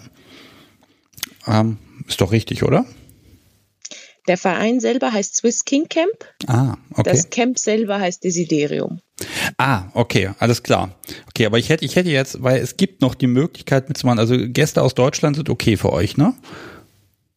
Ähm, 1.45 1.77
ist 2.07 2.21
doch 2.21 2.31
richtig, 2.31 2.63
oder? 2.63 2.85
Der 4.27 4.37
Verein 4.37 4.79
selber 4.79 5.13
heißt 5.13 5.37
Swiss 5.37 5.63
King 5.63 5.87
Camp. 5.87 6.11
Ah, 6.47 6.75
okay. 6.91 7.03
Das 7.03 7.29
Camp 7.29 7.57
selber 7.57 7.99
heißt 7.99 8.23
Desiderium. 8.23 8.99
Ah, 9.57 9.85
okay, 9.93 10.31
alles 10.39 10.63
klar. 10.63 10.95
Okay, 11.27 11.45
aber 11.45 11.57
ich 11.57 11.69
hätte, 11.69 11.85
ich 11.85 11.95
hätte 11.95 12.09
jetzt, 12.09 12.43
weil 12.43 12.61
es 12.61 12.77
gibt 12.77 13.01
noch 13.01 13.15
die 13.15 13.27
Möglichkeit 13.27 13.87
mitzumachen. 13.87 14.19
Also 14.19 14.35
Gäste 14.37 14.81
aus 14.81 14.95
Deutschland 14.95 15.37
sind 15.37 15.49
okay 15.49 15.77
für 15.77 15.91
euch, 15.93 16.17
ne? 16.17 16.33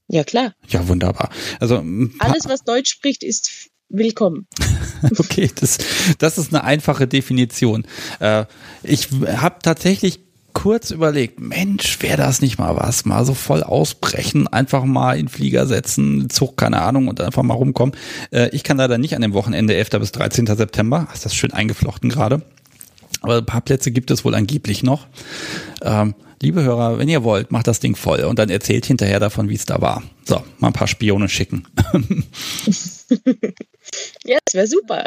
Ja, 0.08 0.24
klar. 0.24 0.54
Ja, 0.68 0.88
wunderbar. 0.88 1.30
Also 1.60 1.84
alles, 2.18 2.48
was 2.48 2.64
Deutsch 2.64 2.90
spricht, 2.90 3.22
ist 3.22 3.70
willkommen. 3.88 4.48
okay, 5.18 5.48
das, 5.54 5.78
das 6.18 6.38
ist 6.38 6.52
eine 6.52 6.64
einfache 6.64 7.06
Definition. 7.06 7.86
Äh, 8.18 8.46
ich 8.82 9.08
habe 9.12 9.58
tatsächlich 9.62 10.20
kurz 10.52 10.90
überlegt, 10.90 11.40
Mensch, 11.40 12.00
wäre 12.02 12.16
das 12.16 12.40
nicht 12.40 12.58
mal 12.58 12.76
was, 12.76 13.04
mal 13.04 13.24
so 13.24 13.34
voll 13.34 13.62
ausbrechen, 13.62 14.48
einfach 14.48 14.84
mal 14.84 15.18
in 15.18 15.28
Flieger 15.28 15.66
setzen, 15.66 16.30
Zug, 16.30 16.56
keine 16.56 16.82
Ahnung, 16.82 17.08
und 17.08 17.20
einfach 17.20 17.42
mal 17.42 17.54
rumkommen. 17.54 17.94
Äh, 18.30 18.48
ich 18.50 18.62
kann 18.62 18.76
leider 18.76 18.98
nicht 18.98 19.14
an 19.14 19.22
dem 19.22 19.32
Wochenende 19.32 19.74
11. 19.74 19.90
bis 19.90 20.12
13. 20.12 20.46
September, 20.46 21.08
ist 21.12 21.24
das 21.24 21.34
schön 21.34 21.52
eingeflochten 21.52 22.10
gerade. 22.10 22.42
Aber 23.22 23.38
ein 23.38 23.46
paar 23.46 23.60
Plätze 23.60 23.90
gibt 23.90 24.10
es 24.10 24.24
wohl 24.24 24.34
angeblich 24.34 24.82
noch. 24.82 25.06
Ähm, 25.82 26.14
liebe 26.40 26.62
Hörer, 26.62 26.98
wenn 26.98 27.08
ihr 27.08 27.22
wollt, 27.24 27.50
macht 27.50 27.66
das 27.66 27.80
Ding 27.80 27.96
voll 27.96 28.20
und 28.20 28.38
dann 28.38 28.48
erzählt 28.48 28.86
hinterher 28.86 29.20
davon, 29.20 29.48
wie 29.48 29.54
es 29.54 29.66
da 29.66 29.80
war. 29.80 30.02
So, 30.24 30.42
mal 30.58 30.68
ein 30.68 30.72
paar 30.72 30.88
Spione 30.88 31.28
schicken. 31.28 31.66
ja, 34.24 34.38
das 34.44 34.54
wäre 34.54 34.66
super 34.66 35.04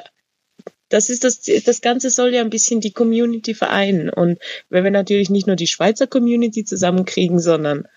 das 0.94 1.10
ist 1.10 1.24
das, 1.24 1.42
das 1.66 1.82
Ganze 1.82 2.12
soll 2.12 2.36
ja 2.36 2.42
ein 2.42 2.52
bisschen 2.52 2.80
die 2.80 2.92
Community 2.92 3.56
vereinen. 3.56 4.10
Und 4.10 4.38
wenn 4.70 4.84
wir 4.84 4.92
natürlich 4.92 5.32
nicht 5.32 5.48
nur 5.48 5.56
die 5.56 5.66
Schweizer 5.66 6.06
Community 6.06 6.66
zusammenkriegen, 6.66 7.40
sondern 7.40 7.88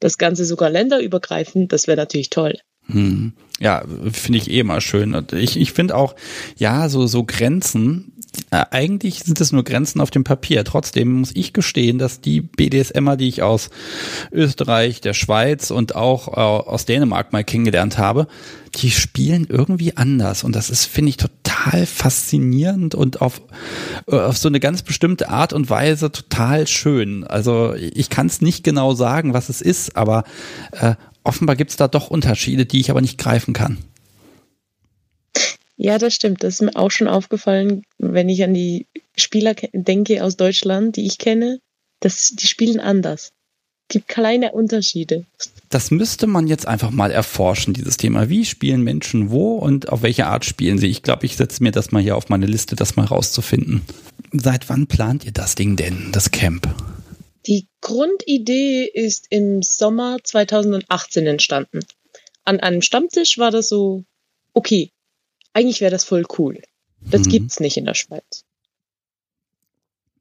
das 0.00 0.16
Ganze 0.16 0.46
sogar 0.46 0.70
länderübergreifend, 0.70 1.72
das 1.72 1.86
wäre 1.86 1.98
natürlich 1.98 2.30
toll. 2.30 2.54
Hm. 2.86 3.34
Ja, 3.60 3.84
finde 4.12 4.38
ich 4.38 4.50
eh 4.50 4.62
mal 4.62 4.80
schön. 4.80 5.26
Ich, 5.32 5.58
ich 5.58 5.72
finde 5.72 5.94
auch, 5.94 6.14
ja, 6.56 6.88
so, 6.88 7.06
so 7.06 7.24
Grenzen, 7.24 8.12
äh, 8.50 8.64
eigentlich 8.70 9.24
sind 9.24 9.40
es 9.40 9.52
nur 9.52 9.64
Grenzen 9.64 10.00
auf 10.00 10.10
dem 10.10 10.24
Papier. 10.24 10.64
Trotzdem 10.64 11.12
muss 11.20 11.32
ich 11.34 11.52
gestehen, 11.52 11.98
dass 11.98 12.20
die 12.20 12.40
BDSMer, 12.40 13.16
die 13.16 13.28
ich 13.28 13.42
aus 13.42 13.68
Österreich, 14.32 15.00
der 15.00 15.12
Schweiz 15.12 15.70
und 15.70 15.96
auch 15.96 16.28
äh, 16.28 16.40
aus 16.40 16.86
Dänemark 16.86 17.32
mal 17.32 17.44
kennengelernt 17.44 17.98
habe, 17.98 18.26
die 18.76 18.90
spielen 18.90 19.46
irgendwie 19.50 19.96
anders. 19.96 20.44
Und 20.44 20.54
das 20.54 20.70
ist, 20.70 20.86
finde 20.86 21.10
ich, 21.10 21.16
total 21.58 21.86
faszinierend 21.86 22.94
und 22.94 23.20
auf, 23.20 23.42
äh, 24.06 24.16
auf 24.16 24.36
so 24.36 24.48
eine 24.48 24.60
ganz 24.60 24.82
bestimmte 24.82 25.28
Art 25.28 25.52
und 25.52 25.70
Weise 25.70 26.10
total 26.12 26.66
schön. 26.66 27.24
Also 27.24 27.74
ich 27.74 28.10
kann 28.10 28.26
es 28.26 28.40
nicht 28.40 28.64
genau 28.64 28.94
sagen, 28.94 29.34
was 29.34 29.48
es 29.48 29.60
ist, 29.60 29.96
aber 29.96 30.24
äh, 30.72 30.94
offenbar 31.24 31.56
gibt 31.56 31.70
es 31.70 31.76
da 31.76 31.88
doch 31.88 32.10
Unterschiede, 32.10 32.66
die 32.66 32.80
ich 32.80 32.90
aber 32.90 33.00
nicht 33.00 33.18
greifen 33.18 33.54
kann. 33.54 33.78
Ja, 35.76 35.98
das 35.98 36.14
stimmt. 36.14 36.42
Das 36.42 36.54
ist 36.54 36.62
mir 36.62 36.74
auch 36.74 36.90
schon 36.90 37.06
aufgefallen, 37.06 37.82
wenn 37.98 38.28
ich 38.28 38.42
an 38.42 38.52
die 38.52 38.86
Spieler 39.16 39.54
denke 39.72 40.24
aus 40.24 40.36
Deutschland, 40.36 40.96
die 40.96 41.06
ich 41.06 41.18
kenne. 41.18 41.60
Das, 42.00 42.30
die 42.30 42.46
spielen 42.46 42.80
anders. 42.80 43.30
Es 43.88 43.94
gibt 43.94 44.08
kleine 44.08 44.52
Unterschiede. 44.52 45.24
Das 45.70 45.90
müsste 45.90 46.26
man 46.26 46.46
jetzt 46.46 46.68
einfach 46.68 46.90
mal 46.90 47.10
erforschen, 47.10 47.72
dieses 47.72 47.96
Thema. 47.96 48.28
Wie 48.28 48.44
spielen 48.44 48.82
Menschen 48.82 49.30
wo 49.30 49.56
und 49.56 49.88
auf 49.88 50.02
welche 50.02 50.26
Art 50.26 50.44
spielen 50.44 50.76
sie? 50.76 50.88
Ich 50.88 51.02
glaube, 51.02 51.24
ich 51.24 51.36
setze 51.36 51.62
mir 51.62 51.72
das 51.72 51.90
mal 51.90 52.02
hier 52.02 52.14
auf 52.14 52.28
meine 52.28 52.44
Liste, 52.44 52.76
das 52.76 52.96
mal 52.96 53.06
rauszufinden. 53.06 53.80
Seit 54.30 54.68
wann 54.68 54.88
plant 54.88 55.24
ihr 55.24 55.32
das 55.32 55.54
Ding 55.54 55.76
denn, 55.76 56.10
das 56.12 56.30
Camp? 56.30 56.68
Die 57.46 57.66
Grundidee 57.80 58.84
ist 58.84 59.26
im 59.30 59.62
Sommer 59.62 60.18
2018 60.22 61.26
entstanden. 61.26 61.80
An 62.44 62.60
einem 62.60 62.82
Stammtisch 62.82 63.38
war 63.38 63.50
das 63.50 63.70
so, 63.70 64.04
okay, 64.52 64.90
eigentlich 65.54 65.80
wäre 65.80 65.90
das 65.90 66.04
voll 66.04 66.26
cool. 66.38 66.60
Das 67.00 67.22
mhm. 67.22 67.30
gibt's 67.30 67.58
nicht 67.58 67.78
in 67.78 67.86
der 67.86 67.94
Schweiz. 67.94 68.44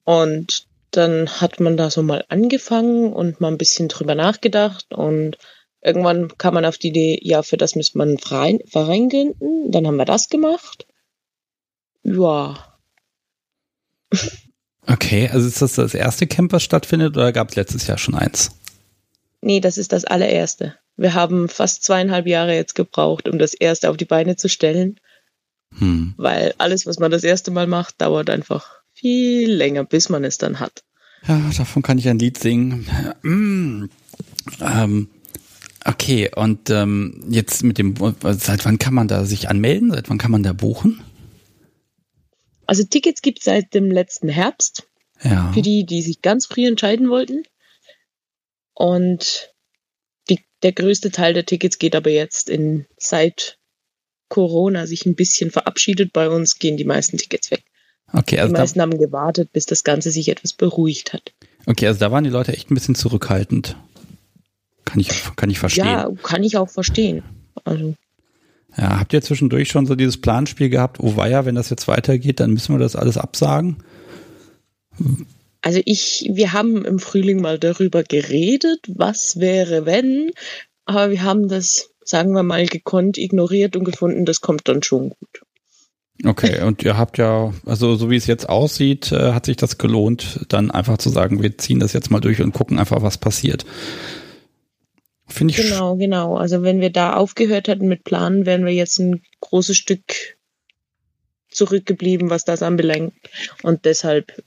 Und 0.05 0.66
dann 0.91 1.29
hat 1.41 1.59
man 1.59 1.77
da 1.77 1.89
so 1.89 2.01
mal 2.01 2.25
angefangen 2.29 3.13
und 3.13 3.41
mal 3.41 3.49
ein 3.49 3.57
bisschen 3.57 3.87
drüber 3.87 4.15
nachgedacht 4.15 4.93
und 4.93 5.37
irgendwann 5.81 6.37
kam 6.37 6.53
man 6.53 6.65
auf 6.65 6.77
die 6.77 6.89
Idee, 6.89 7.19
ja, 7.21 7.43
für 7.43 7.57
das 7.57 7.75
müsste 7.75 7.97
man 7.97 8.09
einen 8.09 8.19
Verein, 8.19 8.59
Verein 8.67 9.09
gründen. 9.09 9.71
Dann 9.71 9.85
haben 9.87 9.97
wir 9.97 10.05
das 10.05 10.29
gemacht. 10.29 10.85
Ja. 12.03 12.77
Okay, 14.85 15.29
also 15.31 15.47
ist 15.47 15.61
das 15.61 15.75
das 15.75 15.93
erste 15.93 16.27
Camp, 16.27 16.53
was 16.53 16.63
stattfindet 16.63 17.15
oder 17.17 17.31
gab 17.31 17.49
es 17.49 17.55
letztes 17.55 17.87
Jahr 17.87 17.97
schon 17.97 18.15
eins? 18.15 18.51
Nee, 19.41 19.59
das 19.59 19.77
ist 19.77 19.91
das 19.91 20.05
allererste. 20.05 20.75
Wir 20.95 21.13
haben 21.13 21.47
fast 21.47 21.83
zweieinhalb 21.83 22.25
Jahre 22.25 22.55
jetzt 22.55 22.73
gebraucht, 22.73 23.27
um 23.27 23.37
das 23.37 23.53
erste 23.53 23.89
auf 23.89 23.97
die 23.97 24.05
Beine 24.05 24.35
zu 24.35 24.49
stellen. 24.49 24.99
Hm. 25.77 26.15
Weil 26.17 26.55
alles, 26.57 26.85
was 26.85 26.99
man 26.99 27.11
das 27.11 27.23
erste 27.23 27.51
Mal 27.51 27.67
macht, 27.67 28.01
dauert 28.01 28.29
einfach 28.29 28.76
viel 28.97 29.51
länger, 29.51 29.83
bis 29.83 30.09
man 30.09 30.23
es 30.23 30.37
dann 30.37 30.59
hat. 30.59 30.83
Ja, 31.27 31.39
davon 31.55 31.83
kann 31.83 31.97
ich 31.97 32.07
ein 32.07 32.19
Lied 32.19 32.37
singen. 32.37 32.87
Mm. 33.21 33.89
Ähm, 34.61 35.09
okay, 35.85 36.31
und 36.35 36.69
ähm, 36.69 37.23
jetzt 37.29 37.63
mit 37.63 37.77
dem, 37.77 37.95
seit 38.21 38.65
wann 38.65 38.79
kann 38.79 38.93
man 38.93 39.07
da 39.07 39.25
sich 39.25 39.49
anmelden? 39.49 39.91
Seit 39.91 40.09
wann 40.09 40.17
kann 40.17 40.31
man 40.31 40.43
da 40.43 40.53
buchen? 40.53 41.01
Also 42.65 42.83
Tickets 42.83 43.21
gibt 43.21 43.39
es 43.39 43.45
seit 43.45 43.73
dem 43.73 43.91
letzten 43.91 44.29
Herbst. 44.29 44.87
Ja. 45.23 45.51
Für 45.53 45.61
die, 45.61 45.85
die 45.85 46.01
sich 46.01 46.21
ganz 46.21 46.45
früh 46.45 46.65
entscheiden 46.67 47.09
wollten. 47.09 47.43
Und 48.73 49.51
die, 50.29 50.39
der 50.63 50.71
größte 50.71 51.11
Teil 51.11 51.33
der 51.33 51.45
Tickets 51.45 51.79
geht 51.79 51.95
aber 51.95 52.11
jetzt 52.11 52.49
in 52.49 52.85
seit 52.97 53.57
Corona 54.29 54.85
sich 54.85 55.05
ein 55.05 55.15
bisschen 55.15 55.51
verabschiedet 55.51 56.13
bei 56.13 56.29
uns, 56.29 56.59
gehen 56.59 56.77
die 56.77 56.85
meisten 56.85 57.17
Tickets 57.17 57.49
weg. 57.51 57.63
Okay, 58.13 58.39
also 58.39 58.53
die 58.53 58.59
meisten 58.59 58.81
haben 58.81 58.97
gewartet, 58.97 59.51
bis 59.51 59.65
das 59.65 59.83
Ganze 59.83 60.11
sich 60.11 60.29
etwas 60.29 60.53
beruhigt 60.53 61.13
hat. 61.13 61.33
Okay, 61.65 61.87
also 61.87 61.99
da 61.99 62.11
waren 62.11 62.23
die 62.23 62.29
Leute 62.29 62.53
echt 62.53 62.71
ein 62.71 62.73
bisschen 62.75 62.95
zurückhaltend. 62.95 63.75
Kann 64.85 64.99
ich, 64.99 65.09
kann 65.35 65.49
ich 65.49 65.59
verstehen. 65.59 65.85
Ja, 65.85 66.09
kann 66.23 66.43
ich 66.43 66.57
auch 66.57 66.69
verstehen. 66.69 67.23
Also. 67.65 67.95
Ja, 68.77 68.99
habt 68.99 69.11
ihr 69.11 69.21
zwischendurch 69.21 69.69
schon 69.69 69.85
so 69.85 69.95
dieses 69.95 70.21
Planspiel 70.21 70.69
gehabt, 70.69 70.99
oh 71.01 71.17
weia, 71.17 71.45
wenn 71.45 71.55
das 71.55 71.69
jetzt 71.69 71.87
weitergeht, 71.87 72.39
dann 72.39 72.51
müssen 72.51 72.73
wir 72.73 72.79
das 72.79 72.95
alles 72.95 73.17
absagen? 73.17 73.77
Also 75.61 75.81
ich, 75.83 76.29
wir 76.31 76.53
haben 76.53 76.85
im 76.85 76.99
Frühling 76.99 77.41
mal 77.41 77.59
darüber 77.59 78.03
geredet, 78.03 78.79
was 78.87 79.39
wäre, 79.39 79.85
wenn, 79.85 80.31
aber 80.85 81.11
wir 81.11 81.23
haben 81.23 81.49
das 81.49 81.89
sagen 82.07 82.31
wir 82.33 82.43
mal, 82.43 82.65
gekonnt 82.65 83.17
ignoriert 83.17 83.75
und 83.75 83.83
gefunden, 83.83 84.25
das 84.25 84.41
kommt 84.41 84.67
dann 84.67 84.81
schon 84.81 85.09
gut. 85.09 85.41
Okay, 86.23 86.63
und 86.63 86.83
ihr 86.83 86.97
habt 86.97 87.17
ja, 87.17 87.53
also 87.65 87.95
so 87.95 88.09
wie 88.09 88.15
es 88.15 88.25
jetzt 88.25 88.49
aussieht, 88.49 89.11
äh, 89.11 89.33
hat 89.33 89.45
sich 89.45 89.57
das 89.57 89.77
gelohnt, 89.77 90.45
dann 90.49 90.71
einfach 90.71 90.97
zu 90.97 91.09
sagen, 91.09 91.43
wir 91.43 91.57
ziehen 91.57 91.79
das 91.79 91.93
jetzt 91.93 92.09
mal 92.09 92.19
durch 92.19 92.41
und 92.41 92.53
gucken 92.53 92.79
einfach, 92.79 93.03
was 93.03 93.17
passiert. 93.17 93.65
Finde 95.27 95.53
ich. 95.53 95.61
Genau, 95.61 95.95
genau. 95.95 96.37
Also 96.37 96.63
wenn 96.63 96.79
wir 96.81 96.89
da 96.89 97.13
aufgehört 97.13 97.67
hätten 97.67 97.87
mit 97.87 98.03
Planen, 98.03 98.45
wären 98.45 98.65
wir 98.65 98.73
jetzt 98.73 98.97
ein 98.99 99.21
großes 99.41 99.77
Stück 99.77 100.37
zurückgeblieben, 101.49 102.29
was 102.29 102.45
das 102.45 102.63
anbelangt. 102.63 103.13
Und 103.61 103.85
deshalb 103.85 104.43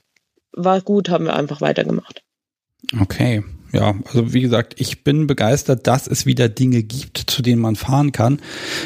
war 0.52 0.80
gut, 0.80 1.08
haben 1.08 1.26
wir 1.26 1.36
einfach 1.36 1.60
weitergemacht. 1.60 2.24
Okay 3.00 3.44
ja, 3.72 3.94
also 4.06 4.32
wie 4.32 4.40
gesagt, 4.40 4.74
ich 4.78 5.04
bin 5.04 5.26
begeistert, 5.26 5.86
dass 5.86 6.06
es 6.06 6.26
wieder 6.26 6.48
Dinge 6.48 6.82
gibt, 6.82 7.18
zu 7.26 7.42
denen 7.42 7.60
man 7.60 7.76
fahren 7.76 8.12
kann. 8.12 8.40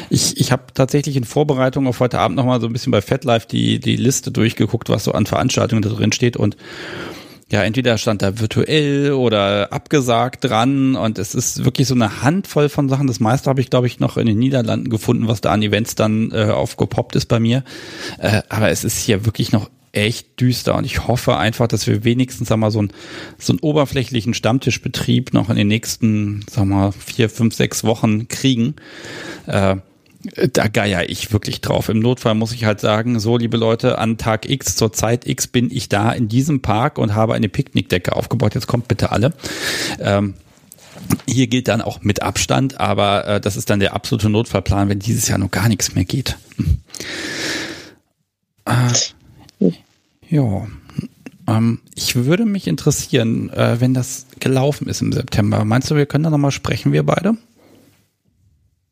Ich, 0.09 0.39
ich 0.39 0.51
habe 0.51 0.65
tatsächlich 0.73 1.15
in 1.15 1.23
Vorbereitung 1.23 1.87
auf 1.87 1.99
heute 1.99 2.19
Abend 2.19 2.37
nochmal 2.37 2.61
so 2.61 2.67
ein 2.67 2.73
bisschen 2.73 2.91
bei 2.91 3.01
FatLife 3.01 3.47
die, 3.47 3.79
die 3.79 3.95
Liste 3.95 4.31
durchgeguckt, 4.31 4.89
was 4.89 5.03
so 5.03 5.11
an 5.13 5.25
Veranstaltungen 5.25 5.81
da 5.81 5.89
drin 5.89 6.11
steht 6.11 6.37
und 6.37 6.55
ja, 7.51 7.63
entweder 7.63 7.99
stand 7.99 8.23
da 8.23 8.39
virtuell 8.39 9.11
oder 9.11 9.71
abgesagt 9.71 10.43
dran 10.43 10.95
und 10.95 11.19
es 11.19 11.35
ist 11.35 11.63
wirklich 11.63 11.87
so 11.87 11.93
eine 11.93 12.23
Handvoll 12.23 12.69
von 12.69 12.89
Sachen. 12.89 13.05
Das 13.05 13.19
meiste 13.19 13.49
habe 13.49 13.61
ich, 13.61 13.69
glaube 13.69 13.85
ich, 13.85 13.99
noch 13.99 14.17
in 14.17 14.25
den 14.25 14.39
Niederlanden 14.39 14.89
gefunden, 14.89 15.27
was 15.27 15.41
da 15.41 15.51
an 15.51 15.61
Events 15.61 15.93
dann 15.93 16.31
äh, 16.31 16.45
aufgepoppt 16.45 17.15
ist 17.15 17.27
bei 17.27 17.39
mir. 17.39 17.63
Äh, 18.17 18.41
aber 18.49 18.71
es 18.71 18.83
ist 18.83 18.97
hier 18.97 19.25
wirklich 19.25 19.51
noch 19.51 19.69
echt 19.95 20.39
düster 20.39 20.75
und 20.75 20.85
ich 20.85 21.07
hoffe 21.07 21.37
einfach, 21.37 21.67
dass 21.67 21.87
wir 21.87 22.03
wenigstens 22.03 22.49
sag 22.49 22.57
mal, 22.57 22.71
so, 22.71 22.81
ein, 22.81 22.91
so 23.37 23.53
einen 23.53 23.59
oberflächlichen 23.59 24.33
Stammtischbetrieb 24.33 25.33
noch 25.33 25.49
in 25.49 25.55
den 25.55 25.67
nächsten, 25.67 26.45
sag 26.49 26.65
mal, 26.65 26.91
vier, 26.91 27.29
fünf, 27.29 27.55
sechs 27.55 27.83
Wochen 27.83 28.27
kriegen. 28.27 28.75
Äh, 29.47 29.77
da 30.53 30.67
geier 30.67 31.07
ich 31.07 31.31
wirklich 31.31 31.61
drauf. 31.61 31.89
Im 31.89 31.99
Notfall 31.99 32.33
muss 32.33 32.51
ich 32.51 32.65
halt 32.65 32.79
sagen, 32.79 33.19
so 33.19 33.37
liebe 33.37 33.57
Leute, 33.57 33.99
an 33.99 34.17
Tag 34.17 34.49
X 34.49 34.75
zur 34.75 34.91
Zeit 34.91 35.27
X 35.27 35.47
bin 35.47 35.69
ich 35.71 35.87
da 35.87 36.11
in 36.11 36.27
diesem 36.27 36.61
Park 36.61 36.97
und 36.97 37.13
habe 37.13 37.35
eine 37.35 37.49
Picknickdecke 37.49 38.15
aufgebaut. 38.15 38.55
Jetzt 38.55 38.67
kommt 38.67 38.87
bitte 38.87 39.11
alle. 39.11 39.33
Ähm, 39.99 40.33
hier 41.27 41.47
gilt 41.47 41.67
dann 41.67 41.81
auch 41.81 42.01
mit 42.01 42.21
Abstand, 42.21 42.79
aber 42.79 43.27
äh, 43.27 43.41
das 43.41 43.57
ist 43.57 43.69
dann 43.69 43.79
der 43.79 43.93
absolute 43.93 44.29
Notfallplan, 44.29 44.89
wenn 44.89 44.99
dieses 44.99 45.27
Jahr 45.27 45.37
noch 45.37 45.51
gar 45.51 45.69
nichts 45.69 45.93
mehr 45.93 46.05
geht. 46.05 46.37
Äh, 48.65 48.71
ja. 50.35 50.67
Ähm, 51.47 51.79
ich 51.95 52.15
würde 52.15 52.45
mich 52.45 52.67
interessieren, 52.67 53.49
äh, 53.51 53.79
wenn 53.79 53.93
das 53.93 54.27
gelaufen 54.39 54.87
ist 54.87 55.01
im 55.01 55.11
September. 55.11 55.63
Meinst 55.65 55.89
du, 55.91 55.95
wir 55.95 56.05
können 56.05 56.23
da 56.23 56.29
nochmal 56.29 56.51
sprechen, 56.51 56.91
wir 56.91 57.03
beide? 57.03 57.37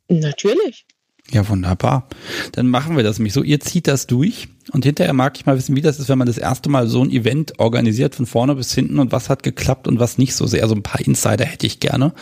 Natürlich. 0.09 0.85
Ja, 1.31 1.47
wunderbar. 1.47 2.07
Dann 2.51 2.67
machen 2.67 2.97
wir 2.97 3.03
das 3.03 3.17
nämlich 3.17 3.33
so. 3.33 3.43
Ihr 3.43 3.59
zieht 3.59 3.87
das 3.87 4.07
durch 4.07 4.49
und 4.71 4.85
hinterher 4.85 5.13
mag 5.13 5.37
ich 5.37 5.45
mal 5.45 5.57
wissen, 5.57 5.75
wie 5.75 5.81
das 5.81 5.99
ist, 5.99 6.09
wenn 6.09 6.17
man 6.17 6.27
das 6.27 6.37
erste 6.37 6.69
Mal 6.69 6.87
so 6.87 7.03
ein 7.03 7.09
Event 7.09 7.59
organisiert 7.59 8.13
von 8.15 8.25
vorne 8.25 8.55
bis 8.55 8.73
hinten 8.73 8.99
und 8.99 9.11
was 9.11 9.29
hat 9.29 9.41
geklappt 9.41 9.87
und 9.87 9.99
was 9.99 10.17
nicht 10.17 10.35
so 10.35 10.45
sehr. 10.47 10.67
So 10.67 10.75
ein 10.75 10.83
paar 10.83 11.01
Insider 11.01 11.45
hätte 11.45 11.65
ich 11.65 11.79
gerne. 11.79 12.13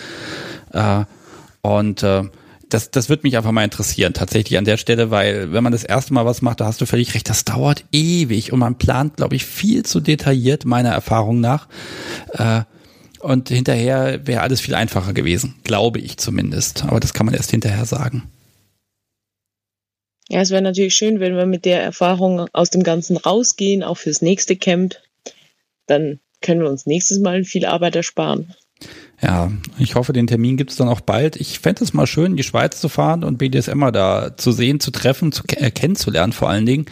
Äh, 0.72 1.05
und 1.61 2.03
äh, 2.03 2.24
das, 2.74 2.89
das 2.89 3.09
wird 3.09 3.24
mich 3.24 3.38
einfach 3.38 3.51
mal 3.51 3.63
interessieren, 3.63 4.13
tatsächlich 4.13 4.57
an 4.57 4.65
der 4.65 4.78
Stelle, 4.78 5.11
weil 5.11 5.51
wenn 5.51 5.63
man 5.63 5.74
das 5.74 5.84
erste 5.84 6.13
Mal 6.13 6.26
was 6.26 6.41
macht, 6.41 6.61
da 6.61 6.65
hast 6.65 6.82
du 6.82 6.86
völlig 6.86 7.13
recht, 7.13 7.30
das 7.30 7.45
dauert 7.45 7.84
ewig 7.91 8.53
und 8.53 8.59
man 8.59 8.78
plant, 8.78 9.17
glaube 9.17 9.36
ich, 9.36 9.45
viel 9.45 9.84
zu 9.84 9.99
detailliert, 9.99 10.65
meiner 10.65 10.91
Erfahrung 10.91 11.39
nach. 11.39 11.67
Äh, 12.34 12.61
und 13.19 13.49
hinterher 13.49 14.26
wäre 14.26 14.41
alles 14.41 14.61
viel 14.61 14.74
einfacher 14.74 15.13
gewesen, 15.13 15.55
glaube 15.63 15.99
ich 15.99 16.17
zumindest. 16.17 16.84
Aber 16.86 16.99
das 16.99 17.13
kann 17.13 17.26
man 17.26 17.36
erst 17.36 17.51
hinterher 17.51 17.86
sagen. 17.86 18.24
Ja, 20.30 20.39
es 20.39 20.49
wäre 20.49 20.61
natürlich 20.61 20.95
schön, 20.95 21.19
wenn 21.19 21.36
wir 21.36 21.45
mit 21.45 21.65
der 21.65 21.84
Erfahrung 21.84 22.47
aus 22.53 22.69
dem 22.69 22.84
Ganzen 22.84 23.17
rausgehen, 23.17 23.84
auch 23.84 23.97
fürs 23.97 24.22
nächste 24.22 24.55
Camp. 24.55 24.95
Dann 25.88 26.19
können 26.41 26.61
wir 26.61 26.69
uns 26.69 26.86
nächstes 26.86 27.19
Mal 27.19 27.43
viel 27.43 27.65
Arbeit 27.65 27.95
ersparen. 27.95 28.55
Ja, 29.22 29.51
ich 29.78 29.93
hoffe, 29.93 30.13
den 30.13 30.26
Termin 30.26 30.57
gibt 30.57 30.72
es 30.72 30.78
dann 30.78 30.88
auch 30.88 31.01
bald. 31.01 31.36
Ich 31.36 31.59
fände 31.59 31.84
es 31.84 31.93
mal 31.93 32.07
schön, 32.07 32.32
in 32.32 32.38
die 32.38 32.43
Schweiz 32.43 32.82
zu 32.82 32.89
fahren 32.89 33.24
und 33.24 33.38
BDSM 33.38 33.78
mal 33.78 33.91
da 33.91 34.36
zu 34.36 34.51
sehen, 34.51 34.80
zu 34.80 34.89
treffen, 34.89 35.32
zu 35.32 35.43
äh, 35.47 35.69
kennenzulernen 35.69 36.34
vor 36.34 36.49
allen 36.49 36.65
Dingen. 36.65 36.86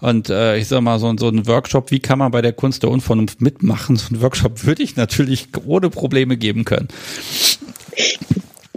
Und 0.00 0.30
äh, 0.30 0.56
ich 0.56 0.68
sag 0.68 0.82
mal, 0.82 1.00
so, 1.00 1.12
so 1.18 1.28
ein 1.28 1.48
Workshop, 1.48 1.90
wie 1.90 1.98
kann 1.98 2.20
man 2.20 2.30
bei 2.30 2.42
der 2.42 2.52
Kunst 2.52 2.84
der 2.84 2.90
Unvernunft 2.90 3.40
mitmachen? 3.40 3.96
So 3.96 4.14
ein 4.14 4.22
Workshop 4.22 4.66
würde 4.66 4.84
ich 4.84 4.94
natürlich 4.94 5.48
ohne 5.66 5.90
Probleme 5.90 6.36
geben 6.36 6.64
können. 6.64 6.88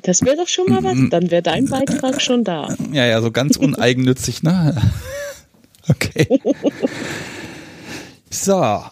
Das 0.04 0.24
wäre 0.24 0.38
doch 0.38 0.48
schon 0.48 0.66
mal 0.68 0.84
was. 0.84 0.98
Dann 1.12 1.30
wäre 1.30 1.44
dein 1.44 1.68
Beitrag 1.68 2.20
schon 2.20 2.44
da. 2.44 2.76
Ja, 2.92 3.06
ja, 3.06 3.22
so 3.22 3.32
ganz 3.32 3.58
uneigennützig, 3.58 4.44
ne? 4.44 4.76
Okay. 5.90 6.40
So. 8.30 8.84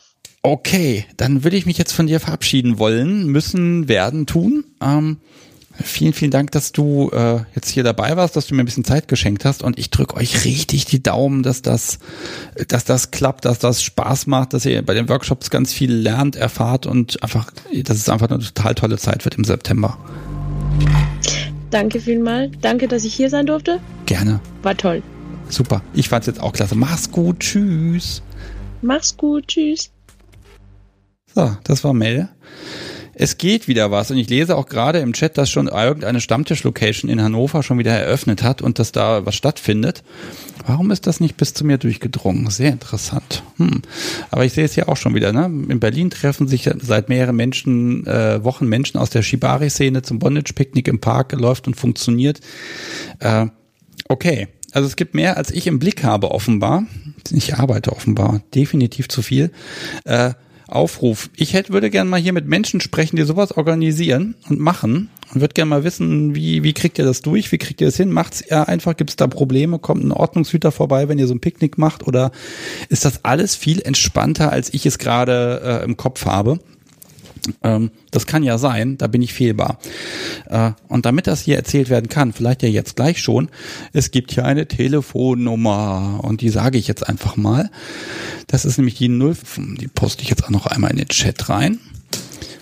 Okay, 0.41 1.05
dann 1.17 1.43
würde 1.43 1.57
ich 1.57 1.65
mich 1.65 1.77
jetzt 1.77 1.91
von 1.91 2.07
dir 2.07 2.19
verabschieden 2.19 2.79
wollen, 2.79 3.27
müssen, 3.27 3.89
werden, 3.89 4.25
tun. 4.25 4.63
Ähm, 4.81 5.17
vielen, 5.73 6.13
vielen 6.13 6.31
Dank, 6.31 6.51
dass 6.51 6.71
du 6.71 7.09
äh, 7.11 7.41
jetzt 7.55 7.69
hier 7.69 7.83
dabei 7.83 8.15
warst, 8.15 8.37
dass 8.37 8.47
du 8.47 8.55
mir 8.55 8.63
ein 8.63 8.65
bisschen 8.65 8.85
Zeit 8.85 9.09
geschenkt 9.09 9.43
hast 9.43 9.63
und 9.63 9.77
ich 9.77 9.89
drücke 9.89 10.15
euch 10.15 10.45
richtig 10.45 10.85
die 10.85 11.03
Daumen, 11.03 11.43
dass 11.43 11.61
das, 11.61 11.99
dass 12.69 12.85
das 12.85 13.11
klappt, 13.11 13.43
dass 13.43 13.59
das 13.59 13.83
Spaß 13.83 14.27
macht, 14.27 14.53
dass 14.53 14.65
ihr 14.65 14.81
bei 14.85 14.93
den 14.93 15.09
Workshops 15.09 15.49
ganz 15.49 15.73
viel 15.73 15.91
lernt, 15.91 16.37
erfahrt 16.37 16.85
und 16.85 17.21
einfach, 17.21 17.51
dass 17.83 17.97
es 17.97 18.07
einfach 18.07 18.29
eine 18.29 18.39
total 18.39 18.75
tolle 18.75 18.97
Zeit 18.97 19.25
wird 19.25 19.35
im 19.35 19.43
September. 19.43 19.97
Danke 21.69 21.99
vielmals. 21.99 22.51
Danke, 22.61 22.87
dass 22.87 23.03
ich 23.03 23.13
hier 23.13 23.29
sein 23.29 23.45
durfte. 23.45 23.79
Gerne. 24.05 24.39
War 24.63 24.75
toll. 24.75 25.03
Super. 25.49 25.81
Ich 25.93 26.09
fand's 26.09 26.27
jetzt 26.27 26.41
auch 26.41 26.53
klasse. 26.53 26.75
Mach's 26.75 27.11
gut. 27.11 27.41
Tschüss. 27.41 28.21
Mach's 28.81 29.15
gut. 29.15 29.47
Tschüss. 29.47 29.91
So, 31.35 31.55
das 31.63 31.83
war 31.83 31.93
Mel. 31.93 32.29
Es 33.21 33.37
geht 33.37 33.67
wieder 33.67 33.91
was 33.91 34.11
und 34.11 34.17
ich 34.17 34.29
lese 34.29 34.55
auch 34.55 34.67
gerade 34.67 34.99
im 34.99 35.11
Chat, 35.11 35.37
dass 35.37 35.49
schon 35.49 35.67
irgendeine 35.67 36.21
Stammtisch-Location 36.21 37.11
in 37.11 37.21
Hannover 37.21 37.63
schon 37.63 37.77
wieder 37.77 37.91
eröffnet 37.91 38.43
hat 38.43 38.61
und 38.61 38.79
dass 38.79 38.93
da 38.93 39.25
was 39.25 39.35
stattfindet. 39.35 40.03
Warum 40.65 40.89
ist 40.89 41.05
das 41.05 41.19
nicht 41.19 41.35
bis 41.35 41.53
zu 41.53 41.65
mir 41.65 41.77
durchgedrungen? 41.77 42.49
Sehr 42.49 42.71
interessant. 42.71 43.43
Hm. 43.57 43.81
Aber 44.31 44.45
ich 44.45 44.53
sehe 44.53 44.63
es 44.63 44.77
ja 44.77 44.87
auch 44.87 44.95
schon 44.95 45.15
wieder. 45.15 45.33
Ne? 45.33 45.45
In 45.67 45.81
Berlin 45.81 46.09
treffen 46.09 46.47
sich 46.47 46.69
seit 46.81 47.09
mehreren 47.09 47.35
Menschen, 47.35 48.07
äh, 48.07 48.41
Wochen 48.45 48.67
Menschen 48.67 48.97
aus 48.97 49.09
der 49.09 49.21
Shibari-Szene 49.21 50.01
zum 50.01 50.19
Bondage-Picknick 50.19 50.87
im 50.87 51.01
Park, 51.01 51.33
läuft 51.33 51.67
und 51.67 51.75
funktioniert. 51.75 52.39
Äh, 53.19 53.47
okay. 54.07 54.47
Also 54.71 54.87
es 54.87 54.95
gibt 54.95 55.13
mehr, 55.13 55.35
als 55.35 55.51
ich 55.51 55.67
im 55.67 55.79
Blick 55.79 56.05
habe, 56.05 56.31
offenbar. 56.31 56.83
Ich 57.31 57.55
arbeite 57.55 57.91
offenbar 57.91 58.41
definitiv 58.55 59.09
zu 59.09 59.21
viel. 59.21 59.51
Äh, 60.05 60.35
Aufruf. 60.69 61.29
Ich 61.35 61.53
hätte, 61.53 61.73
würde 61.73 61.89
gerne 61.89 62.09
mal 62.09 62.19
hier 62.19 62.33
mit 62.33 62.47
Menschen 62.47 62.81
sprechen, 62.81 63.15
die 63.15 63.23
sowas 63.23 63.55
organisieren 63.55 64.35
und 64.49 64.59
machen 64.59 65.09
und 65.33 65.41
würde 65.41 65.53
gerne 65.53 65.69
mal 65.69 65.83
wissen, 65.83 66.35
wie, 66.35 66.63
wie 66.63 66.73
kriegt 66.73 66.97
ihr 66.97 67.05
das 67.05 67.21
durch? 67.21 67.51
Wie 67.51 67.57
kriegt 67.57 67.81
ihr 67.81 67.87
das 67.87 67.97
hin? 67.97 68.11
Macht's 68.11 68.43
ja 68.49 68.63
einfach? 68.63 68.97
Gibt 68.97 69.11
es 69.11 69.15
da 69.15 69.27
Probleme? 69.27 69.79
Kommt 69.79 70.03
ein 70.03 70.11
Ordnungshüter 70.11 70.71
vorbei, 70.71 71.07
wenn 71.07 71.19
ihr 71.19 71.27
so 71.27 71.33
ein 71.33 71.39
Picknick 71.39 71.77
macht? 71.77 72.07
Oder 72.07 72.31
ist 72.89 73.05
das 73.05 73.23
alles 73.23 73.55
viel 73.55 73.81
entspannter, 73.81 74.51
als 74.51 74.73
ich 74.73 74.85
es 74.85 74.97
gerade 74.97 75.81
äh, 75.81 75.85
im 75.85 75.97
Kopf 75.97 76.25
habe? 76.25 76.59
Ähm, 77.63 77.91
das 78.11 78.25
kann 78.25 78.43
ja 78.43 78.57
sein, 78.57 78.97
da 78.97 79.07
bin 79.07 79.21
ich 79.21 79.33
fehlbar. 79.33 79.79
Äh, 80.47 80.71
und 80.87 81.05
damit 81.05 81.27
das 81.27 81.41
hier 81.41 81.55
erzählt 81.55 81.89
werden 81.89 82.09
kann, 82.09 82.33
vielleicht 82.33 82.63
ja 82.63 82.69
jetzt 82.69 82.95
gleich 82.95 83.19
schon, 83.19 83.49
es 83.93 84.11
gibt 84.11 84.31
hier 84.31 84.45
eine 84.45 84.67
Telefonnummer 84.67 86.19
und 86.23 86.41
die 86.41 86.49
sage 86.49 86.77
ich 86.77 86.87
jetzt 86.87 87.07
einfach 87.07 87.35
mal. 87.35 87.69
Das 88.47 88.65
ist 88.65 88.77
nämlich 88.77 88.95
die 88.95 89.09
0, 89.09 89.35
die 89.79 89.87
poste 89.87 90.23
ich 90.23 90.29
jetzt 90.29 90.43
auch 90.43 90.49
noch 90.49 90.65
einmal 90.65 90.91
in 90.91 90.97
den 90.97 91.07
Chat 91.07 91.49
rein. 91.49 91.79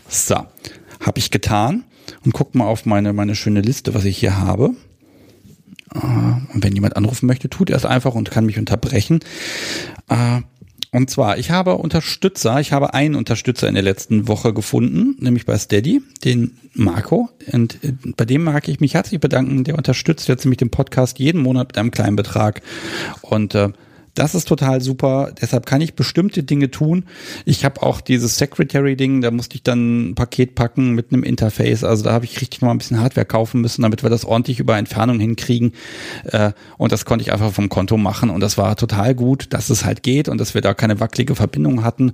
So, 0.10 0.36
habe 0.36 1.20
ich 1.20 1.32
getan 1.32 1.84
und 2.26 2.34
guck 2.34 2.56
mal 2.56 2.66
auf 2.66 2.86
meine, 2.86 3.14
meine 3.14 3.36
schöne 3.36 3.62
Liste, 3.62 3.94
was 3.94 4.06
ich 4.06 4.18
hier 4.18 4.38
habe. 4.38 4.76
Äh, 5.94 6.00
und 6.54 6.64
wenn 6.64 6.74
jemand 6.74 6.96
anrufen 6.96 7.28
möchte, 7.28 7.50
tut 7.50 7.70
er 7.70 7.78
es 7.78 7.86
einfach 7.86 8.16
und 8.16 8.32
kann 8.32 8.46
mich 8.46 8.60
unterbrechen. 8.60 9.20
Äh, 10.10 10.42
und 10.92 11.10
zwar, 11.10 11.38
ich 11.38 11.52
habe 11.52 11.76
Unterstützer, 11.78 12.60
ich 12.60 12.72
habe 12.72 12.94
einen 12.94 13.16
Unterstützer 13.16 13.68
in 13.68 13.74
der 13.74 13.84
letzten 13.84 14.28
Woche 14.28 14.54
gefunden, 14.54 15.16
nämlich 15.20 15.46
bei 15.46 15.58
Steady, 15.58 16.02
den 16.24 16.58
Marco. 16.74 17.30
Und 17.52 17.84
äh, 17.84 17.94
bei 18.16 18.26
dem 18.26 18.44
mag 18.44 18.68
ich 18.68 18.80
mich 18.80 18.94
herzlich 18.94 19.20
bedanken. 19.20 19.64
Der 19.64 19.76
unterstützt 19.76 20.28
jetzt 20.28 20.46
nämlich 20.46 20.58
den 20.58 20.70
Podcast 20.70 21.20
jeden 21.20 21.42
Monat 21.42 21.70
mit 21.70 21.78
einem 21.78 21.92
kleinen 21.92 22.16
Betrag. 22.16 22.62
Und 23.22 23.54
äh, 23.56 23.70
das 24.18 24.34
ist 24.34 24.48
total 24.48 24.82
super. 24.82 25.32
Deshalb 25.40 25.66
kann 25.66 25.82
ich 25.82 25.94
bestimmte 25.94 26.42
Dinge 26.44 26.72
tun. 26.72 27.06
Ich 27.46 27.64
habe 27.64 27.84
auch 27.84 28.02
dieses 28.02 28.38
Secretary-Ding, 28.38 29.22
da 29.22 29.30
musste 29.30 29.56
ich 29.56 29.64
dann 29.64 30.10
ein 30.10 30.16
Paket 30.16 30.56
packen 30.56 30.94
mit 30.94 31.14
einem 31.14 31.24
Interface. 31.24 31.84
Also 31.84 32.04
da 32.04 32.14
habe 32.14 32.26
ich 32.26 32.42
richtig 32.42 32.62
mal 32.62 32.72
ein 32.72 32.80
bisschen 32.80 33.00
Hardware 33.00 33.26
kaufen 33.26 33.62
müssen, 33.62 33.84
damit 33.84 34.02
wir 34.02 34.10
das 34.10 34.26
ordentlich 34.26 34.60
über 34.60 34.76
Entfernung 34.78 35.20
hinkriegen. 35.20 35.74
Äh, 36.26 36.52
und 36.78 36.92
das 36.92 37.06
konnte 37.06 37.24
ich 37.24 37.32
einfach 37.32 37.52
vom 37.52 37.70
Konto 37.70 37.98
machen. 37.98 38.32
Und 38.32 38.42
das 38.42 38.58
war 38.58 38.76
total 38.76 39.14
gut, 39.14 39.54
dass 39.54 39.70
es 39.70 39.86
halt 39.86 40.02
geht 40.02 40.30
und 40.30 40.40
dass 40.40 40.56
wir 40.56 40.62
da 40.62 40.74
keine 40.74 41.00
wackelige 41.00 41.36
Verbindung 41.36 41.84
hatten, 41.84 42.14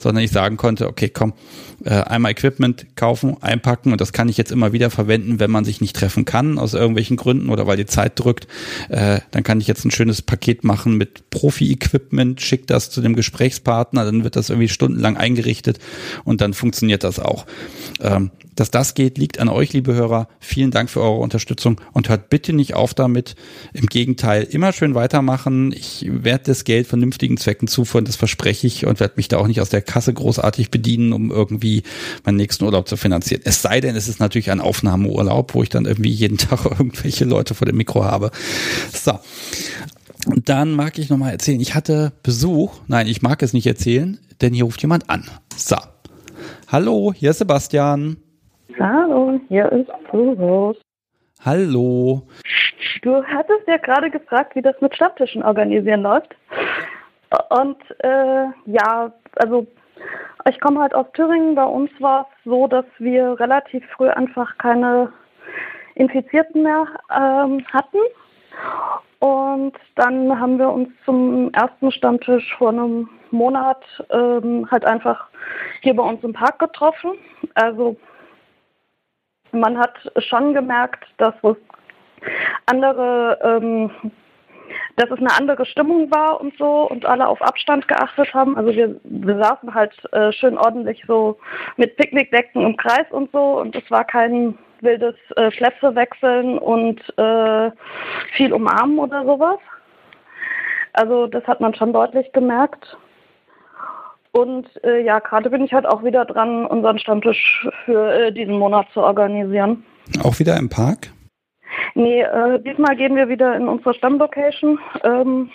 sondern 0.00 0.24
ich 0.24 0.32
sagen 0.32 0.56
konnte, 0.56 0.88
okay, 0.88 1.08
komm, 1.08 1.34
äh, 1.84 1.90
einmal 1.90 2.32
Equipment 2.32 2.96
kaufen, 2.96 3.36
einpacken 3.40 3.92
und 3.92 4.00
das 4.00 4.12
kann 4.12 4.28
ich 4.28 4.36
jetzt 4.36 4.50
immer 4.50 4.72
wieder 4.72 4.90
verwenden, 4.90 5.38
wenn 5.38 5.50
man 5.50 5.64
sich 5.64 5.80
nicht 5.80 5.94
treffen 5.94 6.24
kann, 6.24 6.58
aus 6.58 6.74
irgendwelchen 6.74 7.16
Gründen 7.16 7.50
oder 7.50 7.66
weil 7.66 7.76
die 7.76 7.86
Zeit 7.86 8.18
drückt. 8.18 8.48
Äh, 8.88 9.20
dann 9.30 9.42
kann 9.42 9.60
ich 9.60 9.66
jetzt 9.66 9.84
ein 9.84 9.90
schönes 9.90 10.22
Paket 10.22 10.64
machen 10.64 10.96
mit 10.96 11.30
Pro 11.30 11.43
Profi-Equipment, 11.44 12.40
schickt 12.40 12.70
das 12.70 12.88
zu 12.88 13.02
dem 13.02 13.14
Gesprächspartner, 13.14 14.06
dann 14.06 14.24
wird 14.24 14.34
das 14.34 14.48
irgendwie 14.48 14.70
stundenlang 14.70 15.18
eingerichtet 15.18 15.78
und 16.24 16.40
dann 16.40 16.54
funktioniert 16.54 17.04
das 17.04 17.18
auch. 17.18 17.44
Ähm, 18.00 18.30
dass 18.54 18.70
das 18.70 18.94
geht, 18.94 19.18
liegt 19.18 19.40
an 19.40 19.48
euch, 19.50 19.72
liebe 19.72 19.94
Hörer. 19.94 20.28
Vielen 20.40 20.70
Dank 20.70 20.88
für 20.88 21.02
eure 21.02 21.18
Unterstützung 21.18 21.80
und 21.92 22.08
hört 22.08 22.30
bitte 22.30 22.54
nicht 22.54 22.72
auf 22.72 22.94
damit. 22.94 23.34
Im 23.74 23.86
Gegenteil, 23.86 24.44
immer 24.44 24.72
schön 24.72 24.94
weitermachen. 24.94 25.72
Ich 25.72 26.06
werde 26.08 26.44
das 26.44 26.64
Geld 26.64 26.86
vernünftigen 26.86 27.36
Zwecken 27.36 27.68
zuführen, 27.68 28.06
das 28.06 28.16
verspreche 28.16 28.66
ich 28.66 28.86
und 28.86 29.00
werde 29.00 29.14
mich 29.16 29.28
da 29.28 29.36
auch 29.36 29.46
nicht 29.46 29.60
aus 29.60 29.68
der 29.68 29.82
Kasse 29.82 30.14
großartig 30.14 30.70
bedienen, 30.70 31.12
um 31.12 31.30
irgendwie 31.30 31.82
meinen 32.24 32.36
nächsten 32.36 32.64
Urlaub 32.64 32.88
zu 32.88 32.96
finanzieren. 32.96 33.42
Es 33.44 33.60
sei 33.60 33.82
denn, 33.82 33.96
es 33.96 34.08
ist 34.08 34.18
natürlich 34.18 34.50
ein 34.50 34.60
Aufnahmeurlaub, 34.60 35.54
wo 35.54 35.62
ich 35.62 35.68
dann 35.68 35.84
irgendwie 35.84 36.10
jeden 36.10 36.38
Tag 36.38 36.64
irgendwelche 36.64 37.26
Leute 37.26 37.54
vor 37.54 37.66
dem 37.66 37.76
Mikro 37.76 38.04
habe. 38.04 38.30
So. 38.92 39.18
Dann 40.26 40.72
mag 40.72 40.98
ich 40.98 41.10
nochmal 41.10 41.32
erzählen, 41.32 41.60
ich 41.60 41.74
hatte 41.74 42.12
Besuch. 42.22 42.80
Nein, 42.88 43.06
ich 43.06 43.22
mag 43.22 43.42
es 43.42 43.52
nicht 43.52 43.66
erzählen, 43.66 44.18
denn 44.40 44.54
hier 44.54 44.64
ruft 44.64 44.80
jemand 44.82 45.10
an. 45.10 45.24
So. 45.56 45.76
Hallo, 46.70 47.12
hier 47.14 47.30
ist 47.30 47.38
Sebastian. 47.38 48.16
Hallo, 48.78 49.40
hier 49.48 49.70
ist 49.72 49.90
Boris. 50.10 50.76
Hallo. 51.44 52.26
Du 53.02 53.22
hattest 53.22 53.68
ja 53.68 53.76
gerade 53.76 54.10
gefragt, 54.10 54.56
wie 54.56 54.62
das 54.62 54.74
mit 54.80 54.94
Stammtischen 54.94 55.42
organisieren 55.42 56.02
läuft. 56.02 56.34
Und 57.50 57.76
äh, 57.98 58.46
ja, 58.66 59.12
also 59.36 59.66
ich 60.48 60.60
komme 60.60 60.80
halt 60.80 60.94
aus 60.94 61.06
Thüringen. 61.12 61.54
Bei 61.54 61.64
uns 61.64 61.90
war 62.00 62.22
es 62.22 62.44
so, 62.44 62.66
dass 62.66 62.86
wir 62.98 63.38
relativ 63.38 63.84
früh 63.96 64.08
einfach 64.08 64.56
keine 64.58 65.12
Infizierten 65.94 66.62
mehr 66.62 66.86
ähm, 67.10 67.64
hatten. 67.72 67.98
Und 69.24 69.72
dann 69.94 70.38
haben 70.38 70.58
wir 70.58 70.68
uns 70.68 70.90
zum 71.06 71.50
ersten 71.54 71.90
Stammtisch 71.90 72.54
vor 72.58 72.68
einem 72.68 73.08
Monat 73.30 73.82
ähm, 74.10 74.70
halt 74.70 74.84
einfach 74.84 75.28
hier 75.80 75.96
bei 75.96 76.02
uns 76.02 76.22
im 76.22 76.34
Park 76.34 76.58
getroffen. 76.58 77.12
Also 77.54 77.96
man 79.50 79.78
hat 79.78 79.94
schon 80.18 80.52
gemerkt, 80.52 81.06
dass 81.16 81.32
es 81.42 81.56
andere, 82.66 83.38
ähm, 83.42 83.90
dass 84.96 85.10
es 85.10 85.18
eine 85.18 85.34
andere 85.36 85.66
Stimmung 85.66 86.10
war 86.10 86.40
und 86.40 86.56
so 86.58 86.88
und 86.88 87.04
alle 87.04 87.26
auf 87.26 87.42
Abstand 87.42 87.88
geachtet 87.88 88.32
haben. 88.34 88.56
Also 88.56 88.74
wir, 88.74 89.00
wir 89.04 89.36
saßen 89.36 89.74
halt 89.74 89.92
äh, 90.12 90.32
schön 90.32 90.56
ordentlich 90.58 91.02
so 91.06 91.38
mit 91.76 91.96
Picknickdecken 91.96 92.62
im 92.62 92.76
Kreis 92.76 93.06
und 93.10 93.30
so 93.32 93.60
und 93.60 93.74
es 93.76 93.90
war 93.90 94.04
kein 94.04 94.58
wildes 94.80 95.16
äh, 95.36 95.50
Plätze 95.50 95.94
wechseln 95.94 96.58
und 96.58 97.00
äh, 97.18 97.70
viel 98.36 98.52
umarmen 98.52 98.98
oder 98.98 99.24
sowas. 99.24 99.58
Also 100.92 101.26
das 101.26 101.44
hat 101.44 101.60
man 101.60 101.74
schon 101.74 101.92
deutlich 101.92 102.32
gemerkt. 102.32 102.96
Und 104.32 104.66
äh, 104.84 105.04
ja, 105.04 105.20
gerade 105.20 105.48
bin 105.48 105.64
ich 105.64 105.72
halt 105.72 105.86
auch 105.86 106.02
wieder 106.02 106.24
dran, 106.24 106.66
unseren 106.66 106.98
Stammtisch 106.98 107.68
für 107.84 108.12
äh, 108.12 108.32
diesen 108.32 108.58
Monat 108.58 108.86
zu 108.92 109.00
organisieren. 109.00 109.84
Auch 110.22 110.38
wieder 110.38 110.56
im 110.56 110.68
Park? 110.68 111.13
Nee, 111.94 112.22
äh, 112.22 112.60
diesmal 112.60 112.96
gehen 112.96 113.14
wir 113.14 113.28
wieder 113.28 113.54
in 113.56 113.68
unsere 113.68 113.94
Stammlocation. 113.94 114.78
Ähm, 115.04 115.50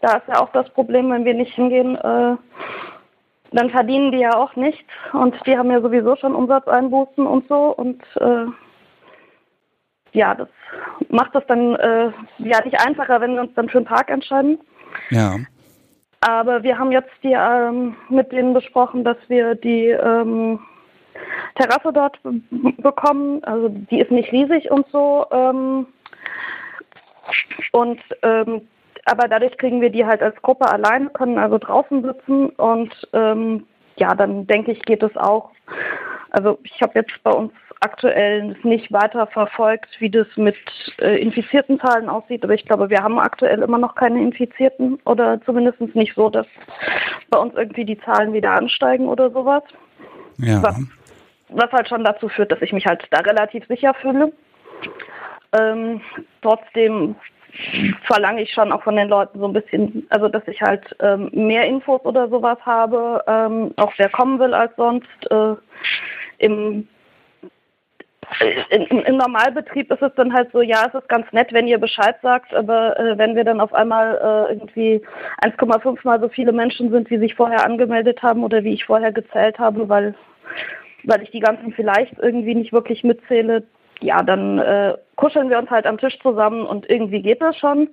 da 0.00 0.16
ist 0.16 0.28
ja 0.28 0.40
auch 0.40 0.50
das 0.52 0.68
Problem, 0.70 1.10
wenn 1.10 1.24
wir 1.24 1.34
nicht 1.34 1.54
hingehen, 1.54 1.96
äh, 1.96 2.36
dann 3.52 3.70
verdienen 3.70 4.10
die 4.10 4.18
ja 4.18 4.34
auch 4.36 4.56
nichts 4.56 4.90
und 5.12 5.34
die 5.46 5.56
haben 5.56 5.70
ja 5.70 5.80
sowieso 5.80 6.16
schon 6.16 6.34
Umsatzeinbußen 6.34 7.24
und 7.26 7.46
so 7.48 7.74
und 7.76 8.02
äh, 8.16 8.46
ja, 10.12 10.34
das 10.34 10.48
macht 11.08 11.34
es 11.34 11.44
dann 11.46 11.74
äh, 11.76 12.10
ja 12.38 12.64
nicht 12.64 12.80
einfacher, 12.84 13.20
wenn 13.20 13.34
wir 13.34 13.42
uns 13.42 13.54
dann 13.54 13.68
für 13.68 13.78
einen 13.78 13.86
Park 13.86 14.10
entscheiden. 14.10 14.58
Ja. 15.10 15.36
Aber 16.20 16.62
wir 16.62 16.78
haben 16.78 16.90
jetzt 16.90 17.12
die, 17.22 17.36
ähm, 17.38 17.96
mit 18.08 18.32
denen 18.32 18.54
besprochen, 18.54 19.04
dass 19.04 19.18
wir 19.28 19.54
die 19.54 19.88
ähm, 19.88 20.60
Terrasse 21.56 21.92
dort 21.92 22.18
bekommen. 22.78 23.42
Also 23.44 23.68
die 23.68 24.00
ist 24.00 24.10
nicht 24.10 24.32
riesig 24.32 24.70
und 24.70 24.86
so. 24.90 25.26
Ähm, 25.30 25.86
und 27.72 28.00
ähm, 28.22 28.62
aber 29.06 29.28
dadurch 29.28 29.56
kriegen 29.58 29.80
wir 29.80 29.90
die 29.90 30.06
halt 30.06 30.22
als 30.22 30.40
Gruppe 30.42 30.70
alleine, 30.70 31.10
können 31.10 31.38
also 31.38 31.58
draußen 31.58 32.02
sitzen 32.02 32.48
und 32.50 32.92
ähm, 33.12 33.66
ja, 33.96 34.14
dann 34.14 34.46
denke 34.46 34.72
ich, 34.72 34.82
geht 34.82 35.02
es 35.02 35.16
auch. 35.16 35.50
Also 36.30 36.58
ich 36.64 36.80
habe 36.82 36.98
jetzt 36.98 37.22
bei 37.22 37.30
uns 37.30 37.52
aktuell 37.80 38.56
nicht 38.62 38.90
weiter 38.92 39.26
verfolgt, 39.26 40.00
wie 40.00 40.10
das 40.10 40.26
mit 40.36 40.56
äh, 40.98 41.20
infizierten 41.20 41.78
Zahlen 41.78 42.08
aussieht, 42.08 42.42
aber 42.42 42.54
ich 42.54 42.64
glaube, 42.64 42.88
wir 42.90 43.02
haben 43.02 43.18
aktuell 43.18 43.60
immer 43.62 43.78
noch 43.78 43.94
keine 43.94 44.20
Infizierten 44.22 44.98
oder 45.04 45.40
zumindest 45.42 45.80
nicht 45.94 46.14
so, 46.14 46.30
dass 46.30 46.46
bei 47.30 47.38
uns 47.38 47.54
irgendwie 47.54 47.84
die 47.84 48.00
Zahlen 48.00 48.32
wieder 48.32 48.52
ansteigen 48.52 49.06
oder 49.06 49.30
sowas. 49.30 49.62
Ja. 50.38 50.62
Was, 50.62 50.80
was 51.54 51.72
halt 51.72 51.88
schon 51.88 52.04
dazu 52.04 52.28
führt, 52.28 52.52
dass 52.52 52.62
ich 52.62 52.72
mich 52.72 52.86
halt 52.86 53.04
da 53.10 53.20
relativ 53.20 53.66
sicher 53.66 53.94
fühle. 53.94 54.32
Ähm, 55.58 56.00
trotzdem 56.42 57.16
verlange 58.02 58.42
ich 58.42 58.52
schon 58.52 58.72
auch 58.72 58.82
von 58.82 58.96
den 58.96 59.08
Leuten 59.08 59.38
so 59.38 59.46
ein 59.46 59.52
bisschen, 59.52 60.06
also 60.10 60.28
dass 60.28 60.46
ich 60.48 60.60
halt 60.60 60.84
ähm, 61.00 61.30
mehr 61.32 61.64
Infos 61.66 62.04
oder 62.04 62.28
sowas 62.28 62.58
habe, 62.66 63.22
ähm, 63.26 63.72
auch 63.76 63.92
wer 63.96 64.08
kommen 64.08 64.38
will 64.40 64.54
als 64.54 64.74
sonst. 64.76 65.30
Äh, 65.30 65.54
Im 66.38 66.88
in, 68.70 68.82
Im 69.00 69.16
Normalbetrieb 69.16 69.90
ist 69.90 70.02
es 70.02 70.12
dann 70.16 70.32
halt 70.32 70.50
so, 70.52 70.62
ja, 70.62 70.86
es 70.86 70.94
ist 70.94 71.08
ganz 71.08 71.30
nett, 71.32 71.52
wenn 71.52 71.66
ihr 71.66 71.78
Bescheid 71.78 72.16
sagt, 72.22 72.54
aber 72.54 72.98
äh, 72.98 73.18
wenn 73.18 73.36
wir 73.36 73.44
dann 73.44 73.60
auf 73.60 73.72
einmal 73.74 74.48
äh, 74.50 74.54
irgendwie 74.54 75.02
1,5 75.42 75.98
mal 76.04 76.20
so 76.20 76.28
viele 76.28 76.52
Menschen 76.52 76.90
sind, 76.90 77.10
wie 77.10 77.18
sich 77.18 77.34
vorher 77.34 77.64
angemeldet 77.64 78.22
haben 78.22 78.42
oder 78.42 78.64
wie 78.64 78.72
ich 78.72 78.84
vorher 78.84 79.12
gezählt 79.12 79.58
habe, 79.58 79.88
weil, 79.88 80.14
weil 81.06 81.22
ich 81.22 81.30
die 81.30 81.40
ganzen 81.40 81.72
vielleicht 81.72 82.18
irgendwie 82.18 82.54
nicht 82.54 82.72
wirklich 82.72 83.04
mitzähle, 83.04 83.64
ja, 84.00 84.22
dann 84.22 84.58
äh, 84.58 84.94
kuscheln 85.16 85.50
wir 85.50 85.58
uns 85.58 85.70
halt 85.70 85.86
am 85.86 85.98
Tisch 85.98 86.18
zusammen 86.20 86.66
und 86.66 86.88
irgendwie 86.90 87.22
geht 87.22 87.40
das 87.40 87.56
schon. 87.56 87.88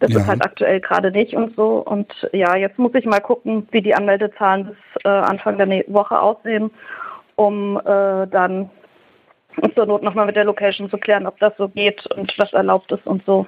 Das 0.00 0.12
Ja. 0.12 0.20
ist 0.20 0.26
halt 0.26 0.44
aktuell 0.44 0.80
gerade 0.80 1.10
nicht 1.10 1.34
und 1.34 1.56
so. 1.56 1.78
Und 1.78 2.12
ja, 2.32 2.56
jetzt 2.56 2.78
muss 2.78 2.94
ich 2.94 3.06
mal 3.06 3.20
gucken, 3.20 3.66
wie 3.70 3.82
die 3.82 3.94
Anmeldezahlen 3.94 4.66
bis 4.66 5.04
äh, 5.04 5.08
Anfang 5.08 5.56
der 5.58 5.68
Woche 5.88 6.20
aussehen, 6.20 6.70
um 7.36 7.78
äh, 7.78 8.26
dann 8.26 8.70
zur 9.74 9.86
Not 9.86 10.02
nochmal 10.02 10.26
mit 10.26 10.36
der 10.36 10.44
Location 10.44 10.90
zu 10.90 10.98
klären, 10.98 11.26
ob 11.26 11.38
das 11.40 11.56
so 11.56 11.68
geht 11.68 12.06
und 12.14 12.32
was 12.38 12.52
erlaubt 12.52 12.92
ist 12.92 13.06
und 13.06 13.24
so. 13.24 13.46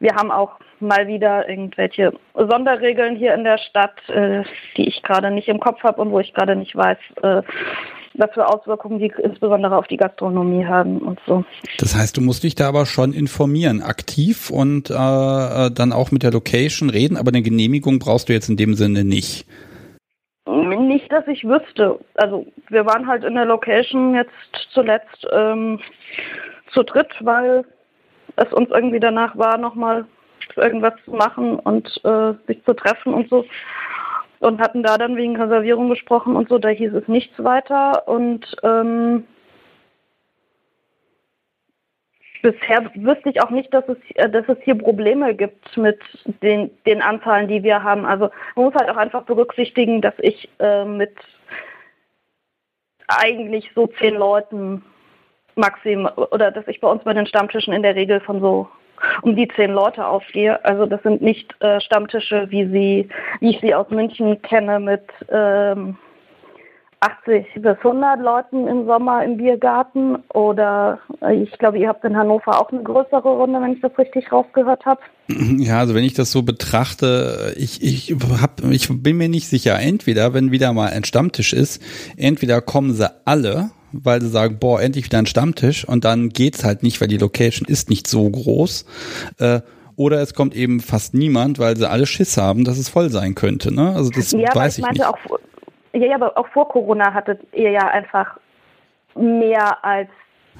Wir 0.00 0.14
haben 0.14 0.30
auch 0.30 0.58
mal 0.80 1.06
wieder 1.06 1.48
irgendwelche 1.48 2.12
Sonderregeln 2.34 3.16
hier 3.16 3.34
in 3.34 3.44
der 3.44 3.58
Stadt, 3.58 4.08
äh, 4.08 4.44
die 4.76 4.88
ich 4.88 5.02
gerade 5.02 5.30
nicht 5.30 5.48
im 5.48 5.60
Kopf 5.60 5.82
habe 5.82 6.00
und 6.00 6.12
wo 6.12 6.20
ich 6.20 6.32
gerade 6.34 6.54
nicht 6.54 6.76
weiß, 6.76 6.98
äh, 7.22 7.42
was 8.18 8.30
für 8.32 8.46
Auswirkungen 8.46 8.98
die 8.98 9.12
insbesondere 9.22 9.76
auf 9.76 9.86
die 9.86 9.96
Gastronomie 9.96 10.66
haben 10.66 10.98
und 10.98 11.20
so. 11.26 11.44
Das 11.78 11.96
heißt, 11.96 12.16
du 12.16 12.20
musst 12.20 12.42
dich 12.42 12.54
da 12.54 12.68
aber 12.68 12.86
schon 12.86 13.12
informieren, 13.12 13.82
aktiv 13.82 14.50
und 14.50 14.90
äh, 14.90 14.94
äh, 14.94 15.70
dann 15.70 15.92
auch 15.92 16.10
mit 16.10 16.22
der 16.22 16.32
Location 16.32 16.90
reden, 16.90 17.16
aber 17.16 17.28
eine 17.28 17.42
Genehmigung 17.42 17.98
brauchst 17.98 18.28
du 18.28 18.32
jetzt 18.32 18.48
in 18.48 18.56
dem 18.56 18.74
Sinne 18.74 19.04
nicht. 19.04 19.46
Nicht, 20.46 21.12
dass 21.12 21.26
ich 21.28 21.44
wüsste. 21.44 21.98
Also 22.14 22.46
wir 22.68 22.86
waren 22.86 23.06
halt 23.06 23.22
in 23.22 23.34
der 23.34 23.44
Location 23.44 24.14
jetzt 24.14 24.32
zuletzt 24.72 25.26
ähm, 25.32 25.78
zu 26.72 26.82
dritt, 26.82 27.10
weil 27.20 27.64
es 28.36 28.52
uns 28.52 28.70
irgendwie 28.70 29.00
danach 29.00 29.36
war, 29.36 29.58
nochmal 29.58 30.06
irgendwas 30.56 30.94
zu 31.04 31.12
machen 31.12 31.58
und 31.58 31.86
äh, 32.04 32.32
sich 32.46 32.64
zu 32.64 32.74
treffen 32.74 33.14
und 33.14 33.28
so. 33.28 33.44
Und 34.40 34.60
hatten 34.60 34.82
da 34.82 34.98
dann 34.98 35.16
wegen 35.16 35.40
Reservierung 35.40 35.88
gesprochen 35.88 36.36
und 36.36 36.48
so, 36.48 36.58
da 36.58 36.68
hieß 36.68 36.94
es 36.94 37.08
nichts 37.08 37.42
weiter. 37.42 38.06
Und 38.06 38.56
ähm, 38.62 39.24
bisher 42.42 42.90
wüsste 42.94 43.30
ich 43.30 43.42
auch 43.42 43.50
nicht, 43.50 43.72
dass 43.74 43.88
es, 43.88 43.96
äh, 44.14 44.28
dass 44.30 44.48
es 44.48 44.58
hier 44.62 44.76
Probleme 44.76 45.34
gibt 45.34 45.76
mit 45.76 45.98
den, 46.42 46.70
den 46.86 47.02
Anzahlen, 47.02 47.48
die 47.48 47.62
wir 47.62 47.82
haben. 47.82 48.04
Also 48.04 48.30
man 48.54 48.66
muss 48.66 48.74
halt 48.74 48.90
auch 48.90 48.96
einfach 48.96 49.24
berücksichtigen, 49.24 50.00
dass 50.00 50.14
ich 50.18 50.48
äh, 50.58 50.84
mit 50.84 51.16
eigentlich 53.08 53.70
so 53.74 53.86
zehn 53.86 54.14
Leuten 54.14 54.84
maximal 55.54 56.12
oder 56.30 56.50
dass 56.50 56.68
ich 56.68 56.80
bei 56.80 56.88
uns 56.88 57.02
bei 57.04 57.14
den 57.14 57.26
Stammtischen 57.26 57.72
in 57.72 57.82
der 57.82 57.96
Regel 57.96 58.20
von 58.20 58.40
so 58.40 58.68
um 59.22 59.36
die 59.36 59.48
zehn 59.48 59.72
Leute 59.72 60.06
ausgehe. 60.06 60.64
Also 60.64 60.86
das 60.86 61.02
sind 61.02 61.22
nicht 61.22 61.54
äh, 61.60 61.80
Stammtische, 61.80 62.46
wie 62.50 62.66
sie, 62.66 63.08
wie 63.40 63.50
ich 63.50 63.60
sie 63.60 63.74
aus 63.74 63.88
München 63.90 64.40
kenne, 64.42 64.80
mit 64.80 65.04
ähm, 65.30 65.96
80 67.00 67.46
bis 67.56 67.76
100 67.78 68.20
Leuten 68.20 68.66
im 68.66 68.86
Sommer 68.86 69.24
im 69.24 69.36
Biergarten 69.36 70.16
oder 70.34 70.98
äh, 71.22 71.42
ich 71.42 71.52
glaube, 71.52 71.78
ihr 71.78 71.88
habt 71.88 72.04
in 72.04 72.16
Hannover 72.16 72.60
auch 72.60 72.72
eine 72.72 72.82
größere 72.82 73.28
Runde, 73.28 73.60
wenn 73.60 73.74
ich 73.74 73.80
das 73.80 73.96
richtig 73.98 74.30
rausgehört 74.32 74.84
habe. 74.84 75.00
Ja, 75.58 75.80
also 75.80 75.94
wenn 75.94 76.04
ich 76.04 76.14
das 76.14 76.32
so 76.32 76.42
betrachte, 76.42 77.52
ich, 77.56 77.82
ich, 77.82 78.16
hab, 78.40 78.62
ich 78.64 78.88
bin 79.02 79.16
mir 79.16 79.28
nicht 79.28 79.48
sicher. 79.48 79.78
Entweder, 79.78 80.32
wenn 80.32 80.50
wieder 80.50 80.72
mal 80.72 80.90
ein 80.90 81.04
Stammtisch 81.04 81.52
ist, 81.52 81.82
entweder 82.16 82.60
kommen 82.60 82.92
sie 82.92 83.10
alle, 83.24 83.70
weil 83.92 84.20
sie 84.20 84.28
sagen, 84.28 84.58
boah, 84.58 84.80
endlich 84.80 85.06
wieder 85.06 85.18
ein 85.18 85.26
Stammtisch 85.26 85.86
und 85.86 86.04
dann 86.04 86.30
geht's 86.30 86.64
halt 86.64 86.82
nicht, 86.82 87.00
weil 87.00 87.08
die 87.08 87.16
Location 87.16 87.66
ist 87.68 87.90
nicht 87.90 88.06
so 88.06 88.28
groß. 88.28 88.84
Äh, 89.38 89.60
oder 89.96 90.20
es 90.20 90.32
kommt 90.32 90.54
eben 90.54 90.80
fast 90.80 91.14
niemand, 91.14 91.58
weil 91.58 91.76
sie 91.76 91.88
alle 91.88 92.06
Schiss 92.06 92.36
haben, 92.36 92.64
dass 92.64 92.78
es 92.78 92.88
voll 92.88 93.10
sein 93.10 93.34
könnte. 93.34 93.74
Ne? 93.74 93.94
Also 93.96 94.10
das 94.10 94.30
ja, 94.32 94.54
weiß 94.54 94.74
ich 94.74 94.78
ich 94.78 94.84
meinte 94.84 95.00
nicht. 95.00 95.08
auch, 95.08 95.38
ja, 95.92 96.06
ja, 96.06 96.14
aber 96.14 96.38
auch 96.38 96.46
vor 96.48 96.68
Corona 96.68 97.12
hattet 97.12 97.40
ihr 97.52 97.70
ja 97.72 97.88
einfach 97.88 98.38
mehr 99.16 99.84
als 99.84 100.08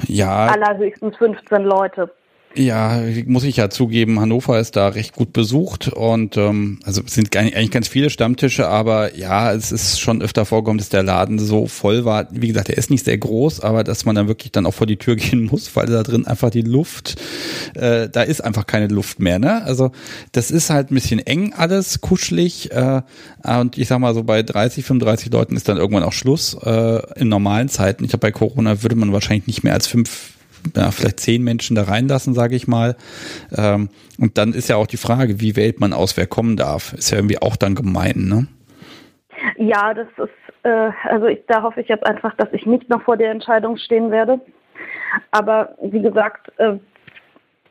Ja, 0.06 0.46
allerhöchstens 0.46 1.16
15 1.16 1.62
Leute. 1.62 2.10
Ja, 2.54 3.02
muss 3.26 3.44
ich 3.44 3.56
ja 3.56 3.68
zugeben, 3.68 4.18
Hannover 4.18 4.58
ist 4.58 4.74
da 4.74 4.88
recht 4.88 5.14
gut 5.14 5.32
besucht 5.32 5.88
und 5.88 6.36
ähm, 6.38 6.80
also 6.82 7.02
es 7.06 7.14
sind 7.14 7.36
eigentlich 7.36 7.70
ganz 7.70 7.88
viele 7.88 8.08
Stammtische, 8.08 8.66
aber 8.66 9.16
ja, 9.16 9.52
es 9.52 9.70
ist 9.70 10.00
schon 10.00 10.22
öfter 10.22 10.46
vorgekommen, 10.46 10.78
dass 10.78 10.88
der 10.88 11.02
Laden 11.02 11.38
so 11.38 11.66
voll 11.66 12.06
war. 12.06 12.26
Wie 12.30 12.48
gesagt, 12.48 12.68
der 12.68 12.78
ist 12.78 12.90
nicht 12.90 13.04
sehr 13.04 13.18
groß, 13.18 13.60
aber 13.60 13.84
dass 13.84 14.06
man 14.06 14.16
dann 14.16 14.28
wirklich 14.28 14.50
dann 14.50 14.64
auch 14.64 14.74
vor 14.74 14.86
die 14.86 14.96
Tür 14.96 15.16
gehen 15.16 15.44
muss, 15.44 15.76
weil 15.76 15.86
da 15.86 16.02
drin 16.02 16.26
einfach 16.26 16.50
die 16.50 16.62
Luft, 16.62 17.16
äh, 17.74 18.08
da 18.08 18.22
ist 18.22 18.42
einfach 18.42 18.66
keine 18.66 18.88
Luft 18.88 19.20
mehr. 19.20 19.38
Ne? 19.38 19.62
Also 19.64 19.92
das 20.32 20.50
ist 20.50 20.70
halt 20.70 20.90
ein 20.90 20.94
bisschen 20.94 21.20
eng 21.20 21.52
alles, 21.52 22.00
kuschelig 22.00 22.72
äh, 22.72 23.02
und 23.44 23.76
ich 23.76 23.88
sag 23.88 23.98
mal 23.98 24.14
so 24.14 24.24
bei 24.24 24.42
30, 24.42 24.84
35 24.84 25.30
Leuten 25.30 25.54
ist 25.54 25.68
dann 25.68 25.76
irgendwann 25.76 26.02
auch 26.02 26.12
Schluss. 26.12 26.54
Äh, 26.64 27.02
in 27.20 27.28
normalen 27.28 27.68
Zeiten, 27.68 28.04
ich 28.04 28.10
glaube 28.10 28.22
bei 28.22 28.32
Corona 28.32 28.82
würde 28.82 28.96
man 28.96 29.12
wahrscheinlich 29.12 29.46
nicht 29.46 29.64
mehr 29.64 29.74
als 29.74 29.86
fünf 29.86 30.37
ja, 30.76 30.90
vielleicht 30.90 31.20
zehn 31.20 31.42
Menschen 31.42 31.76
da 31.76 31.84
reinlassen, 31.84 32.34
sage 32.34 32.56
ich 32.56 32.68
mal. 32.68 32.96
Ähm, 33.56 33.88
und 34.18 34.38
dann 34.38 34.52
ist 34.52 34.68
ja 34.68 34.76
auch 34.76 34.86
die 34.86 34.96
Frage, 34.96 35.40
wie 35.40 35.56
wählt 35.56 35.80
man 35.80 35.92
aus, 35.92 36.16
wer 36.16 36.26
kommen 36.26 36.56
darf? 36.56 36.92
Ist 36.92 37.10
ja 37.10 37.18
irgendwie 37.18 37.40
auch 37.40 37.56
dann 37.56 37.74
gemein, 37.74 38.26
ne? 38.28 38.46
Ja, 39.56 39.94
das 39.94 40.08
ist, 40.16 40.64
äh, 40.64 40.90
also 41.04 41.26
ich, 41.26 41.40
da 41.46 41.62
hoffe 41.62 41.80
ich 41.80 41.88
jetzt 41.88 42.06
einfach, 42.06 42.34
dass 42.36 42.48
ich 42.52 42.66
nicht 42.66 42.88
noch 42.88 43.02
vor 43.02 43.16
der 43.16 43.30
Entscheidung 43.30 43.76
stehen 43.76 44.10
werde. 44.10 44.40
Aber 45.30 45.74
wie 45.82 46.02
gesagt, 46.02 46.52
äh, 46.58 46.78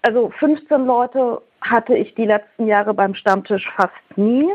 also 0.02 0.32
15 0.40 0.86
Leute 0.86 1.42
hatte 1.62 1.96
ich 1.96 2.16
die 2.16 2.26
letzten 2.26 2.68
Jahre 2.68 2.94
beim 2.94 3.16
Stammtisch 3.16 3.68
fast 3.76 4.18
nie, 4.18 4.48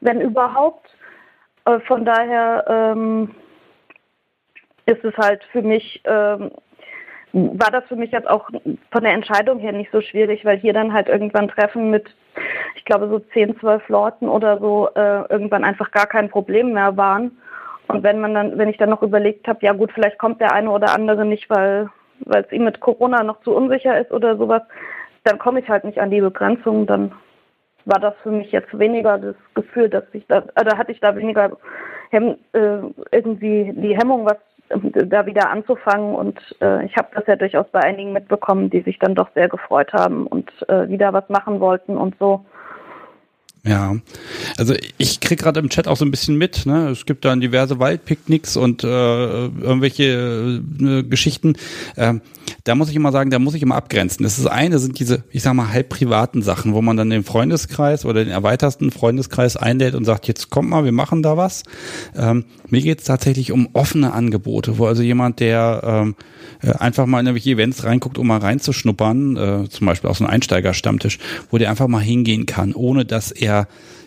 wenn 0.00 0.20
überhaupt. 0.20 0.88
Äh, 1.64 1.80
von 1.80 2.04
daher 2.04 2.64
ähm, 2.68 3.34
ist 4.86 5.04
es 5.04 5.16
halt 5.16 5.42
für 5.52 5.62
mich 5.62 6.00
ähm, 6.04 6.50
war 7.32 7.70
das 7.70 7.84
für 7.84 7.96
mich 7.96 8.12
jetzt 8.12 8.28
auch 8.28 8.48
von 8.90 9.02
der 9.02 9.12
Entscheidung 9.12 9.58
her 9.58 9.72
nicht 9.72 9.92
so 9.92 10.00
schwierig, 10.00 10.44
weil 10.44 10.58
hier 10.58 10.72
dann 10.72 10.92
halt 10.92 11.08
irgendwann 11.08 11.48
Treffen 11.48 11.90
mit, 11.90 12.06
ich 12.76 12.84
glaube, 12.84 13.08
so 13.08 13.18
10, 13.18 13.58
12 13.58 13.88
Leuten 13.88 14.28
oder 14.28 14.58
so 14.58 14.88
äh, 14.94 15.22
irgendwann 15.28 15.64
einfach 15.64 15.90
gar 15.90 16.06
kein 16.06 16.30
Problem 16.30 16.72
mehr 16.72 16.96
waren. 16.96 17.38
Und 17.88 18.02
wenn 18.02 18.20
man 18.20 18.34
dann, 18.34 18.58
wenn 18.58 18.68
ich 18.68 18.78
dann 18.78 18.90
noch 18.90 19.02
überlegt 19.02 19.46
habe, 19.48 19.64
ja 19.64 19.72
gut, 19.72 19.92
vielleicht 19.92 20.18
kommt 20.18 20.40
der 20.40 20.52
eine 20.52 20.70
oder 20.70 20.94
andere 20.94 21.24
nicht, 21.24 21.48
weil 21.50 21.88
weil 22.20 22.44
es 22.44 22.52
ihm 22.52 22.64
mit 22.64 22.80
Corona 22.80 23.22
noch 23.22 23.40
zu 23.42 23.54
unsicher 23.54 24.00
ist 24.00 24.10
oder 24.10 24.36
sowas, 24.36 24.62
dann 25.24 25.38
komme 25.38 25.60
ich 25.60 25.68
halt 25.68 25.84
nicht 25.84 26.00
an 26.00 26.10
die 26.10 26.20
Begrenzung, 26.20 26.86
dann 26.86 27.12
war 27.84 28.00
das 28.00 28.14
für 28.22 28.30
mich 28.30 28.50
jetzt 28.52 28.76
weniger 28.78 29.18
das 29.18 29.36
Gefühl, 29.54 29.88
dass 29.88 30.04
ich 30.12 30.26
da, 30.26 30.40
da 30.40 30.76
hatte 30.76 30.92
ich 30.92 31.00
da 31.00 31.14
weniger 31.16 31.56
Hemm, 32.10 32.36
äh, 32.52 32.78
irgendwie 33.10 33.72
die 33.74 33.96
Hemmung, 33.96 34.24
was 34.24 34.38
da 34.68 35.26
wieder 35.26 35.50
anzufangen. 35.50 36.14
Und 36.14 36.38
äh, 36.60 36.84
ich 36.84 36.96
habe 36.96 37.08
das 37.14 37.26
ja 37.26 37.36
durchaus 37.36 37.66
bei 37.70 37.80
einigen 37.80 38.12
mitbekommen, 38.12 38.70
die 38.70 38.82
sich 38.82 38.98
dann 38.98 39.14
doch 39.14 39.28
sehr 39.34 39.48
gefreut 39.48 39.92
haben 39.92 40.26
und 40.26 40.50
äh, 40.68 40.88
wieder 40.88 41.12
was 41.12 41.28
machen 41.28 41.60
wollten 41.60 41.96
und 41.96 42.16
so. 42.18 42.44
Ja, 43.66 43.96
also 44.56 44.74
ich 44.96 45.18
krieg 45.18 45.40
gerade 45.40 45.58
im 45.58 45.68
Chat 45.68 45.88
auch 45.88 45.96
so 45.96 46.04
ein 46.04 46.10
bisschen 46.12 46.36
mit. 46.36 46.66
Ne? 46.66 46.88
Es 46.90 47.04
gibt 47.04 47.24
dann 47.24 47.40
diverse 47.40 47.80
Waldpicknicks 47.80 48.56
und 48.56 48.84
äh, 48.84 48.86
irgendwelche 48.86 50.62
äh, 50.80 51.02
Geschichten. 51.02 51.54
Ähm, 51.96 52.20
da 52.62 52.74
muss 52.76 52.90
ich 52.90 52.96
immer 52.96 53.10
sagen, 53.10 53.30
da 53.30 53.38
muss 53.38 53.54
ich 53.54 53.62
immer 53.62 53.74
abgrenzen. 53.74 54.22
Das 54.22 54.38
ist 54.38 54.46
eine, 54.46 54.78
sind 54.78 54.98
diese, 54.98 55.24
ich 55.30 55.42
sag 55.42 55.54
mal, 55.54 55.72
halb 55.72 55.88
privaten 55.88 56.42
Sachen, 56.42 56.74
wo 56.74 56.82
man 56.82 56.96
dann 56.96 57.10
den 57.10 57.24
Freundeskreis 57.24 58.04
oder 58.04 58.24
den 58.24 58.32
erweiterten 58.32 58.90
Freundeskreis 58.90 59.56
einlädt 59.56 59.94
und 59.94 60.04
sagt, 60.04 60.28
jetzt 60.28 60.50
kommt 60.50 60.68
mal, 60.68 60.84
wir 60.84 60.92
machen 60.92 61.22
da 61.22 61.36
was. 61.36 61.62
Ähm, 62.16 62.44
mir 62.68 62.82
geht 62.82 63.00
es 63.00 63.04
tatsächlich 63.04 63.52
um 63.52 63.68
offene 63.72 64.12
Angebote, 64.12 64.78
wo 64.78 64.86
also 64.86 65.02
jemand, 65.02 65.40
der 65.40 65.80
ähm, 65.84 66.16
äh, 66.62 66.72
einfach 66.72 67.06
mal 67.06 67.20
in 67.20 67.26
irgendwelche 67.26 67.50
Events 67.50 67.84
reinguckt, 67.84 68.18
um 68.18 68.26
mal 68.26 68.38
reinzuschnuppern, 68.38 69.36
äh, 69.36 69.68
zum 69.68 69.86
Beispiel 69.86 70.10
aus 70.10 70.20
einem 70.20 70.30
Einsteigerstammtisch, 70.30 71.18
wo 71.50 71.58
der 71.58 71.70
einfach 71.70 71.88
mal 71.88 72.02
hingehen 72.02 72.46
kann, 72.46 72.74
ohne 72.74 73.04
dass 73.04 73.30
er 73.30 73.55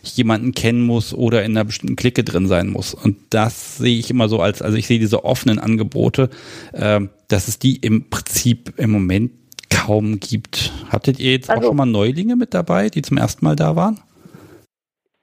jemanden 0.03 0.53
kennen 0.53 0.85
muss 0.85 1.13
oder 1.13 1.43
in 1.43 1.51
einer 1.51 1.65
bestimmten 1.65 1.95
Clique 1.95 2.23
drin 2.23 2.47
sein 2.47 2.69
muss. 2.69 2.93
Und 2.93 3.17
das 3.31 3.77
sehe 3.77 3.97
ich 3.97 4.09
immer 4.09 4.29
so 4.29 4.39
als, 4.39 4.61
also 4.61 4.77
ich 4.77 4.87
sehe 4.87 4.99
diese 4.99 5.25
offenen 5.25 5.59
Angebote, 5.59 6.29
äh, 6.73 7.01
dass 7.27 7.47
es 7.47 7.59
die 7.59 7.77
im 7.77 8.09
Prinzip 8.09 8.73
im 8.77 8.91
Moment 8.91 9.31
kaum 9.69 10.19
gibt. 10.19 10.71
Hattet 10.89 11.19
ihr 11.19 11.31
jetzt 11.31 11.49
also, 11.49 11.61
auch 11.61 11.67
schon 11.69 11.77
mal 11.77 11.85
Neulinge 11.85 12.35
mit 12.35 12.53
dabei, 12.53 12.89
die 12.89 13.01
zum 13.01 13.17
ersten 13.17 13.45
Mal 13.45 13.55
da 13.55 13.75
waren? 13.75 13.99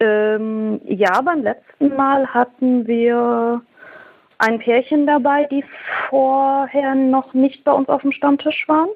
Ähm, 0.01 0.81
ja, 0.85 1.21
beim 1.23 1.43
letzten 1.43 1.89
Mal 1.97 2.27
hatten 2.27 2.87
wir 2.87 3.63
ein 4.39 4.59
Pärchen 4.59 5.07
dabei, 5.07 5.45
die 5.45 5.65
vorher 6.11 6.95
noch 6.95 7.33
nicht 7.33 7.65
bei 7.65 7.73
uns 7.73 7.89
auf 7.89 8.03
dem 8.03 8.13
Stammtisch 8.13 8.69
waren. 8.69 8.89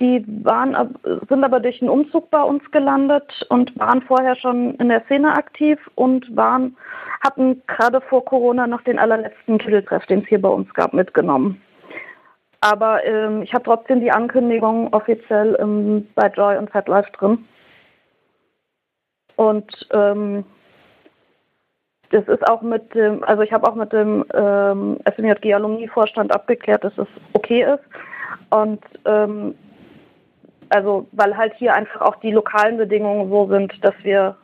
Die 0.00 0.24
waren, 0.44 0.98
sind 1.28 1.44
aber 1.44 1.60
durch 1.60 1.80
einen 1.82 1.90
Umzug 1.90 2.30
bei 2.30 2.42
uns 2.42 2.68
gelandet 2.70 3.46
und 3.50 3.78
waren 3.78 4.00
vorher 4.00 4.34
schon 4.34 4.74
in 4.76 4.88
der 4.88 5.04
Szene 5.04 5.34
aktiv 5.34 5.78
und 5.94 6.34
waren, 6.34 6.74
hatten 7.22 7.62
gerade 7.66 8.00
vor 8.00 8.24
Corona 8.24 8.66
noch 8.66 8.80
den 8.82 8.98
allerletzten 8.98 9.58
Titeltreff, 9.58 10.06
den 10.06 10.20
es 10.20 10.28
hier 10.28 10.40
bei 10.40 10.48
uns 10.48 10.72
gab, 10.72 10.94
mitgenommen. 10.94 11.60
Aber 12.62 13.04
ähm, 13.04 13.42
ich 13.42 13.52
habe 13.52 13.64
trotzdem 13.64 14.00
die 14.00 14.10
Ankündigung 14.10 14.92
offiziell 14.92 15.56
ähm, 15.60 16.08
bei 16.14 16.28
Joy 16.28 16.56
und 16.56 16.70
Fat 16.70 16.88
Life 16.88 17.10
drin. 17.12 17.44
Und 19.36 19.88
ähm, 19.92 20.44
das 22.10 22.26
ist 22.28 22.46
auch 22.48 22.60
mit 22.62 22.94
dem, 22.94 23.22
also 23.24 23.42
ich 23.42 23.52
habe 23.52 23.68
auch 23.68 23.74
mit 23.74 23.92
dem 23.92 24.24
ähm, 24.34 24.98
FNJG 25.14 25.54
Alumni-Vorstand 25.54 26.34
abgeklärt, 26.34 26.84
dass 26.84 26.96
es 26.98 27.08
okay 27.32 27.62
ist. 27.62 27.84
Und 28.50 28.82
ähm, 29.06 29.54
also 30.70 31.06
weil 31.12 31.36
halt 31.36 31.52
hier 31.58 31.74
einfach 31.74 32.00
auch 32.00 32.16
die 32.16 32.30
lokalen 32.30 32.78
Bedingungen 32.78 33.30
so 33.30 33.48
sind, 33.48 33.72
dass 33.82 33.94
wir 34.02 34.36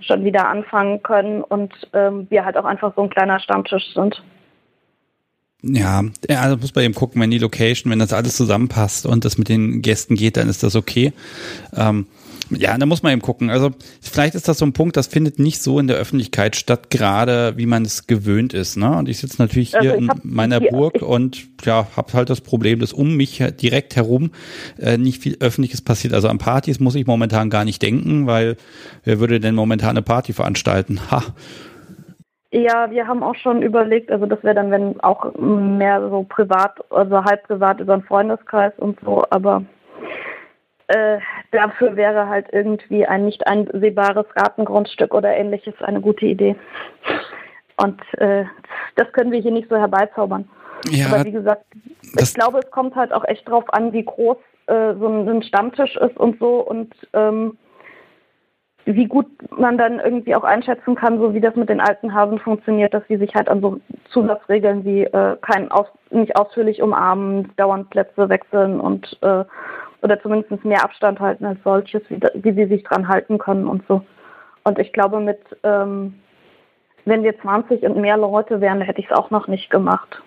schon 0.00 0.24
wieder 0.24 0.48
anfangen 0.48 1.02
können 1.02 1.42
und 1.42 1.72
ähm, 1.92 2.26
wir 2.30 2.44
halt 2.44 2.56
auch 2.56 2.64
einfach 2.64 2.92
so 2.96 3.02
ein 3.02 3.10
kleiner 3.10 3.38
Stammtisch 3.40 3.94
sind. 3.94 4.22
Ja, 5.64 6.02
also 6.28 6.56
muss 6.56 6.74
man 6.74 6.84
eben 6.84 6.94
gucken, 6.94 7.22
wenn 7.22 7.30
die 7.30 7.38
Location, 7.38 7.92
wenn 7.92 8.00
das 8.00 8.12
alles 8.12 8.36
zusammenpasst 8.36 9.06
und 9.06 9.24
das 9.24 9.38
mit 9.38 9.48
den 9.48 9.80
Gästen 9.80 10.16
geht, 10.16 10.36
dann 10.36 10.48
ist 10.48 10.64
das 10.64 10.74
okay. 10.74 11.12
Ähm, 11.76 12.06
ja, 12.50 12.76
da 12.76 12.86
muss 12.86 13.02
man 13.02 13.12
eben 13.12 13.22
gucken. 13.22 13.50
Also 13.50 13.70
vielleicht 14.00 14.34
ist 14.34 14.48
das 14.48 14.58
so 14.58 14.64
ein 14.64 14.72
Punkt, 14.72 14.96
das 14.96 15.06
findet 15.06 15.38
nicht 15.38 15.62
so 15.62 15.78
in 15.78 15.86
der 15.86 15.96
Öffentlichkeit 15.96 16.56
statt, 16.56 16.90
gerade 16.90 17.56
wie 17.56 17.66
man 17.66 17.84
es 17.84 18.06
gewöhnt 18.06 18.52
ist. 18.54 18.76
Ne? 18.76 18.96
Und 18.96 19.08
ich 19.08 19.18
sitze 19.18 19.40
natürlich 19.40 19.70
hier 19.70 19.92
also 19.92 19.96
in 19.96 20.10
meiner 20.22 20.58
hier, 20.58 20.70
Burg 20.70 21.02
und 21.02 21.46
ja, 21.64 21.86
habe 21.96 22.12
halt 22.12 22.30
das 22.30 22.40
Problem, 22.40 22.80
dass 22.80 22.92
um 22.92 23.16
mich 23.16 23.42
direkt 23.60 23.96
herum 23.96 24.32
äh, 24.78 24.98
nicht 24.98 25.22
viel 25.22 25.36
Öffentliches 25.40 25.82
passiert. 25.82 26.14
Also 26.14 26.28
an 26.28 26.38
Partys 26.38 26.80
muss 26.80 26.94
ich 26.94 27.06
momentan 27.06 27.50
gar 27.50 27.64
nicht 27.64 27.80
denken, 27.82 28.26
weil 28.26 28.56
wer 29.04 29.20
würde 29.20 29.40
denn 29.40 29.54
momentan 29.54 29.90
eine 29.90 30.02
Party 30.02 30.32
veranstalten? 30.32 31.00
Ha. 31.10 31.22
Ja, 32.54 32.90
wir 32.90 33.06
haben 33.06 33.22
auch 33.22 33.34
schon 33.36 33.62
überlegt, 33.62 34.10
also 34.10 34.26
das 34.26 34.42
wäre 34.44 34.54
dann, 34.54 34.70
wenn 34.70 35.00
auch 35.00 35.34
mehr 35.38 36.06
so 36.10 36.26
privat, 36.28 36.72
also 36.90 37.24
halb 37.24 37.44
privat 37.44 37.80
über 37.80 37.94
einen 37.94 38.02
Freundeskreis 38.02 38.74
und 38.76 38.98
so, 39.02 39.24
aber 39.30 39.64
äh, 40.92 41.18
dafür 41.50 41.96
wäre 41.96 42.28
halt 42.28 42.46
irgendwie 42.52 43.06
ein 43.06 43.24
nicht 43.24 43.46
einsehbares 43.46 44.26
Gartengrundstück 44.34 45.14
oder 45.14 45.34
ähnliches 45.36 45.74
eine 45.80 46.00
gute 46.00 46.26
Idee. 46.26 46.56
Und 47.76 48.00
äh, 48.18 48.44
das 48.96 49.10
können 49.12 49.32
wir 49.32 49.40
hier 49.40 49.50
nicht 49.50 49.68
so 49.68 49.76
herbeizaubern. 49.76 50.48
Ja, 50.90 51.06
Aber 51.06 51.24
wie 51.24 51.32
gesagt, 51.32 51.64
ich 52.02 52.34
glaube, 52.34 52.58
es 52.58 52.70
kommt 52.70 52.94
halt 52.96 53.12
auch 53.12 53.24
echt 53.24 53.48
drauf 53.48 53.64
an, 53.72 53.92
wie 53.92 54.04
groß 54.04 54.36
äh, 54.66 54.94
so 54.94 55.06
ein 55.08 55.42
Stammtisch 55.42 55.96
ist 55.96 56.16
und 56.16 56.38
so 56.38 56.60
und 56.60 56.94
ähm, 57.12 57.56
wie 58.84 59.06
gut 59.06 59.26
man 59.56 59.78
dann 59.78 60.00
irgendwie 60.00 60.34
auch 60.34 60.42
einschätzen 60.42 60.96
kann, 60.96 61.18
so 61.18 61.34
wie 61.34 61.40
das 61.40 61.54
mit 61.54 61.68
den 61.68 61.80
alten 61.80 62.12
Hasen 62.12 62.38
funktioniert, 62.40 62.92
dass 62.92 63.06
sie 63.08 63.16
sich 63.16 63.34
halt 63.34 63.48
an 63.48 63.60
so 63.60 63.80
Zusatzregeln 64.10 64.84
wie 64.84 65.04
äh, 65.04 65.36
kein 65.40 65.70
aus, 65.70 65.86
nicht 66.10 66.36
ausführlich 66.36 66.82
umarmen, 66.82 67.52
dauernd 67.56 67.90
Plätze 67.90 68.28
wechseln 68.28 68.80
und 68.80 69.16
äh, 69.22 69.44
oder 70.02 70.20
zumindest 70.20 70.64
mehr 70.64 70.84
Abstand 70.84 71.20
halten 71.20 71.44
als 71.44 71.62
solches, 71.62 72.02
wie, 72.08 72.20
wie 72.34 72.52
sie 72.52 72.66
sich 72.66 72.82
dran 72.84 73.08
halten 73.08 73.38
können 73.38 73.66
und 73.66 73.82
so. 73.88 74.04
Und 74.64 74.78
ich 74.78 74.92
glaube, 74.92 75.20
mit 75.20 75.40
ähm, 75.62 76.14
wenn 77.04 77.22
wir 77.22 77.38
20 77.40 77.82
und 77.82 77.96
mehr 77.96 78.16
Leute 78.16 78.60
wären, 78.60 78.80
hätte 78.80 79.00
ich 79.00 79.10
es 79.10 79.16
auch 79.16 79.30
noch 79.30 79.48
nicht 79.48 79.70
gemacht. 79.70 80.22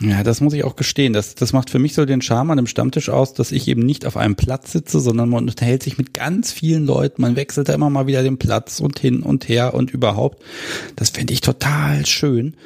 Ja, 0.00 0.22
das 0.22 0.40
muss 0.40 0.52
ich 0.52 0.64
auch 0.64 0.76
gestehen. 0.76 1.12
Das, 1.12 1.34
das 1.34 1.52
macht 1.52 1.70
für 1.70 1.78
mich 1.78 1.94
so 1.94 2.04
den 2.04 2.20
Charme 2.20 2.50
an 2.50 2.58
dem 2.58 2.66
Stammtisch 2.66 3.08
aus, 3.08 3.32
dass 3.32 3.50
ich 3.50 3.66
eben 3.66 3.80
nicht 3.80 4.04
auf 4.04 4.16
einem 4.16 4.36
Platz 4.36 4.72
sitze, 4.72 5.00
sondern 5.00 5.30
man 5.30 5.48
unterhält 5.48 5.82
sich 5.82 5.96
mit 5.96 6.12
ganz 6.12 6.52
vielen 6.52 6.84
Leuten. 6.84 7.22
Man 7.22 7.36
wechselt 7.36 7.68
da 7.68 7.74
immer 7.74 7.88
mal 7.88 8.06
wieder 8.06 8.22
den 8.22 8.36
Platz 8.36 8.80
und 8.80 8.98
hin 8.98 9.22
und 9.22 9.48
her 9.48 9.72
und 9.72 9.92
überhaupt. 9.92 10.42
Das 10.96 11.10
fände 11.10 11.32
ich 11.32 11.40
total 11.40 12.04
schön 12.04 12.56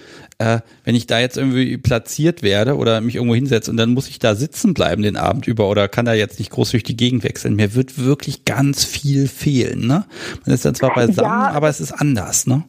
äh, 0.41 0.61
wenn 0.85 0.95
ich 0.95 1.07
da 1.07 1.21
jetzt 1.21 1.37
irgendwie 1.37 1.77
platziert 1.77 2.43
werde 2.43 2.77
oder 2.77 3.03
mich 3.03 3.17
irgendwo 3.17 3.35
hinsetze 3.35 3.71
und 3.71 3.77
dann 3.77 3.93
muss 3.93 4.09
ich 4.09 4.19
da 4.19 4.35
sitzen 4.35 4.73
bleiben 4.73 5.03
den 5.03 5.19
Abend 5.19 5.47
über 5.47 5.69
oder 5.69 5.87
kann 5.87 6.07
da 6.07 6.15
jetzt 6.15 6.39
nicht 6.39 6.51
groß 6.51 6.71
durch 6.71 6.83
die 6.83 6.97
Gegend 6.97 7.25
wechseln. 7.25 7.57
Mir 7.57 7.75
wird 7.75 7.99
wirklich 7.99 8.47
ganz 8.47 8.85
viel 8.85 9.29
fehlen. 9.29 9.87
Ne? 9.87 10.07
Man 10.47 10.55
ist 10.55 10.65
dann 10.65 10.75
zwar 10.75 10.95
beisammen, 10.95 11.29
ja. 11.29 11.51
aber 11.51 11.69
es 11.69 11.81
ist 11.81 11.93
anders. 11.93 12.47
Ne? 12.47 12.65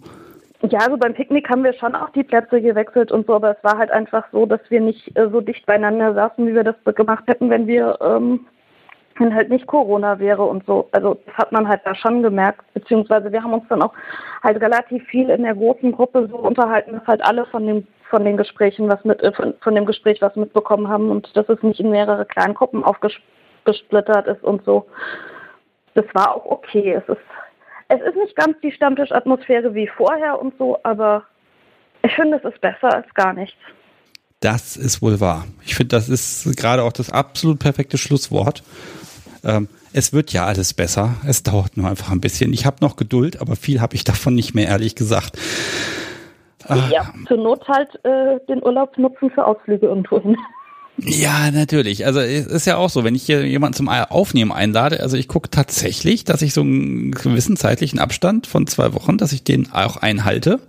Ja, 0.70 0.80
also 0.80 0.98
beim 0.98 1.14
Picknick 1.14 1.50
haben 1.50 1.64
wir 1.64 1.74
schon 1.74 1.96
auch 1.96 2.10
die 2.10 2.24
Plätze 2.24 2.62
gewechselt 2.62 3.12
und 3.12 3.26
so, 3.26 3.34
aber 3.34 3.58
es 3.58 3.64
war 3.64 3.78
halt 3.78 3.90
einfach 3.90 4.26
so, 4.32 4.46
dass 4.46 4.62
wir 4.70 4.80
nicht 4.80 5.18
äh, 5.18 5.28
so 5.30 5.42
dicht 5.42 5.66
beieinander 5.66 6.14
saßen, 6.14 6.46
wie 6.46 6.54
wir 6.54 6.64
das 6.64 6.76
gemacht 6.96 7.24
hätten, 7.28 7.50
wenn 7.50 7.66
wir 7.66 7.98
ähm, 8.02 8.46
wenn 9.18 9.36
halt 9.36 9.50
nicht 9.50 9.68
Corona 9.68 10.20
wäre 10.20 10.44
und 10.44 10.66
so. 10.66 10.88
Also 10.92 11.18
das 11.26 11.36
hat 11.36 11.52
man 11.52 11.68
halt 11.68 11.82
da 11.86 11.96
schon 11.96 12.24
gemerkt, 12.24 12.62
beziehungsweise 12.74 13.32
wir 13.32 13.44
haben 13.44 13.54
uns 13.54 13.68
dann 13.70 13.82
auch 13.82 13.94
halt 14.44 14.62
relativ 14.62 15.04
viel 15.08 15.30
in 15.30 15.44
der 15.44 15.56
großen 15.56 15.92
Gruppe 15.92 16.28
so 16.30 16.38
unterhalten, 16.38 16.94
dass 16.94 17.08
halt 17.08 17.24
alle 17.24 17.46
von 17.46 17.66
dem 17.66 17.88
von 18.10 18.26
den 18.26 18.36
Gesprächen 18.36 18.90
was 18.90 19.04
mit 19.06 19.22
äh, 19.22 19.32
von, 19.32 19.54
von 19.62 19.76
dem 19.76 19.86
Gespräch 19.86 20.22
was 20.22 20.36
mitbekommen 20.36 20.90
haben 20.90 21.10
und 21.10 21.36
dass 21.36 21.48
es 21.50 21.62
nicht 21.64 21.80
in 21.80 21.92
mehrere 21.92 22.26
kleinen 22.26 22.54
Gruppen 22.54 22.84
aufgesplittert 22.84 24.28
ist 24.28 24.44
und 24.44 24.64
so. 24.66 24.86
Das 25.94 26.06
war 26.14 26.36
auch 26.36 26.46
okay. 26.46 26.94
Es 26.94 27.08
ist 27.08 27.22
es 27.92 28.02
ist 28.02 28.16
nicht 28.16 28.36
ganz 28.36 28.58
die 28.62 28.72
Stammtischatmosphäre 28.72 29.74
wie 29.76 29.88
vorher 29.88 30.40
und 30.40 30.54
so, 30.58 30.78
aber 30.84 31.24
ich 32.04 32.14
finde, 32.14 32.38
es 32.38 32.44
ist 32.44 32.62
besser 32.62 32.94
als 32.94 33.14
gar 33.14 33.34
nichts. 33.34 33.58
Das 34.40 34.76
ist 34.76 35.02
wohl 35.02 35.20
wahr. 35.20 35.46
Ich 35.64 35.76
finde, 35.76 35.96
das 35.96 36.10
ist 36.10 36.58
gerade 36.58 36.84
auch 36.84 36.94
das 36.94 37.12
absolut 37.12 37.60
perfekte 37.60 37.98
Schlusswort. 37.98 38.64
Ähm, 39.44 39.68
es 39.94 40.14
wird 40.14 40.34
ja 40.34 40.46
alles 40.46 40.74
besser. 40.74 41.16
Es 41.28 41.44
dauert 41.44 41.78
nur 41.78 41.90
einfach 41.90 42.12
ein 42.12 42.22
bisschen. 42.22 42.54
Ich 42.54 42.66
habe 42.66 42.78
noch 42.82 42.96
Geduld, 42.96 43.40
aber 43.42 43.56
viel 43.56 43.82
habe 43.82 43.96
ich 43.96 44.04
davon 44.04 44.34
nicht 44.34 44.56
mehr, 44.56 44.68
ehrlich 44.68 44.96
gesagt. 44.96 45.38
Ja, 46.70 47.02
ah. 47.02 47.14
zur 47.28 47.38
Not 47.38 47.68
halt 47.68 47.90
äh, 48.06 48.40
den 48.48 48.64
Urlaub 48.64 48.98
nutzen 48.98 49.30
für 49.32 49.46
Ausflüge 49.46 49.88
irgendwo 49.88 50.22
hin. 50.22 50.38
Ja, 50.98 51.50
natürlich. 51.52 52.06
Also 52.06 52.20
es 52.20 52.46
ist 52.46 52.68
ja 52.68 52.78
auch 52.78 52.90
so, 52.90 53.04
wenn 53.04 53.16
ich 53.16 53.24
hier 53.24 53.46
jemanden 53.46 53.76
zum 53.76 53.90
Aufnehmen 53.90 54.52
einlade, 54.52 55.00
also 55.00 55.18
ich 55.18 55.28
gucke 55.28 55.50
tatsächlich, 55.50 56.26
dass 56.26 56.42
ich 56.42 56.54
so 56.54 56.62
einen 56.62 57.12
gewissen 57.12 57.58
zeitlichen 57.58 57.98
Abstand 57.98 58.46
von 58.46 58.68
zwei 58.68 58.94
Wochen, 58.94 59.18
dass 59.18 59.32
ich 59.32 59.44
den 59.44 59.72
auch 59.72 59.98
einhalte. 59.98 60.60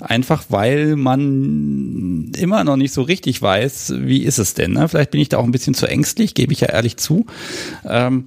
Einfach 0.00 0.44
weil 0.48 0.96
man 0.96 2.32
immer 2.36 2.64
noch 2.64 2.76
nicht 2.76 2.94
so 2.94 3.02
richtig 3.02 3.42
weiß, 3.42 3.94
wie 3.98 4.22
ist 4.22 4.38
es 4.38 4.54
denn. 4.54 4.72
Ne? 4.72 4.88
Vielleicht 4.88 5.10
bin 5.10 5.20
ich 5.20 5.28
da 5.28 5.38
auch 5.38 5.44
ein 5.44 5.52
bisschen 5.52 5.74
zu 5.74 5.86
ängstlich, 5.86 6.34
gebe 6.34 6.52
ich 6.52 6.60
ja 6.60 6.68
ehrlich 6.68 6.96
zu. 6.96 7.26
Ähm, 7.84 8.26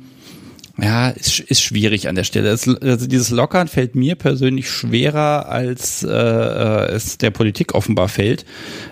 ja, 0.81 1.09
ist, 1.09 1.39
ist 1.39 1.61
schwierig 1.61 2.07
an 2.07 2.15
der 2.15 2.23
Stelle. 2.23 2.49
Es, 2.49 2.67
also 2.67 3.07
dieses 3.07 3.29
Lockern 3.29 3.67
fällt 3.67 3.95
mir 3.95 4.15
persönlich 4.15 4.69
schwerer, 4.69 5.49
als 5.49 6.03
äh, 6.03 6.09
äh, 6.09 6.91
es 6.91 7.17
der 7.17 7.31
Politik 7.31 7.75
offenbar 7.75 8.07
fällt. 8.07 8.45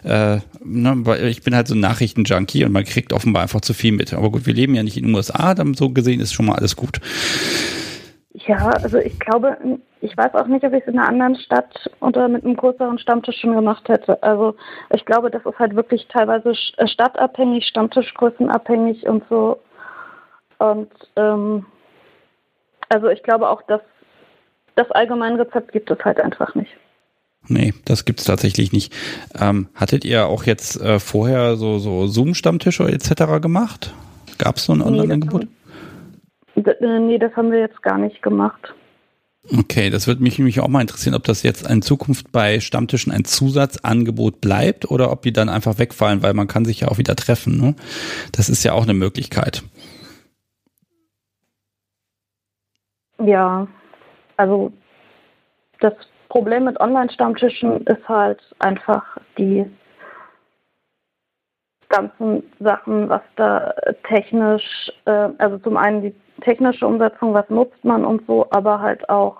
Äh, 0.03 0.37
ne, 0.63 0.93
weil 0.97 1.27
ich 1.27 1.43
bin 1.43 1.55
halt 1.55 1.67
so 1.67 1.75
ein 1.75 1.79
Nachrichtenjunkie 1.79 2.65
und 2.65 2.71
man 2.71 2.83
kriegt 2.83 3.13
offenbar 3.13 3.43
einfach 3.43 3.61
zu 3.61 3.73
viel 3.73 3.91
mit. 3.91 4.13
Aber 4.13 4.31
gut, 4.31 4.45
wir 4.45 4.53
leben 4.53 4.75
ja 4.75 4.83
nicht 4.83 4.97
in 4.97 5.05
den 5.05 5.15
USA, 5.15 5.53
dann 5.53 5.73
so 5.73 5.89
gesehen 5.89 6.19
ist 6.19 6.33
schon 6.33 6.47
mal 6.47 6.55
alles 6.55 6.75
gut. 6.75 6.99
Ja, 8.45 8.67
also 8.67 8.97
ich 8.99 9.19
glaube, 9.19 9.57
ich 10.01 10.15
weiß 10.15 10.35
auch 10.35 10.47
nicht, 10.47 10.63
ob 10.63 10.73
ich 10.73 10.83
es 10.83 10.87
in 10.87 10.99
einer 10.99 11.07
anderen 11.07 11.35
Stadt 11.37 11.89
oder 12.01 12.27
mit 12.27 12.45
einem 12.45 12.55
größeren 12.55 12.99
Stammtisch 12.99 13.39
schon 13.41 13.55
gemacht 13.55 13.89
hätte. 13.89 14.21
Also 14.21 14.55
ich 14.93 15.03
glaube, 15.05 15.31
das 15.31 15.45
ist 15.45 15.57
halt 15.57 15.75
wirklich 15.75 16.07
teilweise 16.07 16.53
äh, 16.77 16.87
stadtabhängig, 16.87 17.65
Stammtischgrößenabhängig 17.65 19.07
und 19.07 19.23
so. 19.29 19.59
Und 20.59 20.91
ähm, 21.15 21.65
also 22.89 23.07
ich 23.09 23.23
glaube 23.23 23.49
auch, 23.49 23.61
dass 23.63 23.81
das 24.75 24.89
Allgemeinrezept 24.91 25.71
gibt 25.71 25.89
es 25.89 25.99
halt 26.03 26.19
einfach 26.19 26.55
nicht. 26.55 26.71
Nee, 27.47 27.73
das 27.85 28.05
gibt 28.05 28.19
es 28.19 28.25
tatsächlich 28.25 28.71
nicht. 28.71 28.93
Ähm, 29.39 29.69
hattet 29.73 30.03
ihr 30.05 30.27
auch 30.27 30.43
jetzt 30.43 30.79
äh, 30.81 30.99
vorher 30.99 31.55
so, 31.55 31.79
so 31.79 32.07
Zoom-Stammtische 32.07 32.83
etc. 32.83 33.41
gemacht? 33.41 33.93
Gab 34.37 34.57
es 34.57 34.65
so 34.65 34.73
ein 34.73 34.81
Online-Angebot? 34.81 35.47
Äh, 36.55 36.99
nee, 36.99 37.17
das 37.17 37.35
haben 37.35 37.51
wir 37.51 37.59
jetzt 37.59 37.81
gar 37.81 37.97
nicht 37.97 38.21
gemacht. 38.21 38.73
Okay, 39.55 39.89
das 39.89 40.07
würde 40.07 40.21
mich 40.21 40.37
nämlich 40.37 40.59
auch 40.59 40.67
mal 40.67 40.81
interessieren, 40.81 41.15
ob 41.15 41.23
das 41.23 41.41
jetzt 41.41 41.69
in 41.69 41.81
Zukunft 41.81 42.33
bei 42.33 42.59
Stammtischen 42.59 43.13
ein 43.13 43.23
Zusatzangebot 43.23 44.41
bleibt 44.41 44.91
oder 44.91 45.09
ob 45.09 45.21
die 45.21 45.31
dann 45.31 45.47
einfach 45.47 45.79
wegfallen, 45.79 46.21
weil 46.21 46.33
man 46.33 46.47
kann 46.47 46.65
sich 46.65 46.81
ja 46.81 46.89
auch 46.89 46.97
wieder 46.97 47.15
treffen. 47.15 47.57
Ne? 47.57 47.75
Das 48.33 48.49
ist 48.49 48.63
ja 48.63 48.73
auch 48.73 48.83
eine 48.83 48.93
Möglichkeit. 48.93 49.63
Ja, 53.19 53.67
also 54.37 54.71
das 55.79 55.93
Problem 56.29 56.65
mit 56.65 56.79
Online-Stammtischen 56.79 57.81
ist 57.87 58.07
halt 58.07 58.41
einfach 58.59 59.03
die 59.37 59.65
ganzen 61.89 62.43
Sachen, 62.59 63.09
was 63.09 63.21
da 63.37 63.73
technisch, 64.07 64.91
äh, 65.05 65.29
also 65.37 65.57
zum 65.59 65.77
einen 65.77 66.01
die 66.01 66.15
technische 66.41 66.85
Umsetzung, 66.85 67.33
was 67.33 67.49
nutzt 67.49 67.83
man 67.83 68.05
und 68.05 68.25
so, 68.27 68.45
aber 68.51 68.81
halt 68.81 69.09
auch 69.09 69.37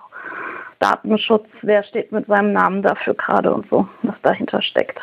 Datenschutz, 0.80 1.46
wer 1.62 1.82
steht 1.82 2.10
mit 2.12 2.26
seinem 2.26 2.52
Namen 2.52 2.82
dafür 2.82 3.14
gerade 3.14 3.52
und 3.52 3.68
so, 3.68 3.86
was 4.02 4.14
dahinter 4.22 4.62
steckt. 4.62 4.98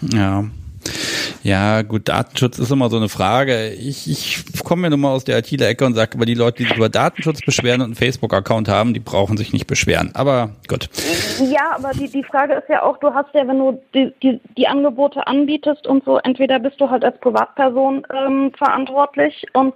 Ja, 0.00 0.44
ja, 1.48 1.80
gut, 1.80 2.08
Datenschutz 2.08 2.58
ist 2.58 2.70
immer 2.70 2.90
so 2.90 2.98
eine 2.98 3.08
Frage. 3.08 3.70
Ich, 3.70 4.10
ich 4.10 4.44
komme 4.64 4.82
mir 4.82 4.90
nur 4.90 4.98
mal 4.98 5.12
aus 5.12 5.24
der 5.24 5.38
IT-Ecke 5.38 5.86
und 5.86 5.94
sage, 5.94 6.12
aber 6.14 6.26
die 6.26 6.34
Leute, 6.34 6.58
die 6.58 6.64
sich 6.64 6.76
über 6.76 6.90
Datenschutz 6.90 7.40
beschweren 7.40 7.80
und 7.80 7.86
einen 7.86 7.94
Facebook-Account 7.94 8.68
haben, 8.68 8.92
die 8.92 9.00
brauchen 9.00 9.38
sich 9.38 9.54
nicht 9.54 9.66
beschweren. 9.66 10.10
Aber 10.12 10.50
gut. 10.68 10.90
Ja, 11.40 11.74
aber 11.74 11.92
die, 11.92 12.10
die 12.10 12.22
Frage 12.22 12.52
ist 12.52 12.68
ja 12.68 12.82
auch, 12.82 12.98
du 12.98 13.14
hast 13.14 13.32
ja, 13.32 13.48
wenn 13.48 13.58
du 13.58 13.80
die, 13.94 14.12
die, 14.22 14.40
die 14.58 14.68
Angebote 14.68 15.26
anbietest 15.26 15.86
und 15.86 16.04
so, 16.04 16.18
entweder 16.18 16.58
bist 16.58 16.78
du 16.80 16.90
halt 16.90 17.02
als 17.02 17.18
Privatperson 17.20 18.06
ähm, 18.14 18.52
verantwortlich 18.56 19.46
und 19.54 19.74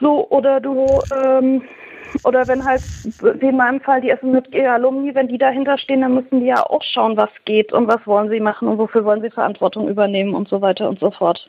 so, 0.00 0.26
oder 0.30 0.60
du 0.60 0.86
ähm, 1.14 1.62
oder 2.24 2.46
wenn 2.48 2.64
halt, 2.64 2.82
wie 3.40 3.46
in 3.46 3.56
meinem 3.56 3.80
Fall, 3.80 4.00
die 4.00 4.10
SMG 4.10 4.66
Alumni, 4.66 5.14
wenn 5.14 5.28
die 5.28 5.38
dahinter 5.38 5.78
stehen, 5.78 6.00
dann 6.00 6.14
müssen 6.14 6.40
die 6.40 6.46
ja 6.46 6.62
auch 6.64 6.82
schauen, 6.82 7.16
was 7.16 7.30
geht 7.44 7.72
und 7.72 7.88
was 7.88 8.06
wollen 8.06 8.30
sie 8.30 8.40
machen 8.40 8.68
und 8.68 8.78
wofür 8.78 9.04
wollen 9.04 9.22
sie 9.22 9.30
Verantwortung 9.30 9.88
übernehmen 9.88 10.34
und 10.34 10.48
so 10.48 10.60
weiter 10.60 10.88
und 10.88 10.98
so 11.00 11.10
fort. 11.10 11.48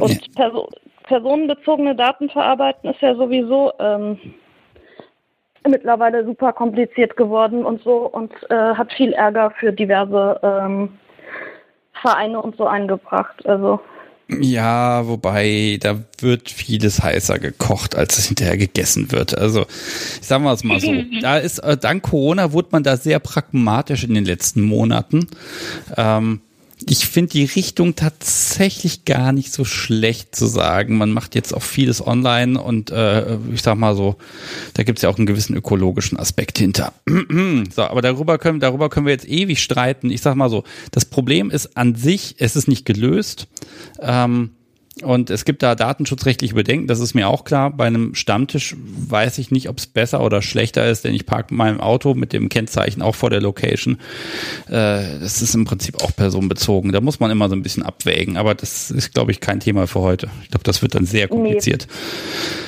Und 0.00 0.34
Perso 0.34 0.68
personenbezogene 1.04 1.96
Daten 1.96 2.28
verarbeiten 2.28 2.90
ist 2.90 3.00
ja 3.00 3.14
sowieso 3.14 3.72
ähm, 3.78 4.18
mittlerweile 5.66 6.24
super 6.24 6.52
kompliziert 6.52 7.16
geworden 7.16 7.64
und 7.64 7.82
so 7.82 8.06
und 8.06 8.30
äh, 8.50 8.74
hat 8.74 8.92
viel 8.92 9.14
Ärger 9.14 9.50
für 9.52 9.72
diverse 9.72 10.38
ähm, 10.42 10.98
Vereine 11.94 12.40
und 12.40 12.56
so 12.56 12.66
eingebracht. 12.66 13.46
Also 13.46 13.80
ja, 14.28 15.06
wobei 15.06 15.78
da 15.80 16.04
wird 16.20 16.50
vieles 16.50 17.02
heißer 17.02 17.38
gekocht, 17.38 17.94
als 17.94 18.18
es 18.18 18.26
hinterher 18.26 18.58
gegessen 18.58 19.10
wird. 19.10 19.36
Also 19.36 19.66
ich 20.20 20.26
sag 20.26 20.42
mal 20.42 20.54
es 20.54 20.64
mal 20.64 20.80
so. 20.80 20.92
Da 21.22 21.38
ist 21.38 21.58
äh, 21.60 21.76
dank 21.76 22.02
Corona 22.02 22.52
wurde 22.52 22.68
man 22.72 22.82
da 22.82 22.96
sehr 22.96 23.20
pragmatisch 23.20 24.04
in 24.04 24.14
den 24.14 24.26
letzten 24.26 24.62
Monaten. 24.62 25.28
Ähm, 25.96 26.40
ich 26.90 27.06
finde 27.06 27.32
die 27.32 27.44
Richtung 27.44 27.94
tatsächlich 27.94 29.04
gar 29.04 29.32
nicht 29.32 29.52
so 29.52 29.64
schlecht 29.64 30.34
zu 30.34 30.46
sagen. 30.46 30.96
Man 30.96 31.12
macht 31.12 31.34
jetzt 31.34 31.52
auch 31.52 31.62
vieles 31.62 32.04
online 32.04 32.60
und 32.60 32.90
äh, 32.90 33.36
ich 33.52 33.62
sag 33.62 33.76
mal 33.76 33.94
so, 33.94 34.16
da 34.74 34.82
gibt 34.82 34.98
es 34.98 35.02
ja 35.02 35.10
auch 35.10 35.18
einen 35.18 35.26
gewissen 35.26 35.54
ökologischen 35.54 36.18
Aspekt 36.18 36.58
hinter. 36.58 36.92
so, 37.74 37.82
aber 37.82 38.02
darüber 38.02 38.38
können, 38.38 38.60
darüber 38.60 38.88
können 38.88 39.06
wir 39.06 39.12
jetzt 39.12 39.28
ewig 39.28 39.62
streiten. 39.62 40.10
Ich 40.10 40.22
sag 40.22 40.34
mal 40.36 40.50
so, 40.50 40.64
das 40.90 41.04
Problem 41.04 41.50
ist 41.50 41.76
an 41.76 41.94
sich, 41.94 42.36
es 42.38 42.56
ist 42.56 42.68
nicht 42.68 42.84
gelöst. 42.86 43.48
Ähm, 44.00 44.50
und 45.02 45.30
es 45.30 45.44
gibt 45.44 45.62
da 45.62 45.74
datenschutzrechtliche 45.74 46.54
Bedenken, 46.54 46.86
das 46.86 47.00
ist 47.00 47.14
mir 47.14 47.28
auch 47.28 47.44
klar. 47.44 47.70
Bei 47.70 47.86
einem 47.86 48.14
Stammtisch 48.14 48.76
weiß 48.78 49.38
ich 49.38 49.50
nicht, 49.50 49.68
ob 49.68 49.78
es 49.78 49.86
besser 49.86 50.22
oder 50.22 50.42
schlechter 50.42 50.86
ist, 50.86 51.04
denn 51.04 51.14
ich 51.14 51.26
parke 51.26 51.54
mein 51.54 51.80
Auto 51.80 52.14
mit 52.14 52.32
dem 52.32 52.48
Kennzeichen 52.48 53.02
auch 53.02 53.14
vor 53.14 53.30
der 53.30 53.40
Location. 53.40 53.98
Äh, 54.68 55.18
das 55.20 55.42
ist 55.42 55.54
im 55.54 55.64
Prinzip 55.64 56.02
auch 56.02 56.14
personenbezogen. 56.14 56.92
Da 56.92 57.00
muss 57.00 57.20
man 57.20 57.30
immer 57.30 57.48
so 57.48 57.54
ein 57.54 57.62
bisschen 57.62 57.82
abwägen. 57.82 58.36
Aber 58.36 58.54
das 58.54 58.90
ist, 58.90 59.14
glaube 59.14 59.30
ich, 59.30 59.40
kein 59.40 59.60
Thema 59.60 59.86
für 59.86 60.00
heute. 60.00 60.28
Ich 60.42 60.50
glaube, 60.50 60.64
das 60.64 60.82
wird 60.82 60.94
dann 60.94 61.04
sehr 61.04 61.28
kompliziert. 61.28 61.86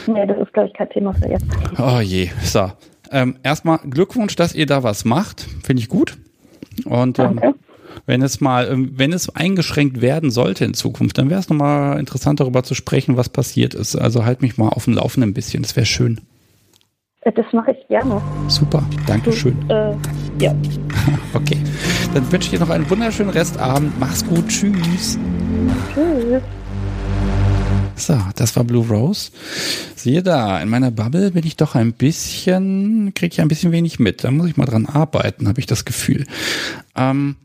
Nee, 0.06 0.14
nee 0.14 0.26
das 0.26 0.38
ist, 0.38 0.52
glaube 0.52 0.68
ich, 0.68 0.74
kein 0.74 0.90
Thema 0.90 1.12
für 1.14 1.28
jetzt. 1.28 1.46
Oh 1.78 2.00
je. 2.00 2.30
So. 2.42 2.70
Ähm, 3.12 3.36
erstmal 3.42 3.78
Glückwunsch, 3.78 4.36
dass 4.36 4.54
ihr 4.54 4.66
da 4.66 4.82
was 4.82 5.04
macht. 5.04 5.46
Finde 5.62 5.82
ich 5.82 5.88
gut. 5.88 6.16
Und 6.84 7.18
ähm, 7.18 7.40
wenn 8.06 8.22
es 8.22 8.40
mal, 8.40 8.68
ähm, 8.70 8.92
wenn 8.94 9.12
es 9.12 9.34
eingeschränkt 9.34 10.00
werden 10.00 10.30
sollte 10.30 10.64
in 10.64 10.74
Zukunft, 10.74 11.18
dann 11.18 11.30
wäre 11.30 11.40
es 11.40 11.48
nochmal 11.48 11.98
interessant 11.98 12.40
darüber 12.40 12.62
zu 12.62 12.74
sprechen, 12.74 13.16
was 13.16 13.28
passiert 13.28 13.74
ist. 13.74 13.96
Also 13.96 14.24
halt 14.24 14.42
mich 14.42 14.58
mal 14.58 14.68
auf 14.68 14.84
dem 14.84 14.94
Laufenden 14.94 15.30
ein 15.30 15.34
bisschen, 15.34 15.62
das 15.62 15.76
wäre 15.76 15.86
schön. 15.86 16.20
Das 17.22 17.44
mache 17.52 17.72
ich 17.72 17.88
gerne. 17.88 18.20
Super, 18.48 18.82
danke 19.06 19.30
schön. 19.32 19.54
Äh, 19.68 19.94
ja. 20.38 20.54
okay, 21.34 21.58
dann 22.14 22.32
wünsche 22.32 22.46
ich 22.46 22.50
dir 22.50 22.60
noch 22.60 22.70
einen 22.70 22.88
wunderschönen 22.88 23.30
Restabend. 23.30 23.92
Mach's 24.00 24.26
gut, 24.26 24.48
tschüss. 24.48 25.18
Tschüss. 25.94 26.42
So, 27.94 28.18
das 28.36 28.56
war 28.56 28.64
Blue 28.64 28.86
Rose. 28.86 29.30
Siehe 29.94 30.22
da, 30.22 30.62
in 30.62 30.70
meiner 30.70 30.90
Bubble 30.90 31.32
bin 31.32 31.44
ich 31.44 31.56
doch 31.58 31.74
ein 31.74 31.92
bisschen, 31.92 33.12
kriege 33.14 33.34
ich 33.34 33.40
ein 33.42 33.48
bisschen 33.48 33.72
wenig 33.72 33.98
mit. 33.98 34.24
Da 34.24 34.30
muss 34.30 34.48
ich 34.48 34.56
mal 34.56 34.64
dran 34.64 34.86
arbeiten, 34.86 35.46
habe 35.46 35.60
ich 35.60 35.66
das 35.66 35.84
Gefühl. 35.84 36.24
Ähm, 36.96 37.36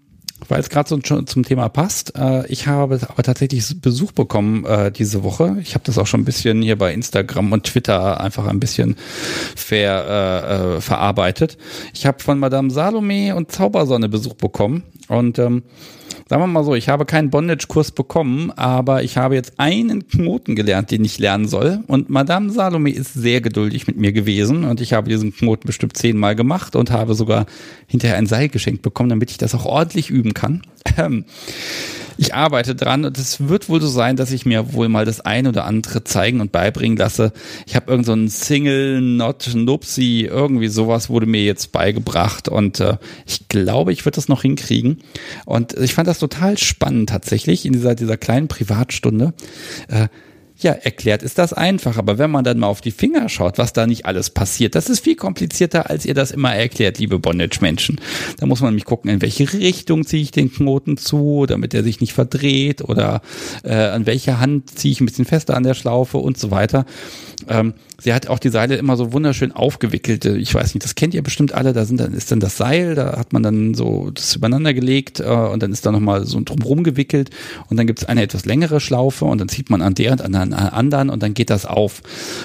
weil 0.47 0.59
es 0.59 0.69
gerade 0.69 0.89
so 0.89 0.97
zum 0.97 1.43
Thema 1.43 1.69
passt. 1.69 2.15
Äh, 2.17 2.45
ich 2.47 2.67
habe 2.67 2.99
aber 3.07 3.23
tatsächlich 3.23 3.81
Besuch 3.81 4.11
bekommen 4.11 4.65
äh, 4.65 4.91
diese 4.91 5.23
Woche. 5.23 5.57
Ich 5.61 5.73
habe 5.73 5.83
das 5.85 5.97
auch 5.97 6.07
schon 6.07 6.21
ein 6.21 6.25
bisschen 6.25 6.61
hier 6.61 6.77
bei 6.77 6.93
Instagram 6.93 7.51
und 7.51 7.65
Twitter 7.65 8.19
einfach 8.21 8.47
ein 8.47 8.59
bisschen 8.59 8.95
ver, 9.55 10.05
äh, 10.07 10.77
äh, 10.77 10.81
verarbeitet. 10.81 11.57
Ich 11.93 12.05
habe 12.05 12.21
von 12.21 12.39
Madame 12.39 12.71
Salome 12.71 13.35
und 13.35 13.51
Zaubersonne 13.51 14.09
Besuch 14.09 14.35
bekommen 14.35 14.83
und 15.07 15.39
ähm, 15.39 15.63
sagen 16.27 16.41
wir 16.41 16.47
mal 16.47 16.63
so, 16.63 16.73
ich 16.73 16.89
habe 16.89 17.05
keinen 17.05 17.29
Bondage-Kurs 17.29 17.91
bekommen, 17.91 18.51
aber 18.51 19.03
ich 19.03 19.17
habe 19.17 19.35
jetzt 19.35 19.53
einen 19.57 20.07
Knoten 20.07 20.55
gelernt, 20.55 20.89
den 20.91 21.05
ich 21.05 21.19
lernen 21.19 21.47
soll. 21.47 21.83
Und 21.87 22.09
Madame 22.09 22.49
Salome 22.49 22.91
ist 22.91 23.13
sehr 23.13 23.41
geduldig 23.41 23.85
mit 23.87 23.97
mir 23.97 24.11
gewesen 24.11 24.63
und 24.63 24.81
ich 24.81 24.93
habe 24.93 25.09
diesen 25.09 25.35
Knoten 25.35 25.67
bestimmt 25.67 25.95
zehnmal 25.95 26.35
gemacht 26.35 26.75
und 26.75 26.91
habe 26.91 27.13
sogar 27.13 27.45
hinterher 27.87 28.17
ein 28.17 28.25
Seil 28.25 28.49
geschenkt 28.49 28.81
bekommen, 28.81 29.09
damit 29.09 29.29
ich 29.29 29.37
das 29.37 29.53
auch 29.53 29.65
ordentlich 29.65 30.09
üben 30.09 30.33
kann. 30.33 30.61
Ähm, 30.97 31.25
ich 32.17 32.33
arbeite 32.33 32.75
dran 32.75 33.03
und 33.03 33.17
es 33.17 33.47
wird 33.49 33.67
wohl 33.67 33.81
so 33.81 33.87
sein, 33.87 34.15
dass 34.15 34.31
ich 34.31 34.45
mir 34.45 34.73
wohl 34.73 34.87
mal 34.87 35.05
das 35.05 35.21
ein 35.21 35.47
oder 35.47 35.65
andere 35.65 36.03
zeigen 36.03 36.39
und 36.39 36.51
beibringen 36.51 36.97
lasse. 36.97 37.33
Ich 37.65 37.75
habe 37.75 37.91
irgend 37.91 38.05
so 38.05 38.13
ein 38.13 38.29
Single 38.29 39.01
Not 39.01 39.51
Nupsi, 39.53 40.27
irgendwie 40.29 40.69
sowas 40.69 41.09
wurde 41.09 41.25
mir 41.25 41.43
jetzt 41.43 41.71
beigebracht 41.71 42.47
und 42.47 42.79
äh, 42.79 42.97
ich 43.25 43.49
glaube, 43.49 43.91
ich 43.91 44.05
würde 44.05 44.15
das 44.15 44.29
noch 44.29 44.43
hinkriegen. 44.43 44.99
Und 45.45 45.73
ich 45.73 45.93
fand 45.93 46.07
das 46.07 46.19
total 46.19 46.57
spannend 46.57 47.09
tatsächlich 47.09 47.65
in 47.65 47.73
dieser, 47.73 47.95
dieser 47.95 48.17
kleinen 48.17 48.47
Privatstunde. 48.47 49.33
Äh, 49.89 50.07
ja, 50.57 50.71
erklärt 50.71 51.21
ist 51.21 51.37
das 51.37 51.51
einfach, 51.51 51.97
aber 51.97 52.17
wenn 52.17 52.31
man 52.31 52.43
dann 52.43 52.59
mal 52.59 52.67
auf 52.67 52.81
die 52.81 52.91
Finger 52.91 53.27
schaut, 53.27 53.57
was 53.57 53.73
da 53.73 53.87
nicht 53.87 54.05
alles 54.05 54.29
passiert, 54.29 54.75
das 54.75 54.89
ist 54.89 55.01
viel 55.01 55.15
komplizierter, 55.15 55.89
als 55.89 56.05
ihr 56.05 56.13
das 56.13 56.31
immer 56.31 56.55
erklärt, 56.55 56.97
liebe 56.97 57.19
Bondage-Menschen. 57.19 57.99
Da 58.37 58.45
muss 58.45 58.61
man 58.61 58.71
nämlich 58.71 58.85
gucken, 58.85 59.11
in 59.11 59.21
welche 59.21 59.51
Richtung 59.51 60.05
ziehe 60.05 60.21
ich 60.21 60.31
den 60.31 60.51
Knoten 60.51 60.97
zu, 60.97 61.45
damit 61.45 61.73
er 61.73 61.83
sich 61.83 61.99
nicht 61.99 62.13
verdreht 62.13 62.81
oder 62.81 63.21
äh, 63.63 63.73
an 63.73 64.05
welcher 64.05 64.39
Hand 64.39 64.69
ziehe 64.77 64.93
ich 64.93 65.01
ein 65.01 65.05
bisschen 65.05 65.25
fester 65.25 65.55
an 65.55 65.63
der 65.63 65.73
Schlaufe 65.73 66.17
und 66.17 66.37
so 66.37 66.51
weiter. 66.51 66.85
Ähm, 67.47 67.73
sie 67.99 68.13
hat 68.13 68.27
auch 68.27 68.39
die 68.39 68.49
Seile 68.49 68.75
immer 68.75 68.97
so 68.97 69.13
wunderschön 69.13 69.51
aufgewickelt. 69.51 70.25
Ich 70.25 70.53
weiß 70.53 70.73
nicht, 70.73 70.83
das 70.83 70.95
kennt 70.95 71.13
ihr 71.13 71.21
bestimmt 71.21 71.53
alle. 71.53 71.73
Da 71.73 71.85
sind 71.85 71.99
dann 71.99 72.13
ist 72.13 72.31
dann 72.31 72.39
das 72.39 72.57
Seil, 72.57 72.95
da 72.95 73.17
hat 73.17 73.33
man 73.33 73.43
dann 73.43 73.73
so 73.73 74.11
das 74.11 74.35
übereinander 74.35 74.73
gelegt 74.73 75.19
äh, 75.19 75.23
und 75.23 75.61
dann 75.61 75.71
ist 75.71 75.85
da 75.85 75.91
nochmal 75.91 76.25
so 76.25 76.41
drumherum 76.43 76.83
gewickelt 76.83 77.29
und 77.69 77.77
dann 77.77 77.87
gibt 77.87 77.99
es 77.99 78.05
eine 78.05 78.21
etwas 78.21 78.45
längere 78.45 78.79
Schlaufe 78.79 79.25
und 79.25 79.39
dann 79.39 79.49
zieht 79.49 79.69
man 79.69 79.81
an 79.81 79.95
der 79.95 80.13
und 80.13 80.21
an 80.21 80.31
der 80.31 80.73
anderen 80.73 81.09
und 81.09 81.21
dann 81.23 81.33
geht 81.33 81.49
das 81.49 81.65
auf. 81.65 82.01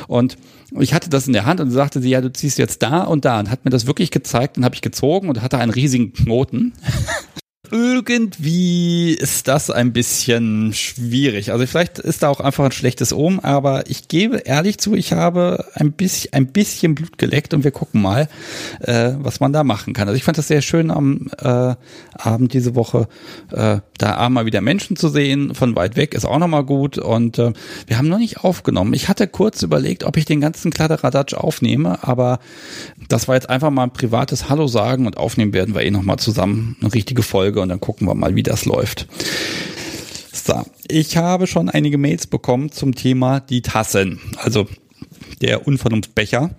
Und 0.09 0.37
ich 0.79 0.95
hatte 0.95 1.11
das 1.11 1.27
in 1.27 1.33
der 1.33 1.47
Hand 1.47 1.61
und 1.61 1.71
sagte 1.71 2.01
sie, 2.01 2.11
ja, 2.11 2.21
du 2.21 2.33
ziehst 2.33 2.59
jetzt 2.59 2.83
da 2.83 3.03
und 3.03 3.25
da 3.25 3.41
und 3.41 3.51
hat 3.51 3.65
mir 3.65 3.71
das 3.71 3.87
wirklich 3.87 4.11
gezeigt 4.11 4.57
und 4.57 4.65
habe 4.65 4.75
ich 4.75 4.83
gezogen 4.83 5.29
und 5.29 5.43
hatte 5.43 5.59
einen 5.59 5.73
riesigen 5.73 6.13
Knoten. 6.13 6.73
irgendwie 7.71 9.13
ist 9.13 9.49
das 9.49 9.71
ein 9.71 9.93
bisschen 9.93 10.73
schwierig. 10.73 11.53
Also 11.53 11.67
vielleicht 11.67 11.99
ist 11.99 12.23
da 12.23 12.29
auch 12.29 12.41
einfach 12.41 12.65
ein 12.65 12.73
schlechtes 12.73 13.13
Ohm, 13.13 13.41
aber 13.41 13.89
ich 13.89 14.09
gebe 14.09 14.39
ehrlich 14.39 14.79
zu, 14.79 14.95
ich 14.95 15.13
habe 15.13 15.67
ein 15.75 15.93
bisschen, 15.93 16.33
ein 16.33 16.47
bisschen 16.47 16.95
Blut 16.95 17.19
geleckt 17.19 17.55
und 17.55 17.65
wir 17.65 17.71
gucken 17.71 18.03
mal, 18.03 18.29
äh, 18.81 19.13
was 19.19 19.41
man 19.41 19.53
da 19.53 19.65
machen 19.65 19.93
kann. 19.93 20.09
Also 20.09 20.17
ich 20.17 20.25
fand 20.25 20.39
das 20.39 20.49
sehr 20.49 20.63
schön 20.63 20.91
am 20.91 21.31
äh, 21.39 21.75
Abend 22.15 22.53
diese 22.53 22.75
Woche, 22.75 23.09
äh, 23.53 23.79
da 23.99 24.29
mal 24.29 24.47
wieder 24.47 24.61
Menschen 24.61 24.97
zu 24.97 25.09
sehen, 25.09 25.55
von 25.55 25.77
weit 25.77 25.97
weg 25.97 26.15
ist 26.15 26.25
auch 26.25 26.39
nochmal 26.39 26.65
gut 26.65 26.99
und 26.99 27.39
äh, 27.39 27.53
wir 27.87 27.99
haben 27.99 28.09
noch 28.09 28.19
nicht 28.19 28.39
aufgenommen. 28.39 28.95
Ich 28.95 29.09
hatte 29.09 29.27
kurz 29.29 29.63
überlegt, 29.63 30.05
ob 30.05 30.17
ich 30.17 30.25
den 30.25 30.41
ganzen 30.41 30.71
Kladderadatsch 30.71 31.35
aufnehme, 31.35 32.03
aber 32.03 32.39
das 33.09 33.29
war 33.29 33.35
jetzt 33.35 33.49
einfach 33.49 33.71
mal 33.71 33.85
ein 33.85 33.93
privates 33.93 34.49
Hallo 34.49 34.67
sagen 34.67 35.07
und 35.07 35.17
aufnehmen 35.17 35.53
werden 35.53 35.75
wir 35.75 35.83
eh 35.83 35.91
nochmal 35.91 36.19
zusammen 36.19 36.77
eine 36.81 36.93
richtige 36.93 37.23
Folge 37.23 37.60
und 37.63 37.69
dann 37.69 37.81
gucken 37.81 38.07
wir 38.07 38.15
mal, 38.15 38.35
wie 38.35 38.43
das 38.43 38.65
läuft. 38.65 39.07
So, 40.33 40.65
ich 40.89 41.17
habe 41.17 41.47
schon 41.47 41.69
einige 41.69 41.99
Mails 41.99 42.27
bekommen 42.27 42.73
zum 42.73 42.95
Thema 42.95 43.41
die 43.41 43.63
Tassen, 43.63 44.21
also 44.37 44.67
der 45.41 45.67
Unvernunftbecher. 45.67 46.51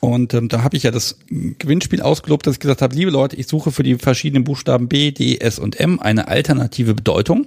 Und 0.00 0.32
ähm, 0.32 0.48
da 0.48 0.62
habe 0.62 0.76
ich 0.76 0.84
ja 0.84 0.90
das 0.90 1.18
Gewinnspiel 1.28 2.00
ausgelobt, 2.00 2.46
dass 2.46 2.54
ich 2.54 2.60
gesagt 2.60 2.80
habe, 2.80 2.94
liebe 2.94 3.10
Leute, 3.10 3.36
ich 3.36 3.46
suche 3.46 3.70
für 3.70 3.82
die 3.82 3.96
verschiedenen 3.96 4.44
Buchstaben 4.44 4.88
B, 4.88 5.10
D, 5.10 5.36
S 5.36 5.58
und 5.58 5.78
M 5.78 6.00
eine 6.00 6.28
alternative 6.28 6.94
Bedeutung 6.94 7.46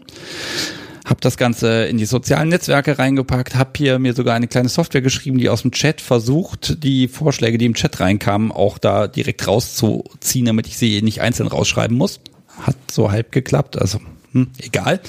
habe 1.05 1.19
das 1.21 1.37
Ganze 1.37 1.85
in 1.85 1.97
die 1.97 2.05
sozialen 2.05 2.49
Netzwerke 2.49 2.97
reingepackt, 2.97 3.55
habe 3.55 3.71
hier 3.75 3.99
mir 3.99 4.13
sogar 4.13 4.35
eine 4.35 4.47
kleine 4.47 4.69
Software 4.69 5.01
geschrieben, 5.01 5.37
die 5.37 5.49
aus 5.49 5.63
dem 5.63 5.71
Chat 5.71 6.01
versucht, 6.01 6.83
die 6.83 7.07
Vorschläge, 7.07 7.57
die 7.57 7.65
im 7.65 7.73
Chat 7.73 7.99
reinkamen, 7.99 8.51
auch 8.51 8.77
da 8.77 9.07
direkt 9.07 9.47
rauszuziehen, 9.47 10.45
damit 10.45 10.67
ich 10.67 10.77
sie 10.77 11.01
nicht 11.01 11.21
einzeln 11.21 11.47
rausschreiben 11.47 11.97
muss. 11.97 12.21
Hat 12.61 12.77
so 12.91 13.11
halb 13.11 13.31
geklappt, 13.31 13.79
also 13.81 13.99
hm, 14.31 14.49
egal. 14.59 15.01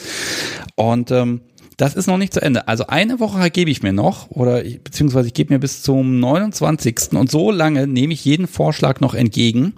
Und 0.74 1.10
ähm, 1.10 1.42
das 1.76 1.94
ist 1.94 2.06
noch 2.06 2.18
nicht 2.18 2.32
zu 2.32 2.40
Ende. 2.40 2.68
Also 2.68 2.86
eine 2.86 3.20
Woche 3.20 3.50
gebe 3.50 3.70
ich 3.70 3.82
mir 3.82 3.92
noch 3.92 4.30
oder 4.30 4.62
beziehungsweise 4.62 5.28
ich 5.28 5.34
gebe 5.34 5.52
mir 5.52 5.58
bis 5.58 5.82
zum 5.82 6.20
29. 6.20 7.12
und 7.12 7.30
so 7.30 7.50
lange 7.50 7.86
nehme 7.86 8.12
ich 8.12 8.24
jeden 8.24 8.46
Vorschlag 8.46 9.00
noch 9.00 9.14
entgegen, 9.14 9.74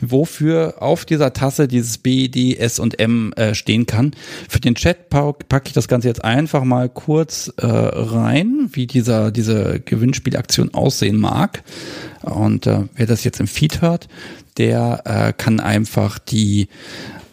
wofür 0.00 0.76
auf 0.80 1.04
dieser 1.04 1.32
Tasse 1.32 1.68
dieses 1.68 1.98
B, 1.98 2.28
D, 2.28 2.56
S 2.56 2.78
und 2.78 2.98
M 3.00 3.32
äh, 3.34 3.54
stehen 3.54 3.86
kann. 3.86 4.12
Für 4.48 4.60
den 4.60 4.74
Chat 4.74 5.10
packe 5.10 5.66
ich 5.66 5.72
das 5.72 5.88
Ganze 5.88 6.08
jetzt 6.08 6.24
einfach 6.24 6.64
mal 6.64 6.88
kurz 6.88 7.52
äh, 7.56 7.66
rein, 7.66 8.68
wie 8.72 8.86
dieser 8.86 9.30
diese 9.30 9.80
Gewinnspielaktion 9.80 10.74
aussehen 10.74 11.18
mag. 11.18 11.62
Und 12.22 12.66
äh, 12.66 12.84
wer 12.94 13.06
das 13.06 13.24
jetzt 13.24 13.40
im 13.40 13.48
Feed 13.48 13.82
hört, 13.82 14.08
der 14.58 15.02
äh, 15.04 15.32
kann 15.32 15.60
einfach 15.60 16.18
die 16.18 16.68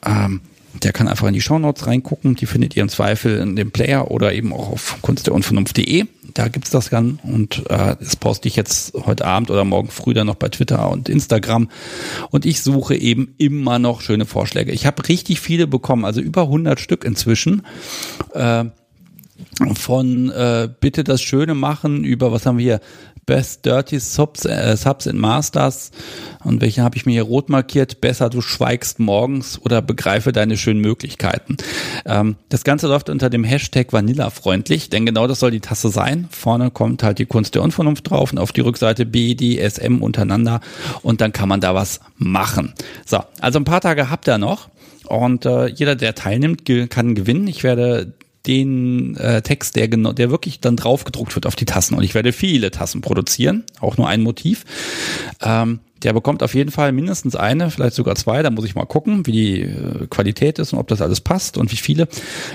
ähm, 0.05 0.41
der 0.83 0.93
kann 0.93 1.07
einfach 1.07 1.27
in 1.27 1.33
die 1.33 1.41
Shownotes 1.41 1.87
reingucken. 1.87 2.35
Die 2.35 2.45
findet 2.45 2.75
ihr 2.75 2.83
im 2.83 2.89
Zweifel 2.89 3.37
in 3.37 3.55
dem 3.55 3.71
Player 3.71 4.11
oder 4.11 4.33
eben 4.33 4.53
auch 4.53 4.71
auf 4.71 4.97
kunstderunvernunft.de. 5.01 6.05
Da 6.33 6.47
gibt's 6.47 6.69
das 6.69 6.89
dann 6.89 7.19
und 7.23 7.65
äh, 7.69 7.95
das 7.99 8.15
poste 8.15 8.47
ich 8.47 8.55
jetzt 8.55 8.93
heute 9.05 9.25
Abend 9.25 9.49
oder 9.49 9.63
morgen 9.63 9.89
früh 9.89 10.13
dann 10.13 10.27
noch 10.27 10.35
bei 10.35 10.49
Twitter 10.49 10.89
und 10.89 11.09
Instagram. 11.09 11.69
Und 12.29 12.45
ich 12.45 12.61
suche 12.61 12.95
eben 12.95 13.33
immer 13.37 13.79
noch 13.79 14.01
schöne 14.01 14.25
Vorschläge. 14.25 14.71
Ich 14.71 14.85
habe 14.85 15.07
richtig 15.07 15.39
viele 15.39 15.67
bekommen, 15.67 16.05
also 16.05 16.21
über 16.21 16.43
100 16.43 16.79
Stück 16.79 17.03
inzwischen. 17.03 17.63
Äh, 18.33 18.65
von 19.75 20.29
äh, 20.29 20.69
bitte 20.79 21.03
das 21.03 21.21
Schöne 21.21 21.55
machen 21.55 22.03
über, 22.03 22.31
was 22.31 22.45
haben 22.45 22.57
wir 22.57 22.63
hier, 22.63 22.79
Best 23.29 23.63
Dirty 23.63 23.99
Subs, 23.99 24.45
äh, 24.45 24.75
Subs 24.75 25.05
in 25.05 25.15
Masters. 25.19 25.91
Und 26.43 26.61
welche 26.61 26.81
habe 26.81 26.97
ich 26.97 27.05
mir 27.05 27.11
hier 27.11 27.21
rot 27.21 27.47
markiert? 27.47 28.01
Besser 28.01 28.27
du 28.27 28.41
schweigst 28.41 28.99
morgens 28.99 29.61
oder 29.61 29.83
begreife 29.83 30.31
deine 30.31 30.57
schönen 30.57 30.81
Möglichkeiten. 30.81 31.57
Ähm, 32.07 32.37
das 32.49 32.63
Ganze 32.63 32.87
läuft 32.87 33.07
unter 33.07 33.29
dem 33.29 33.43
Hashtag 33.43 33.93
Vanillafreundlich, 33.93 34.89
denn 34.89 35.05
genau 35.05 35.27
das 35.27 35.41
soll 35.41 35.51
die 35.51 35.59
Tasse 35.59 35.89
sein. 35.89 36.27
Vorne 36.31 36.71
kommt 36.71 37.03
halt 37.03 37.19
die 37.19 37.27
Kunst 37.27 37.53
der 37.53 37.61
Unvernunft 37.61 38.09
drauf 38.09 38.31
und 38.31 38.39
auf 38.39 38.51
die 38.51 38.61
Rückseite 38.61 39.05
BDSM 39.05 40.01
untereinander 40.01 40.59
und 41.03 41.21
dann 41.21 41.31
kann 41.31 41.49
man 41.49 41.61
da 41.61 41.75
was 41.75 41.99
machen. 42.17 42.73
So, 43.05 43.19
also 43.41 43.59
ein 43.59 43.65
paar 43.65 43.81
Tage 43.81 44.09
habt 44.09 44.27
ihr 44.27 44.39
noch. 44.39 44.69
Und 45.05 45.45
äh, 45.45 45.67
jeder, 45.67 45.95
der 45.95 46.15
teilnimmt, 46.15 46.63
kann 46.89 47.13
gewinnen. 47.13 47.47
Ich 47.47 47.63
werde 47.63 48.13
den 48.47 49.15
äh, 49.17 49.41
Text, 49.41 49.75
der 49.75 49.87
genau, 49.87 50.13
der 50.13 50.31
wirklich 50.31 50.59
dann 50.59 50.77
drauf 50.77 51.03
gedruckt 51.03 51.35
wird 51.35 51.45
auf 51.45 51.55
die 51.55 51.65
Tassen. 51.65 51.95
Und 51.95 52.03
ich 52.03 52.15
werde 52.15 52.31
viele 52.31 52.71
Tassen 52.71 53.01
produzieren, 53.01 53.63
auch 53.79 53.97
nur 53.97 54.07
ein 54.07 54.21
Motiv. 54.21 54.65
Ähm, 55.41 55.79
der 56.03 56.13
bekommt 56.13 56.43
auf 56.43 56.53
jeden 56.53 56.71
Fall 56.71 56.91
mindestens 56.91 57.35
eine, 57.35 57.69
vielleicht 57.71 57.95
sogar 57.95 58.15
zwei. 58.15 58.41
Da 58.43 58.49
muss 58.49 58.65
ich 58.65 58.75
mal 58.75 58.85
gucken, 58.85 59.25
wie 59.25 59.31
die 59.31 59.61
äh, 59.61 60.07
Qualität 60.09 60.59
ist 60.59 60.73
und 60.73 60.79
ob 60.79 60.87
das 60.87 61.01
alles 61.01 61.21
passt 61.21 61.57
und 61.57 61.71
wie 61.71 61.77
viele. 61.77 62.07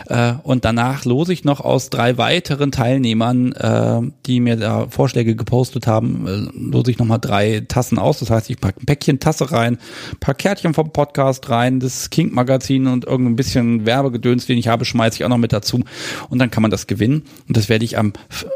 Äh, 0.07 0.35
und 0.43 0.65
danach 0.65 1.05
lose 1.05 1.33
ich 1.33 1.45
noch 1.45 1.61
aus 1.61 1.91
drei 1.91 2.19
weiteren 2.19 2.73
Teilnehmern, 2.73 3.53
äh, 3.53 4.01
die 4.27 4.41
mir 4.41 4.57
da 4.57 4.87
Vorschläge 4.89 5.37
gepostet 5.37 5.87
haben, 5.87 6.51
lose 6.55 6.91
ich 6.91 6.99
nochmal 6.99 7.19
drei 7.21 7.62
Tassen 7.66 7.99
aus. 7.99 8.21
Das 8.21 8.31
heißt, 8.31 8.51
ich 8.51 8.61
packe 8.61 8.81
ein 8.83 8.87
Päckchen 8.87 9.21
Tasse 9.21 9.51
rein, 9.53 9.79
paar 10.21 10.35
Kärtchen 10.35 10.75
vom 10.75 10.93
Podcast 10.93 11.49
rein, 11.51 11.81
das 11.81 12.11
Kink-Magazin 12.11 12.87
und 12.87 13.05
irgendein 13.05 13.37
bisschen 13.37 13.87
Werbegedöns, 13.87 14.47
den 14.47 14.59
ich 14.59 14.69
habe, 14.69 14.85
schmeiße 14.85 15.16
ich 15.16 15.25
auch 15.25 15.29
noch 15.29 15.39
mit 15.39 15.53
dazu. 15.53 15.83
Und 16.31 16.39
dann 16.39 16.51
kann 16.51 16.62
man 16.62 16.71
das 16.71 16.87
gewinnen. 16.87 17.23
Und 17.49 17.57
das 17.57 17.69
werde 17.69 17.85
ich 17.85 17.99
am 17.99 18.12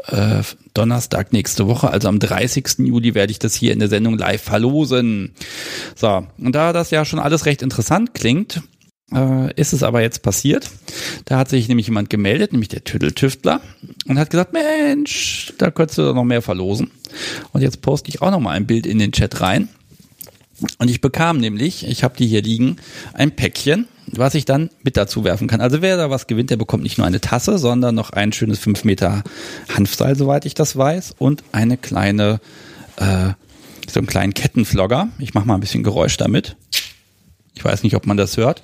äh, 0.07 0.41
Donnerstag 0.79 1.33
nächste 1.33 1.67
Woche, 1.67 1.89
also 1.89 2.07
am 2.07 2.19
30. 2.19 2.77
Juli, 2.77 3.13
werde 3.13 3.31
ich 3.31 3.39
das 3.39 3.53
hier 3.53 3.73
in 3.73 3.79
der 3.79 3.89
Sendung 3.89 4.17
live 4.17 4.41
verlosen. 4.41 5.33
So, 5.93 6.25
und 6.37 6.55
da 6.55 6.71
das 6.71 6.89
ja 6.89 7.03
schon 7.03 7.19
alles 7.19 7.45
recht 7.45 7.61
interessant 7.61 8.13
klingt, 8.13 8.61
äh, 9.13 9.53
ist 9.55 9.73
es 9.73 9.83
aber 9.83 10.01
jetzt 10.01 10.21
passiert. 10.21 10.69
Da 11.25 11.37
hat 11.37 11.49
sich 11.49 11.67
nämlich 11.67 11.87
jemand 11.87 12.09
gemeldet, 12.09 12.53
nämlich 12.53 12.69
der 12.69 12.85
Tüdeltüftler, 12.85 13.59
und 14.07 14.17
hat 14.17 14.29
gesagt, 14.29 14.53
Mensch, 14.53 15.51
da 15.57 15.69
könntest 15.69 15.97
du 15.97 16.03
doch 16.03 16.15
noch 16.15 16.23
mehr 16.23 16.41
verlosen. 16.41 16.91
Und 17.51 17.59
jetzt 17.59 17.81
poste 17.81 18.07
ich 18.07 18.21
auch 18.21 18.31
noch 18.31 18.39
mal 18.39 18.51
ein 18.51 18.65
Bild 18.65 18.85
in 18.85 18.99
den 18.99 19.11
Chat 19.11 19.41
rein. 19.41 19.67
Und 20.77 20.89
ich 20.89 21.01
bekam 21.01 21.39
nämlich, 21.39 21.85
ich 21.85 22.05
habe 22.05 22.15
die 22.17 22.27
hier 22.27 22.41
liegen, 22.41 22.77
ein 23.13 23.35
Päckchen 23.35 23.89
was 24.15 24.35
ich 24.35 24.45
dann 24.45 24.69
mit 24.83 24.97
dazu 24.97 25.23
werfen 25.23 25.47
kann. 25.47 25.61
Also 25.61 25.81
wer 25.81 25.97
da 25.97 26.09
was 26.09 26.27
gewinnt, 26.27 26.49
der 26.49 26.57
bekommt 26.57 26.83
nicht 26.83 26.97
nur 26.97 27.07
eine 27.07 27.21
Tasse, 27.21 27.57
sondern 27.57 27.95
noch 27.95 28.11
ein 28.11 28.33
schönes 28.33 28.59
5 28.59 28.83
Meter 28.83 29.23
Hanfseil, 29.73 30.15
soweit 30.15 30.45
ich 30.45 30.53
das 30.53 30.75
weiß, 30.77 31.15
und 31.17 31.43
eine 31.51 31.77
kleine, 31.77 32.39
äh, 32.97 33.29
so 33.89 33.99
einen 33.99 34.07
kleinen 34.07 34.33
Kettenflogger. 34.33 35.09
Ich 35.19 35.33
mache 35.33 35.47
mal 35.47 35.55
ein 35.55 35.59
bisschen 35.59 35.83
Geräusch 35.83 36.17
damit. 36.17 36.55
Ich 37.55 37.63
weiß 37.63 37.83
nicht, 37.83 37.95
ob 37.95 38.05
man 38.05 38.17
das 38.17 38.37
hört. 38.37 38.63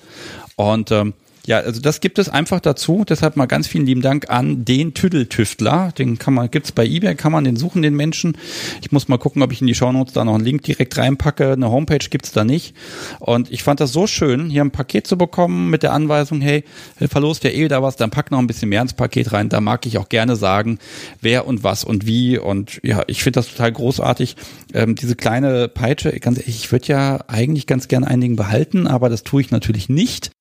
Und 0.55 0.91
ähm, 0.91 1.13
ja, 1.45 1.59
also 1.59 1.79
das 1.79 1.99
gibt 1.99 2.17
es 2.17 2.27
einfach 2.27 2.59
dazu. 2.59 3.05
Deshalb 3.07 3.35
mal 3.35 3.45
ganz 3.45 3.67
vielen 3.67 3.85
lieben 3.85 4.01
Dank 4.01 4.29
an 4.29 4.65
den 4.65 4.93
Tüdeltüftler. 4.93 5.91
Den 5.97 6.17
kann 6.17 6.33
man, 6.33 6.49
gibt's 6.49 6.71
bei 6.71 6.85
eBay, 6.85 7.15
kann 7.15 7.31
man 7.31 7.43
den 7.43 7.55
suchen, 7.55 7.81
den 7.81 7.95
Menschen. 7.95 8.37
Ich 8.81 8.91
muss 8.91 9.07
mal 9.07 9.17
gucken, 9.17 9.43
ob 9.43 9.51
ich 9.51 9.61
in 9.61 9.67
die 9.67 9.75
Shownotes 9.75 10.13
da 10.13 10.25
noch 10.25 10.35
einen 10.35 10.43
Link 10.43 10.63
direkt 10.63 10.97
reinpacke. 10.97 11.53
Eine 11.53 11.69
Homepage 11.69 12.07
gibt's 12.09 12.31
da 12.31 12.43
nicht. 12.43 12.75
Und 13.19 13.51
ich 13.51 13.63
fand 13.63 13.79
das 13.79 13.93
so 13.93 14.07
schön, 14.07 14.49
hier 14.49 14.63
ein 14.63 14.71
Paket 14.71 15.05
zu 15.05 15.17
bekommen 15.17 15.69
mit 15.69 15.83
der 15.83 15.93
Anweisung, 15.93 16.41
hey, 16.41 16.63
verlost 16.97 17.43
ja 17.43 17.51
eh 17.51 17.67
da 17.67 17.83
was, 17.83 17.95
dann 17.95 18.09
pack 18.09 18.31
noch 18.31 18.39
ein 18.39 18.47
bisschen 18.47 18.69
mehr 18.69 18.81
ins 18.81 18.93
Paket 18.93 19.31
rein. 19.31 19.49
Da 19.49 19.61
mag 19.61 19.85
ich 19.85 19.97
auch 19.99 20.09
gerne 20.09 20.35
sagen, 20.35 20.79
wer 21.21 21.45
und 21.45 21.63
was 21.63 21.83
und 21.83 22.07
wie. 22.07 22.39
Und 22.39 22.79
ja, 22.83 23.03
ich 23.07 23.21
finde 23.21 23.39
das 23.39 23.49
total 23.49 23.71
großartig. 23.71 24.35
Ähm, 24.73 24.95
diese 24.95 25.15
kleine 25.15 25.67
Peitsche, 25.67 26.11
ganz 26.19 26.39
ehrlich, 26.39 26.63
ich 26.63 26.71
würde 26.71 26.87
ja 26.87 27.19
eigentlich 27.27 27.67
ganz 27.67 27.87
gerne 27.87 28.07
einigen 28.07 28.35
behalten, 28.35 28.87
aber 28.87 29.09
das 29.09 29.23
tue 29.23 29.41
ich 29.41 29.51
natürlich 29.51 29.89
nicht. 29.89 30.34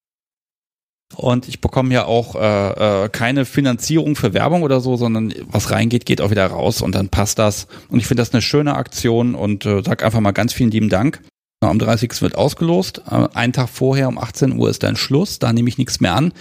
Und 1.16 1.48
ich 1.48 1.60
bekomme 1.60 1.92
ja 1.94 2.04
auch 2.06 2.34
äh, 2.34 3.04
äh, 3.04 3.08
keine 3.08 3.44
Finanzierung 3.44 4.16
für 4.16 4.34
Werbung 4.34 4.62
oder 4.62 4.80
so, 4.80 4.96
sondern 4.96 5.32
was 5.46 5.70
reingeht, 5.70 6.06
geht 6.06 6.20
auch 6.20 6.30
wieder 6.30 6.46
raus 6.46 6.82
und 6.82 6.94
dann 6.94 7.08
passt 7.08 7.38
das. 7.38 7.66
Und 7.88 7.98
ich 8.00 8.06
finde 8.06 8.22
das 8.22 8.32
eine 8.32 8.42
schöne 8.42 8.74
Aktion 8.74 9.34
und 9.34 9.66
äh, 9.66 9.82
sag 9.84 10.04
einfach 10.04 10.20
mal 10.20 10.32
ganz 10.32 10.52
vielen 10.52 10.70
lieben 10.70 10.88
Dank. 10.88 11.20
Am 11.60 11.78
30. 11.78 12.20
wird 12.22 12.36
ausgelost. 12.36 13.02
Äh, 13.10 13.28
einen 13.34 13.52
Tag 13.52 13.68
vorher 13.68 14.08
um 14.08 14.18
18 14.18 14.58
Uhr 14.58 14.70
ist 14.70 14.82
dann 14.82 14.96
Schluss. 14.96 15.38
Da 15.38 15.52
nehme 15.52 15.68
ich 15.68 15.78
nichts 15.78 16.00
mehr 16.00 16.14
an. 16.14 16.32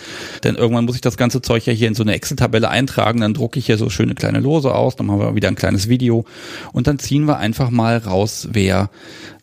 Denn 0.44 0.56
irgendwann 0.56 0.86
muss 0.86 0.96
ich 0.96 1.02
das 1.02 1.18
ganze 1.18 1.42
Zeug 1.42 1.66
ja 1.66 1.74
hier 1.74 1.88
in 1.88 1.96
so 1.96 2.04
eine 2.04 2.14
Excel-Tabelle 2.14 2.70
eintragen. 2.70 3.22
Dann 3.22 3.34
drucke 3.34 3.60
ich 3.60 3.66
hier 3.66 3.78
so 3.78 3.90
schöne 3.90 4.16
kleine 4.16 4.40
Lose 4.40 4.74
aus. 4.74 4.96
Dann 4.96 5.08
machen 5.08 5.20
wir 5.20 5.36
wieder 5.36 5.48
ein 5.48 5.56
kleines 5.56 5.90
Video. 5.90 6.26
Und 6.72 6.88
dann 6.88 7.00
ziehen 7.00 7.26
wir 7.26 7.38
einfach 7.38 7.70
mal 7.70 7.98
raus, 7.98 8.50
wer 8.52 8.90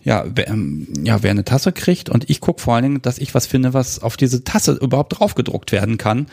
ja, 0.03 0.25
wer, 0.35 0.49
ähm, 0.49 0.87
ja, 1.05 1.23
wer 1.23 1.31
eine 1.31 1.45
Tasse 1.45 1.73
kriegt 1.73 2.09
und 2.09 2.31
ich 2.31 2.41
gucke 2.41 2.61
vor 2.61 2.75
allen 2.75 2.85
Dingen, 2.85 3.03
dass 3.03 3.19
ich 3.19 3.35
was 3.35 3.47
finde, 3.47 3.75
was 3.75 4.03
auf 4.03 4.17
diese 4.17 4.45
Tasse 4.45 4.73
überhaupt 4.73 5.19
draufgedruckt 5.19 5.73
werden 5.73 5.99
kann. 5.99 6.27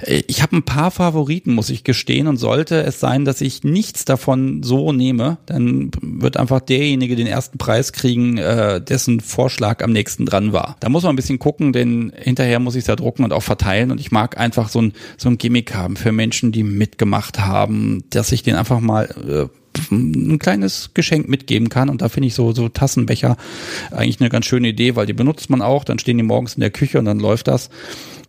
Äh, 0.00 0.22
ich 0.28 0.40
habe 0.42 0.56
ein 0.56 0.62
paar 0.62 0.90
Favoriten, 0.92 1.52
muss 1.54 1.70
ich 1.70 1.82
gestehen, 1.82 2.28
und 2.28 2.36
sollte 2.36 2.82
es 2.82 3.00
sein, 3.00 3.24
dass 3.24 3.40
ich 3.40 3.64
nichts 3.64 4.04
davon 4.04 4.62
so 4.62 4.92
nehme, 4.92 5.38
dann 5.46 5.90
wird 6.00 6.36
einfach 6.36 6.60
derjenige 6.60 7.16
den 7.16 7.26
ersten 7.26 7.58
Preis 7.58 7.92
kriegen, 7.92 8.38
äh, 8.38 8.80
dessen 8.80 9.20
Vorschlag 9.20 9.82
am 9.82 9.90
nächsten 9.90 10.24
dran 10.24 10.52
war. 10.52 10.76
Da 10.78 10.88
muss 10.88 11.02
man 11.02 11.12
ein 11.12 11.16
bisschen 11.16 11.40
gucken, 11.40 11.72
denn 11.72 12.12
hinterher 12.16 12.60
muss 12.60 12.76
ich 12.76 12.82
es 12.82 12.86
ja 12.86 12.96
drucken 12.96 13.24
und 13.24 13.32
auch 13.32 13.42
verteilen 13.42 13.90
und 13.90 14.00
ich 14.00 14.12
mag 14.12 14.38
einfach 14.38 14.68
so 14.68 14.80
ein, 14.80 14.92
so 15.16 15.28
ein 15.28 15.38
Gimmick 15.38 15.74
haben 15.74 15.96
für 15.96 16.12
Menschen, 16.12 16.52
die 16.52 16.62
mitgemacht 16.62 17.40
haben, 17.40 18.04
dass 18.10 18.30
ich 18.30 18.44
den 18.44 18.54
einfach 18.54 18.80
mal 18.80 19.08
äh, 19.28 19.61
ein 19.90 20.38
kleines 20.38 20.90
Geschenk 20.94 21.28
mitgeben 21.28 21.68
kann. 21.68 21.88
Und 21.88 22.02
da 22.02 22.08
finde 22.08 22.28
ich 22.28 22.34
so, 22.34 22.52
so 22.52 22.68
Tassenbecher 22.68 23.36
eigentlich 23.90 24.20
eine 24.20 24.30
ganz 24.30 24.46
schöne 24.46 24.68
Idee, 24.68 24.96
weil 24.96 25.06
die 25.06 25.12
benutzt 25.12 25.50
man 25.50 25.62
auch. 25.62 25.84
Dann 25.84 25.98
stehen 25.98 26.16
die 26.16 26.22
morgens 26.22 26.54
in 26.54 26.60
der 26.60 26.70
Küche 26.70 26.98
und 26.98 27.04
dann 27.04 27.20
läuft 27.20 27.48
das. 27.48 27.70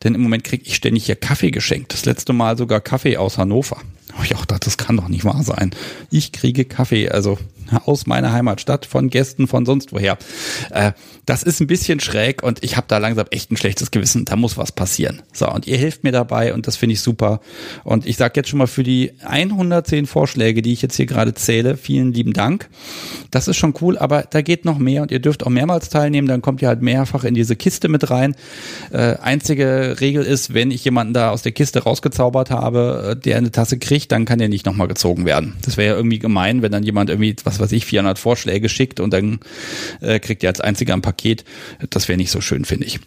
Denn 0.03 0.15
im 0.15 0.21
Moment 0.21 0.43
kriege 0.43 0.63
ich 0.65 0.75
ständig 0.75 1.05
hier 1.05 1.15
Kaffee 1.15 1.51
geschenkt. 1.51 1.93
Das 1.93 2.05
letzte 2.05 2.33
Mal 2.33 2.57
sogar 2.57 2.81
Kaffee 2.81 3.17
aus 3.17 3.37
Hannover. 3.37 3.77
Ich 4.23 4.35
auch 4.35 4.41
gedacht, 4.41 4.65
das 4.65 4.77
kann 4.77 4.97
doch 4.97 5.07
nicht 5.07 5.25
wahr 5.25 5.43
sein. 5.43 5.71
Ich 6.09 6.31
kriege 6.31 6.65
Kaffee, 6.65 7.09
also 7.09 7.37
aus 7.85 8.05
meiner 8.05 8.31
Heimatstadt, 8.31 8.85
von 8.85 9.09
Gästen, 9.09 9.47
von 9.47 9.65
sonst 9.65 9.91
woher. 9.91 10.17
Äh, 10.71 10.91
das 11.25 11.43
ist 11.43 11.61
ein 11.61 11.67
bisschen 11.67 11.99
schräg 11.99 12.43
und 12.43 12.63
ich 12.63 12.75
habe 12.75 12.87
da 12.89 12.97
langsam 12.97 13.25
echt 13.29 13.51
ein 13.51 13.57
schlechtes 13.57 13.91
Gewissen. 13.91 14.25
Da 14.25 14.35
muss 14.35 14.57
was 14.57 14.71
passieren. 14.71 15.21
So, 15.31 15.49
und 15.49 15.67
ihr 15.67 15.77
helft 15.77 16.03
mir 16.03 16.11
dabei 16.11 16.53
und 16.53 16.67
das 16.67 16.75
finde 16.75 16.93
ich 16.93 17.01
super. 17.01 17.39
Und 17.83 18.05
ich 18.05 18.17
sage 18.17 18.33
jetzt 18.35 18.49
schon 18.49 18.59
mal 18.59 18.67
für 18.67 18.83
die 18.83 19.13
110 19.23 20.05
Vorschläge, 20.05 20.61
die 20.61 20.73
ich 20.73 20.81
jetzt 20.81 20.95
hier 20.97 21.05
gerade 21.05 21.33
zähle, 21.33 21.77
vielen 21.77 22.13
lieben 22.13 22.33
Dank. 22.33 22.69
Das 23.31 23.47
ist 23.47 23.57
schon 23.57 23.73
cool, 23.81 23.97
aber 23.97 24.23
da 24.29 24.41
geht 24.41 24.65
noch 24.65 24.77
mehr 24.77 25.01
und 25.01 25.11
ihr 25.11 25.19
dürft 25.19 25.45
auch 25.45 25.49
mehrmals 25.49 25.89
teilnehmen. 25.89 26.27
Dann 26.27 26.41
kommt 26.41 26.61
ihr 26.61 26.67
halt 26.67 26.81
mehrfach 26.81 27.23
in 27.23 27.33
diese 27.33 27.55
Kiste 27.55 27.87
mit 27.87 28.09
rein. 28.09 28.35
Äh, 28.91 29.15
einzige 29.21 29.97
Regel 30.01 30.23
ist, 30.23 30.53
wenn 30.53 30.71
ich 30.71 30.83
jemanden 30.83 31.13
da 31.13 31.29
aus 31.29 31.41
der 31.41 31.53
Kiste 31.53 31.83
rausgezaubert 31.83 32.51
habe, 32.51 33.11
äh, 33.11 33.15
der 33.15 33.37
eine 33.37 33.51
Tasse 33.51 33.77
kriegt, 33.79 34.02
nicht, 34.03 34.11
dann 34.11 34.25
kann 34.25 34.39
der 34.39 34.49
nicht 34.49 34.65
nochmal 34.65 34.87
gezogen 34.87 35.25
werden. 35.25 35.55
Das 35.63 35.77
wäre 35.77 35.91
ja 35.91 35.95
irgendwie 35.95 36.19
gemein, 36.19 36.61
wenn 36.61 36.71
dann 36.71 36.83
jemand 36.83 37.09
irgendwie, 37.09 37.35
was 37.43 37.59
weiß 37.59 37.71
ich, 37.71 37.85
400 37.85 38.19
Vorschläge 38.19 38.67
schickt 38.67 38.99
und 38.99 39.13
dann 39.13 39.39
äh, 40.01 40.19
kriegt 40.19 40.43
er 40.43 40.49
als 40.49 40.59
einziger 40.59 40.93
ein 40.93 41.01
Paket. 41.01 41.45
Das 41.89 42.07
wäre 42.07 42.17
nicht 42.17 42.31
so 42.31 42.41
schön, 42.41 42.65
finde 42.65 42.85
ich. 42.85 42.99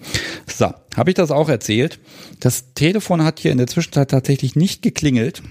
So, 0.47 0.73
habe 0.97 1.11
ich 1.11 1.15
das 1.15 1.31
auch 1.31 1.49
erzählt. 1.49 1.99
Das 2.41 2.73
Telefon 2.75 3.23
hat 3.23 3.39
hier 3.41 3.53
in 3.53 3.59
der 3.59 3.67
Zwischenzeit 3.67 4.11
tatsächlich 4.11 4.57
nicht 4.57 4.83
geklingelt. 4.83 5.43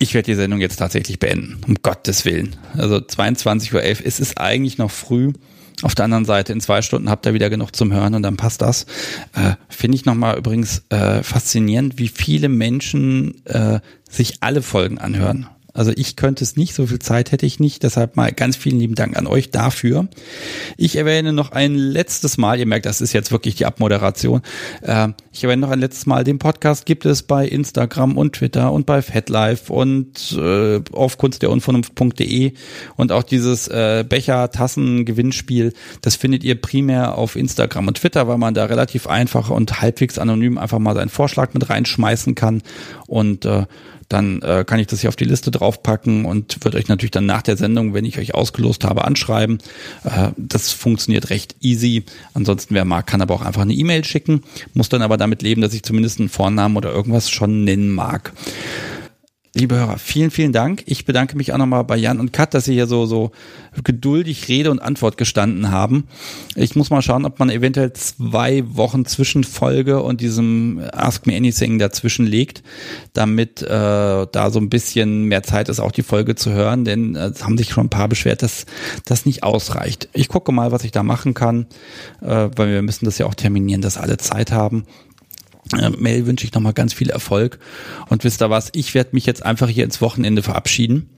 Ich 0.00 0.14
werde 0.14 0.26
die 0.26 0.34
Sendung 0.34 0.60
jetzt 0.60 0.76
tatsächlich 0.76 1.18
beenden, 1.18 1.60
um 1.66 1.76
Gottes 1.82 2.24
Willen. 2.24 2.56
Also 2.76 2.96
22.11 2.96 3.74
Uhr, 3.74 3.82
es 3.82 4.20
ist 4.20 4.38
eigentlich 4.38 4.78
noch 4.78 4.90
früh. 4.90 5.32
Auf 5.82 5.94
der 5.94 6.06
anderen 6.06 6.24
Seite, 6.24 6.52
in 6.52 6.60
zwei 6.60 6.82
Stunden 6.82 7.08
habt 7.08 7.24
ihr 7.26 7.34
wieder 7.34 7.50
genug 7.50 7.74
zum 7.76 7.92
Hören 7.92 8.14
und 8.14 8.22
dann 8.22 8.36
passt 8.36 8.62
das. 8.62 8.84
Äh, 9.34 9.54
Finde 9.68 9.96
ich 9.96 10.04
nochmal 10.04 10.36
übrigens 10.36 10.82
äh, 10.88 11.22
faszinierend, 11.22 11.98
wie 11.98 12.08
viele 12.08 12.48
Menschen 12.48 13.44
äh, 13.46 13.80
sich 14.10 14.38
alle 14.40 14.62
Folgen 14.62 14.98
anhören. 14.98 15.46
Also 15.78 15.92
ich 15.94 16.16
könnte 16.16 16.42
es 16.42 16.56
nicht, 16.56 16.74
so 16.74 16.88
viel 16.88 16.98
Zeit 16.98 17.30
hätte 17.30 17.46
ich 17.46 17.60
nicht. 17.60 17.84
Deshalb 17.84 18.16
mal 18.16 18.32
ganz 18.32 18.56
vielen 18.56 18.80
lieben 18.80 18.96
Dank 18.96 19.16
an 19.16 19.28
euch 19.28 19.52
dafür. 19.52 20.08
Ich 20.76 20.96
erwähne 20.96 21.32
noch 21.32 21.52
ein 21.52 21.76
letztes 21.76 22.36
Mal, 22.36 22.58
ihr 22.58 22.66
merkt, 22.66 22.84
das 22.84 23.00
ist 23.00 23.12
jetzt 23.12 23.30
wirklich 23.30 23.54
die 23.54 23.64
Abmoderation. 23.64 24.42
Äh, 24.82 25.10
ich 25.30 25.44
erwähne 25.44 25.60
noch 25.60 25.70
ein 25.70 25.78
letztes 25.78 26.04
Mal, 26.06 26.24
den 26.24 26.40
Podcast 26.40 26.84
gibt 26.84 27.06
es 27.06 27.22
bei 27.22 27.46
Instagram 27.46 28.18
und 28.18 28.32
Twitter 28.32 28.72
und 28.72 28.86
bei 28.86 29.02
FatLife 29.02 29.72
und 29.72 30.36
äh, 30.36 30.80
auf 30.90 31.16
kunstderunvernunft.de 31.16 32.54
und 32.96 33.12
auch 33.12 33.22
dieses 33.22 33.68
äh, 33.68 34.04
Becher-Tassen-Gewinnspiel, 34.08 35.74
das 36.00 36.16
findet 36.16 36.42
ihr 36.42 36.60
primär 36.60 37.16
auf 37.16 37.36
Instagram 37.36 37.86
und 37.86 37.98
Twitter, 37.98 38.26
weil 38.26 38.38
man 38.38 38.52
da 38.52 38.64
relativ 38.64 39.06
einfach 39.06 39.48
und 39.48 39.80
halbwegs 39.80 40.18
anonym 40.18 40.58
einfach 40.58 40.80
mal 40.80 40.96
seinen 40.96 41.08
Vorschlag 41.08 41.54
mit 41.54 41.70
reinschmeißen 41.70 42.34
kann 42.34 42.62
und 43.06 43.44
äh, 43.44 43.66
dann 44.08 44.40
äh, 44.42 44.64
kann 44.66 44.78
ich 44.78 44.86
das 44.86 45.00
hier 45.00 45.08
auf 45.08 45.16
die 45.16 45.24
Liste 45.24 45.50
draufpacken 45.50 46.24
und 46.24 46.64
wird 46.64 46.74
euch 46.74 46.88
natürlich 46.88 47.10
dann 47.10 47.26
nach 47.26 47.42
der 47.42 47.56
Sendung, 47.56 47.94
wenn 47.94 48.04
ich 48.04 48.18
euch 48.18 48.34
ausgelost 48.34 48.84
habe, 48.84 49.04
anschreiben. 49.04 49.58
Äh, 50.04 50.30
das 50.36 50.72
funktioniert 50.72 51.30
recht 51.30 51.56
easy. 51.60 52.04
Ansonsten, 52.34 52.74
wer 52.74 52.84
mag, 52.84 53.06
kann 53.06 53.20
aber 53.20 53.34
auch 53.34 53.42
einfach 53.42 53.62
eine 53.62 53.74
E-Mail 53.74 54.04
schicken, 54.04 54.42
muss 54.74 54.88
dann 54.88 55.02
aber 55.02 55.16
damit 55.16 55.42
leben, 55.42 55.60
dass 55.60 55.74
ich 55.74 55.82
zumindest 55.82 56.20
einen 56.20 56.28
Vornamen 56.28 56.76
oder 56.76 56.90
irgendwas 56.90 57.30
schon 57.30 57.64
nennen 57.64 57.90
mag. 57.90 58.32
Liebe 59.54 59.76
Hörer, 59.76 59.96
vielen, 59.96 60.30
vielen 60.30 60.52
Dank. 60.52 60.82
Ich 60.84 61.06
bedanke 61.06 61.34
mich 61.34 61.54
auch 61.54 61.58
nochmal 61.58 61.82
bei 61.82 61.96
Jan 61.96 62.20
und 62.20 62.34
Kat, 62.34 62.52
dass 62.52 62.66
sie 62.66 62.74
hier 62.74 62.86
so, 62.86 63.06
so 63.06 63.30
geduldig 63.82 64.46
Rede 64.48 64.70
und 64.70 64.78
Antwort 64.78 65.16
gestanden 65.16 65.70
haben. 65.70 66.06
Ich 66.54 66.76
muss 66.76 66.90
mal 66.90 67.00
schauen, 67.00 67.24
ob 67.24 67.38
man 67.38 67.48
eventuell 67.48 67.94
zwei 67.94 68.62
Wochen 68.76 69.06
Zwischenfolge 69.06 70.02
und 70.02 70.20
diesem 70.20 70.82
Ask 70.92 71.26
Me 71.26 71.34
Anything 71.34 71.78
dazwischen 71.78 72.26
legt, 72.26 72.62
damit 73.14 73.62
äh, 73.62 73.66
da 73.66 74.50
so 74.50 74.60
ein 74.60 74.68
bisschen 74.68 75.24
mehr 75.24 75.42
Zeit 75.42 75.70
ist, 75.70 75.80
auch 75.80 75.92
die 75.92 76.02
Folge 76.02 76.34
zu 76.34 76.52
hören, 76.52 76.84
denn 76.84 77.16
äh, 77.16 77.28
es 77.28 77.42
haben 77.42 77.56
sich 77.56 77.70
schon 77.70 77.86
ein 77.86 77.90
paar 77.90 78.08
beschwert, 78.08 78.42
dass 78.42 78.66
das 79.06 79.24
nicht 79.24 79.44
ausreicht. 79.44 80.10
Ich 80.12 80.28
gucke 80.28 80.52
mal, 80.52 80.72
was 80.72 80.84
ich 80.84 80.92
da 80.92 81.02
machen 81.02 81.32
kann, 81.32 81.66
äh, 82.20 82.50
weil 82.54 82.70
wir 82.70 82.82
müssen 82.82 83.06
das 83.06 83.16
ja 83.16 83.24
auch 83.24 83.34
terminieren, 83.34 83.80
dass 83.80 83.96
alle 83.96 84.18
Zeit 84.18 84.52
haben. 84.52 84.84
Äh, 85.76 85.90
Mel 85.90 86.26
wünsche 86.26 86.44
ich 86.44 86.52
nochmal 86.52 86.72
ganz 86.72 86.92
viel 86.92 87.10
Erfolg. 87.10 87.58
Und 88.08 88.24
wisst 88.24 88.42
ihr 88.42 88.50
was, 88.50 88.70
ich 88.74 88.94
werde 88.94 89.10
mich 89.12 89.26
jetzt 89.26 89.44
einfach 89.44 89.68
hier 89.68 89.84
ins 89.84 90.00
Wochenende 90.00 90.42
verabschieden. 90.42 91.10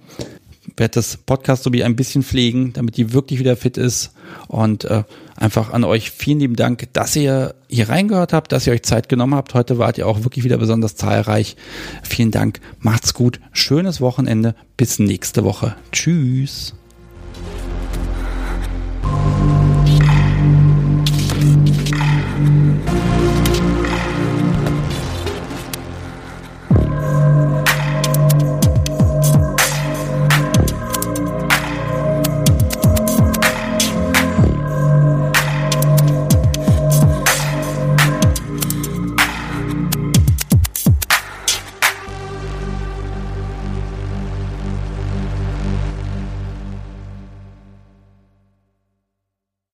Werde 0.76 0.94
das 0.94 1.16
Podcast 1.16 1.62
so 1.62 1.72
wie 1.72 1.84
ein 1.84 1.96
bisschen 1.96 2.22
pflegen, 2.22 2.72
damit 2.72 2.96
die 2.96 3.12
wirklich 3.12 3.40
wieder 3.40 3.56
fit 3.56 3.76
ist. 3.76 4.12
Und 4.46 4.84
äh, 4.84 5.04
einfach 5.36 5.72
an 5.72 5.84
euch 5.84 6.10
vielen 6.10 6.40
lieben 6.40 6.56
Dank, 6.56 6.88
dass 6.92 7.16
ihr 7.16 7.54
hier 7.68 7.88
reingehört 7.88 8.32
habt, 8.32 8.52
dass 8.52 8.66
ihr 8.66 8.72
euch 8.72 8.82
Zeit 8.82 9.08
genommen 9.08 9.34
habt. 9.34 9.54
Heute 9.54 9.78
wart 9.78 9.98
ihr 9.98 10.06
auch 10.06 10.22
wirklich 10.22 10.44
wieder 10.44 10.58
besonders 10.58 10.96
zahlreich. 10.96 11.56
Vielen 12.02 12.30
Dank, 12.30 12.60
macht's 12.78 13.14
gut, 13.14 13.40
schönes 13.52 14.00
Wochenende, 14.00 14.54
bis 14.76 14.98
nächste 14.98 15.44
Woche. 15.44 15.76
Tschüss. 15.92 16.74